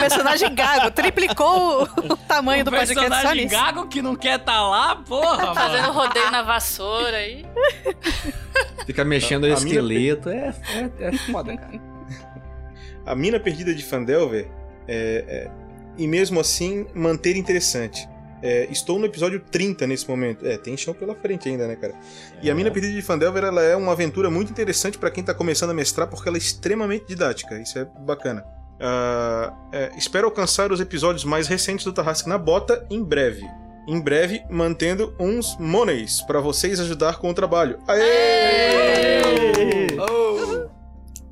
Personagem 0.00 0.54
gago. 0.54 0.90
Triplicou 0.90 1.82
o, 1.82 2.12
o 2.12 2.16
tamanho 2.16 2.62
um 2.62 2.64
do 2.64 2.70
podcast 2.70 2.98
personagem 3.08 3.46
gago 3.46 3.86
que 3.86 4.00
não 4.00 4.16
quer 4.16 4.38
tá 4.38 4.66
lá, 4.66 4.96
porra, 4.96 5.54
Fazendo 5.54 5.88
mano. 5.88 5.92
rodeio 5.92 6.30
na 6.30 6.42
vassoura 6.42 7.16
aí. 7.18 7.44
Fica 8.86 9.04
mexendo 9.04 9.44
o 9.44 9.52
A- 9.52 9.56
a 9.56 9.60
mina- 9.60 9.66
esqueleto. 9.80 10.30
É, 10.30 10.54
é, 10.74 11.08
é 11.08 11.12
foda, 11.30 11.54
cara. 11.56 11.80
A 13.04 13.14
mina 13.14 13.38
perdida 13.38 13.74
de 13.74 13.82
Fandelver 13.84 14.48
é, 14.88 15.24
é, 15.28 15.50
e 15.98 16.06
mesmo 16.06 16.40
assim 16.40 16.86
manter 16.94 17.36
interessante. 17.36 18.08
É, 18.42 18.66
estou 18.70 18.98
no 18.98 19.06
episódio 19.06 19.40
30 19.40 19.86
nesse 19.86 20.08
momento. 20.08 20.46
É, 20.46 20.56
tem 20.56 20.76
chão 20.76 20.94
pela 20.94 21.14
frente 21.14 21.48
ainda, 21.48 21.66
né, 21.66 21.76
cara? 21.76 21.94
E 22.42 22.50
a 22.50 22.54
Mina 22.54 22.70
Perdida 22.70 22.94
de 22.94 23.02
Fandelver 23.02 23.44
ela 23.44 23.62
é 23.62 23.76
uma 23.76 23.92
aventura 23.92 24.30
muito 24.30 24.50
interessante 24.50 24.98
pra 24.98 25.10
quem 25.10 25.22
tá 25.22 25.34
começando 25.34 25.70
a 25.70 25.74
mestrar, 25.74 26.08
porque 26.08 26.28
ela 26.28 26.36
é 26.36 26.38
extremamente 26.38 27.06
didática. 27.06 27.58
Isso 27.60 27.78
é 27.78 27.84
bacana. 27.84 28.44
Ah, 28.80 29.52
é, 29.72 29.90
espero 29.96 30.26
alcançar 30.26 30.72
os 30.72 30.80
episódios 30.80 31.24
mais 31.24 31.46
recentes 31.46 31.84
do 31.84 31.92
Tarrasque 31.92 32.28
na 32.28 32.38
Bota 32.38 32.86
em 32.90 33.04
breve. 33.04 33.46
Em 33.86 34.00
breve, 34.00 34.42
mantendo 34.48 35.14
uns 35.18 35.56
monies 35.58 36.22
pra 36.22 36.40
vocês 36.40 36.80
ajudar 36.80 37.18
com 37.18 37.30
o 37.30 37.34
trabalho. 37.34 37.78
Aê! 37.86 39.20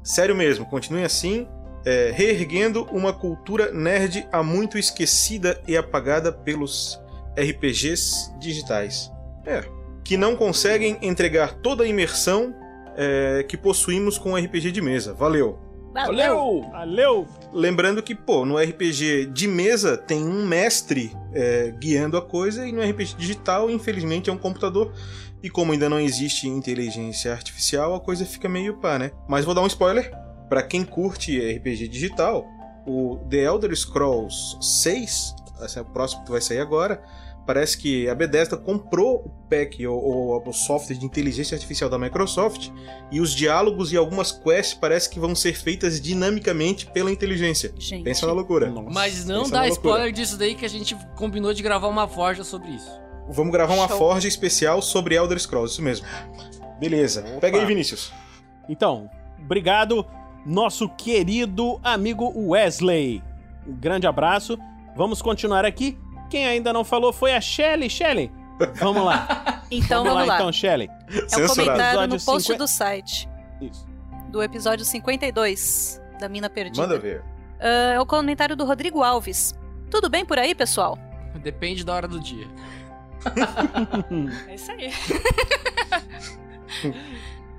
Sério 0.03 0.35
mesmo, 0.35 0.65
continuem 0.67 1.05
assim. 1.05 1.47
É, 1.85 2.13
reerguendo 2.15 2.85
uma 2.93 3.13
cultura 3.13 3.73
nerd 3.73 4.27
há 4.33 4.43
muito 4.43 4.79
esquecida 4.79 5.61
e 5.67 5.77
apagada 5.77 6.33
pelos 6.33 7.01
RPGs 7.37 8.33
digitais. 8.39 9.11
É, 9.47 9.65
que 10.05 10.17
não 10.17 10.37
conseguem 10.37 10.99
entregar 11.03 11.55
toda 11.55 11.85
a 11.85 11.87
imersão 11.87 12.55
é, 12.97 13.45
que 13.49 13.57
possuímos 13.57 14.19
com 14.19 14.33
o 14.33 14.37
RPG 14.37 14.73
de 14.73 14.81
mesa. 14.81 15.15
Valeu! 15.15 15.59
Valeu! 15.95 16.67
Valeu! 16.71 17.27
Lembrando 17.53 18.03
que, 18.03 18.15
pô, 18.15 18.45
no 18.45 18.57
RPG 18.59 19.27
de 19.27 19.49
mesa 19.49 19.97
tem 19.97 20.23
um 20.23 20.47
mestre 20.47 21.13
é, 21.33 21.73
guiando 21.79 22.17
a 22.17 22.23
coisa 22.23 22.67
e 22.67 22.73
no 22.73 22.83
RPG 22.83 23.17
digital, 23.17 23.71
infelizmente, 23.71 24.29
é 24.31 24.33
um 24.33 24.39
computador. 24.39 24.93
E 25.43 25.49
como 25.49 25.73
ainda 25.73 25.89
não 25.89 26.01
existe 26.01 26.49
inteligência 26.49 27.33
artificial, 27.33 27.95
a 27.95 28.01
coisa 28.01 28.27
fica 28.27 28.49
meio 28.49 28.79
pá, 28.79 28.99
né? 28.99 29.13
Mas 29.29 29.45
vou 29.45 29.55
dar 29.55 29.63
um 29.63 29.67
spoiler. 29.67 30.13
Pra 30.49 30.63
quem 30.63 30.85
curte 30.85 31.39
RPG 31.39 31.89
digital, 31.89 32.47
o 32.87 33.19
The 33.29 33.39
Elder 33.39 33.77
Scrolls 33.77 34.57
6, 34.61 35.35
esse 35.63 35.79
é 35.79 35.83
o 35.83 35.85
próximo 35.85 36.25
que 36.25 36.31
vai 36.31 36.41
sair 36.41 36.61
agora, 36.61 37.03
parece 37.49 37.79
que 37.79 38.07
a 38.09 38.15
Bethesda 38.15 38.59
comprou 38.59 39.25
o 39.25 39.31
pack 39.49 39.87
ou, 39.87 39.99
ou 39.99 40.49
o 40.49 40.53
software 40.53 40.97
de 40.97 41.07
inteligência 41.07 41.55
artificial 41.55 41.89
da 41.89 41.99
Microsoft 41.99 42.69
e 43.11 43.23
os 43.23 43.35
diálogos 43.35 43.91
e 43.91 43.97
algumas 43.97 44.31
quests 44.31 44.75
parece 44.75 45.09
que 45.09 45.19
vão 45.19 45.35
ser 45.35 45.55
feitas 45.55 45.99
dinamicamente 45.99 46.87
pela 46.87 47.11
inteligência. 47.11 47.73
Gente. 47.79 48.05
Pensa 48.05 48.27
na 48.27 48.33
loucura. 48.33 48.71
Mas 48.93 49.25
não 49.25 49.45
Pensa 49.45 49.53
dá 49.53 49.69
spoiler 49.69 50.13
disso 50.13 50.37
daí 50.37 50.55
que 50.55 50.67
a 50.67 50.69
gente 50.69 50.95
combinou 51.17 51.55
de 51.55 51.63
gravar 51.63 51.89
uma 51.89 52.07
forja 52.07 52.45
sobre 52.45 52.71
isso. 52.71 52.91
Vamos 53.31 53.53
gravar 53.53 53.75
uma 53.75 53.89
Show. 53.89 53.99
forja 53.99 54.29
especial 54.29 54.83
sobre 54.83 55.15
Elder 55.15 55.39
Scrolls, 55.39 55.73
isso 55.73 55.83
mesmo. 55.83 56.07
Beleza. 56.79 57.23
Pega 57.41 57.59
aí, 57.59 57.65
Vinícius. 57.65 58.13
Então, 58.69 59.09
obrigado, 59.39 60.07
nosso 60.45 60.89
querido 60.89 61.79
amigo 61.83 62.33
Wesley. 62.51 63.23
Um 63.67 63.75
grande 63.75 64.07
abraço. 64.07 64.59
Vamos 64.97 65.21
continuar 65.23 65.65
aqui. 65.65 65.99
Quem 66.31 66.47
ainda 66.47 66.73
não 66.73 66.85
falou 66.85 67.13
foi 67.13 67.35
a 67.35 67.41
Shelly. 67.41 67.89
Shelly, 67.89 68.31
vamos 68.77 69.05
lá. 69.05 69.45
Então 69.71 70.03
vamos 70.03 70.15
vamos 70.15 70.29
lá. 70.29 70.35
então, 70.37 70.51
Shelly. 70.51 70.89
É 71.11 71.45
um 71.45 71.47
comentário 71.49 72.07
no 72.09 72.19
post 72.25 72.47
50. 72.47 72.57
do 72.57 72.67
site, 72.67 73.29
Isso. 73.61 73.87
do 74.31 74.43
episódio 74.43 74.83
52 74.83 76.01
da 76.19 76.27
Mina 76.27 76.49
Perdida. 76.49 76.81
Manda 76.87 76.99
ver. 76.99 77.23
Ah, 77.61 77.93
é 77.93 78.01
o 78.01 78.07
comentário 78.07 78.57
do 78.57 78.65
Rodrigo 78.65 79.03
Alves. 79.03 79.55
Tudo 79.91 80.09
bem 80.09 80.25
por 80.25 80.39
aí, 80.39 80.55
pessoal? 80.55 80.99
Depende 81.43 81.85
da 81.85 81.95
hora 81.95 82.09
do 82.09 82.19
dia. 82.19 82.47
É 84.49 84.55
isso 84.55 84.73
aí. 84.73 84.91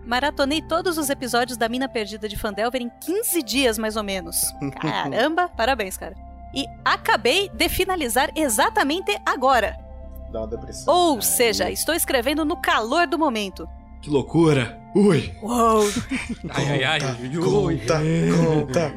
Maratonei 0.10 0.60
todos 0.60 0.98
os 0.98 1.07
episódios 1.11 1.56
da 1.56 1.69
Mina 1.69 1.88
Perdida 1.88 2.27
de 2.27 2.36
Fandelver 2.36 2.81
em 2.81 2.90
15 2.99 3.44
dias, 3.44 3.77
mais 3.77 3.95
ou 3.95 4.02
menos. 4.02 4.52
Caramba, 4.81 5.49
parabéns, 5.56 5.98
cara. 5.98 6.15
E 6.52 6.65
acabei 6.84 7.48
de 7.49 7.69
finalizar 7.69 8.31
exatamente 8.36 9.15
agora. 9.23 9.77
Dá 10.31 10.40
uma 10.40 10.48
depressão. 10.48 10.91
Ou 10.91 11.22
seja, 11.22 11.69
estou 11.69 11.94
escrevendo 11.94 12.44
no 12.44 12.60
calor 12.60 13.06
do 13.06 13.19
momento. 13.19 13.69
Que 14.02 14.10
loucura! 14.10 14.80
Ui! 14.95 15.31
Uou! 15.44 15.84
Ai, 16.49 16.84
ai, 16.84 16.84
ai. 16.84 16.99
Conta, 17.36 18.02
conta. 18.36 18.94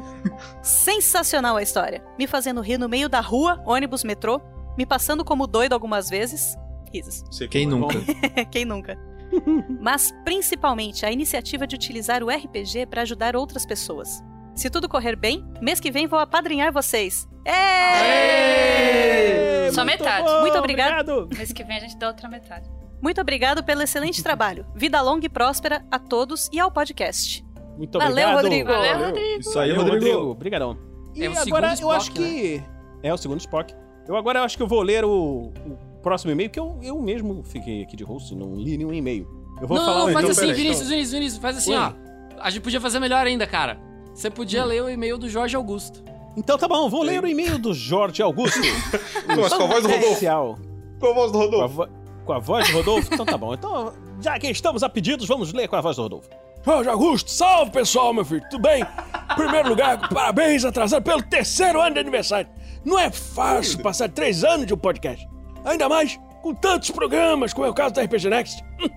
Sensacional 0.63 1.59
a 1.59 1.63
história. 1.63 2.03
Me 2.19 2.27
fazendo 2.27 2.63
rir 2.63 2.79
no 2.79 2.89
meio 2.89 3.11
da 3.11 3.21
rua, 3.21 3.63
ônibus, 3.67 4.03
metrô, 4.03 4.41
me 4.79 4.87
passando 4.87 5.23
como 5.23 5.47
doido 5.47 5.75
algumas 5.75 6.09
vezes. 6.09 6.57
Risos. 6.91 7.23
Quem 7.51 7.67
nunca? 7.67 7.99
Quem 8.51 8.65
nunca? 8.65 9.12
Mas 9.81 10.13
principalmente 10.25 11.05
a 11.07 11.11
iniciativa 11.13 11.67
de 11.67 11.75
utilizar 11.75 12.23
o 12.23 12.29
RPG 12.31 12.87
para 12.87 13.03
ajudar 13.03 13.35
outras 13.37 13.65
pessoas. 13.67 14.23
Se 14.55 14.69
tudo 14.69 14.89
correr 14.89 15.17
bem, 15.17 15.45
mês 15.61 15.81
que 15.81 15.91
vem 15.91 16.07
vou 16.07 16.19
apadrinhar 16.19 16.73
vocês. 16.73 17.27
É! 18.33 19.71
Só 19.73 19.85
Muito 19.85 19.99
metade. 20.05 20.27
bom, 20.27 20.41
Muito 20.43 20.59
obrigado. 20.59 21.29
Mês 21.37 21.53
que 21.53 21.65
vem 21.65 21.77
a 21.77 21.81
gente 21.81 21.97
dá 21.97 22.09
outra 22.09 22.29
metade. 22.29 22.71
Muito 23.01 23.21
obrigado 23.21 23.65
pelo 23.65 23.83
excelente 23.83 24.23
trabalho. 24.25 24.67
Vida 24.75 25.01
longa 25.01 25.27
e 25.27 25.29
próspera 25.29 25.85
a 25.91 25.99
todos 25.99 26.49
e 26.53 26.61
ao 26.61 26.71
podcast. 26.71 27.45
Muito 27.77 27.99
Valeu, 27.99 28.13
obrigado. 28.29 28.43
Rodrigo. 28.43 28.69
Valeu, 28.69 28.99
Rodrigo. 29.07 29.41
Isso 29.41 29.59
aí, 29.59 29.73
Valeu, 29.73 29.93
Rodrigo. 29.93 30.19
Obrigadão. 30.31 30.79
E 31.15 31.25
É 31.25 31.29
o 31.29 31.33
agora 31.33 31.75
segundo 31.75 31.83
eu 31.83 31.91
acho 31.97 32.11
Spock, 32.11 32.23
que. 32.29 32.63
É 33.03 33.13
o 33.13 33.17
segundo 33.17 33.41
Spock. 33.41 33.75
Eu 34.07 34.17
agora 34.17 34.43
acho 34.43 34.57
que 34.57 34.63
eu 34.63 34.67
vou 34.69 34.83
ler 34.83 35.05
o, 35.05 35.53
o 35.67 35.79
próximo 36.03 36.33
e-mail, 36.33 36.51
que 36.51 36.59
eu, 36.59 36.79
eu 36.83 37.01
mesmo 37.01 37.43
fiquei 37.45 37.83
aqui 37.83 37.97
de 37.97 38.05
host, 38.05 38.35
não 38.35 38.55
li 38.57 38.77
nenhum 38.77 38.93
e-mail. 38.93 39.27
Eu 39.61 39.69
vou 39.69 39.77
não, 39.79 39.85
falar 39.85 39.99
não, 40.01 40.09
o 40.09 40.13
faz 40.13 40.19
então, 40.25 40.31
assim, 40.31 40.41
peraí, 40.41 40.55
Vinícius, 40.55 40.79
então- 40.81 40.91
Vinícius, 40.91 41.13
Vinícius, 41.13 41.43
faz 41.43 41.57
assim, 41.59 41.73
Oi. 41.75 41.79
ó. 41.79 41.93
A 42.41 42.51
gente 42.51 42.63
podia 42.63 42.81
fazer 42.81 42.99
melhor 42.99 43.25
ainda, 43.27 43.47
cara. 43.47 43.79
Você 44.15 44.29
podia 44.29 44.65
ler 44.65 44.83
o 44.83 44.91
e-mail 44.91 45.17
do 45.17 45.29
Jorge 45.29 45.55
Augusto. 45.57 46.03
Então 46.37 46.59
tá 46.59 46.67
bom, 46.67 46.89
vou 46.89 47.03
ler 47.03 47.23
o 47.23 47.27
e-mail 47.27 47.59
do 47.59 47.73
Jorge 47.73 48.23
Augusto. 48.23 48.59
Mas 49.29 49.53
com 49.53 49.63
a 49.63 49.67
voz 49.67 49.83
do 49.83 49.89
Rodolfo. 49.89 50.59
Com 50.99 51.07
a 51.07 51.13
voz 51.13 51.33
do 51.33 51.39
Com 51.39 51.39
a, 51.39 51.45
Rodolfo. 51.45 51.75
vo- 51.77 51.89
com 52.25 52.33
a 52.33 52.39
voz 52.39 52.69
do 52.71 52.77
Rodolfo? 52.77 53.15
Então 53.15 53.27
tá 53.27 53.37
bom. 53.39 53.55
Então, 53.55 53.93
já 54.21 54.39
que 54.39 54.49
estamos 54.49 54.83
a 54.83 54.89
pedidos, 54.89 55.27
vamos 55.29 55.53
ler 55.53 55.69
com 55.69 55.77
a 55.77 55.81
voz 55.81 55.97
do 55.97 56.03
Rodolfo. 56.03 56.29
Jorge 56.65 56.89
Augusto, 56.89 57.31
salve 57.31 57.71
pessoal, 57.73 58.15
meu 58.15 58.25
filho, 58.25 58.43
tudo 58.51 58.63
bem? 58.63 58.83
Em 58.83 59.35
primeiro 59.35 59.69
lugar, 59.69 60.09
parabéns 60.09 60.65
atrasado 60.65 61.03
pelo 61.03 61.23
terceiro 61.23 61.81
ano 61.81 61.95
de 61.95 62.01
aniversário. 62.01 62.49
Não 62.85 62.99
é 62.99 63.11
fácil 63.11 63.81
passar 63.81 64.09
três 64.09 64.45
anos 64.45 64.67
de 64.67 64.73
um 64.75 64.77
podcast. 64.77 65.27
Ainda 65.65 65.89
mais 65.89 66.19
com 66.43 66.55
tantos 66.55 66.91
programas, 66.91 67.53
como 67.53 67.67
é 67.67 67.71
o 67.71 67.75
caso 67.75 67.95
da 67.95 68.03
RPG 68.03 68.29
Next. 68.29 68.65
Hum. 68.81 68.89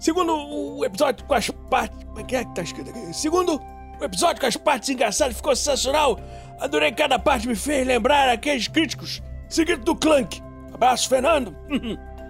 Segundo 0.00 0.34
o 0.34 0.84
episódio 0.84 1.24
com 1.26 1.34
as 1.34 1.48
partes. 1.50 2.04
Como 2.04 2.20
é 2.20 2.24
que 2.24 2.36
é 2.36 2.44
que 2.44 2.54
tá 2.54 2.62
escrito 2.62 2.90
aqui? 2.90 3.12
Segundo 3.14 3.60
o 4.00 4.04
episódio 4.04 4.40
com 4.40 4.46
as 4.46 4.56
partes 4.56 4.88
engraçadas 4.88 5.36
ficou 5.36 5.54
sensacional. 5.54 6.18
Adorei 6.60 6.92
cada 6.92 7.18
parte, 7.18 7.46
me 7.48 7.54
fez 7.54 7.86
lembrar 7.86 8.28
aqueles 8.28 8.68
críticos. 8.68 9.22
Seguido 9.48 9.84
do 9.84 9.96
Clank. 9.96 10.42
Abraço, 10.72 11.08
Fernando. 11.08 11.56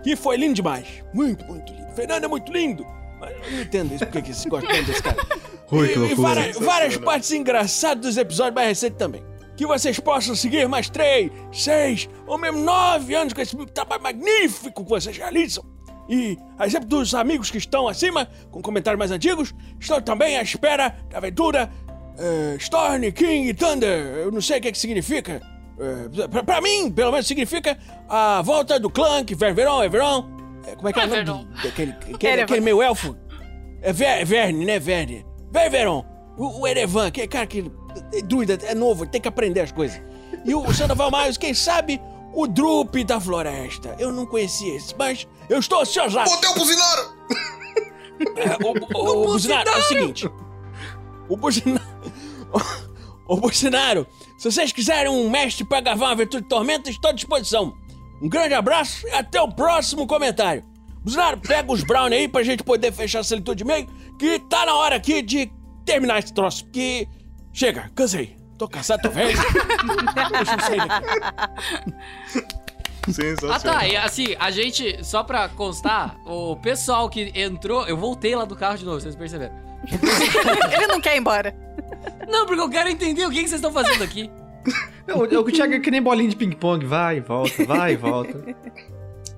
que 0.03 0.15
foi 0.16 0.37
lindo 0.37 0.55
demais. 0.55 0.87
Muito, 1.12 1.45
muito 1.47 1.73
lindo. 1.73 1.93
Fernando 1.95 2.25
é 2.25 2.29
muito 2.29 2.53
lindo. 2.53 2.87
Mas 3.21 3.31
eu 3.47 3.53
não 3.53 3.61
entendo 3.62 3.95
isso, 3.95 4.05
porque 4.07 4.23
que 4.23 4.35
se 4.35 4.49
gosta 4.49 4.69
tanto 4.69 4.85
desse 4.87 5.03
cara. 5.03 5.16
Ui, 5.71 5.89
que 5.89 5.99
E- 5.99 6.11
e 6.12 6.15
várias, 6.15 6.57
várias 6.59 6.97
partes 6.99 7.31
engraçadas 7.33 8.05
dos 8.05 8.16
episódios 8.19 8.55
mais 8.55 8.69
recentes 8.69 8.99
também. 8.99 9.25
Que 9.57 9.67
vocês 9.67 9.99
possam 10.01 10.35
seguir 10.35 10.69
mais 10.69 10.89
três, 10.91 11.31
seis 11.53 12.09
ou 12.27 12.37
mesmo 12.39 12.59
nove 12.61 13.15
anos 13.15 13.33
com 13.33 13.41
esse 13.41 13.57
trabalho 13.67 14.03
magnífico 14.03 14.83
que 14.85 14.89
vocês 14.91 15.17
realizam. 15.17 15.65
E, 16.09 16.37
a 16.59 16.67
exemplo 16.67 16.89
dos 16.89 17.15
amigos 17.15 17.51
que 17.51 17.57
estão 17.59 17.89
acima, 17.89 18.29
com 18.51 18.61
comentários 18.61 18.99
mais 18.99 19.11
antigos, 19.11 19.55
estou 19.81 20.03
também 20.03 20.37
à 20.37 20.43
espera 20.43 20.95
da 21.09 21.19
aventura 21.19 21.71
eh, 22.19 22.57
Storm, 22.59 23.11
King 23.13 23.49
e 23.49 23.55
Thunder. 23.55 23.89
Eu 24.17 24.31
não 24.31 24.41
sei 24.43 24.59
o 24.59 24.61
que, 24.61 24.73
que 24.73 24.79
significa. 24.79 25.41
Eh, 25.79 26.27
pra, 26.29 26.43
pra 26.43 26.61
mim, 26.61 26.91
pelo 26.91 27.11
menos, 27.11 27.27
significa 27.27 27.79
a 28.09 28.43
volta 28.43 28.79
do 28.79 28.91
Clank, 28.91 29.35
Ververon, 29.35 29.83
Everon. 29.83 30.27
Eh, 30.67 30.75
como 30.77 30.89
é 30.89 30.93
que 30.93 31.01
é 31.01 31.05
o 31.05 31.09
nome 31.09 31.25
do- 31.25 31.63
daquele, 31.63 31.93
aquele, 32.15 32.43
aquele 32.43 32.61
meio 32.61 32.83
elfo? 32.83 33.17
É 33.81 33.93
Ver, 33.93 34.25
Verne, 34.27 34.65
né? 34.67 34.79
Verne. 34.79 35.25
Ververon. 35.51 36.05
O, 36.37 36.61
o 36.63 36.67
Erevan, 36.67 37.11
que 37.11 37.23
é 37.23 37.27
cara 37.27 37.47
que 37.47 37.61
é 37.61 37.65
druida, 38.25 38.59
é 38.65 38.75
novo, 38.75 39.07
tem 39.07 39.21
que 39.21 39.29
aprender 39.29 39.61
as 39.61 39.73
coisas. 39.73 40.01
E 40.45 40.55
o 40.55 40.73
Sandoval 40.73 41.11
Miles, 41.11 41.37
quem 41.37 41.55
sabe, 41.55 42.01
o 42.33 42.47
Drup 42.47 43.03
da 43.05 43.21
Floresta. 43.21 43.95
Eu 43.99 44.12
não 44.12 44.27
conhecia 44.27 44.77
esse, 44.77 44.95
mas 44.97 45.27
eu 45.49 45.59
estou 45.59 45.81
ansioso. 45.81 46.19
Botei 46.19 46.51
o 46.51 46.55
buzinário! 46.55 47.15
É, 48.37 48.65
o, 48.65 48.99
o, 48.99 49.23
o 49.23 49.27
Buzinaro, 49.27 49.69
é 49.69 49.79
o 49.79 49.83
seguinte. 49.83 50.31
O 51.29 51.37
Buzinaro... 51.37 51.85
O 53.27 53.37
Buzinaro, 53.39 54.07
se 54.37 54.51
vocês 54.51 54.71
quiserem 54.71 55.11
um 55.11 55.31
mestre 55.31 55.65
pra 55.65 55.81
gravar 55.81 56.07
uma 56.07 56.12
aventura 56.12 56.43
de 56.43 56.49
tormenta, 56.49 56.91
estou 56.91 57.11
à 57.11 57.12
disposição. 57.12 57.75
Um 58.21 58.29
grande 58.29 58.53
abraço 58.53 59.07
e 59.07 59.11
até 59.12 59.41
o 59.41 59.51
próximo 59.51 60.07
comentário. 60.07 60.62
Buzinaro, 61.03 61.39
pega 61.39 61.73
os 61.73 61.83
brownie 61.83 62.19
aí 62.19 62.29
pra 62.29 62.43
gente 62.43 62.62
poder 62.62 62.93
fechar 62.93 63.21
essa 63.21 63.35
leitura 63.35 63.57
de 63.57 63.65
e-mail, 63.65 63.89
que 64.19 64.39
tá 64.41 64.66
na 64.66 64.75
hora 64.75 64.97
aqui 64.97 65.23
de 65.23 65.51
terminar 65.85 66.19
esse 66.19 66.35
troço, 66.35 66.65
porque... 66.65 67.09
Chega, 67.55 67.89
cansei. 67.95 68.37
Tô 68.59 68.67
cansado, 68.67 69.03
tô 69.03 69.11
velho. 69.11 69.39
Deixa 70.33 70.55
eu 70.55 70.61
sair 70.61 70.89
daqui. 70.89 71.07
Sensacional. 73.13 73.57
Ah 73.57 73.61
tá, 73.61 73.87
e 73.87 73.97
assim, 73.97 74.35
a 74.41 74.51
gente, 74.51 75.05
só 75.05 75.23
pra 75.23 75.49
constar, 75.49 76.17
o 76.27 76.57
pessoal 76.57 77.09
que 77.09 77.31
entrou, 77.33 77.87
eu 77.87 77.97
voltei 77.97 78.35
lá 78.35 78.45
do 78.45 78.57
carro 78.57 78.77
de 78.77 78.85
novo, 78.85 79.01
vocês 79.01 79.15
perceberam. 79.15 79.55
Ele 80.75 80.87
não 80.89 81.01
quer 81.01 81.15
ir 81.15 81.21
embora. 81.21 81.55
Não, 82.29 82.45
porque 82.45 82.61
eu 82.61 82.69
quero 82.69 82.89
entender 82.89 83.25
o 83.25 83.31
que, 83.31 83.43
que 83.43 83.49
vocês 83.49 83.61
estão 83.61 83.73
fazendo 83.73 84.03
aqui. 84.03 84.29
Não, 85.07 85.19
o 85.19 85.23
o 85.23 85.45
Thiago 85.45 85.75
é 85.75 85.79
que 85.79 85.91
nem 85.93 86.03
bolinha 86.03 86.31
de 86.31 86.37
ping-pong, 86.37 86.85
vai 86.85 87.19
e 87.19 87.21
volta, 87.21 87.65
vai 87.65 87.93
e 87.93 87.97
volta. 87.97 88.43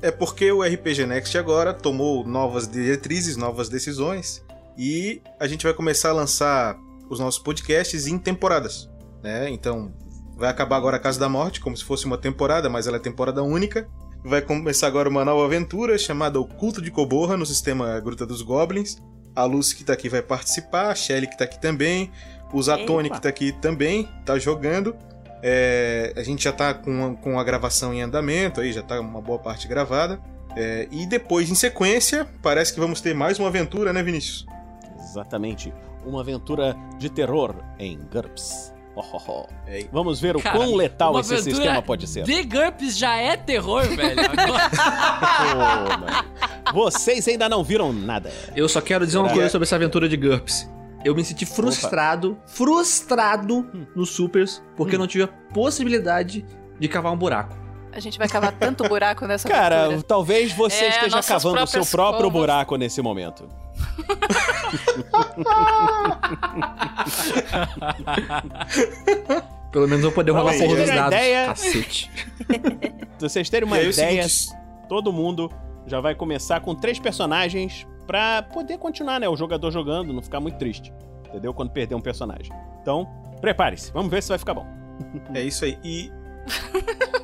É 0.01 0.11
porque 0.11 0.51
o 0.51 0.63
RPG 0.63 1.05
Next 1.05 1.37
agora 1.37 1.75
tomou 1.75 2.27
novas 2.27 2.67
diretrizes, 2.67 3.37
novas 3.37 3.69
decisões 3.69 4.43
e 4.79 5.21
a 5.39 5.47
gente 5.47 5.65
vai 5.65 5.75
começar 5.75 6.11
a 6.11 6.13
lançar 6.13 6.79
os 7.09 7.19
nossos 7.21 7.41
podcasts 7.41 8.07
em 8.07 8.19
temporadas, 8.19 8.89
né? 9.23 9.49
Então, 9.51 9.93
vai 10.37 10.49
acabar 10.51 10.77
agora 10.77 10.97
a 10.97 11.01
Casa 11.01 11.19
da 11.21 11.29
Morte, 11.29 11.61
como 11.61 11.77
se 11.77 11.85
fosse 11.85 12.05
uma 12.07 12.19
temporada, 12.19 12.69
mas 12.69 12.87
ela 12.87 12.97
é 12.97 13.01
temporada 13.01 13.43
única. 13.43 13.89
Vai 14.25 14.43
começar 14.43 14.89
agora 14.89 15.09
uma 15.09 15.25
nova 15.25 15.45
aventura 15.45 15.97
chamada 15.97 16.41
O 16.41 16.45
Culto 16.47 16.83
de 16.83 16.91
Coborra 16.91 17.37
no 17.37 17.47
sistema 17.47 17.99
Gruta 18.01 18.27
dos 18.27 18.43
Goblins. 18.43 18.97
A 19.35 19.45
Lucy 19.45 19.77
que 19.77 19.85
tá 19.85 19.93
aqui 19.93 20.09
vai 20.09 20.23
participar, 20.23 20.89
a 20.91 20.95
Shelly 20.95 21.27
que 21.29 21.39
tá 21.39 21.45
aqui 21.45 21.61
também, 21.61 22.11
O 22.53 22.61
Zatoni, 22.63 23.11
que 23.11 23.21
tá 23.21 23.29
aqui 23.29 23.53
também, 23.53 24.09
tá 24.25 24.39
jogando. 24.39 24.97
É, 25.43 26.13
a 26.17 26.23
gente 26.23 26.43
já 26.45 26.53
tá 26.53 26.73
com, 26.75 27.05
a- 27.07 27.15
com 27.23 27.39
a 27.39 27.45
gravação 27.45 27.93
em 27.95 28.01
andamento 28.03 28.61
aí, 28.61 28.73
já 28.73 28.83
tá 28.83 28.99
uma 29.01 29.21
boa 29.21 29.39
parte 29.39 29.69
gravada. 29.69 30.19
É, 30.57 30.89
e 30.91 31.07
depois, 31.07 31.51
em 31.51 31.55
sequência, 31.55 32.27
parece 32.43 32.73
que 32.73 32.81
vamos 32.81 33.01
ter 33.03 33.15
mais 33.15 33.39
uma 33.39 33.49
aventura, 33.49 33.93
né, 33.93 34.03
Vinícius? 34.03 34.47
Exatamente. 34.99 35.73
Uma 36.07 36.21
aventura 36.21 36.77
de 36.99 37.11
terror 37.11 37.55
em 37.79 37.99
GURPS. 38.11 38.73
Oh, 38.95 39.03
oh, 39.13 39.21
oh. 39.29 39.47
Vamos 39.93 40.19
ver 40.21 40.37
o 40.37 40.41
Cara, 40.41 40.57
quão 40.57 40.75
letal 40.75 41.11
uma 41.13 41.21
esse 41.21 41.43
sistema 41.43 41.83
pode 41.83 42.07
ser. 42.07 42.25
The 42.25 42.45
GURPS 42.45 42.97
já 42.97 43.17
é 43.17 43.37
terror, 43.37 43.83
velho. 43.85 44.17
Mano. 45.57 46.07
Vocês 46.73 47.27
ainda 47.29 47.49
não 47.49 47.63
viram 47.63 47.93
nada. 47.93 48.33
Eu 48.55 48.69
só 48.69 48.81
quero 48.81 49.05
dizer 49.05 49.19
uma 49.19 49.29
coisa 49.31 49.49
sobre 49.51 49.65
essa 49.67 49.77
aventura 49.77 50.09
de 50.09 50.17
GURPS. 50.17 50.71
Eu 51.05 51.15
me 51.15 51.23
senti 51.25 51.45
frustrado, 51.47 52.37
frustrado 52.47 53.69
nos 53.95 54.11
supers, 54.11 54.63
porque 54.77 54.95
eu 54.95 54.99
não 54.99 55.07
tive 55.07 55.25
a 55.25 55.29
possibilidade 55.29 56.45
de 56.81 56.89
cavar 56.89 57.13
um 57.13 57.17
buraco. 57.17 57.57
A 57.93 58.01
gente 58.01 58.19
vai 58.19 58.29
cavar 58.29 58.53
tanto 58.53 58.87
buraco 58.89 59.27
nessa 59.27 59.49
Cara, 59.49 59.85
aventura. 59.85 60.03
talvez 60.03 60.53
você 60.53 60.85
É, 60.85 60.89
esteja 60.89 61.23
cavando 61.23 61.63
o 61.63 61.67
seu 61.67 61.85
próprio 61.87 62.31
buraco 62.31 62.77
nesse 62.77 63.01
momento. 63.01 63.49
Pelo 69.73 69.87
menos 69.89 70.05
eu 70.05 70.11
vou 70.11 70.13
poder 70.13 70.31
rolar 70.33 70.53
porra 70.53 70.67
dos 70.69 70.77
terem 70.77 70.95
dados. 70.95 71.19
ideia- 71.19 71.47
Cacete. 71.47 72.11
Pra 72.47 73.29
vocês 73.29 73.51
terem 73.51 73.67
uma 73.67 73.79
é 73.79 73.85
ideia, 73.89 74.29
seguinte, 74.29 74.57
todo 74.89 75.13
mundo 75.13 75.51
já 75.87 76.01
vai 76.01 76.15
começar 76.15 76.61
com 76.61 76.75
três 76.75 76.99
personagens 76.99 77.87
pra 78.07 78.43
poder 78.43 78.79
continuar, 78.79 79.21
né? 79.21 79.29
O 79.29 79.37
jogador 79.37 79.71
jogando, 79.71 80.13
não 80.13 80.23
ficar 80.23 80.41
muito 80.41 80.59
triste. 80.59 80.93
Entendeu? 81.29 81.53
Quando 81.53 81.71
perder 81.71 81.95
um 81.95 82.01
personagem. 82.01 82.53
Então, 82.81 83.09
prepare-se. 83.41 83.93
Vamos 83.93 84.11
ver 84.11 84.23
se 84.23 84.29
vai 84.29 84.39
ficar 84.39 84.55
bom. 84.55 84.67
É 85.35 85.43
isso 85.43 85.65
aí. 85.65 85.79
E 85.83 86.11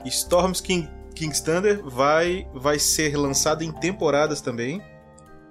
Storms 0.05 0.61
King, 0.61 0.89
King's 1.15 1.41
Thunder 1.41 1.83
vai, 1.85 2.47
vai 2.53 2.79
ser 2.79 3.17
lançado 3.17 3.63
em 3.63 3.73
temporadas 3.73 4.41
também. 4.41 4.83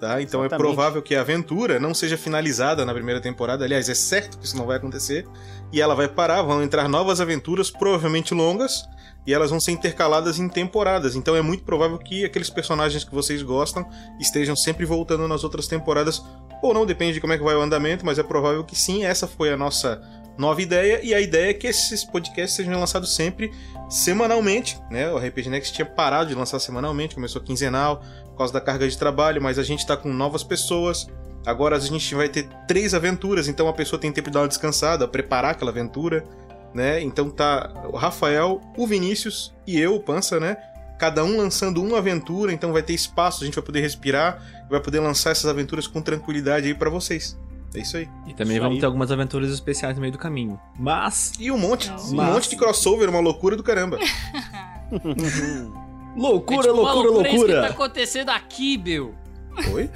Tá? 0.02 0.20
Então 0.20 0.42
é 0.42 0.48
Exatamente. 0.48 0.68
provável 0.68 1.00
que 1.00 1.14
a 1.14 1.22
aventura 1.22 1.80
não 1.80 1.94
seja 1.94 2.18
finalizada 2.18 2.84
na 2.84 2.92
primeira 2.92 3.22
temporada. 3.22 3.64
Aliás, 3.64 3.88
é 3.88 3.94
certo 3.94 4.40
que 4.40 4.48
isso 4.48 4.58
não 4.58 4.66
vai 4.66 4.78
acontecer. 4.78 5.28
E 5.72 5.80
ela 5.80 5.94
vai 5.94 6.08
parar, 6.08 6.42
vão 6.42 6.64
entrar 6.64 6.90
novas 6.90 7.22
aventuras, 7.22 7.70
provavelmente 7.70 8.34
longas, 8.34 8.84
e 9.28 9.32
elas 9.32 9.52
vão 9.52 9.60
ser 9.60 9.74
intercaladas 9.74 10.40
em 10.40 10.50
temporadas. 10.50 11.16
Então 11.16 11.36
é 11.36 11.42
muito 11.44 11.64
provável 11.64 12.00
que 12.00 12.26
aqueles 12.26 12.50
personagens 12.50 13.04
que 13.04 13.14
vocês 13.14 13.44
gostam 13.44 13.88
estejam 14.20 14.56
sempre 14.56 14.88
voltando 14.88 15.28
nas 15.28 15.44
outras 15.44 15.68
temporadas. 15.68 16.20
Ou 16.64 16.74
não, 16.74 16.84
depende 16.84 17.14
de 17.14 17.22
como 17.22 17.34
é 17.34 17.38
que 17.38 17.44
vai 17.44 17.54
o 17.54 17.62
andamento, 17.62 18.04
mas 18.04 18.18
é 18.18 18.24
provável 18.24 18.64
que 18.64 18.76
sim. 18.76 19.06
Essa 19.06 19.28
foi 19.28 19.54
a 19.54 19.58
nossa 19.58 20.02
nova 20.36 20.64
ideia. 20.64 21.00
E 21.04 21.14
a 21.14 21.22
ideia 21.22 21.52
é 21.52 21.54
que 21.54 21.68
esses 21.68 22.04
podcasts 22.04 22.56
sejam 22.56 22.80
lançados 22.80 23.14
sempre 23.16 23.52
semanalmente. 23.88 24.82
Né? 24.90 25.12
O 25.12 25.18
RPG 25.20 25.48
Next 25.48 25.74
tinha 25.74 25.86
parado 25.86 26.30
de 26.30 26.34
lançar 26.34 26.60
semanalmente, 26.60 27.14
começou 27.14 27.40
quinzenal 27.40 28.04
causa 28.42 28.54
da 28.54 28.62
carga 28.62 28.88
de 28.88 28.98
trabalho, 28.98 29.42
mas 29.42 29.58
a 29.60 29.64
gente 29.64 29.86
tá 29.86 29.96
com 29.96 30.12
novas 30.14 30.44
pessoas. 30.44 31.08
Agora 31.46 31.76
a 31.76 31.80
gente 31.80 32.14
vai 32.14 32.30
ter 32.30 32.48
três 32.68 32.94
aventuras, 32.94 33.48
então 33.48 33.68
a 33.68 33.74
pessoa 33.74 34.00
tem 34.00 34.12
tempo 34.12 34.30
de 34.30 34.34
dar 34.34 34.42
uma 34.42 34.48
descansada, 34.48 35.08
preparar 35.08 35.52
aquela 35.52 35.72
aventura, 35.72 36.24
né? 36.74 37.02
Então 37.02 37.30
tá 37.30 37.72
o 37.92 37.98
Rafael, 37.98 38.62
o 38.78 38.86
Vinícius 38.88 39.54
e 39.66 39.80
eu, 39.80 39.96
o 39.96 40.00
Pança, 40.00 40.40
né? 40.40 40.56
Cada 41.00 41.24
um 41.24 41.38
lançando 41.38 41.82
uma 41.84 41.98
aventura, 41.98 42.54
então 42.54 42.72
vai 42.72 42.84
ter 42.84 42.94
espaço, 42.94 43.42
a 43.42 43.46
gente 43.46 43.56
vai 43.56 43.64
poder 43.64 43.82
respirar, 43.82 44.40
vai 44.70 44.80
poder 44.80 45.00
lançar 45.00 45.32
essas 45.32 45.48
aventuras 45.50 45.88
com 45.88 46.00
tranquilidade 46.00 46.68
aí 46.68 46.76
pra 46.76 46.92
vocês. 46.92 47.36
É 47.74 47.80
isso 47.80 47.98
aí. 47.98 48.08
E 48.28 48.34
também 48.34 48.58
Isso 48.58 48.62
vamos 48.64 48.76
aí. 48.76 48.80
ter 48.82 48.86
algumas 48.86 49.12
aventuras 49.12 49.50
especiais 49.52 49.96
no 49.96 50.02
meio 50.02 50.12
do 50.12 50.20
caminho. 50.20 50.60
Mas, 50.78 51.32
E 51.40 51.50
um 51.50 51.58
monte, 51.58 51.90
um 51.90 52.14
Mas- 52.16 52.34
monte 52.34 52.50
de 52.50 52.56
crossover, 52.58 53.10
uma 53.10 53.20
loucura 53.22 53.56
do 53.56 53.64
caramba. 53.64 53.98
loucura, 56.16 56.60
é 56.60 56.64
tipo 56.64 56.74
uma 56.82 56.92
loucura, 56.94 57.12
loucura 57.12 57.30
isso 57.36 57.46
que 57.46 57.54
tá 57.62 57.68
acontecendo 57.68 58.30
aqui, 58.30 58.78
meu. 58.78 59.16
Oi? 59.74 59.90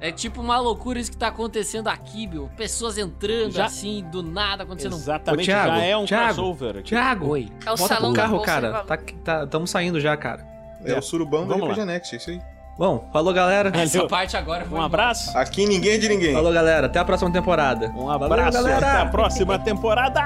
É 0.00 0.10
tipo 0.10 0.40
uma 0.40 0.58
loucura 0.58 0.98
isso 0.98 1.10
que 1.12 1.16
tá 1.16 1.28
acontecendo 1.28 1.86
aqui, 1.88 2.26
meu. 2.26 2.50
Pessoas 2.56 2.98
entrando 2.98 3.52
Já- 3.52 3.66
assim, 3.66 4.04
do 4.10 4.20
nada, 4.22 4.64
acontecendo... 4.64 4.96
Exatamente, 4.96 5.42
Ô, 5.50 5.54
Thiago, 5.54 5.76
já 5.76 5.84
é 5.84 5.96
um 5.96 6.04
Thiago, 6.04 6.24
crossover. 6.34 6.82
Thiago, 6.82 7.28
Oi. 7.28 7.48
É 7.64 7.70
o 7.72 7.76
bota 7.76 7.94
salão 7.94 8.12
carro, 8.12 8.40
cara. 8.42 8.82
Tá, 8.82 8.98
tá, 9.24 9.46
tamo 9.46 9.66
saindo 9.66 10.00
já, 10.00 10.16
cara. 10.16 10.44
É, 10.84 10.98
o 10.98 11.02
surubão 11.02 11.42
do 11.42 11.48
Vamos 11.50 11.68
lá. 11.68 11.74
RPG 11.74 11.84
Next, 11.84 12.14
é 12.14 12.18
isso 12.18 12.30
aí. 12.30 12.40
Bom, 12.76 13.08
falou, 13.12 13.32
galera. 13.32 13.68
Essa 13.74 13.98
Valeu. 13.98 14.08
parte 14.08 14.36
agora 14.36 14.64
foi 14.64 14.76
Um 14.76 14.82
abraço. 14.82 15.38
Aqui 15.38 15.66
ninguém 15.66 15.92
é 15.92 15.98
de 15.98 16.08
ninguém. 16.08 16.32
Falou, 16.32 16.52
galera. 16.52 16.86
Até 16.86 16.98
a 16.98 17.04
próxima 17.04 17.30
temporada. 17.30 17.86
Um 17.90 18.06
Valeu, 18.06 18.24
abraço. 18.24 18.58
galera. 18.58 18.78
Até 18.92 19.00
a 19.02 19.06
próxima 19.06 19.58
temporada. 19.58 20.20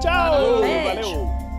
Tchau. 0.00 0.60
Beijo. 0.62 1.10
Valeu. 1.10 1.49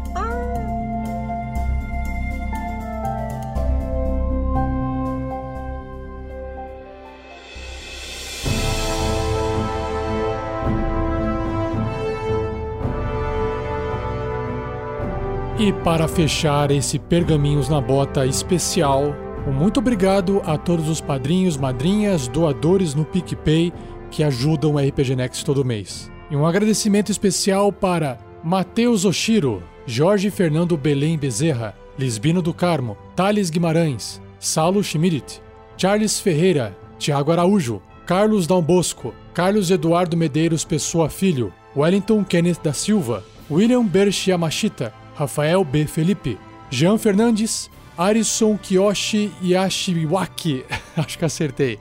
E 15.62 15.72
para 15.72 16.08
fechar 16.08 16.72
esse 16.72 16.98
Pergaminhos 16.98 17.70
na 17.70 17.80
Bota 17.80 18.26
especial, 18.26 19.16
um 19.48 19.52
muito 19.52 19.80
obrigado 19.80 20.42
a 20.44 20.58
todos 20.58 20.90
os 20.90 21.00
padrinhos, 21.00 21.56
madrinhas, 21.56 22.28
doadores 22.28 22.96
no 22.96 23.06
PicPay 23.06 23.72
que 24.10 24.24
ajudam 24.24 24.74
o 24.74 24.80
RPG 24.80 25.16
Next 25.16 25.46
todo 25.46 25.64
mês. 25.64 26.12
E 26.32 26.36
um 26.36 26.48
agradecimento 26.48 27.12
especial 27.12 27.72
para 27.72 28.18
Matheus 28.44 29.06
Oshiro, 29.06 29.62
Jorge 29.86 30.32
Fernando 30.32 30.76
Belém 30.76 31.16
Bezerra, 31.16 31.76
Lisbino 31.96 32.42
do 32.42 32.56
Carmo, 32.56 32.98
Thales 33.16 33.52
Guimarães, 33.52 34.20
Saulo 34.40 34.84
Schmidt, 34.84 35.44
Charles 35.78 36.20
Ferreira, 36.20 36.76
Tiago 36.98 37.32
Araújo, 37.32 37.84
Carlos 38.08 38.48
Dal 38.48 38.64
Bosco, 38.64 39.14
Carlos 39.32 39.70
Eduardo 39.70 40.18
Medeiros 40.18 40.66
Pessoa 40.66 41.08
Filho, 41.08 41.54
Wellington 41.78 42.24
Kenneth 42.24 42.64
da 42.64 42.74
Silva, 42.74 43.24
William 43.48 43.86
Berch 43.86 44.28
Yamashita, 44.28 44.92
Rafael 45.16 45.64
B. 45.64 45.86
Felipe, 45.86 46.38
Jean 46.70 46.98
Fernandes, 46.98 47.70
Arison 47.98 48.58
Kiyoshi 48.58 49.32
Yashiwaki, 49.42 50.64
acho 50.98 51.18
que 51.18 51.26
acertei, 51.26 51.80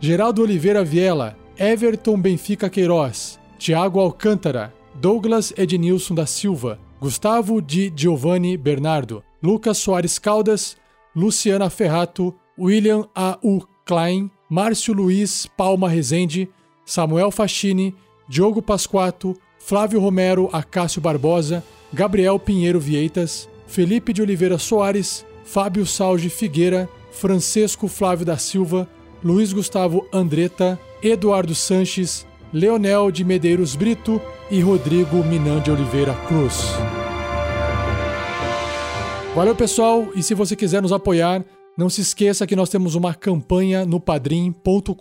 Geraldo 0.00 0.42
Oliveira 0.42 0.84
Viela, 0.84 1.36
Everton 1.58 2.16
Benfica 2.20 2.70
Queiroz, 2.70 3.38
Tiago 3.58 4.00
Alcântara, 4.00 4.72
Douglas 4.94 5.52
Ednilson 5.56 6.14
da 6.14 6.26
Silva, 6.26 6.78
Gustavo 7.00 7.60
Di 7.60 7.90
Giovanni 7.90 8.56
Bernardo, 8.56 9.22
Lucas 9.42 9.78
Soares 9.78 10.18
Caldas, 10.18 10.76
Luciana 11.14 11.68
Ferrato, 11.68 12.34
William 12.58 13.08
A. 13.14 13.38
U. 13.42 13.60
Klein, 13.84 14.30
Márcio 14.50 14.94
Luiz 14.94 15.46
Palma 15.56 15.88
Rezende, 15.88 16.48
Samuel 16.84 17.30
Fascini, 17.30 17.94
Diogo 18.28 18.62
Pasquato, 18.62 19.34
Flávio 19.58 20.00
Romero 20.00 20.48
Acácio 20.52 21.00
Barbosa, 21.00 21.62
Gabriel 21.92 22.38
Pinheiro 22.38 22.78
Vieitas, 22.78 23.48
Felipe 23.66 24.12
de 24.12 24.22
Oliveira 24.22 24.58
Soares, 24.58 25.24
Fábio 25.44 25.84
Salge 25.84 26.28
Figueira, 26.28 26.88
Francisco 27.10 27.88
Flávio 27.88 28.24
da 28.24 28.38
Silva, 28.38 28.88
Luiz 29.22 29.52
Gustavo 29.52 30.06
Andretta, 30.12 30.78
Eduardo 31.02 31.54
Sanches, 31.54 32.26
Leonel 32.52 33.10
de 33.10 33.24
Medeiros 33.24 33.76
Brito 33.76 34.20
e 34.50 34.60
Rodrigo 34.60 35.24
Minan 35.24 35.60
de 35.60 35.70
Oliveira 35.70 36.14
Cruz. 36.26 36.64
Valeu, 39.34 39.54
pessoal, 39.54 40.08
e 40.14 40.22
se 40.22 40.34
você 40.34 40.56
quiser 40.56 40.82
nos 40.82 40.92
apoiar, 40.92 41.44
não 41.78 41.88
se 41.88 42.00
esqueça 42.00 42.46
que 42.46 42.56
nós 42.56 42.68
temos 42.68 42.94
uma 42.94 43.14
campanha 43.14 43.86
no 43.86 44.00
padrim.com.br 44.00 44.92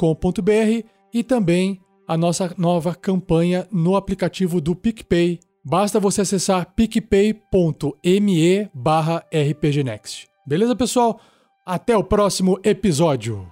e 1.14 1.24
também 1.24 1.82
a 2.08 2.16
nossa 2.16 2.54
nova 2.58 2.94
campanha 2.94 3.68
no 3.72 3.96
aplicativo 3.96 4.62
do 4.62 4.76
PicPay. 4.76 5.40
Basta 5.70 6.00
você 6.00 6.22
acessar 6.22 6.74
picpay.me 6.74 8.72
barra 8.74 9.24
rpgnext. 9.32 10.28
Beleza, 10.44 10.76
pessoal? 10.76 11.22
Até 11.64 11.96
o 11.96 12.04
próximo 12.04 12.60
episódio. 12.64 13.48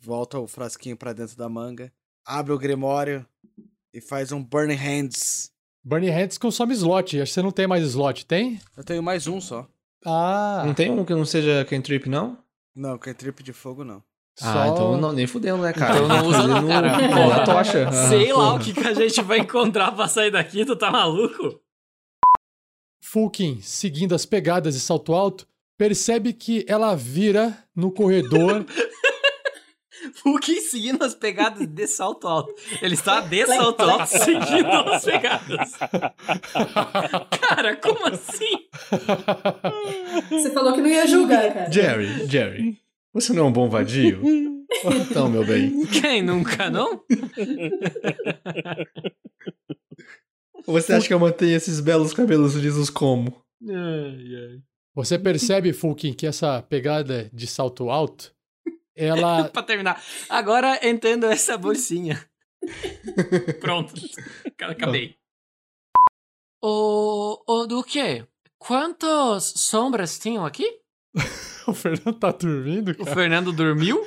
Volta 0.00 0.40
o 0.40 0.48
frasquinho 0.48 0.96
pra 0.96 1.12
dentro 1.12 1.36
da 1.36 1.48
manga, 1.48 1.92
abre 2.26 2.52
o 2.52 2.58
grimório 2.58 3.24
e 3.94 4.00
faz 4.00 4.32
um 4.32 4.42
Burning 4.42 4.74
Hands. 4.74 5.52
Burning 5.84 6.10
Hands 6.10 6.38
consome 6.38 6.74
slot. 6.74 7.20
Acho 7.20 7.30
que 7.30 7.34
você 7.34 7.42
não 7.42 7.52
tem 7.52 7.68
mais 7.68 7.84
slot, 7.84 8.26
tem? 8.26 8.60
Eu 8.76 8.82
tenho 8.82 9.00
mais 9.00 9.28
um 9.28 9.40
só. 9.40 9.71
Ah, 10.04 10.62
Não 10.66 10.74
tem 10.74 10.90
um 10.90 11.04
que 11.04 11.14
não 11.14 11.24
seja 11.24 11.64
cantrip, 11.64 12.08
não? 12.08 12.38
Não, 12.74 12.98
cantrip 12.98 13.42
de 13.42 13.52
fogo 13.52 13.84
não. 13.84 14.02
Ah, 14.40 14.68
então 14.68 14.98
não, 14.98 15.12
nem 15.12 15.26
fudendo, 15.26 15.62
né, 15.62 15.72
cara? 15.72 15.96
Então 15.96 16.08
não 16.08 16.26
usa 16.28 16.46
não, 16.46 16.66
cara. 16.68 17.36
a 17.36 17.44
tocha. 17.44 17.86
Ah, 17.92 18.08
Sei 18.08 18.32
lá 18.32 18.38
porra. 18.44 18.54
o 18.54 18.58
que, 18.60 18.72
que 18.72 18.80
a 18.88 18.94
gente 18.94 19.20
vai 19.22 19.38
encontrar 19.40 19.92
pra 19.92 20.08
sair 20.08 20.30
daqui, 20.30 20.64
tu 20.64 20.74
tá 20.74 20.90
maluco? 20.90 21.60
Fulkin, 23.04 23.60
seguindo 23.60 24.14
as 24.14 24.24
pegadas 24.24 24.74
de 24.74 24.80
salto 24.80 25.12
alto, 25.12 25.46
percebe 25.76 26.32
que 26.32 26.64
ela 26.68 26.94
vira 26.94 27.56
no 27.76 27.90
corredor. 27.92 28.64
Fulkin 30.14 30.60
seguindo 30.60 31.02
as 31.02 31.14
pegadas 31.14 31.66
de 31.66 31.86
salto 31.86 32.26
alto. 32.26 32.54
Ele 32.80 32.94
está 32.94 33.20
de 33.20 33.46
salto 33.46 33.80
alto 33.82 34.06
seguindo 34.06 34.68
as 34.68 35.04
pegadas. 35.04 35.72
Cara, 37.40 37.76
como 37.76 38.06
assim? 38.06 38.66
Você 40.30 40.50
falou 40.50 40.72
que 40.74 40.80
não 40.80 40.88
ia 40.88 41.06
julgar, 41.06 41.52
cara. 41.52 41.70
Jerry, 41.70 42.26
Jerry, 42.28 42.78
você 43.12 43.32
não 43.32 43.44
é 43.44 43.48
um 43.48 43.52
bom 43.52 43.68
vadio? 43.68 44.22
Então, 44.84 45.28
meu 45.28 45.44
bem. 45.44 45.84
Quem 45.88 46.22
nunca, 46.22 46.70
não? 46.70 47.04
Você 50.66 50.94
acha 50.94 51.06
que 51.06 51.12
eu 51.12 51.18
mantenho 51.20 51.54
esses 51.54 51.78
belos 51.78 52.14
cabelos 52.14 52.54
lisos 52.54 52.88
como? 52.88 53.36
Você 54.94 55.18
percebe, 55.18 55.74
Fulkin, 55.74 56.14
que 56.14 56.26
essa 56.26 56.62
pegada 56.62 57.28
de 57.34 57.46
salto 57.46 57.90
alto, 57.90 58.34
ela 58.96 59.48
pra 59.52 59.62
terminar. 59.62 60.02
Agora 60.28 60.78
entendo 60.86 61.26
essa 61.26 61.56
bolsinha. 61.56 62.24
Pronto. 63.60 63.94
Acabei. 64.60 65.16
O, 66.62 67.42
o 67.46 67.66
do 67.66 67.82
quê? 67.82 68.24
Quantas 68.58 69.52
sombras 69.56 70.18
tinham 70.18 70.46
aqui? 70.46 70.78
o 71.66 71.74
Fernando 71.74 72.12
tá 72.14 72.30
dormindo, 72.30 72.92
O 72.92 72.96
cara. 72.96 73.14
Fernando 73.14 73.52
dormiu? 73.52 74.06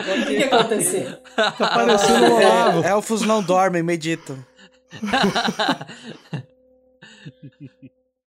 O 0.00 0.26
que, 0.26 0.36
que 0.36 0.44
aconteceu? 0.44 1.16
Tá 1.36 1.52
parecendo 1.52 2.24
o 2.26 2.36
Olavo. 2.36 2.84
É, 2.84 2.90
elfos 2.90 3.22
não 3.22 3.42
dormem, 3.42 3.82
meditam. 3.82 4.38